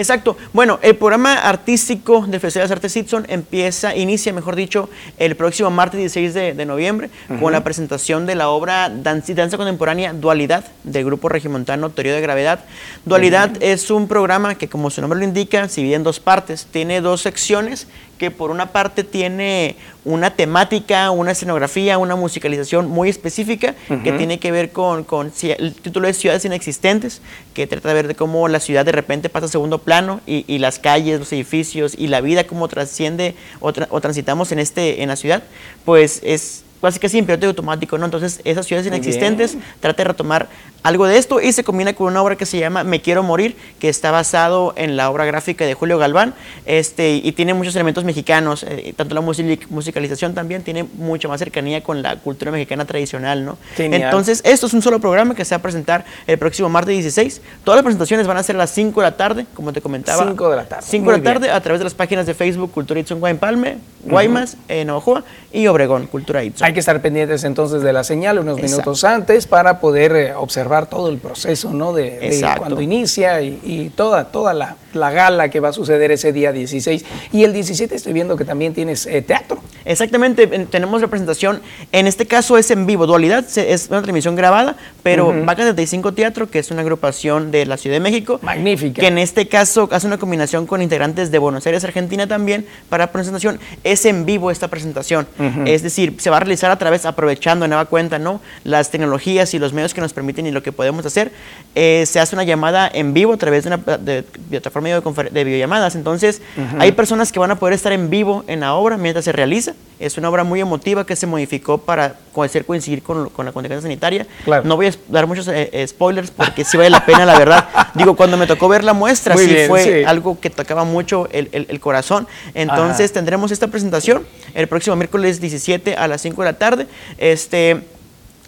Exacto. 0.07 0.37
Bueno, 0.53 0.79
el 0.83 0.95
programa 0.95 1.35
artístico 1.35 2.25
del 2.29 2.39
Festival 2.39 2.69
de 2.69 2.75
Artes 2.75 2.93
Simpson 2.93 3.27
empieza, 3.29 3.97
inicia, 3.97 4.33
mejor 4.33 4.55
dicho, 4.55 4.89
el 5.19 5.35
próximo 5.35 5.69
martes 5.73 5.99
16 5.99 6.33
de, 6.33 6.65
noviembre 6.65 7.11
con 7.41 7.53
la 7.53 7.65
presentación 7.65 8.25
de 8.25 8.37
la 8.37 8.49
obra 8.49 8.89
Danza, 8.89 9.35
Danza 9.35 9.57
Contemporánea 9.57 10.13
Dualidad 10.13 10.65
del 10.85 11.05
grupo 11.05 11.29
regimontano 11.29 11.91
Teoría 11.91 12.15
de 12.15 12.21
Gravedad. 12.21 12.61
Dualidad 13.05 13.61
es 13.61 13.91
un 13.91 14.07
programa 14.07 14.55
que, 14.55 14.69
como 14.69 14.91
su 14.91 15.01
nombre 15.01 15.19
lo 15.19 15.25
indica, 15.25 15.69
se 15.69 15.81
divide 15.81 15.97
en 15.97 16.05
dos 16.05 16.21
partes. 16.21 16.69
Tiene 16.71 17.01
dos 17.01 17.23
secciones 17.23 17.89
que 18.19 18.31
por 18.31 18.51
una 18.51 18.73
parte 18.73 19.05
tiene 19.05 19.77
una 20.05 20.31
temática, 20.31 21.11
una 21.11 21.33
escenografía, 21.33 21.99
una 21.99 22.17
musicalización 22.17 22.89
muy 22.89 23.09
específica 23.09 23.75
que 24.05 24.13
tiene 24.13 24.39
que 24.39 24.53
ver 24.53 24.71
con, 24.71 25.05
con, 25.05 25.33
el 25.43 25.75
título 25.75 26.07
de 26.07 26.15
Ciudades 26.15 26.45
Inexistentes, 26.45 27.21
que 27.55 27.67
trata 27.67 27.89
de 27.89 27.95
ver 27.95 28.09
de 28.09 28.15
cómo 28.15 28.49
la 28.49 28.61
ciudad 28.61 28.85
de 28.85 28.93
repente 28.93 29.29
pasa 29.29 29.47
a 29.47 29.49
segundo 29.49 29.79
plano 29.79 30.21
y, 30.27 30.45
y 30.47 30.59
las 30.59 30.79
calles, 30.79 31.19
los 31.19 31.33
edificios 31.33 31.95
y 31.99 32.07
la 32.07 32.21
vida 32.21 32.47
cómo 32.47 32.69
trasciende 32.69 33.35
o, 33.61 33.73
o, 33.91 34.01
transitamos 34.01 34.53
en, 34.53 34.61
este, 34.61 35.03
en 35.03 35.09
la 35.09 35.17
ciudad, 35.17 35.43
pues 35.85 36.21
es 36.23 36.63
casi 36.81 37.01
que 37.01 37.23
piloto 37.23 37.47
automático, 37.47 37.99
¿no? 37.99 38.05
Entonces, 38.05 38.41
esas 38.45 38.67
ciudades 38.67 38.87
inexistentes 38.87 39.57
trata 39.81 40.03
de 40.03 40.09
retomar 40.09 40.49
algo 40.83 41.07
de 41.07 41.19
esto 41.19 41.41
y 41.41 41.53
se 41.53 41.65
combina 41.65 41.95
con 41.95 42.07
una 42.07 42.23
obra 42.23 42.37
que 42.37 42.47
se 42.47 42.59
llama 42.59 42.85
Me 42.85 43.01
Quiero 43.01 43.23
Morir, 43.23 43.57
que 43.81 43.89
está 43.89 44.11
basado 44.11 44.73
en 44.77 44.97
la 44.97 45.11
obra 45.11 45.25
gráfica 45.25 45.67
de 45.67 45.75
Julio 45.75 45.99
Galván 45.99 46.35
este, 46.65 47.17
y 47.17 47.33
tiene 47.33 47.55
muchos 47.55 47.75
elementos 47.75 48.05
mexicanos, 48.05 48.63
eh, 48.63 48.95
tanto 48.97 49.15
la 49.15 49.21
musicalización 49.21 50.35
también 50.35 50.63
tiene 50.63 50.85
mucha 50.85 51.27
más 51.27 51.41
cercanía 51.41 51.83
con 51.83 52.03
la 52.03 52.17
cultura 52.17 52.53
mexicana 52.53 52.85
tradicional, 52.85 53.45
¿no? 53.45 53.59
Entonces, 53.79 54.43
esto 54.45 54.67
es 54.67 54.75
un 54.75 54.83
solo 54.83 55.01
programa 55.01 55.35
que 55.35 55.45
se 55.45 55.55
va 55.55 55.59
a 55.59 55.63
presentar 55.63 56.05
el 56.27 56.39
próximo 56.39 56.69
martes 56.69 56.95
16. 56.95 57.41
Todas 57.65 57.79
las 57.79 57.85
presentaciones 57.85 58.27
van 58.27 58.37
a 58.37 58.43
ser 58.43 58.57
a 58.57 58.61
las 58.61 58.71
5 58.71 59.01
de 59.01 59.07
la 59.07 59.17
tarde, 59.17 59.47
como 59.55 59.73
te 59.73 59.81
comentaba. 59.81 60.25
5 60.25 60.51
de 60.51 60.57
la 60.57 60.65
tarde. 60.65 60.87
5 60.89 61.11
de 61.11 61.19
la 61.19 61.25
tarde 61.25 61.51
a 61.51 61.61
través 61.61 61.81
de 61.81 61.85
las 61.85 61.95
páginas 61.95 62.27
de 62.27 62.35
Facebook 62.35 62.71
Cultura 62.71 63.01
Itzon 63.01 63.19
Guaympalme, 63.19 63.79
Guaymas, 64.05 64.57
en 64.69 64.91
Ojoa 64.91 65.25
y 65.53 65.67
Obregón, 65.67 66.07
Cultura 66.07 66.45
Itzon. 66.45 66.65
Hay 66.65 66.73
que 66.73 66.81
estar 66.81 67.01
pendientes 67.01 67.43
entonces 67.45 67.83
de 67.83 67.93
la 67.93 68.05
señal 68.05 68.39
unos 68.39 68.61
minutos 68.61 69.03
antes 69.05 69.47
para 69.47 69.81
poder 69.81 70.15
eh, 70.15 70.35
observar 70.35 70.66
todo 70.87 71.09
el 71.09 71.19
proceso, 71.19 71.73
¿no? 71.73 71.93
De, 71.93 72.45
cuando 72.59 72.81
inicia 72.81 73.41
y, 73.43 73.93
toda, 73.95 74.27
toda 74.27 74.53
la, 74.55 74.77
gala 74.93 75.51
que 75.51 75.61
va 75.61 75.69
a 75.69 75.73
suceder 75.73 76.11
ese 76.11 76.33
día 76.33 76.53
16. 76.53 77.05
Y 77.33 77.45
el 77.45 77.53
17 77.53 77.95
estoy 77.95 78.13
viendo 78.13 78.37
que 78.37 78.45
también 78.45 78.75
tienes 78.75 79.07
eh, 79.07 79.23
teatro. 79.23 79.61
Exactamente, 79.85 80.47
tenemos 80.47 81.01
representación, 81.01 81.61
en 81.93 82.07
este 82.07 82.27
caso 82.27 82.59
es 82.59 82.71
en 82.71 82.87
vivo, 82.87 83.07
dualidad, 83.07 83.45
es 83.57 83.87
una 83.89 84.03
transmisión 84.03 84.35
grabada, 84.35 84.77
pero 85.03 85.29
uh 85.29 85.47
35 85.57 86.13
Teatro, 86.13 86.51
que 86.51 86.59
es 86.59 86.71
una 86.71 86.83
agrupación 86.83 87.51
de 87.51 87.67
la 87.67 87.77
Ciudad 87.77 87.97
de 87.97 88.01
México. 88.01 88.41
Magnífica. 88.43 89.01
Que 89.01 89.07
en 89.07 89.19
este 89.19 89.49
caso 89.49 89.89
hace 89.93 90.07
una 90.07 90.19
combinación 90.19 90.67
con 90.67 90.83
integrantes 90.83 91.31
de 91.31 91.39
Buenos 91.39 91.65
Aires, 91.67 91.85
Argentina 91.85 92.27
también, 92.27 92.67
para 92.89 93.13
presentación. 93.13 93.61
Es 93.85 94.05
en 94.05 94.27
vivo 94.27 94.51
esta 94.51 94.69
presentación, 94.69 95.27
es 95.65 95.83
decir, 95.83 96.17
se 96.19 96.31
va 96.31 96.39
a 96.39 96.41
realizar 96.41 96.71
a 96.71 96.79
través, 96.79 97.07
aprovechando 97.07 97.65
de 97.65 97.69
nueva 97.69 97.85
cuenta, 97.85 98.19
¿no? 98.19 98.41
Las 98.65 98.91
tecnologías 98.91 99.55
y 99.55 99.59
los 99.59 99.73
medios 99.73 99.95
que 99.95 100.01
nos 100.01 100.13
permiten 100.13 100.47
y 100.47 100.51
lo 100.57 100.63
que 100.63 100.73
podemos 100.73 101.07
hacer. 101.07 101.31
Eh, 101.75 102.05
se 102.07 102.19
hace 102.19 102.35
una 102.35 102.45
llamada 102.45 102.91
en 102.93 103.15
vivo 103.15 103.35
a 103.35 103.37
través 103.37 103.65
de 103.65 103.69
una 103.69 103.99
de, 103.99 104.23
plataforma 104.23 104.89
de, 104.89 105.31
de, 105.31 105.45
videollamadas. 105.45 105.95
Entonces, 105.95 106.43
hay 106.79 106.93
personas 106.93 107.31
que 107.31 107.39
van 107.39 107.51
a 107.51 107.59
poder 107.59 107.75
estar 107.75 107.93
en 107.93 108.11
vivo 108.11 108.45
en 108.47 108.61
la 108.61 108.75
obra 108.75 108.97
mientras 108.97 109.25
se 109.25 109.33
realiza. 109.33 109.75
Es 109.99 110.19
una 110.19 110.29
obra 110.29 110.45
muy 110.45 110.61
emotiva 110.61 111.07
que 111.07 111.17
se 111.17 111.27
modificó 111.27 111.79
para 111.79 112.17
hacer 112.45 112.65
coincidir 112.67 113.03
con, 113.03 113.29
con 113.31 113.47
la 113.47 113.53
contingencia 113.53 113.83
sanitaria. 113.83 114.27
No 114.65 114.77
voy 114.77 114.87
a 114.87 114.93
dar 115.09 115.27
muchos 115.27 115.49
eh, 115.49 115.71
eh, 115.73 115.87
spoilers 115.87 116.31
porque 116.31 116.65
sí 116.65 116.77
vale 116.77 116.91
la 116.91 117.05
pena, 117.05 117.25
la 117.25 117.39
verdad. 117.39 117.69
Digo, 117.95 118.17
cuando 118.17 118.37
me 118.37 118.47
tocó 118.47 118.69
ver 118.69 118.85
la 118.85 118.93
muestra, 118.93 119.37
sí 119.37 119.57
fue 119.69 120.05
algo 120.07 120.39
que 120.41 120.51
tocaba 120.51 120.85
mucho 120.85 121.29
el, 121.33 121.49
el, 121.53 121.81
corazón. 121.81 122.27
Entonces, 122.55 123.13
tendremos 123.13 123.53
esta 123.53 123.69
presentación 123.69 124.27
el 124.55 124.67
próximo 124.67 124.97
miércoles 124.97 125.41
17 125.41 125.95
a 125.95 126.09
las 126.09 126.23
5 126.23 126.43
de 126.43 126.53
la 126.53 126.59
tarde. 126.59 126.87
Este 127.19 127.83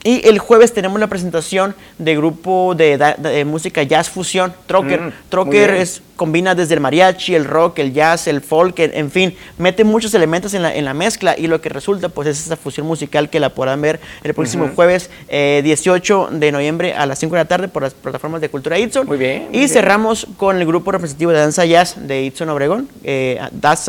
y 0.05 0.27
el 0.29 0.39
jueves 0.39 0.73
tenemos 0.73 1.01
la 1.01 1.09
presentación 1.09 1.75
de 1.99 2.17
grupo 2.17 2.75
de, 2.77 3.45
música 3.47 3.83
jazz 3.83 4.09
fusión, 4.09 4.55
Trocker. 4.67 5.01
Mm, 5.01 5.13
Trocker 5.29 5.71
es, 5.71 6.03
combina 6.15 6.55
desde 6.55 6.75
el 6.75 6.81
mariachi, 6.81 7.35
el 7.35 7.45
rock, 7.45 7.81
el 7.81 7.93
jazz, 7.93 8.27
el 8.27 8.41
folk, 8.41 8.79
en 8.79 9.11
fin, 9.11 9.35
mete 9.57 9.85
muchos 9.85 10.15
elementos 10.15 10.55
en 10.55 10.63
la, 10.63 10.75
en 10.75 10.85
la, 10.85 10.95
mezcla 10.95 11.37
y 11.37 11.47
lo 11.47 11.61
que 11.61 11.69
resulta 11.69 12.09
pues 12.09 12.29
es 12.29 12.47
esa 12.47 12.57
fusión 12.57 12.87
musical 12.87 13.31
que 13.31 13.39
la 13.41 13.51
podrán 13.51 13.81
ver 13.81 14.01
el 14.23 14.35
próximo 14.35 14.71
jueves 14.75 15.11
18 15.29 16.29
eh, 16.33 16.37
de 16.39 16.53
noviembre 16.53 16.95
a 16.95 17.07
las 17.07 17.19
5 17.19 17.35
de 17.35 17.41
la 17.41 17.45
tarde 17.45 17.69
por 17.69 17.83
las 17.83 17.95
plataformas 17.95 18.41
de 18.41 18.49
Cultura 18.49 18.79
Itson. 18.79 19.07
Muy 19.07 19.19
bien. 19.19 19.49
y 19.53 19.69
cerramos 19.69 20.27
con 20.37 20.57
el 20.57 20.67
grupo 20.67 20.93
representativo 20.93 21.33
de 21.33 21.39
danza 21.39 21.65
jazz 21.65 21.97
de 21.97 22.23
Itson 22.23 22.49
Obregón, 22.49 22.89
eh, 23.05 23.41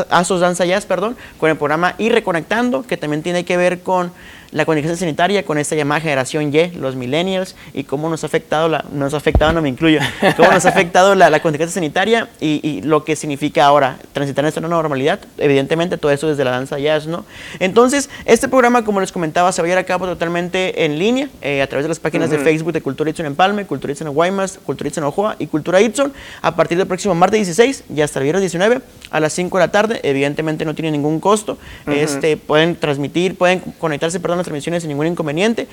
Asos 0.10 0.40
Danza 0.40 0.66
Jazz, 0.66 0.86
perdón, 0.86 1.16
con 1.40 1.50
el 1.50 1.58
programa 1.58 1.96
Y 1.98 2.10
Reconectando, 2.10 2.84
que 2.84 2.98
también 2.98 3.24
tiene 3.24 3.46
que 3.46 3.58
ver 3.58 3.82
con 3.82 4.12
la 4.52 4.66
contingencia 4.66 4.98
sanitaria 4.98 5.44
con 5.44 5.58
esta 5.58 5.76
llamada 5.76 6.02
generación 6.02 6.54
Y, 6.54 6.72
los 6.72 6.96
millennials, 6.96 7.56
y 7.74 7.84
cómo 7.84 8.10
nos 8.10 8.24
ha 8.24 8.28
afectado, 8.28 8.68
la, 8.68 8.84
nos 8.92 9.14
ha 9.14 9.18
afectado, 9.18 9.54
no 9.54 9.62
me 9.62 9.70
incluyo, 9.70 10.00
cómo 10.38 10.52
nos 10.52 10.66
ha 10.66 10.70
afectado 10.70 11.16
la, 11.16 11.30
la 11.30 11.40
sanitaria 11.68 12.30
y, 12.40 12.82
lo 12.84 13.04
que 13.04 13.16
significa 13.16 13.66
ahora 13.66 13.98
transitar 14.14 14.46
en 14.46 14.50
esta 14.50 14.62
nueva 14.62 14.82
normalidad. 14.82 15.20
Evidentemente, 15.38 15.98
todo 15.98 16.12
eso 16.12 16.28
desde 16.28 16.44
la 16.44 16.52
danza 16.52 16.80
jazz, 16.80 17.08
¿no? 17.08 17.26
Entonces, 17.60 18.10
este 18.26 18.48
programa, 18.48 18.84
como 18.84 19.02
les 19.02 19.12
comentaba, 19.12 19.52
se 19.52 19.62
va 19.62 19.66
a 19.66 19.70
llevar 19.70 19.84
a 19.84 19.86
cabo 19.86 20.06
totalmente 20.06 20.86
en 20.86 20.98
línea, 20.98 21.30
eh, 21.42 21.62
a 21.62 21.68
través 21.68 21.84
de 21.84 21.90
las 21.90 22.00
páginas 22.00 22.30
de 22.30 22.40
Facebook 22.40 22.74
de 22.74 22.82
Cultura 22.82 23.10
Itson 23.10 23.26
en 23.26 23.36
Palme, 23.36 23.66
Cultura 23.66 23.92
Itson 23.92 24.08
en 24.08 24.14
Guaymas, 24.14 24.60
Cultura 24.66 24.88
Itson 24.88 25.04
en 25.04 25.08
Ojoa 25.10 25.36
y 25.40 25.48
Cultura 25.48 25.82
Itson, 25.82 26.14
a 26.42 26.56
partir 26.56 26.78
del 26.78 26.88
próximo 26.88 27.16
martes 27.16 27.40
16 27.40 27.84
y 27.96 28.02
hasta 28.02 28.20
el 28.20 28.24
viernes 28.24 28.42
19 28.42 28.82
a 29.12 29.20
las 29.20 29.34
5 29.34 29.58
de 29.58 29.64
la 29.64 29.72
tarde. 29.72 30.00
Evidentemente, 30.04 30.66
no 30.66 30.74
tiene 30.74 30.92
ningún 30.92 31.20
costo. 31.20 31.58
este, 31.88 32.38
pueden 32.38 32.76
transmitir, 32.76 33.36
pueden 33.36 33.60
conectarse, 33.80 34.20
perdón, 34.20 34.39
las 34.40 34.46
transmisiones 34.46 34.84
sin 34.84 34.90
ningún 34.90 35.08
inconveniente. 35.08 35.68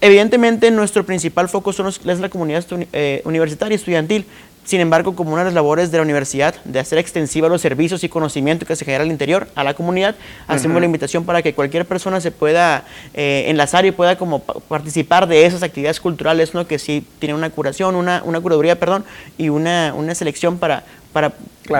Evidentemente, 0.00 0.70
nuestro 0.70 1.04
principal 1.04 1.48
foco 1.48 1.72
son 1.72 1.88
es 1.88 2.20
la 2.20 2.28
comunidad 2.28 2.64
eh, 2.92 3.22
universitaria 3.24 3.74
estudiantil. 3.74 4.26
Sin 4.68 4.82
embargo, 4.82 5.16
como 5.16 5.32
una 5.32 5.44
de 5.44 5.44
las 5.46 5.54
labores 5.54 5.90
de 5.90 5.96
la 5.96 6.02
universidad 6.02 6.54
de 6.64 6.78
hacer 6.78 6.98
extensiva 6.98 7.48
los 7.48 7.62
servicios 7.62 8.04
y 8.04 8.10
conocimiento 8.10 8.66
que 8.66 8.76
se 8.76 8.84
genera 8.84 9.02
al 9.02 9.10
interior 9.10 9.48
a 9.54 9.64
la 9.64 9.72
comunidad, 9.72 10.14
hacemos 10.46 10.78
la 10.78 10.84
invitación 10.84 11.24
para 11.24 11.40
que 11.40 11.54
cualquier 11.54 11.86
persona 11.86 12.20
se 12.20 12.32
pueda 12.32 12.84
eh, 13.14 13.44
enlazar 13.46 13.86
y 13.86 13.92
pueda 13.92 14.18
como 14.18 14.40
participar 14.40 15.26
de 15.26 15.46
esas 15.46 15.62
actividades 15.62 16.00
culturales, 16.00 16.52
¿no? 16.52 16.66
que 16.66 16.78
sí 16.78 17.02
tienen 17.18 17.36
una 17.36 17.48
curación, 17.48 17.94
una, 17.94 18.22
una 18.26 18.42
curaduría, 18.42 18.78
perdón, 18.78 19.06
y 19.38 19.48
una, 19.48 19.94
una 19.96 20.14
selección 20.14 20.58
para, 20.58 20.84
para 21.14 21.32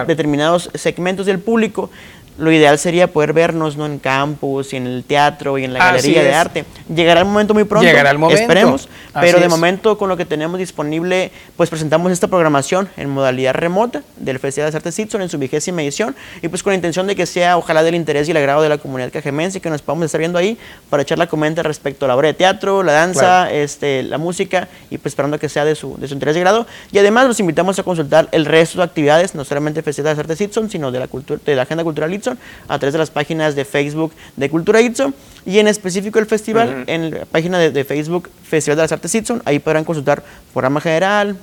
determinados 0.06 0.70
segmentos 0.74 1.26
del 1.26 1.40
público 1.40 1.90
lo 2.38 2.52
ideal 2.52 2.78
sería 2.78 3.12
poder 3.12 3.32
vernos 3.32 3.76
¿no? 3.76 3.84
en 3.84 3.98
campus 3.98 4.72
y 4.72 4.76
en 4.76 4.86
el 4.86 5.04
teatro 5.04 5.58
y 5.58 5.64
en 5.64 5.72
la 5.72 5.80
galería 5.80 6.22
de 6.22 6.32
arte. 6.32 6.64
Llegará 6.94 7.20
el 7.20 7.26
momento 7.26 7.52
muy 7.52 7.64
pronto, 7.64 7.84
Llegará 7.84 8.10
el 8.10 8.18
momento. 8.18 8.40
esperemos, 8.40 8.88
pero 9.20 9.40
de 9.40 9.48
momento 9.48 9.98
con 9.98 10.08
lo 10.08 10.16
que 10.16 10.24
tenemos 10.24 10.58
disponible, 10.58 11.32
pues 11.56 11.68
presentamos 11.68 12.12
esta 12.12 12.28
programación 12.28 12.88
en 12.96 13.10
modalidad 13.10 13.54
remota 13.54 14.02
del 14.16 14.38
Festival 14.38 14.70
de 14.70 14.76
Artes 14.76 14.94
Simpson 14.94 15.20
en 15.20 15.28
su 15.28 15.38
vigésima 15.38 15.82
edición 15.82 16.14
y 16.40 16.48
pues 16.48 16.62
con 16.62 16.70
la 16.70 16.76
intención 16.76 17.08
de 17.08 17.16
que 17.16 17.26
sea 17.26 17.58
ojalá 17.58 17.82
del 17.82 17.96
interés 17.96 18.28
y 18.28 18.30
el 18.30 18.36
agrado 18.36 18.62
de 18.62 18.68
la 18.68 18.78
comunidad 18.78 19.12
cajemense 19.12 19.60
que 19.60 19.68
nos 19.68 19.82
podamos 19.82 20.06
estar 20.06 20.20
viendo 20.20 20.38
ahí 20.38 20.56
para 20.90 21.02
echar 21.02 21.18
la 21.18 21.26
comenta 21.26 21.64
respecto 21.64 22.04
a 22.04 22.08
la 22.08 22.16
obra 22.16 22.28
de 22.28 22.34
teatro, 22.34 22.84
la 22.84 22.92
danza, 22.92 23.50
este, 23.50 24.04
la 24.04 24.18
música 24.18 24.68
y 24.90 24.98
pues 24.98 25.12
esperando 25.12 25.40
que 25.40 25.48
sea 25.48 25.64
de 25.64 25.74
su, 25.74 25.96
de 25.98 26.06
su 26.06 26.14
interés 26.14 26.36
y 26.36 26.38
agrado. 26.38 26.66
Y 26.92 26.98
además 26.98 27.26
los 27.26 27.40
invitamos 27.40 27.78
a 27.80 27.82
consultar 27.82 28.28
el 28.30 28.46
resto 28.46 28.78
de 28.78 28.84
actividades, 28.84 29.34
no 29.34 29.44
solamente 29.44 29.82
Festival 29.82 30.14
de 30.14 30.20
Artes 30.20 30.38
Simpson, 30.38 30.70
sino 30.70 30.92
de 30.92 31.00
la, 31.00 31.08
cultura, 31.08 31.40
de 31.44 31.56
la 31.56 31.62
agenda 31.62 31.82
cultural 31.82 32.14
Itson 32.14 32.27
A 32.66 32.78
través 32.78 32.92
de 32.92 32.98
las 32.98 33.10
páginas 33.10 33.54
de 33.54 33.64
Facebook 33.64 34.12
de 34.36 34.50
Cultura 34.50 34.80
Itson 34.80 35.14
y 35.46 35.58
en 35.58 35.68
específico 35.68 36.18
el 36.18 36.26
festival 36.26 36.84
en 36.86 37.10
la 37.10 37.24
página 37.24 37.58
de, 37.58 37.84
Facebook 37.84 38.28
Festival 38.44 38.76
de 38.76 38.82
las 38.82 38.92
Artes 38.92 39.14
Itson. 39.14 39.40
Ahí 39.46 39.58
podrán 39.58 39.84
consultar 39.84 40.22
programa 40.52 40.80
general, 40.80 41.38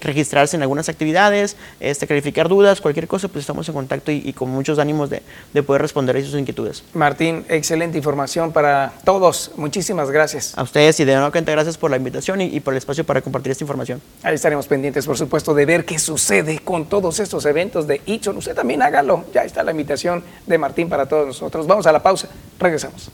registrarse 0.00 0.56
en 0.56 0.62
algunas 0.62 0.88
actividades, 0.88 1.56
este, 1.80 2.06
clarificar 2.06 2.48
dudas, 2.48 2.80
cualquier 2.80 3.08
cosa, 3.08 3.28
pues 3.28 3.42
estamos 3.42 3.68
en 3.68 3.74
contacto 3.74 4.12
y, 4.12 4.32
con 4.32 4.50
muchos 4.50 4.78
ánimos 4.78 5.10
de, 5.10 5.22
de, 5.52 5.62
poder 5.62 5.82
responder 5.82 6.16
a 6.16 6.20
sus 6.20 6.34
inquietudes. 6.34 6.84
Martín, 6.92 7.44
excelente 7.48 7.98
información 7.98 8.52
para 8.52 8.92
todos. 9.04 9.50
Muchísimas 9.56 10.10
gracias. 10.10 10.56
A 10.56 10.62
ustedes 10.62 11.00
y 11.00 11.04
de 11.04 11.14
nuevo 11.14 11.32
cuenta 11.32 11.50
gracias 11.52 11.76
por 11.76 11.90
la 11.90 11.96
invitación 11.96 12.40
y, 12.40 12.60
por 12.60 12.74
el 12.74 12.78
espacio 12.78 13.04
para 13.04 13.22
compartir 13.22 13.52
esta 13.52 13.64
información. 13.64 14.00
Ahí 14.22 14.34
estaremos 14.34 14.66
pendientes, 14.66 15.06
por 15.06 15.16
supuesto, 15.16 15.54
de 15.54 15.66
ver 15.66 15.84
qué 15.84 15.98
sucede 15.98 16.60
con 16.60 16.86
todos 16.86 17.18
estos 17.18 17.44
eventos 17.46 17.86
de 17.86 18.02
Itson. 18.06 18.36
Usted 18.36 18.54
también 18.54 18.82
hágalo. 18.82 19.24
Ya 19.32 19.42
está 19.42 19.62
la 19.62 19.70
invitación 19.70 19.95
de 20.46 20.58
Martín 20.58 20.88
para 20.88 21.06
todos 21.06 21.26
nosotros. 21.26 21.66
Vamos 21.66 21.86
a 21.86 21.92
la 21.92 22.02
pausa. 22.02 22.28
Regresamos. 22.58 23.10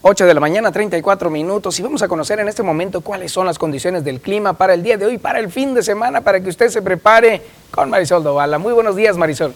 8 0.00 0.26
de 0.26 0.32
la 0.32 0.40
mañana, 0.40 0.72
34 0.72 1.28
minutos, 1.28 1.78
y 1.78 1.82
vamos 1.82 2.02
a 2.02 2.08
conocer 2.08 2.40
en 2.40 2.48
este 2.48 2.62
momento 2.62 3.02
cuáles 3.02 3.30
son 3.30 3.46
las 3.46 3.58
condiciones 3.58 4.04
del 4.04 4.20
clima 4.20 4.54
para 4.54 4.72
el 4.72 4.82
día 4.82 4.96
de 4.96 5.04
hoy, 5.04 5.18
para 5.18 5.38
el 5.38 5.50
fin 5.50 5.74
de 5.74 5.82
semana, 5.82 6.22
para 6.22 6.40
que 6.40 6.48
usted 6.48 6.68
se 6.68 6.80
prepare 6.80 7.42
con 7.70 7.90
Marisol 7.90 8.22
Dovala. 8.22 8.58
Muy 8.58 8.72
buenos 8.72 8.96
días, 8.96 9.18
Marisol. 9.18 9.52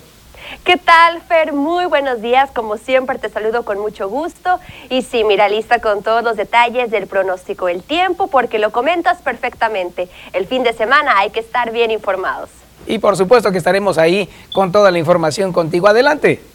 ¿Qué 0.64 0.76
tal, 0.76 1.20
Fer? 1.22 1.52
Muy 1.52 1.86
buenos 1.86 2.22
días. 2.22 2.50
Como 2.52 2.76
siempre, 2.76 3.18
te 3.18 3.28
saludo 3.28 3.64
con 3.64 3.78
mucho 3.78 4.08
gusto. 4.08 4.60
Y 4.90 5.02
sí, 5.02 5.24
mira, 5.24 5.48
lista 5.48 5.80
con 5.80 6.02
todos 6.02 6.22
los 6.22 6.36
detalles 6.36 6.90
del 6.90 7.06
pronóstico 7.06 7.66
del 7.66 7.82
tiempo, 7.82 8.28
porque 8.28 8.58
lo 8.58 8.70
comentas 8.70 9.22
perfectamente. 9.22 10.08
El 10.32 10.46
fin 10.46 10.62
de 10.62 10.72
semana 10.72 11.18
hay 11.18 11.30
que 11.30 11.40
estar 11.40 11.72
bien 11.72 11.90
informados. 11.90 12.50
Y 12.86 12.98
por 12.98 13.16
supuesto 13.16 13.50
que 13.50 13.58
estaremos 13.58 13.98
ahí 13.98 14.28
con 14.52 14.70
toda 14.70 14.90
la 14.90 14.98
información 14.98 15.52
contigo. 15.52 15.88
Adelante. 15.88 16.51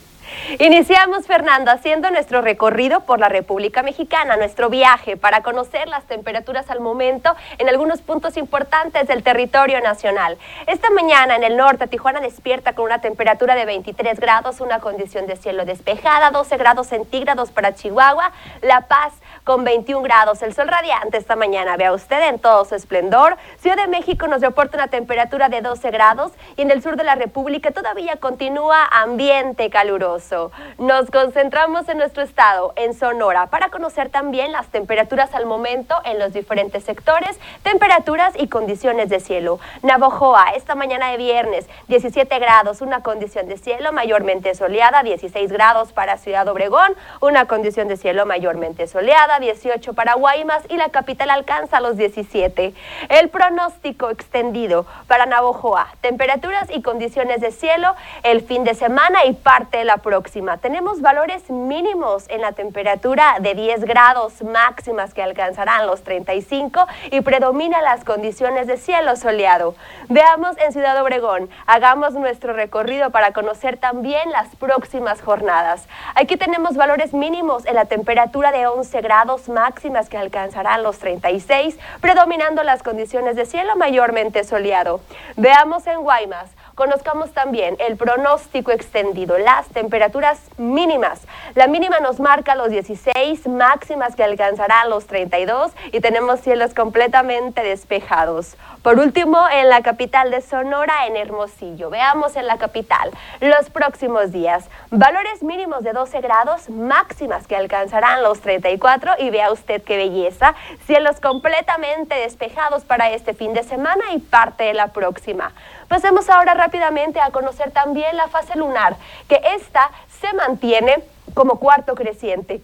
Iniciamos, 0.59 1.27
Fernando, 1.27 1.71
haciendo 1.71 2.09
nuestro 2.11 2.41
recorrido 2.41 3.01
por 3.01 3.19
la 3.19 3.29
República 3.29 3.83
Mexicana, 3.83 4.37
nuestro 4.37 4.69
viaje 4.69 5.17
para 5.17 5.41
conocer 5.43 5.87
las 5.87 6.05
temperaturas 6.05 6.69
al 6.69 6.79
momento 6.79 7.35
en 7.57 7.69
algunos 7.69 8.01
puntos 8.01 8.37
importantes 8.37 9.07
del 9.07 9.23
territorio 9.23 9.81
nacional. 9.81 10.37
Esta 10.67 10.89
mañana 10.89 11.35
en 11.35 11.43
el 11.43 11.57
norte, 11.57 11.87
Tijuana 11.87 12.19
despierta 12.19 12.73
con 12.73 12.85
una 12.85 13.01
temperatura 13.01 13.55
de 13.55 13.65
23 13.65 14.19
grados, 14.19 14.61
una 14.61 14.79
condición 14.79 15.27
de 15.27 15.35
cielo 15.35 15.65
despejada, 15.65 16.31
12 16.31 16.57
grados 16.57 16.87
centígrados 16.87 17.51
para 17.51 17.75
Chihuahua, 17.75 18.31
La 18.61 18.81
Paz 18.87 19.13
con 19.47 19.63
21 19.63 20.01
grados, 20.01 20.41
el 20.41 20.53
sol 20.53 20.67
radiante 20.67 21.15
esta 21.15 21.37
mañana, 21.37 21.77
vea 21.77 21.93
usted 21.93 22.21
en 22.27 22.37
todo 22.37 22.65
su 22.65 22.75
esplendor. 22.75 23.37
Ciudad 23.61 23.77
de 23.77 23.87
México 23.87 24.27
nos 24.27 24.41
reporta 24.41 24.75
una 24.75 24.89
temperatura 24.89 25.47
de 25.47 25.61
12 25.61 25.89
grados 25.89 26.33
y 26.57 26.63
en 26.63 26.69
el 26.69 26.83
sur 26.83 26.97
de 26.97 27.05
la 27.05 27.15
República 27.15 27.71
todavía 27.71 28.17
continúa 28.17 28.85
ambiente 28.91 29.69
caluroso. 29.69 30.51
Nos 30.77 31.09
concentramos 31.11 31.87
en 31.87 31.97
nuestro 31.97 32.23
estado, 32.23 32.73
en 32.75 32.93
Sonora, 32.93 33.47
para 33.47 33.69
conocer 33.69 34.09
también 34.09 34.51
las 34.51 34.67
temperaturas 34.67 35.33
al 35.33 35.45
momento 35.45 35.95
en 36.03 36.19
los 36.19 36.33
diferentes 36.33 36.83
sectores, 36.83 37.39
temperaturas 37.63 38.33
y 38.37 38.49
condiciones 38.49 39.07
de 39.07 39.21
cielo. 39.21 39.61
Navojoa, 39.81 40.47
esta 40.57 40.75
mañana 40.75 41.11
de 41.11 41.15
viernes, 41.15 41.69
17 41.87 42.37
grados, 42.39 42.81
una 42.81 43.01
condición 43.01 43.47
de 43.47 43.57
cielo 43.57 43.93
mayormente 43.93 44.53
soleada, 44.55 45.03
16 45.03 45.49
grados 45.53 45.93
para 45.93 46.17
Ciudad 46.17 46.49
Obregón, 46.49 46.91
una 47.21 47.45
condición 47.45 47.87
de 47.87 47.95
cielo 47.95 48.25
mayormente 48.25 48.87
soleada, 48.87 49.36
18 49.39 49.93
para 49.93 50.15
Guaymas 50.15 50.63
y 50.69 50.77
la 50.77 50.89
capital 50.89 51.29
alcanza 51.29 51.79
los 51.79 51.97
17. 51.97 52.73
El 53.09 53.29
pronóstico 53.29 54.09
extendido 54.09 54.85
para 55.07 55.25
Navojoa, 55.25 55.87
temperaturas 56.01 56.69
y 56.69 56.81
condiciones 56.81 57.41
de 57.41 57.51
cielo 57.51 57.95
el 58.23 58.41
fin 58.41 58.63
de 58.63 58.73
semana 58.73 59.25
y 59.25 59.33
parte 59.33 59.77
de 59.77 59.85
la 59.85 59.97
próxima 59.97 60.57
tenemos 60.61 61.01
valores 61.01 61.49
mínimos 61.49 62.25
en 62.29 62.41
la 62.41 62.51
temperatura 62.51 63.37
de 63.39 63.55
10 63.55 63.85
grados 63.85 64.41
máximas 64.43 65.13
que 65.13 65.21
alcanzarán 65.21 65.87
los 65.87 66.03
35 66.03 66.85
y 67.11 67.21
predominan 67.21 67.83
las 67.83 68.03
condiciones 68.03 68.67
de 68.67 68.77
cielo 68.77 69.15
soleado. 69.15 69.75
Veamos 70.09 70.57
en 70.57 70.71
Ciudad 70.73 71.01
Obregón, 71.01 71.49
hagamos 71.65 72.13
nuestro 72.13 72.53
recorrido 72.53 73.09
para 73.11 73.31
conocer 73.31 73.77
también 73.77 74.31
las 74.31 74.55
próximas 74.55 75.21
jornadas. 75.21 75.87
Aquí 76.15 76.37
tenemos 76.37 76.75
valores 76.75 77.13
mínimos 77.13 77.65
en 77.65 77.75
la 77.75 77.85
temperatura 77.85 78.51
de 78.51 78.67
11 78.67 79.01
grados 79.01 79.26
máximas 79.49 80.09
que 80.09 80.17
alcanzarán 80.17 80.83
los 80.83 80.99
36, 80.99 81.77
predominando 82.01 82.63
las 82.63 82.81
condiciones 82.81 83.35
de 83.35 83.45
cielo 83.45 83.75
mayormente 83.75 84.43
soleado. 84.43 85.01
Veamos 85.35 85.85
en 85.87 86.01
Guaymas, 86.01 86.49
Conozcamos 86.77 87.31
también 87.31 87.75
el 87.79 87.97
pronóstico 87.97 88.69
extendido, 88.69 89.39
las 89.39 89.67
temperaturas 89.69 90.39
mínimas. 90.57 91.21
La 91.55 91.65
mínima 91.65 91.99
nos 92.01 92.19
marca 92.19 92.53
los 92.53 92.69
16, 92.69 93.47
máximas 93.47 94.15
que 94.15 94.23
alcanzarán 94.23 94.91
los 94.91 95.07
32 95.07 95.71
y 95.91 96.01
tenemos 96.01 96.39
cielos 96.39 96.75
completamente 96.75 97.63
despejados. 97.63 98.57
Por 98.83 98.99
último, 98.99 99.39
en 99.51 99.69
la 99.69 99.81
capital 99.81 100.29
de 100.29 100.41
Sonora, 100.41 101.07
en 101.07 101.17
Hermosillo. 101.17 101.89
Veamos 101.89 102.35
en 102.35 102.45
la 102.45 102.59
capital 102.59 103.09
los 103.41 103.71
próximos 103.71 104.31
días. 104.31 104.69
Valores 104.91 105.41
mínimos 105.41 105.83
de 105.83 105.93
12 105.93 106.21
grados, 106.21 106.69
máximas 106.69 107.47
que 107.47 107.55
alcanzarán 107.55 108.21
los 108.21 108.39
34 108.41 109.13
y 109.17 109.31
vea 109.31 109.51
usted 109.51 109.81
qué 109.81 109.97
belleza. 109.97 110.53
Cielos 110.85 111.19
completamente 111.19 112.13
despejados 112.13 112.85
para 112.85 113.09
este 113.09 113.33
fin 113.33 113.55
de 113.55 113.63
semana 113.63 114.13
y 114.13 114.19
parte 114.19 114.65
de 114.65 114.75
la 114.75 114.89
próxima. 114.89 115.53
Pasemos 115.87 116.29
ahora 116.29 116.53
rápidamente 116.53 117.21
a 117.21 117.31
conocer 117.31 117.71
también 117.71 118.17
la 118.17 118.27
fase 118.27 118.57
lunar, 118.57 118.97
que 119.29 119.41
esta 119.55 119.89
se 120.19 120.33
mantiene 120.33 121.03
como 121.33 121.59
cuarto 121.59 121.95
creciente. 121.95 122.61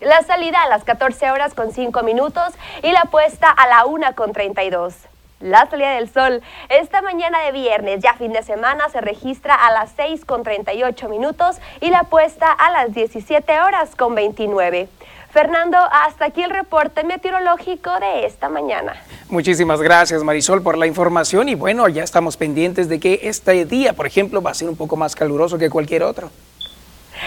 La 0.00 0.22
salida 0.22 0.60
a 0.62 0.68
las 0.68 0.82
14 0.82 1.30
horas 1.30 1.54
con 1.54 1.72
5 1.72 2.02
minutos 2.02 2.52
y 2.82 2.90
la 2.90 3.02
puesta 3.02 3.48
a 3.48 3.68
la 3.68 3.86
1 3.86 4.14
con 4.16 4.32
32. 4.32 4.94
La 5.40 5.66
salida 5.70 5.92
del 5.92 6.10
sol 6.10 6.42
esta 6.68 7.00
mañana 7.02 7.40
de 7.42 7.52
viernes, 7.52 8.00
ya 8.00 8.14
fin 8.14 8.32
de 8.32 8.42
semana, 8.42 8.88
se 8.88 9.00
registra 9.00 9.54
a 9.54 9.70
las 9.72 9.92
6 9.96 10.24
con 10.24 10.42
38 10.42 11.08
minutos 11.08 11.58
y 11.80 11.90
la 11.90 12.04
puesta 12.04 12.50
a 12.50 12.70
las 12.70 12.92
17 12.92 13.60
horas 13.60 13.94
con 13.94 14.14
29. 14.14 14.88
Fernando, 15.34 15.76
hasta 15.90 16.26
aquí 16.26 16.44
el 16.44 16.50
reporte 16.50 17.02
meteorológico 17.02 17.90
de 17.98 18.24
esta 18.24 18.48
mañana. 18.48 18.94
Muchísimas 19.28 19.82
gracias 19.82 20.22
Marisol 20.22 20.62
por 20.62 20.78
la 20.78 20.86
información 20.86 21.48
y 21.48 21.56
bueno, 21.56 21.88
ya 21.88 22.04
estamos 22.04 22.36
pendientes 22.36 22.88
de 22.88 23.00
que 23.00 23.18
este 23.24 23.64
día, 23.64 23.94
por 23.94 24.06
ejemplo, 24.06 24.40
va 24.40 24.52
a 24.52 24.54
ser 24.54 24.68
un 24.68 24.76
poco 24.76 24.94
más 24.94 25.16
caluroso 25.16 25.58
que 25.58 25.68
cualquier 25.68 26.04
otro. 26.04 26.30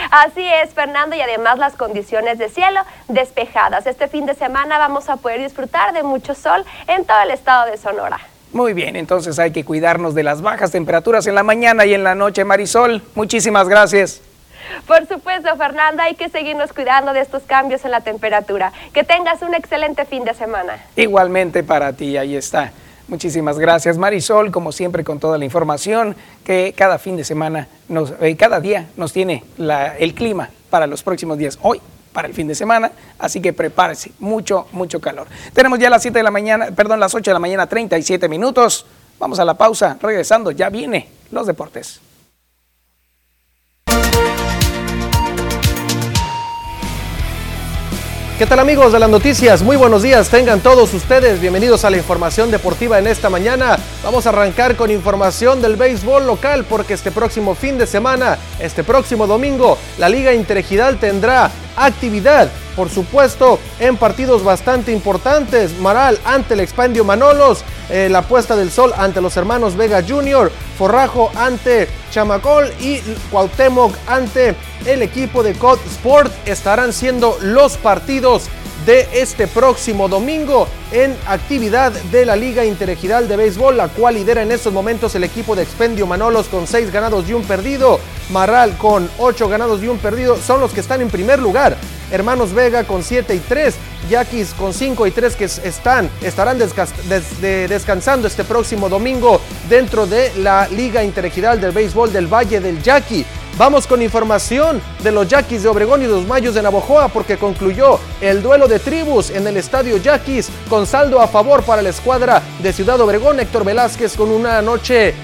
Así 0.09 0.47
es, 0.47 0.73
Fernando, 0.73 1.17
y 1.17 1.21
además 1.21 1.59
las 1.59 1.75
condiciones 1.75 2.37
de 2.37 2.47
cielo 2.47 2.79
despejadas. 3.09 3.85
Este 3.85 4.07
fin 4.07 4.25
de 4.25 4.35
semana 4.35 4.77
vamos 4.77 5.09
a 5.09 5.17
poder 5.17 5.41
disfrutar 5.41 5.93
de 5.93 6.03
mucho 6.03 6.33
sol 6.33 6.63
en 6.87 7.03
todo 7.03 7.19
el 7.23 7.31
estado 7.31 7.69
de 7.69 7.75
Sonora. 7.75 8.21
Muy 8.53 8.71
bien, 8.71 8.95
entonces 8.95 9.37
hay 9.37 9.51
que 9.51 9.65
cuidarnos 9.65 10.15
de 10.15 10.23
las 10.23 10.41
bajas 10.41 10.71
temperaturas 10.71 11.27
en 11.27 11.35
la 11.35 11.43
mañana 11.43 11.85
y 11.85 11.93
en 11.93 12.05
la 12.05 12.15
noche, 12.15 12.45
Marisol. 12.45 13.03
Muchísimas 13.15 13.67
gracias. 13.67 14.21
Por 14.85 15.07
supuesto, 15.07 15.55
Fernanda, 15.57 16.03
hay 16.03 16.15
que 16.15 16.29
seguirnos 16.29 16.73
cuidando 16.73 17.13
de 17.13 17.21
estos 17.21 17.43
cambios 17.43 17.85
en 17.85 17.91
la 17.91 18.01
temperatura. 18.01 18.73
Que 18.93 19.03
tengas 19.03 19.41
un 19.41 19.53
excelente 19.53 20.05
fin 20.05 20.23
de 20.23 20.33
semana. 20.33 20.77
Igualmente 20.95 21.63
para 21.63 21.93
ti, 21.93 22.17
ahí 22.17 22.35
está. 22.35 22.71
Muchísimas 23.07 23.57
gracias, 23.57 23.97
Marisol, 23.97 24.51
como 24.51 24.73
siempre 24.73 25.05
con 25.05 25.17
toda 25.19 25.37
la 25.37 25.45
información 25.45 26.15
que 26.43 26.73
cada 26.75 26.97
fin 26.99 27.15
de 27.15 27.23
semana, 27.23 27.69
nos, 27.87 28.13
eh, 28.19 28.35
cada 28.35 28.59
día 28.59 28.87
nos 28.97 29.13
tiene 29.13 29.45
el 29.57 30.13
clima 30.13 30.49
para 30.69 30.87
los 30.87 31.03
próximos 31.03 31.37
días. 31.37 31.57
Hoy 31.61 31.81
para 32.11 32.27
el 32.27 32.33
fin 32.33 32.47
de 32.47 32.55
semana, 32.55 32.91
así 33.19 33.39
que 33.41 33.53
prepárese, 33.53 34.11
mucho, 34.19 34.67
mucho 34.71 34.99
calor. 34.99 35.27
Tenemos 35.53 35.79
ya 35.79 35.89
las 35.89 36.01
7 36.01 36.17
de 36.17 36.23
la 36.23 36.31
mañana, 36.31 36.71
perdón, 36.75 36.99
las 36.99 37.13
8 37.13 37.29
de 37.29 37.33
la 37.33 37.39
mañana, 37.39 37.67
37 37.67 38.27
minutos. 38.27 38.85
Vamos 39.19 39.39
a 39.39 39.45
la 39.45 39.53
pausa, 39.53 39.97
regresando, 40.01 40.51
ya 40.51 40.69
viene 40.69 41.09
los 41.31 41.47
deportes. 41.47 42.01
¿Qué 48.37 48.45
tal 48.45 48.59
amigos 48.59 48.93
de 48.93 48.99
las 48.99 49.09
noticias? 49.09 49.63
Muy 49.63 49.77
buenos 49.77 50.03
días, 50.03 50.29
tengan 50.29 50.59
todos 50.59 50.93
ustedes 50.93 51.41
bienvenidos 51.41 51.83
a 51.83 51.89
la 51.89 51.97
información 51.97 52.51
deportiva 52.51 52.99
en 52.99 53.07
esta 53.07 53.31
mañana. 53.31 53.79
Vamos 54.03 54.27
a 54.27 54.29
arrancar 54.29 54.75
con 54.75 54.91
información 54.91 55.59
del 55.59 55.75
béisbol 55.75 56.27
local 56.27 56.63
porque 56.69 56.93
este 56.93 57.11
próximo 57.11 57.55
fin 57.55 57.79
de 57.79 57.87
semana, 57.87 58.37
este 58.59 58.83
próximo 58.83 59.25
domingo, 59.25 59.79
la 59.97 60.07
Liga 60.07 60.35
Interregional 60.35 60.99
tendrá 60.99 61.49
actividad, 61.77 62.49
por 62.75 62.89
supuesto, 62.89 63.59
en 63.79 63.95
partidos 63.95 64.43
bastante 64.43 64.91
importantes. 64.91 65.79
Maral 65.79 66.19
ante 66.25 66.55
el 66.55 66.59
Expandio 66.59 67.05
Manolos, 67.05 67.63
eh, 67.89 68.09
la 68.09 68.23
puesta 68.23 68.55
del 68.55 68.71
sol 68.71 68.93
ante 68.97 69.21
los 69.21 69.37
hermanos 69.37 69.77
Vega 69.77 70.03
Jr., 70.05 70.51
Forrajo 70.77 71.31
ante 71.35 71.87
Chamacol 72.11 72.71
y 72.79 72.99
Cuauhtémoc 73.31 73.95
ante 74.07 74.55
el 74.85 75.01
equipo 75.01 75.41
de 75.41 75.53
COD 75.53 75.79
Sport 75.87 76.31
estarán 76.45 76.93
siendo 76.93 77.37
los 77.41 77.77
partidos 77.77 78.49
de 78.87 79.05
este 79.11 79.47
próximo 79.47 80.07
domingo 80.07 80.65
en 80.93 81.13
actividad 81.27 81.91
de 81.91 82.25
la 82.25 82.37
Liga 82.37 82.63
Interregional 82.63 83.27
de 83.27 83.35
Béisbol, 83.35 83.75
la 83.75 83.89
cual 83.89 84.15
lidera 84.15 84.41
en 84.41 84.51
estos 84.53 84.71
momentos 84.71 85.13
el 85.13 85.25
equipo 85.25 85.57
de 85.57 85.63
Expendio 85.63 86.07
Manolos 86.07 86.47
con 86.47 86.65
seis 86.65 86.89
ganados 86.89 87.29
y 87.29 87.33
un 87.33 87.43
perdido. 87.43 87.99
Marral 88.29 88.77
con 88.77 89.09
ocho 89.19 89.49
ganados 89.49 89.83
y 89.83 89.89
un 89.89 89.97
perdido 89.97 90.37
son 90.37 90.61
los 90.61 90.71
que 90.71 90.79
están 90.79 91.01
en 91.01 91.09
primer 91.09 91.39
lugar. 91.39 91.75
Hermanos 92.11 92.53
Vega 92.53 92.85
con 92.85 93.03
7 93.03 93.35
y 93.35 93.39
3, 93.39 93.75
Yaquis 94.09 94.53
con 94.53 94.73
5 94.73 95.07
y 95.07 95.11
3 95.11 95.35
que 95.35 95.43
están, 95.43 96.09
estarán 96.21 96.57
descansando 96.57 98.27
este 98.29 98.45
próximo 98.45 98.87
domingo 98.87 99.41
dentro 99.69 100.07
de 100.07 100.31
la 100.37 100.69
Liga 100.69 101.03
Interregional 101.03 101.59
del 101.59 101.71
Béisbol 101.71 102.13
del 102.13 102.27
Valle 102.27 102.61
del 102.61 102.81
Yaqui. 102.81 103.25
Vamos 103.57 103.87
con 103.87 104.03
información 104.03 104.79
de 105.01 105.11
los 105.11 105.27
Yaquis 105.27 105.63
de 105.63 105.69
Obregón 105.69 106.03
y 106.03 106.05
los 106.05 106.27
Mayos 106.27 106.53
de 106.53 106.61
Navojoa 106.61 107.07
porque 107.07 107.37
concluyó 107.37 107.99
el 108.21 108.43
duelo 108.43 108.67
de 108.67 108.77
tribus 108.77 109.31
en 109.31 109.47
el 109.47 109.57
estadio 109.57 109.97
Yaquis 109.97 110.49
con 110.69 110.85
saldo 110.85 111.19
a 111.19 111.27
favor 111.27 111.63
para 111.63 111.81
la 111.81 111.89
escuadra 111.89 112.43
de 112.61 112.71
Ciudad 112.71 113.01
Obregón. 113.01 113.39
Héctor 113.39 113.65
Velázquez 113.65 114.15
con 114.15 114.29
una 114.29 114.61
noche 114.61 115.15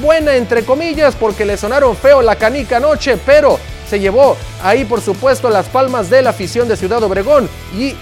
buena 0.00 0.36
entre 0.36 0.64
comillas 0.64 1.14
porque 1.16 1.44
le 1.44 1.58
sonaron 1.58 1.94
feo 1.98 2.22
la 2.22 2.36
canica 2.36 2.78
anoche, 2.78 3.18
pero 3.18 3.58
se 3.90 4.00
llevó 4.00 4.38
ahí 4.62 4.86
por 4.86 5.02
supuesto 5.02 5.50
las 5.50 5.66
palmas 5.66 6.08
de 6.08 6.22
la 6.22 6.30
afición 6.30 6.66
de 6.66 6.78
Ciudad 6.78 7.02
Obregón 7.02 7.50
y 7.76 7.94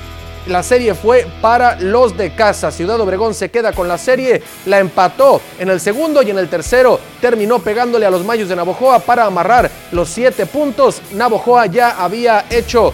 la 0.46 0.62
serie 0.62 0.94
fue 0.94 1.26
para 1.40 1.78
los 1.80 2.16
de 2.16 2.34
casa. 2.34 2.70
Ciudad 2.70 3.00
Obregón 3.00 3.34
se 3.34 3.50
queda 3.50 3.72
con 3.72 3.88
la 3.88 3.98
serie, 3.98 4.42
la 4.66 4.78
empató 4.78 5.40
en 5.58 5.68
el 5.68 5.80
segundo 5.80 6.22
y 6.22 6.30
en 6.30 6.38
el 6.38 6.48
tercero 6.48 6.98
terminó 7.20 7.58
pegándole 7.58 8.06
a 8.06 8.10
los 8.10 8.24
Mayos 8.24 8.48
de 8.48 8.56
Navojoa 8.56 9.00
para 9.00 9.24
amarrar 9.24 9.70
los 9.92 10.08
siete 10.08 10.46
puntos. 10.46 11.00
Navojoa 11.12 11.66
ya 11.66 12.02
había 12.02 12.44
hecho 12.50 12.92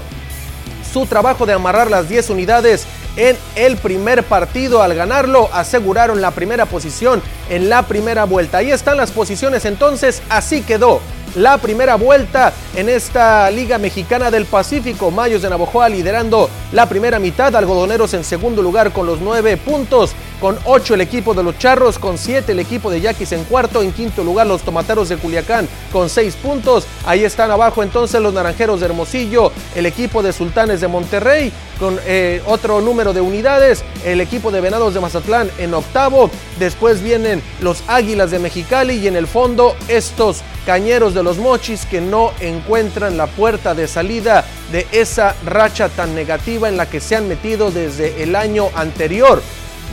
su 0.93 1.07
trabajo 1.07 1.47
de 1.47 1.53
amarrar 1.53 1.91
las 1.91 2.09
10 2.09 2.31
unidades 2.31 2.87
en 3.17 3.37
el 3.57 3.77
primer 3.77 4.25
partido. 4.25 4.83
Al 4.83 4.95
ganarlo, 4.95 5.49
aseguraron 5.53 6.21
la 6.21 6.31
primera 6.31 6.67
posición 6.67 7.23
en 7.51 7.69
la 7.69 7.83
primera 7.83 8.25
vuelta. 8.25 8.59
Ahí 8.59 8.71
están 8.71 8.97
las 8.97 9.11
posiciones 9.11 9.65
entonces, 9.65 10.23
así 10.29 10.63
quedó 10.63 11.01
la 11.35 11.59
primera 11.59 11.97
vuelta 11.97 12.53
en 12.75 12.89
esta 12.89 13.51
Liga 13.51 13.79
Mexicana 13.79 14.31
del 14.31 14.47
Pacífico. 14.47 15.11
Mayos 15.11 15.43
de 15.43 15.51
Navojoa 15.51 15.89
liderando 15.89 16.49
la 16.73 16.89
primera 16.89 17.19
mitad, 17.19 17.55
algodoneros 17.55 18.15
en 18.15 18.25
segundo 18.25 18.63
lugar 18.63 18.93
con 18.93 19.07
los 19.07 19.21
nueve 19.21 19.57
puntos, 19.57 20.13
con 20.41 20.59
ocho 20.65 20.95
el 20.95 21.01
equipo 21.01 21.35
de 21.35 21.43
los 21.43 21.59
Charros, 21.59 21.99
con 21.99 22.19
siete 22.19 22.53
el 22.53 22.61
equipo 22.61 22.91
de 22.91 23.01
Yaquis 23.01 23.33
en 23.33 23.45
cuarto, 23.45 23.83
en 23.83 23.93
quinto 23.93 24.23
lugar 24.23 24.47
los 24.47 24.63
Tomateros 24.63 25.09
de 25.09 25.17
Culiacán 25.17 25.69
con 25.93 26.09
seis 26.09 26.35
puntos. 26.37 26.87
Ahí 27.07 27.25
están 27.25 27.51
abajo 27.51 27.83
entonces 27.83 28.21
los 28.21 28.35
Naranjeros 28.35 28.81
de 28.81 28.87
Hermosillo, 28.87 29.53
el 29.75 29.87
equipo 29.87 30.23
de 30.23 30.33
Sultanes 30.33 30.81
de 30.81 30.89
Monterrey 30.89 31.53
con 31.79 31.99
eh, 32.07 32.43
otro 32.47 32.81
número 32.81 33.13
de 33.13 33.21
unidades, 33.21 33.85
el 34.05 34.21
equipo 34.21 34.51
de 34.51 34.61
Venados 34.61 34.95
de 34.95 35.01
Mazatlán 35.01 35.51
en 35.59 35.75
octavo, 35.75 36.31
después 36.59 37.03
vienen 37.03 37.43
los 37.61 37.83
Águilas 37.87 38.31
de 38.31 38.41
Mexicali 38.41 38.97
y 38.97 39.07
en 39.07 39.17
el 39.17 39.27
fondo 39.27 39.77
estos 39.87 40.43
Cañeros 40.69 41.15
de 41.15 41.23
los 41.23 41.39
Mochis 41.39 41.87
que 41.87 42.03
no 42.03 42.35
encuentran 42.41 43.17
la 43.17 43.27
puerta 43.27 43.75
de 43.75 43.89
salida 43.89 44.45
de 44.71 44.87
esa 44.93 45.35
racha 45.47 45.89
tan 45.89 46.15
negativa 46.15 46.69
en 46.69 46.77
la 46.77 46.85
que 46.85 47.01
se 47.01 47.17
han 47.17 47.27
metido 47.27 47.71
desde 47.71 48.23
el 48.23 48.37
año 48.37 48.69
anterior. 48.75 49.41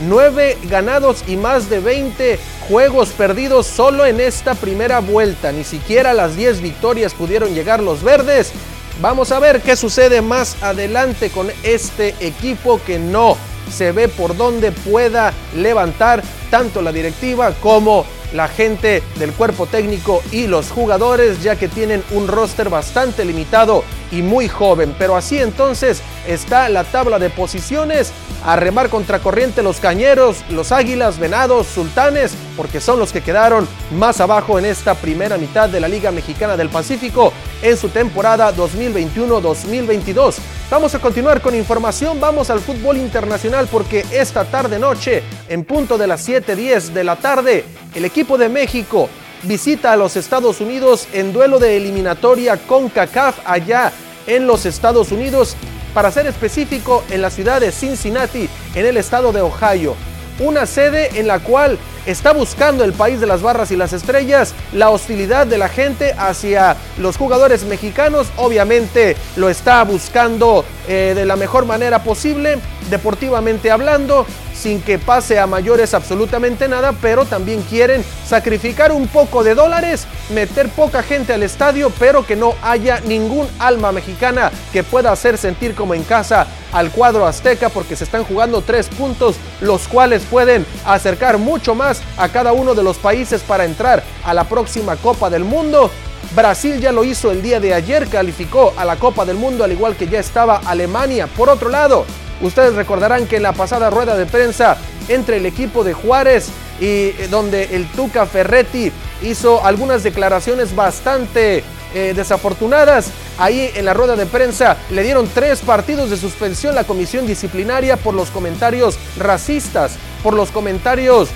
Nueve 0.06 0.58
ganados 0.64 1.24
y 1.26 1.38
más 1.38 1.70
de 1.70 1.80
20 1.80 2.38
juegos 2.68 3.08
perdidos 3.08 3.66
solo 3.66 4.04
en 4.04 4.20
esta 4.20 4.54
primera 4.54 4.98
vuelta. 4.98 5.50
Ni 5.50 5.64
siquiera 5.64 6.12
las 6.12 6.36
10 6.36 6.60
victorias 6.60 7.14
pudieron 7.14 7.54
llegar 7.54 7.82
los 7.82 8.02
verdes. 8.02 8.52
Vamos 9.00 9.32
a 9.32 9.38
ver 9.38 9.62
qué 9.62 9.76
sucede 9.76 10.20
más 10.20 10.62
adelante 10.62 11.30
con 11.30 11.50
este 11.62 12.14
equipo 12.20 12.82
que 12.86 12.98
no 12.98 13.38
se 13.74 13.92
ve 13.92 14.08
por 14.08 14.36
dónde 14.36 14.72
pueda 14.72 15.32
levantar 15.54 16.22
tanto 16.50 16.82
la 16.82 16.92
directiva 16.92 17.52
como 17.62 18.04
la 18.32 18.48
gente 18.48 19.02
del 19.18 19.32
cuerpo 19.32 19.66
técnico 19.66 20.22
y 20.32 20.46
los 20.46 20.70
jugadores, 20.70 21.42
ya 21.42 21.56
que 21.56 21.68
tienen 21.68 22.02
un 22.10 22.28
roster 22.28 22.68
bastante 22.68 23.24
limitado 23.24 23.84
y 24.10 24.22
muy 24.22 24.48
joven. 24.48 24.94
Pero 24.98 25.16
así 25.16 25.38
entonces 25.38 26.02
está 26.26 26.68
la 26.68 26.84
tabla 26.84 27.18
de 27.18 27.30
posiciones. 27.30 28.12
A 28.44 28.56
remar 28.56 28.90
contracorriente 28.90 29.62
los 29.62 29.80
cañeros, 29.80 30.44
los 30.50 30.70
águilas, 30.70 31.18
venados, 31.18 31.66
sultanes, 31.66 32.32
porque 32.56 32.80
son 32.80 32.98
los 32.98 33.12
que 33.12 33.22
quedaron 33.22 33.66
más 33.92 34.20
abajo 34.20 34.58
en 34.58 34.66
esta 34.66 34.94
primera 34.94 35.36
mitad 35.36 35.68
de 35.68 35.80
la 35.80 35.88
Liga 35.88 36.12
Mexicana 36.12 36.56
del 36.56 36.68
Pacífico 36.68 37.32
en 37.62 37.76
su 37.76 37.88
temporada 37.88 38.54
2021-2022. 38.54 40.36
Vamos 40.70 40.94
a 40.94 40.98
continuar 40.98 41.40
con 41.40 41.54
información, 41.54 42.20
vamos 42.20 42.50
al 42.50 42.60
fútbol 42.60 42.96
internacional 42.96 43.68
porque 43.70 44.04
esta 44.10 44.44
tarde 44.44 44.78
noche, 44.78 45.22
en 45.48 45.64
punto 45.64 45.96
de 45.96 46.06
las 46.06 46.28
7:10 46.28 46.92
de 46.92 47.04
la 47.04 47.16
tarde, 47.16 47.64
el 47.96 48.04
equipo 48.04 48.36
de 48.36 48.50
México 48.50 49.08
visita 49.42 49.92
a 49.92 49.96
los 49.96 50.16
Estados 50.16 50.60
Unidos 50.60 51.08
en 51.14 51.32
duelo 51.32 51.58
de 51.58 51.78
eliminatoria 51.78 52.58
con 52.58 52.90
CACAF 52.90 53.38
allá 53.44 53.90
en 54.26 54.46
los 54.46 54.66
Estados 54.66 55.12
Unidos, 55.12 55.56
para 55.94 56.10
ser 56.10 56.26
específico 56.26 57.02
en 57.10 57.22
la 57.22 57.30
ciudad 57.30 57.60
de 57.60 57.72
Cincinnati, 57.72 58.50
en 58.74 58.86
el 58.86 58.98
estado 58.98 59.32
de 59.32 59.40
Ohio. 59.40 59.94
Una 60.38 60.66
sede 60.66 61.18
en 61.18 61.26
la 61.26 61.38
cual 61.38 61.78
está 62.04 62.32
buscando 62.32 62.84
el 62.84 62.92
país 62.92 63.18
de 63.18 63.26
las 63.26 63.40
barras 63.40 63.70
y 63.70 63.76
las 63.76 63.94
estrellas 63.94 64.52
la 64.74 64.90
hostilidad 64.90 65.46
de 65.46 65.56
la 65.56 65.70
gente 65.70 66.12
hacia 66.18 66.76
los 66.98 67.16
jugadores 67.16 67.64
mexicanos. 67.64 68.26
Obviamente 68.36 69.16
lo 69.36 69.48
está 69.48 69.82
buscando 69.84 70.66
eh, 70.86 71.14
de 71.16 71.24
la 71.24 71.36
mejor 71.36 71.64
manera 71.64 72.02
posible, 72.04 72.58
deportivamente 72.90 73.70
hablando 73.70 74.26
sin 74.56 74.80
que 74.80 74.98
pase 74.98 75.38
a 75.38 75.46
mayores 75.46 75.94
absolutamente 75.94 76.68
nada, 76.68 76.92
pero 77.00 77.24
también 77.24 77.62
quieren 77.62 78.04
sacrificar 78.26 78.90
un 78.90 79.06
poco 79.06 79.44
de 79.44 79.54
dólares, 79.54 80.06
meter 80.30 80.68
poca 80.70 81.02
gente 81.02 81.32
al 81.32 81.42
estadio, 81.42 81.92
pero 81.98 82.26
que 82.26 82.36
no 82.36 82.54
haya 82.62 83.00
ningún 83.00 83.48
alma 83.58 83.92
mexicana 83.92 84.50
que 84.72 84.82
pueda 84.82 85.12
hacer 85.12 85.38
sentir 85.38 85.74
como 85.74 85.94
en 85.94 86.02
casa 86.02 86.46
al 86.72 86.90
cuadro 86.90 87.26
azteca, 87.26 87.68
porque 87.68 87.96
se 87.96 88.04
están 88.04 88.24
jugando 88.24 88.62
tres 88.62 88.88
puntos, 88.88 89.36
los 89.60 89.86
cuales 89.88 90.24
pueden 90.24 90.66
acercar 90.84 91.38
mucho 91.38 91.74
más 91.74 92.00
a 92.16 92.28
cada 92.28 92.52
uno 92.52 92.74
de 92.74 92.82
los 92.82 92.96
países 92.96 93.42
para 93.42 93.64
entrar 93.64 94.02
a 94.24 94.34
la 94.34 94.44
próxima 94.44 94.96
Copa 94.96 95.30
del 95.30 95.44
Mundo. 95.44 95.90
Brasil 96.34 96.80
ya 96.80 96.92
lo 96.92 97.04
hizo 97.04 97.30
el 97.30 97.40
día 97.40 97.60
de 97.60 97.72
ayer, 97.72 98.08
calificó 98.08 98.74
a 98.76 98.84
la 98.84 98.96
Copa 98.96 99.24
del 99.24 99.36
Mundo 99.36 99.64
al 99.64 99.72
igual 99.72 99.96
que 99.96 100.08
ya 100.08 100.18
estaba 100.18 100.60
Alemania. 100.64 101.28
Por 101.28 101.48
otro 101.48 101.70
lado, 101.70 102.04
Ustedes 102.40 102.74
recordarán 102.74 103.26
que 103.26 103.36
en 103.36 103.42
la 103.42 103.52
pasada 103.52 103.90
rueda 103.90 104.16
de 104.16 104.26
prensa 104.26 104.76
entre 105.08 105.38
el 105.38 105.46
equipo 105.46 105.84
de 105.84 105.94
Juárez 105.94 106.48
y 106.80 106.84
eh, 106.84 107.28
donde 107.30 107.76
el 107.76 107.86
Tuca 107.92 108.26
Ferretti 108.26 108.92
hizo 109.22 109.64
algunas 109.64 110.02
declaraciones 110.02 110.74
bastante 110.74 111.64
eh, 111.94 112.12
desafortunadas. 112.14 113.10
Ahí 113.38 113.70
en 113.74 113.84
la 113.84 113.94
rueda 113.94 114.16
de 114.16 114.26
prensa 114.26 114.76
le 114.90 115.02
dieron 115.02 115.28
tres 115.32 115.60
partidos 115.60 116.10
de 116.10 116.16
suspensión 116.16 116.74
la 116.74 116.84
comisión 116.84 117.26
disciplinaria 117.26 117.96
por 117.96 118.14
los 118.14 118.30
comentarios 118.30 118.98
racistas, 119.18 119.92
por 120.22 120.34
los 120.34 120.50
comentarios 120.50 121.30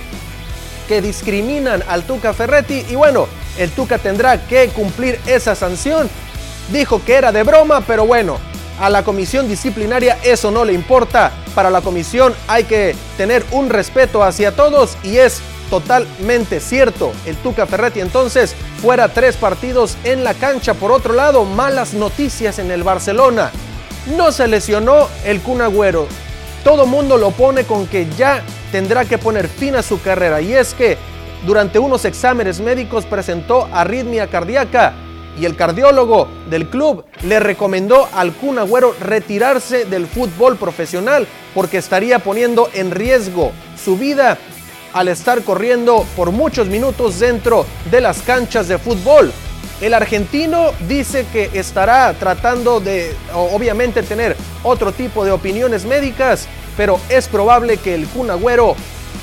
que 0.87 1.01
discriminan 1.01 1.83
al 1.87 2.03
Tuca 2.03 2.33
Ferretti. 2.33 2.85
Y 2.89 2.95
bueno, 2.95 3.27
el 3.57 3.71
Tuca 3.71 3.97
tendrá 3.97 4.45
que 4.45 4.67
cumplir 4.69 5.19
esa 5.25 5.55
sanción. 5.55 6.09
Dijo 6.71 7.03
que 7.03 7.15
era 7.15 7.31
de 7.31 7.43
broma, 7.43 7.81
pero 7.81 8.05
bueno, 8.05 8.37
a 8.81 8.89
la 8.89 9.03
comisión 9.03 9.47
disciplinaria 9.47 10.17
eso 10.23 10.49
no 10.49 10.65
le 10.65 10.73
importa. 10.73 11.31
Para 11.53 11.69
la 11.69 11.81
comisión 11.81 12.33
hay 12.47 12.63
que 12.63 12.95
tener 13.15 13.45
un 13.51 13.69
respeto 13.69 14.23
hacia 14.23 14.55
todos 14.55 14.97
y 15.03 15.17
es 15.17 15.41
totalmente 15.69 16.59
cierto. 16.59 17.13
El 17.25 17.37
Tuca 17.37 17.67
Ferretti 17.67 18.01
entonces 18.01 18.55
fuera 18.81 19.07
tres 19.09 19.37
partidos 19.37 19.95
en 20.03 20.23
la 20.23 20.33
cancha. 20.33 20.73
Por 20.73 20.91
otro 20.91 21.13
lado, 21.13 21.45
malas 21.45 21.93
noticias 21.93 22.57
en 22.57 22.71
el 22.71 22.83
Barcelona. 22.83 23.51
No 24.17 24.31
se 24.31 24.47
lesionó 24.47 25.07
el 25.25 25.41
Kun 25.41 25.61
Agüero. 25.61 26.07
Todo 26.63 26.87
mundo 26.87 27.17
lo 27.17 27.31
pone 27.31 27.65
con 27.65 27.85
que 27.85 28.07
ya 28.17 28.41
tendrá 28.71 29.05
que 29.05 29.19
poner 29.19 29.47
fin 29.47 29.75
a 29.75 29.83
su 29.83 30.01
carrera 30.01 30.41
y 30.41 30.53
es 30.53 30.73
que 30.73 30.97
durante 31.45 31.77
unos 31.77 32.05
exámenes 32.05 32.59
médicos 32.59 33.05
presentó 33.05 33.67
arritmia 33.71 34.27
cardíaca 34.27 34.93
y 35.39 35.45
el 35.45 35.55
cardiólogo 35.55 36.27
del 36.49 36.69
club 36.69 37.05
le 37.23 37.39
recomendó 37.39 38.07
al 38.13 38.33
Kun 38.33 38.59
Agüero 38.59 38.95
retirarse 38.99 39.85
del 39.85 40.07
fútbol 40.07 40.57
profesional 40.57 41.27
porque 41.53 41.77
estaría 41.77 42.19
poniendo 42.19 42.69
en 42.73 42.91
riesgo 42.91 43.51
su 43.83 43.97
vida 43.97 44.37
al 44.93 45.07
estar 45.07 45.43
corriendo 45.43 46.05
por 46.15 46.31
muchos 46.31 46.67
minutos 46.67 47.19
dentro 47.19 47.65
de 47.89 48.01
las 48.01 48.21
canchas 48.21 48.67
de 48.67 48.77
fútbol. 48.77 49.31
El 49.79 49.93
argentino 49.93 50.71
dice 50.87 51.25
que 51.31 51.49
estará 51.53 52.13
tratando 52.13 52.79
de, 52.79 53.15
obviamente, 53.33 54.03
tener 54.03 54.35
otro 54.63 54.91
tipo 54.91 55.25
de 55.25 55.31
opiniones 55.31 55.85
médicas, 55.85 56.47
pero 56.77 56.99
es 57.09 57.27
probable 57.27 57.77
que 57.77 57.95
el 57.95 58.05
Kun 58.07 58.29
Agüero 58.29 58.75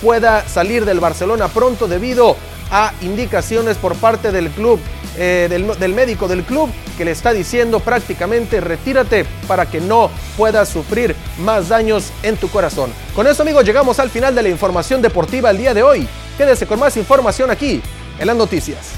pueda 0.02 0.48
salir 0.48 0.84
del 0.84 1.00
Barcelona 1.00 1.48
pronto 1.48 1.88
debido 1.88 2.36
a 2.70 2.92
indicaciones 3.00 3.76
por 3.76 3.94
parte 3.96 4.30
del 4.30 4.50
club, 4.50 4.78
eh, 5.16 5.46
del, 5.50 5.94
médico 5.94 6.28
del 6.28 6.44
club, 6.44 6.70
que 6.96 7.04
le 7.04 7.12
está 7.12 7.32
diciendo 7.32 7.80
prácticamente 7.80 8.60
retírate 8.60 9.24
para 9.46 9.66
que 9.66 9.80
no 9.80 10.10
puedas 10.36 10.68
sufrir 10.68 11.16
más 11.38 11.68
daños 11.68 12.12
en 12.22 12.36
tu 12.36 12.48
corazón. 12.48 12.92
Con 13.14 13.26
eso 13.26 13.42
amigos 13.42 13.64
llegamos 13.64 13.98
al 13.98 14.10
final 14.10 14.34
de 14.34 14.42
la 14.42 14.48
información 14.48 15.00
deportiva 15.00 15.50
el 15.50 15.58
día 15.58 15.74
de 15.74 15.82
hoy. 15.82 16.06
Quédese 16.36 16.66
con 16.66 16.78
más 16.78 16.96
información 16.96 17.50
aquí 17.50 17.80
en 18.18 18.26
las 18.26 18.36
noticias. 18.36 18.92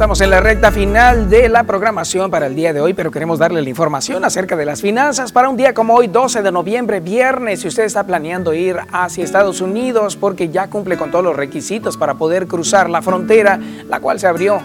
Estamos 0.00 0.22
en 0.22 0.30
la 0.30 0.40
recta 0.40 0.72
final 0.72 1.28
de 1.28 1.50
la 1.50 1.64
programación 1.64 2.30
para 2.30 2.46
el 2.46 2.54
día 2.54 2.72
de 2.72 2.80
hoy, 2.80 2.94
pero 2.94 3.10
queremos 3.10 3.38
darle 3.38 3.60
la 3.60 3.68
información 3.68 4.24
acerca 4.24 4.56
de 4.56 4.64
las 4.64 4.80
finanzas 4.80 5.30
para 5.30 5.50
un 5.50 5.58
día 5.58 5.74
como 5.74 5.94
hoy, 5.94 6.06
12 6.06 6.40
de 6.40 6.50
noviembre, 6.50 7.00
viernes. 7.00 7.60
Si 7.60 7.68
usted 7.68 7.82
está 7.82 8.04
planeando 8.04 8.54
ir 8.54 8.78
hacia 8.92 9.22
Estados 9.22 9.60
Unidos 9.60 10.16
porque 10.16 10.48
ya 10.48 10.68
cumple 10.68 10.96
con 10.96 11.10
todos 11.10 11.22
los 11.22 11.36
requisitos 11.36 11.98
para 11.98 12.14
poder 12.14 12.46
cruzar 12.46 12.88
la 12.88 13.02
frontera, 13.02 13.60
la 13.90 14.00
cual 14.00 14.18
se 14.18 14.26
abrió 14.26 14.62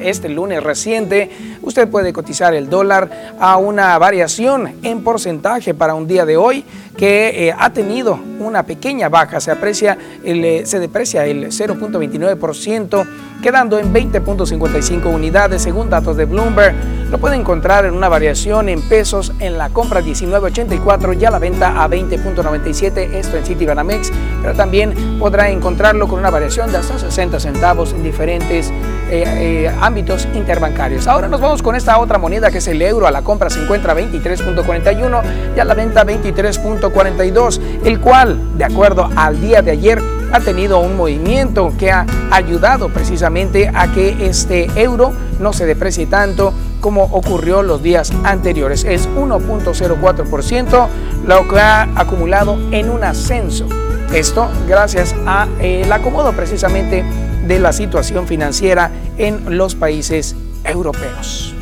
este 0.00 0.30
lunes 0.30 0.62
reciente, 0.62 1.58
usted 1.60 1.86
puede 1.88 2.14
cotizar 2.14 2.54
el 2.54 2.70
dólar 2.70 3.34
a 3.38 3.58
una 3.58 3.98
variación 3.98 4.76
en 4.82 5.04
porcentaje 5.04 5.74
para 5.74 5.94
un 5.94 6.06
día 6.06 6.24
de 6.24 6.38
hoy 6.38 6.64
que 6.98 7.46
eh, 7.46 7.54
ha 7.56 7.72
tenido 7.72 8.18
una 8.40 8.64
pequeña 8.64 9.08
baja, 9.08 9.40
se 9.40 9.52
aprecia, 9.52 9.96
eh, 10.24 10.62
se 10.66 10.80
deprecia 10.80 11.24
el 11.24 11.46
0.29% 11.46 13.06
quedando 13.40 13.78
en 13.78 13.94
20.55 13.94 15.06
unidades 15.06 15.62
según 15.62 15.88
datos 15.88 16.16
de 16.16 16.24
Bloomberg. 16.24 16.74
Lo 17.08 17.18
puede 17.18 17.36
encontrar 17.36 17.86
en 17.86 17.94
una 17.94 18.08
variación 18.08 18.68
en 18.68 18.82
pesos 18.82 19.32
en 19.38 19.56
la 19.56 19.70
compra 19.70 20.02
19.84 20.02 21.18
y 21.18 21.24
a 21.24 21.30
la 21.30 21.38
venta 21.38 21.82
a 21.82 21.88
20.97, 21.88 23.14
esto 23.14 23.36
en 23.36 23.44
Citibanamex, 23.46 24.12
pero 24.42 24.54
también 24.54 25.18
podrá 25.20 25.50
encontrarlo 25.50 26.08
con 26.08 26.18
una 26.18 26.30
variación 26.30 26.70
de 26.72 26.78
hasta 26.78 26.98
60 26.98 27.38
centavos 27.38 27.92
en 27.92 28.02
diferentes 28.02 28.72
eh, 29.10 29.24
eh, 29.26 29.74
ámbitos 29.80 30.28
interbancarios. 30.34 31.06
Ahora 31.06 31.28
nos 31.28 31.40
vamos 31.40 31.62
con 31.62 31.76
esta 31.76 31.98
otra 31.98 32.18
moneda 32.18 32.50
que 32.50 32.58
es 32.58 32.68
el 32.68 32.82
euro. 32.82 33.06
A 33.06 33.10
la 33.10 33.22
compra 33.22 33.50
se 33.50 33.62
encuentra 33.62 33.94
23.41 33.94 35.22
y 35.56 35.60
a 35.60 35.64
la 35.64 35.74
venta 35.74 36.04
23.42, 36.04 37.60
el 37.84 38.00
cual, 38.00 38.58
de 38.58 38.64
acuerdo 38.64 39.08
al 39.16 39.40
día 39.40 39.62
de 39.62 39.70
ayer, 39.70 40.02
ha 40.32 40.40
tenido 40.40 40.80
un 40.80 40.96
movimiento 40.96 41.72
que 41.78 41.90
ha 41.90 42.06
ayudado 42.30 42.90
precisamente 42.90 43.70
a 43.72 43.90
que 43.92 44.26
este 44.26 44.68
euro 44.74 45.12
no 45.40 45.52
se 45.52 45.64
deprecie 45.64 46.06
tanto 46.06 46.52
como 46.80 47.04
ocurrió 47.04 47.62
los 47.62 47.82
días 47.82 48.12
anteriores. 48.24 48.84
Es 48.84 49.08
1.04% 49.08 50.86
lo 51.26 51.48
que 51.48 51.58
ha 51.58 51.88
acumulado 51.94 52.58
en 52.70 52.90
un 52.90 53.04
ascenso. 53.04 53.66
Esto 54.12 54.48
gracias 54.66 55.14
al 55.26 55.48
el 55.60 55.92
acomodo 55.92 56.32
precisamente 56.32 57.04
de 57.48 57.58
la 57.58 57.72
situación 57.72 58.28
financiera 58.28 58.92
en 59.16 59.56
los 59.56 59.74
países 59.74 60.36
europeos. 60.62 61.54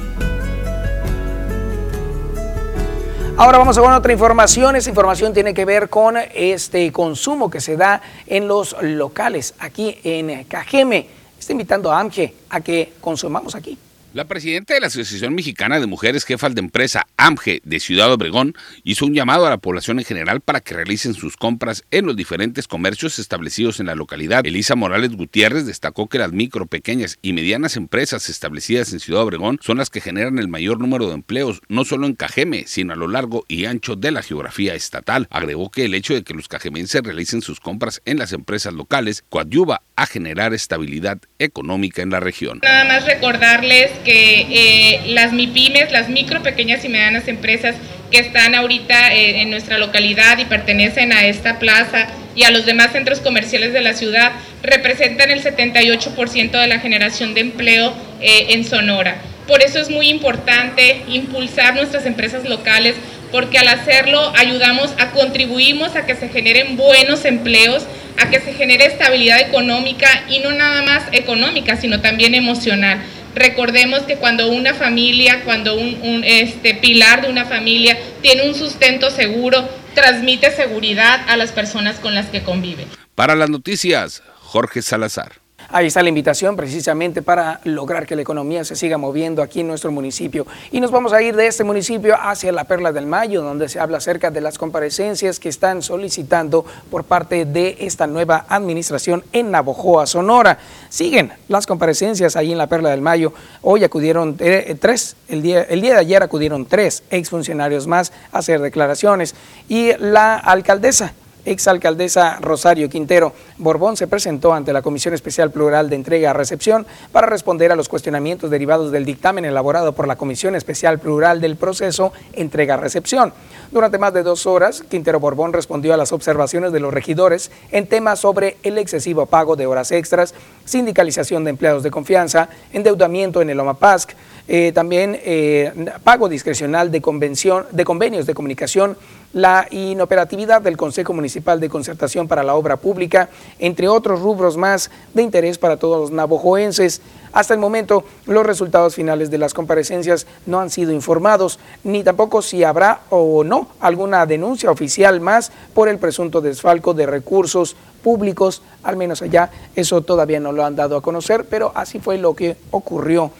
Ahora 3.39 3.59
vamos 3.59 3.79
a 3.79 3.81
ver 3.83 3.91
otra 3.91 4.13
información. 4.13 4.77
Esa 4.77 4.89
información 4.89 5.33
tiene 5.33 5.55
que 5.55 5.65
ver 5.65 5.89
con 5.89 6.17
este 6.35 6.91
consumo 6.91 7.49
que 7.49 7.61
se 7.61 7.77
da 7.77 8.03
en 8.27 8.49
los 8.49 8.75
locales 8.83 9.55
aquí 9.61 9.97
en 10.03 10.45
Cajeme. 10.45 11.07
Está 11.39 11.53
invitando 11.53 11.93
a 11.93 12.01
AMGE 12.01 12.35
a 12.51 12.61
que 12.61 12.95
consumamos 13.01 13.55
aquí. 13.55 13.79
La 14.17 14.25
presidenta 14.25 14.73
de 14.73 14.81
la 14.81 14.87
Asociación 14.87 15.35
Mexicana 15.35 15.79
de 15.79 15.87
Mujeres 15.87 16.25
Jefas 16.25 16.55
de 16.55 16.63
Empresa, 16.63 17.07
AMGE, 17.19 17.61
de 17.63 17.81
Ciudad 17.81 18.11
Obregón, 18.11 18.55
hizo 18.83 19.05
un 19.05 19.13
llamado 19.13 19.45
a 19.45 19.51
la 19.51 19.59
población 19.59 19.99
en 19.99 20.07
general 20.07 20.41
para 20.41 20.63
que 20.63 20.73
realicen 20.73 21.13
sus 21.13 21.37
compras 21.37 21.85
en 21.91 22.07
los 22.07 22.17
diferentes 22.17 22.67
comercios 22.67 23.19
establecidos 23.19 23.79
en 23.79 23.85
la 23.85 23.95
localidad. 23.95 24.47
Elisa 24.47 24.75
Morales 24.75 25.15
Gutiérrez 25.15 25.67
destacó 25.67 26.09
que 26.09 26.17
las 26.17 26.33
micro, 26.33 26.65
pequeñas 26.65 27.19
y 27.21 27.35
medianas 27.35 27.77
empresas 27.77 28.31
establecidas 28.31 28.91
en 28.95 29.01
Ciudad 29.01 29.21
Obregón 29.21 29.59
son 29.61 29.77
las 29.77 29.91
que 29.91 30.01
generan 30.01 30.39
el 30.39 30.49
mayor 30.49 30.81
número 30.81 31.09
de 31.09 31.15
empleos, 31.15 31.61
no 31.69 31.85
solo 31.85 32.07
en 32.07 32.15
Cajeme, 32.15 32.65
sino 32.67 32.95
a 32.95 32.97
lo 32.97 33.09
largo 33.09 33.45
y 33.49 33.67
ancho 33.67 33.97
de 33.97 34.13
la 34.13 34.23
geografía 34.23 34.75
estatal. 34.75 35.29
Agregó 35.29 35.71
que 35.71 35.85
el 35.85 35.95
hecho 35.95 36.15
de 36.15 36.23
que 36.23 36.33
los 36.33 36.49
cajemenses 36.49 37.03
realicen 37.03 37.43
sus 37.43 37.61
compras 37.61 38.01
en 38.07 38.19
las 38.19 38.33
empresas 38.33 38.73
locales 38.73 39.25
coadyuva 39.29 39.83
a 39.95 40.07
generar 40.07 40.55
estabilidad 40.55 41.19
económica 41.39 42.03
en 42.03 42.11
la 42.11 42.21
región. 42.21 42.61
Nada 42.63 42.85
más 42.85 43.05
recordarles 43.05 43.91
que 44.05 44.47
eh, 44.51 45.01
las 45.09 45.33
MIPIMES, 45.33 45.93
las 45.93 46.09
micro, 46.09 46.43
pequeñas 46.43 46.85
y 46.85 46.89
medianas 46.89 47.29
empresas 47.29 47.77
que 48.11 48.19
están 48.19 48.55
ahorita 48.55 49.15
eh, 49.15 49.43
en 49.43 49.51
nuestra 49.51 49.79
localidad 49.79 50.39
y 50.39 50.45
pertenecen 50.45 51.13
a 51.13 51.27
esta 51.27 51.59
plaza 51.59 52.07
y 52.35 52.45
a 52.45 52.51
los 52.51 52.67
demás 52.67 52.93
centros 52.93 53.21
comerciales 53.21 53.73
de 53.73 53.81
la 53.81 53.95
ciudad, 53.95 54.33
representan 54.63 55.31
el 55.31 55.43
78% 55.43 56.51
de 56.51 56.67
la 56.67 56.79
generación 56.79 57.35
de 57.35 57.41
empleo 57.41 57.95
eh, 58.21 58.49
en 58.51 58.65
Sonora. 58.65 59.17
Por 59.47 59.63
eso 59.63 59.79
es 59.79 59.91
muy 59.91 60.09
importante 60.09 61.03
impulsar 61.09 61.75
nuestras 61.77 62.05
empresas 62.05 62.45
locales, 62.45 62.97
porque 63.37 63.59
al 63.59 63.69
hacerlo 63.69 64.33
ayudamos 64.35 64.95
a 64.97 65.11
contribuimos 65.11 65.95
a 65.95 66.07
que 66.07 66.17
se 66.17 66.31
generen 66.31 66.79
buenos 66.79 67.27
empleos, 67.27 67.85
a 68.17 68.31
que 68.31 68.41
se 68.41 68.55
genere 68.55 68.87
estabilidad 68.87 69.39
económica 69.41 70.09
y 70.31 70.39
no 70.39 70.53
nada 70.53 70.81
más 70.81 71.03
económica, 71.13 71.77
sino 71.77 72.01
también 72.01 72.35
emocional. 72.35 72.99
Recordemos 73.35 74.05
que 74.05 74.17
cuando 74.17 74.49
una 74.49 74.73
familia, 74.73 75.43
cuando 75.45 75.77
un, 75.77 76.25
este, 76.25 76.77
pilar 76.77 77.21
de 77.21 77.29
una 77.29 77.45
familia 77.45 77.99
tiene 78.23 78.49
un 78.49 78.55
sustento 78.55 79.11
seguro, 79.11 79.69
transmite 79.95 80.51
seguridad 80.51 81.21
a 81.29 81.37
las 81.37 81.53
personas 81.53 81.99
con 81.99 82.15
las 82.15 82.29
que 82.29 82.43
convive. 82.43 82.87
Para 83.15 83.35
las 83.35 83.51
noticias, 83.51 84.23
Jorge 84.41 84.81
Salazar. 84.81 85.33
Ahí 85.69 85.89
está 85.89 86.01
la 86.01 86.09
invitación 86.09 86.55
precisamente 86.55 87.23
para 87.23 87.61
lograr 87.65 88.07
que 88.07 88.15
la 88.15 88.23
economía 88.23 88.65
se 88.65 88.77
siga 88.77 88.99
moviendo 88.99 89.43
aquí 89.43 89.61
en 89.61 89.67
nuestro 89.67 89.91
municipio. 89.91 90.47
Y 90.71 90.81
nos 90.81 90.93
vamos 90.93 91.13
a 91.13 91.21
ir 91.21 91.35
de 91.35 91.49
este 91.49 91.65
municipio 91.65 92.15
hacia 92.21 92.53
la 92.53 92.65
Perla 92.65 92.93
del 92.93 93.07
Mayo, 93.07 93.43
donde 93.43 93.69
se 93.69 93.81
habla 93.81 93.99
acerca 93.99 94.31
de 94.31 94.41
las 94.41 94.59
comparecencias 94.59 95.41
que 95.41 95.49
están 95.49 95.83
solicitando 95.83 96.65
por 96.89 97.03
parte 97.03 97.45
de 97.45 97.79
esta 97.81 98.07
nueva 98.07 98.47
administración 98.49 99.25
en 99.33 99.51
Navojoa, 99.51 100.07
Sonora. 100.07 100.59
Siguen 100.89 101.33
las 101.49 101.67
comparecencias 101.67 102.37
ahí 102.37 102.53
en 102.53 102.59
la 102.59 102.69
Perla 102.69 102.91
del 102.91 103.03
Mayo. 103.03 103.33
Hoy 103.63 103.83
acudieron 103.83 104.37
eh, 104.39 104.77
tres, 104.79 105.17
el 105.27 105.43
día, 105.43 105.63
el 105.63 105.81
día 105.81 105.95
de 105.95 106.01
ayer 106.01 106.23
acudieron 106.23 106.67
tres 106.67 107.03
exfuncionarios 107.11 107.89
más 107.89 108.13
a 108.31 108.39
hacer 108.39 108.61
declaraciones. 108.61 109.35
Y 109.69 109.97
la 109.99 110.37
alcaldesa 110.37 111.13
exalcaldesa 111.47 112.39
Rosario 112.41 112.91
Quintero 112.91 113.33
Borbón 113.57 113.97
se 113.97 114.07
presentó 114.07 114.53
ante 114.53 114.73
la 114.73 114.83
Comisión 114.83 115.15
Especial 115.15 115.51
Plural 115.51 115.89
de 115.89 115.97
Entrega 115.97 116.31
a 116.31 116.35
Recepción 116.35 116.87
para 117.13 117.27
responder 117.27 117.73
a 117.73 117.77
los 117.77 117.89
cuestionamientos 117.89 118.51
derivados 118.51 118.93
del 118.93 119.07
dictamen 119.07 119.45
elaborado 119.45 119.93
por 119.93 120.07
la 120.07 120.17
Comisión 120.17 120.55
Especial 120.55 120.99
Plural 120.99 121.41
del 121.41 121.57
proceso 121.57 122.13
Entrega-Recepción. 122.35 123.33
Durante 123.71 123.99
más 123.99 124.13
de 124.13 124.23
dos 124.23 124.47
horas, 124.47 124.85
Quintero 124.89 125.21
Borbón 125.21 125.53
respondió 125.53 125.95
a 125.95 125.97
las 125.97 126.13
observaciones 126.13 126.73
de 126.73 126.81
los 126.81 126.93
regidores 126.93 127.51
en 127.71 127.87
temas 127.87 128.21
sobre 128.21 128.57
el 128.63 128.79
excesivo 128.79 129.27
pago 129.27 129.57
de 129.57 129.67
horas 129.67 129.93
extras, 129.93 130.35
sindicalización 130.67 131.45
de 131.45 131.51
empleados 131.51 131.83
de 131.83 131.91
confianza, 131.91 132.51
endeudamiento 132.73 133.41
en 133.41 133.49
el 133.49 133.59
OMAPASC, 133.59 134.13
eh, 134.49 134.71
también 134.73 135.19
eh, 135.25 135.73
pago 136.05 136.29
discrecional 136.29 136.91
de, 136.93 137.01
convención, 137.01 137.67
de 137.73 137.85
convenios 137.85 138.27
de 138.27 138.35
comunicación, 138.35 138.97
la 139.33 139.67
inoperatividad 139.71 140.63
del 140.63 140.77
Consejo 140.77 141.13
Municipal 141.13 141.59
de 141.59 141.69
Concertación 141.69 142.29
para 142.29 142.45
la 142.45 142.55
Obra 142.55 142.77
Pública, 142.77 143.29
entre 143.59 143.89
otros 143.89 144.21
rubros 144.21 144.57
más 144.57 144.91
de 145.15 145.23
interés 145.23 145.59
para 145.59 145.79
todos 145.79 146.01
los 146.01 146.11
navojoenses. 146.11 147.03
Hasta 147.33 147.53
el 147.55 147.61
momento, 147.61 148.05
los 148.27 148.47
resultados 148.47 148.95
finales 148.95 149.31
de 149.31 149.39
las 149.39 149.53
comparecencias 149.53 150.27
no 150.47 150.61
han 150.61 150.71
sido 150.71 150.93
informados, 150.93 151.59
ni 151.85 152.03
tampoco 152.03 152.41
si 152.41 152.65
habrá 152.65 153.01
o 153.11 153.45
no 153.45 153.69
alguna 153.81 154.25
denuncia 154.27 154.71
oficial 154.71 155.21
más 155.21 155.53
por 155.75 155.89
el 155.89 155.99
presunto 155.99 156.41
desfalco 156.41 156.95
de 156.95 157.05
recursos 157.05 157.77
públicos, 158.07 158.63
al 158.85 158.97
menos 158.97 159.21
allá 159.21 159.51
eso 159.75 160.01
todavía 160.01 160.39
no 160.39 160.53
lo 160.53 160.65
han 160.65 160.77
dado 160.77 160.97
a 160.97 161.03
conocer, 161.03 161.45
pero 161.51 161.73
así 161.75 161.99
fue 161.99 162.19
lo 162.19 162.37
que 162.37 162.57
ocurrió 162.71 163.33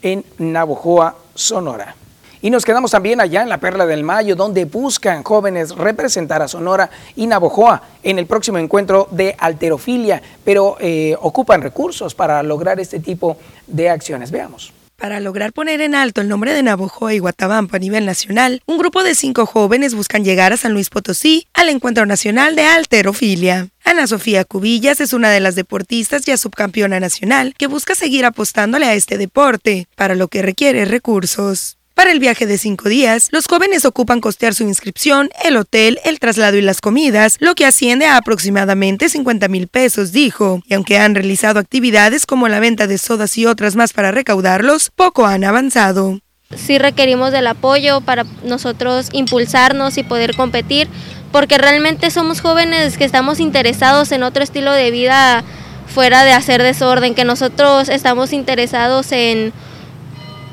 en 0.00 0.24
Navojoa, 0.38 1.16
Sonora. 1.34 1.96
Y 2.40 2.48
nos 2.48 2.64
quedamos 2.64 2.92
también 2.92 3.20
allá 3.20 3.42
en 3.42 3.48
la 3.48 3.58
Perla 3.58 3.84
del 3.84 4.04
Mayo, 4.04 4.36
donde 4.36 4.64
buscan 4.64 5.24
jóvenes 5.24 5.74
representar 5.74 6.40
a 6.40 6.46
Sonora 6.46 6.88
y 7.16 7.26
Navojoa 7.26 7.82
en 8.04 8.20
el 8.20 8.26
próximo 8.26 8.58
encuentro 8.58 9.08
de 9.10 9.34
alterofilia, 9.36 10.22
pero 10.44 10.76
eh, 10.78 11.16
ocupan 11.20 11.60
recursos 11.60 12.14
para 12.14 12.44
lograr 12.44 12.78
este 12.78 13.00
tipo 13.00 13.36
de 13.66 13.90
acciones. 13.90 14.30
Veamos. 14.30 14.72
Para 15.02 15.18
lograr 15.18 15.52
poner 15.52 15.80
en 15.80 15.96
alto 15.96 16.20
el 16.20 16.28
nombre 16.28 16.54
de 16.54 16.62
Navojoa 16.62 17.12
y 17.12 17.18
Guatabampo 17.18 17.74
a 17.74 17.80
nivel 17.80 18.06
nacional, 18.06 18.62
un 18.66 18.78
grupo 18.78 19.02
de 19.02 19.16
cinco 19.16 19.46
jóvenes 19.46 19.96
buscan 19.96 20.24
llegar 20.24 20.52
a 20.52 20.56
San 20.56 20.74
Luis 20.74 20.90
Potosí 20.90 21.48
al 21.54 21.70
Encuentro 21.70 22.06
Nacional 22.06 22.54
de 22.54 22.66
Alterofilia. 22.66 23.66
Ana 23.84 24.06
Sofía 24.06 24.44
Cubillas 24.44 25.00
es 25.00 25.12
una 25.12 25.30
de 25.30 25.40
las 25.40 25.56
deportistas 25.56 26.24
ya 26.24 26.36
subcampeona 26.36 27.00
nacional 27.00 27.52
que 27.58 27.66
busca 27.66 27.96
seguir 27.96 28.24
apostándole 28.24 28.86
a 28.86 28.94
este 28.94 29.18
deporte, 29.18 29.88
para 29.96 30.14
lo 30.14 30.28
que 30.28 30.40
requiere 30.40 30.84
recursos. 30.84 31.78
Para 31.94 32.10
el 32.10 32.20
viaje 32.20 32.46
de 32.46 32.56
cinco 32.56 32.88
días, 32.88 33.28
los 33.32 33.46
jóvenes 33.46 33.84
ocupan 33.84 34.20
costear 34.20 34.54
su 34.54 34.62
inscripción, 34.62 35.28
el 35.44 35.58
hotel, 35.58 36.00
el 36.04 36.20
traslado 36.20 36.56
y 36.56 36.62
las 36.62 36.80
comidas, 36.80 37.36
lo 37.38 37.54
que 37.54 37.66
asciende 37.66 38.06
a 38.06 38.16
aproximadamente 38.16 39.10
50 39.10 39.48
mil 39.48 39.68
pesos, 39.68 40.10
dijo. 40.10 40.62
Y 40.66 40.74
aunque 40.74 40.98
han 40.98 41.14
realizado 41.14 41.60
actividades 41.60 42.24
como 42.24 42.48
la 42.48 42.60
venta 42.60 42.86
de 42.86 42.96
sodas 42.96 43.36
y 43.36 43.44
otras 43.44 43.76
más 43.76 43.92
para 43.92 44.10
recaudarlos, 44.10 44.90
poco 44.90 45.26
han 45.26 45.44
avanzado. 45.44 46.18
Sí 46.56 46.78
requerimos 46.78 47.30
del 47.30 47.46
apoyo 47.46 48.00
para 48.00 48.24
nosotros 48.42 49.08
impulsarnos 49.12 49.98
y 49.98 50.02
poder 50.02 50.34
competir, 50.34 50.88
porque 51.30 51.58
realmente 51.58 52.10
somos 52.10 52.40
jóvenes 52.40 52.96
que 52.96 53.04
estamos 53.04 53.38
interesados 53.38 54.12
en 54.12 54.22
otro 54.22 54.42
estilo 54.42 54.72
de 54.72 54.90
vida 54.90 55.44
fuera 55.86 56.24
de 56.24 56.32
hacer 56.32 56.62
desorden, 56.62 57.14
que 57.14 57.24
nosotros 57.24 57.90
estamos 57.90 58.32
interesados 58.32 59.12
en 59.12 59.52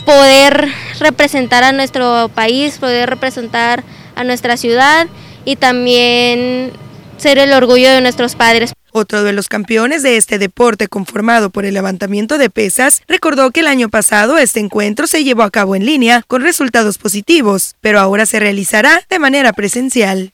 poder 0.06 0.68
representar 1.00 1.64
a 1.64 1.72
nuestro 1.72 2.30
país, 2.34 2.78
poder 2.78 3.10
representar 3.10 3.84
a 4.16 4.24
nuestra 4.24 4.58
ciudad 4.58 5.08
y 5.46 5.56
también 5.56 6.72
ser 7.18 7.38
el 7.38 7.54
orgullo 7.54 7.90
de 7.90 8.02
nuestros 8.02 8.36
padres. 8.36 8.74
Otro 8.92 9.24
de 9.24 9.34
los 9.34 9.48
campeones 9.48 10.02
de 10.02 10.18
este 10.18 10.40
deporte 10.40 10.88
conformado 10.88 11.52
por 11.52 11.66
el 11.66 11.76
levantamiento 11.76 12.38
de 12.38 12.50
pesas 12.50 13.02
recordó 13.08 13.52
que 13.52 13.60
el 13.60 13.68
año 13.68 13.90
pasado 13.90 14.38
este 14.38 14.60
encuentro 14.60 15.06
se 15.06 15.24
llevó 15.24 15.44
a 15.44 15.52
cabo 15.52 15.76
en 15.76 15.86
línea 15.86 16.24
con 16.28 16.42
resultados 16.42 16.98
positivos, 16.98 17.76
pero 17.82 18.00
ahora 18.00 18.26
se 18.26 18.40
realizará 18.40 19.02
de 19.10 19.20
manera 19.20 19.54
presencial. 19.54 20.34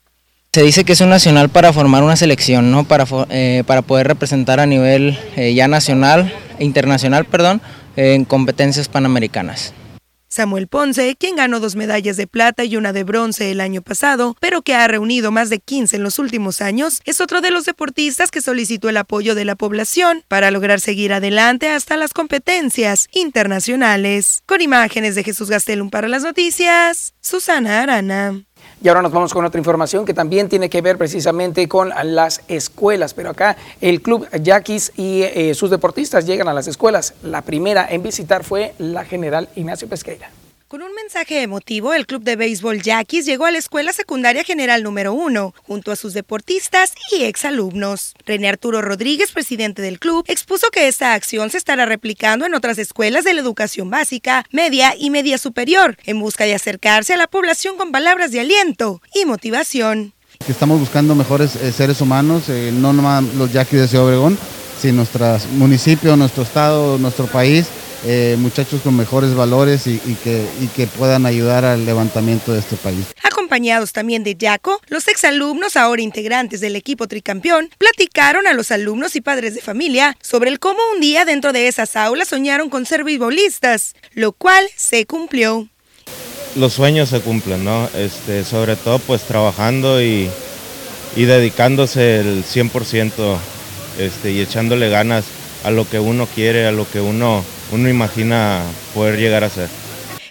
Se 0.53 0.63
dice 0.63 0.85
que 0.85 0.93
es 0.93 1.01
un 1.01 1.09
nacional 1.09 1.49
para 1.49 1.73
formar 1.73 2.01
una 2.03 2.15
selección, 2.15 2.71
¿no? 2.71 2.85
para, 2.85 3.05
eh, 3.29 3.63
para 3.67 3.81
poder 3.81 4.07
representar 4.07 4.61
a 4.61 4.65
nivel 4.65 5.19
eh, 5.35 5.53
ya 5.53 5.67
nacional, 5.67 6.33
internacional, 6.59 7.25
perdón, 7.25 7.61
en 7.95 8.25
competencias 8.25 8.87
panamericanas. 8.87 9.73
Samuel 10.35 10.67
Ponce, 10.67 11.15
quien 11.17 11.37
ganó 11.37 11.61
dos 11.61 11.77
medallas 11.77 12.17
de 12.17 12.27
plata 12.27 12.65
y 12.65 12.75
una 12.75 12.91
de 12.91 13.05
bronce 13.05 13.51
el 13.51 13.61
año 13.61 13.81
pasado, 13.81 14.35
pero 14.41 14.63
que 14.63 14.75
ha 14.75 14.85
reunido 14.85 15.31
más 15.31 15.49
de 15.49 15.59
15 15.59 15.95
en 15.95 16.03
los 16.03 16.19
últimos 16.19 16.59
años, 16.59 17.01
es 17.05 17.21
otro 17.21 17.39
de 17.39 17.51
los 17.51 17.63
deportistas 17.63 18.31
que 18.31 18.41
solicitó 18.41 18.89
el 18.89 18.97
apoyo 18.97 19.33
de 19.33 19.45
la 19.45 19.55
población 19.55 20.23
para 20.27 20.51
lograr 20.51 20.81
seguir 20.81 21.13
adelante 21.13 21.69
hasta 21.69 21.95
las 21.95 22.13
competencias 22.13 23.07
internacionales. 23.13 24.43
Con 24.45 24.61
imágenes 24.61 25.15
de 25.15 25.23
Jesús 25.23 25.49
Gastelum 25.49 25.89
para 25.89 26.09
las 26.09 26.23
noticias, 26.23 27.13
Susana 27.21 27.81
Arana. 27.81 28.41
Y 28.83 28.87
ahora 28.87 29.01
nos 29.01 29.11
vamos 29.11 29.33
con 29.33 29.45
otra 29.45 29.59
información 29.59 30.05
que 30.05 30.13
también 30.13 30.49
tiene 30.49 30.69
que 30.69 30.81
ver 30.81 30.97
precisamente 30.97 31.67
con 31.67 31.91
las 32.03 32.41
escuelas, 32.47 33.13
pero 33.13 33.29
acá 33.29 33.57
el 33.81 34.01
club 34.01 34.27
Yaquis 34.31 34.91
y 34.95 35.23
eh, 35.23 35.53
sus 35.55 35.69
deportistas 35.69 36.25
llegan 36.25 36.47
a 36.47 36.53
las 36.53 36.67
escuelas. 36.67 37.13
La 37.23 37.41
primera 37.41 37.87
en 37.89 38.03
visitar 38.03 38.43
fue 38.43 38.73
la 38.77 39.05
general 39.05 39.49
Ignacio 39.55 39.87
Pesqueira. 39.87 40.29
Con 40.75 40.83
un 40.83 40.93
mensaje 40.93 41.41
emotivo, 41.41 41.93
el 41.93 42.05
club 42.05 42.21
de 42.23 42.35
béisbol 42.35 42.81
Yaquis 42.81 43.25
llegó 43.25 43.45
a 43.45 43.51
la 43.51 43.59
Escuela 43.59 43.93
Secundaria 43.93 44.43
General 44.43 44.83
número 44.83 45.13
1, 45.13 45.53
junto 45.63 45.89
a 45.89 45.95
sus 45.95 46.13
deportistas 46.13 46.91
y 47.17 47.23
exalumnos. 47.23 48.13
René 48.25 48.49
Arturo 48.49 48.81
Rodríguez, 48.81 49.31
presidente 49.31 49.81
del 49.81 49.99
club, 49.99 50.25
expuso 50.27 50.67
que 50.73 50.89
esta 50.89 51.13
acción 51.13 51.49
se 51.49 51.59
estará 51.59 51.85
replicando 51.85 52.45
en 52.45 52.53
otras 52.53 52.77
escuelas 52.77 53.23
de 53.23 53.33
la 53.33 53.39
educación 53.39 53.89
básica, 53.89 54.43
media 54.51 54.93
y 54.99 55.11
media 55.11 55.37
superior, 55.37 55.95
en 56.03 56.19
busca 56.19 56.43
de 56.43 56.55
acercarse 56.55 57.13
a 57.13 57.17
la 57.17 57.27
población 57.27 57.77
con 57.77 57.93
palabras 57.93 58.33
de 58.33 58.41
aliento 58.41 59.01
y 59.13 59.23
motivación. 59.23 60.11
Estamos 60.45 60.77
buscando 60.77 61.15
mejores 61.15 61.55
eh, 61.55 61.71
seres 61.71 62.01
humanos, 62.01 62.49
eh, 62.49 62.73
no 62.73 62.91
nomás 62.91 63.23
los 63.35 63.53
Yaquis 63.53 63.89
de 63.89 63.97
Obregón, 63.97 64.37
sino 64.77 64.95
nuestro 64.95 65.37
municipio, 65.51 66.17
nuestro 66.17 66.43
estado, 66.43 66.97
nuestro 66.97 67.27
país 67.27 67.65
eh, 68.07 68.35
muchachos 68.37 68.81
con 68.81 68.95
mejores 68.95 69.33
valores 69.33 69.87
y, 69.87 69.97
que, 70.23 70.45
y 70.61 70.67
que 70.67 70.85
puedan 70.85 71.25
ayudar 71.25 71.65
al 71.65 71.85
levantamiento 71.85 72.53
de 72.53 72.59
este 72.59 72.75
país. 72.75 73.05
Acompañados 73.23 73.93
también 73.93 74.23
de 74.23 74.35
Yaco, 74.35 74.79
los 74.89 75.07
exalumnos, 75.07 75.75
ahora 75.75 76.03
integrantes 76.03 76.61
del 76.61 76.75
equipo 76.75 77.07
tricampeón, 77.07 77.69
platicaron 77.79 78.45
a 78.45 78.53
los 78.53 78.69
alumnos 78.69 79.15
y 79.15 79.21
padres 79.21 79.55
de 79.55 79.61
familia 79.61 80.15
sobre 80.21 80.51
el 80.51 80.59
cómo 80.59 80.79
un 80.93 81.01
día 81.01 81.25
dentro 81.25 81.51
de 81.51 81.67
esas 81.67 81.95
aulas 81.95 82.27
soñaron 82.27 82.69
con 82.69 82.85
ser 82.85 83.03
beisbolistas, 83.03 83.95
lo 84.13 84.33
cual 84.33 84.67
se 84.75 85.05
cumplió. 85.07 85.67
Los 86.55 86.73
sueños 86.73 87.09
se 87.09 87.21
cumplen, 87.21 87.63
¿no? 87.65 87.89
Este, 87.95 88.43
sobre 88.43 88.75
todo 88.75 88.99
pues 88.99 89.23
trabajando 89.23 90.01
y, 90.01 90.29
y 91.15 91.25
dedicándose 91.25 92.19
el 92.19 92.45
100% 92.45 93.37
este, 93.97 94.31
y 94.31 94.41
echándole 94.41 94.89
ganas 94.89 95.25
a 95.63 95.71
lo 95.71 95.89
que 95.89 95.99
uno 95.99 96.27
quiere, 96.27 96.67
a 96.67 96.71
lo 96.71 96.87
que 96.87 97.01
uno 97.01 97.43
uno 97.75 97.89
imagina 97.89 98.63
poder 98.93 99.19
llegar 99.19 99.43
a 99.43 99.49
ser. 99.49 99.69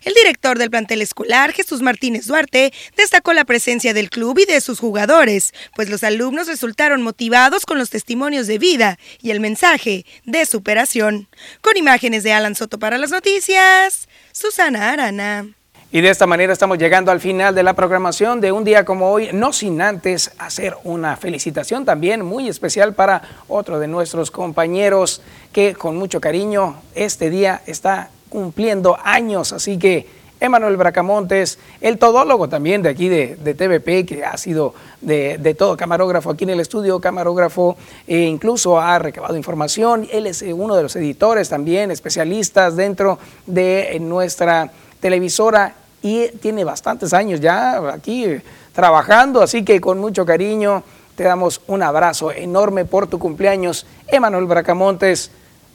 El 0.02 0.12
director 0.12 0.58
del 0.58 0.70
plantel 0.70 1.00
escolar, 1.00 1.52
Jesús 1.52 1.80
Martínez 1.80 2.26
Duarte, 2.26 2.72
destacó 2.96 3.32
la 3.32 3.44
presencia 3.44 3.94
del 3.94 4.10
club 4.10 4.38
y 4.38 4.44
de 4.44 4.60
sus 4.60 4.78
jugadores, 4.78 5.54
pues 5.74 5.88
los 5.88 6.04
alumnos 6.04 6.46
resultaron 6.46 7.00
motivados 7.00 7.64
con 7.64 7.78
los 7.78 7.88
testimonios 7.88 8.46
de 8.46 8.58
vida 8.58 8.98
y 9.22 9.30
el 9.30 9.40
mensaje 9.40 10.04
de 10.24 10.44
superación. 10.44 11.28
Con 11.62 11.78
imágenes 11.78 12.22
de 12.22 12.32
Alan 12.32 12.54
Soto 12.54 12.78
para 12.78 12.98
las 12.98 13.10
noticias, 13.10 14.08
Susana 14.32 14.90
Arana. 14.90 15.46
Y 15.94 16.00
de 16.00 16.10
esta 16.10 16.26
manera 16.26 16.52
estamos 16.52 16.78
llegando 16.78 17.12
al 17.12 17.20
final 17.20 17.54
de 17.54 17.62
la 17.62 17.74
programación 17.74 18.40
de 18.40 18.50
un 18.50 18.64
día 18.64 18.84
como 18.84 19.12
hoy, 19.12 19.28
no 19.32 19.52
sin 19.52 19.80
antes 19.80 20.32
hacer 20.38 20.76
una 20.82 21.16
felicitación 21.16 21.84
también 21.84 22.24
muy 22.24 22.48
especial 22.48 22.94
para 22.94 23.22
otro 23.46 23.78
de 23.78 23.86
nuestros 23.86 24.32
compañeros 24.32 25.22
que 25.52 25.74
con 25.74 25.96
mucho 25.96 26.20
cariño 26.20 26.82
este 26.96 27.30
día 27.30 27.62
está 27.66 28.10
cumpliendo 28.28 28.98
años, 29.04 29.52
así 29.52 29.78
que 29.78 30.08
Emanuel 30.40 30.76
Bracamontes, 30.76 31.60
el 31.80 31.96
todólogo 31.98 32.48
también 32.48 32.82
de 32.82 32.88
aquí 32.88 33.08
de, 33.08 33.36
TVP, 33.36 34.04
que 34.04 34.24
ha 34.24 34.36
sido 34.36 34.74
de, 35.00 35.54
todo 35.56 35.76
camarógrafo 35.76 36.30
aquí 36.30 36.42
en 36.42 36.50
el 36.50 36.58
estudio, 36.58 37.00
camarógrafo, 37.00 37.76
e 38.08 38.22
incluso 38.22 38.80
ha 38.80 38.98
recabado 38.98 39.36
información, 39.36 40.08
él 40.10 40.26
es 40.26 40.42
uno 40.42 40.74
de 40.74 40.82
los 40.82 40.96
editores 40.96 41.48
también, 41.48 41.92
especialistas 41.92 42.74
dentro 42.74 43.20
de 43.46 43.96
nuestra 44.00 44.72
televisora 44.98 45.76
y 46.05 46.28
tiene 46.28 46.64
bastantes 46.64 47.14
años 47.14 47.40
ya 47.40 47.78
aquí 47.90 48.26
trabajando, 48.74 49.40
así 49.40 49.64
que 49.64 49.81
con 49.81 49.98
mucho 49.98 50.26
cariño 50.26 50.82
te 51.16 51.24
damos 51.24 51.62
un 51.66 51.82
abrazo 51.82 52.31
enorme 52.31 52.85
por 52.85 53.06
tu 53.06 53.18
cumpleaños, 53.18 53.86
Emanuel 54.09 54.44
Bracamontes. 54.44 55.31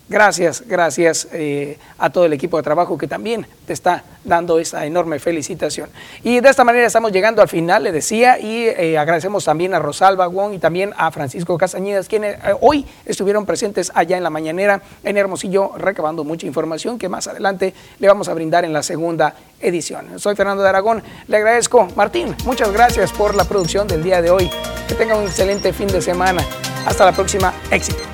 Gracias, 0.10 0.64
gracias 0.66 1.28
eh, 1.34 1.78
a 2.00 2.10
todo 2.10 2.26
el 2.26 2.34
equipo 2.34 2.58
de 2.58 2.64
trabajo 2.64 2.98
que 2.98 3.08
también 3.08 3.46
te 3.68 3.74
está 3.74 4.04
dando 4.24 4.58
esa 4.58 4.84
enorme 4.88 5.20
felicitación. 5.20 5.88
Y 6.24 6.40
de 6.40 6.50
esta 6.50 6.64
manera 6.64 6.88
estamos 6.88 7.12
llegando 7.12 7.44
al 7.44 7.48
final, 7.48 7.84
le 7.84 7.92
decía, 7.92 8.40
y 8.40 8.66
eh, 8.66 8.98
agradecemos 8.98 9.46
también 9.46 9.76
a 9.76 9.80
Rosalba 9.80 10.26
Wong 10.26 10.54
y 10.54 10.58
también 10.58 10.94
a 10.98 11.12
Francisco 11.12 11.60
Casañedas, 11.60 12.08
quienes 12.08 12.38
eh, 12.38 12.56
hoy 12.60 12.88
estuvieron 13.06 13.46
presentes 13.46 13.92
allá 13.94 14.18
en 14.18 14.24
la 14.24 14.32
mañanera 14.32 14.82
en 15.04 15.16
Hermosillo, 15.16 15.74
recabando 15.78 16.24
mucha 16.24 16.48
información 16.48 16.98
que 16.98 17.08
más 17.08 17.28
adelante 17.28 17.76
le 18.00 18.08
vamos 18.08 18.30
a 18.30 18.34
brindar 18.34 18.66
en 18.66 18.74
la 18.74 18.82
segunda 18.82 19.36
edición. 19.60 20.20
Soy 20.20 20.36
Fernando 20.36 20.64
de 20.64 20.70
Aragón, 20.70 21.04
le 21.28 21.38
agradezco. 21.38 21.88
Martín, 21.96 22.36
muchas 22.46 22.72
gracias 22.72 23.12
por 23.12 23.36
la 23.36 23.44
producción 23.44 23.88
del 23.88 24.02
día 24.02 24.24
de 24.24 24.32
hoy. 24.32 24.50
Que 24.88 24.96
tenga 24.96 25.16
un 25.16 25.26
excelente 25.26 25.72
fin 25.72 25.88
de 25.88 26.02
semana. 26.02 26.44
Hasta 26.88 27.06
la 27.06 27.12
próxima, 27.12 27.54
éxito. 27.70 28.09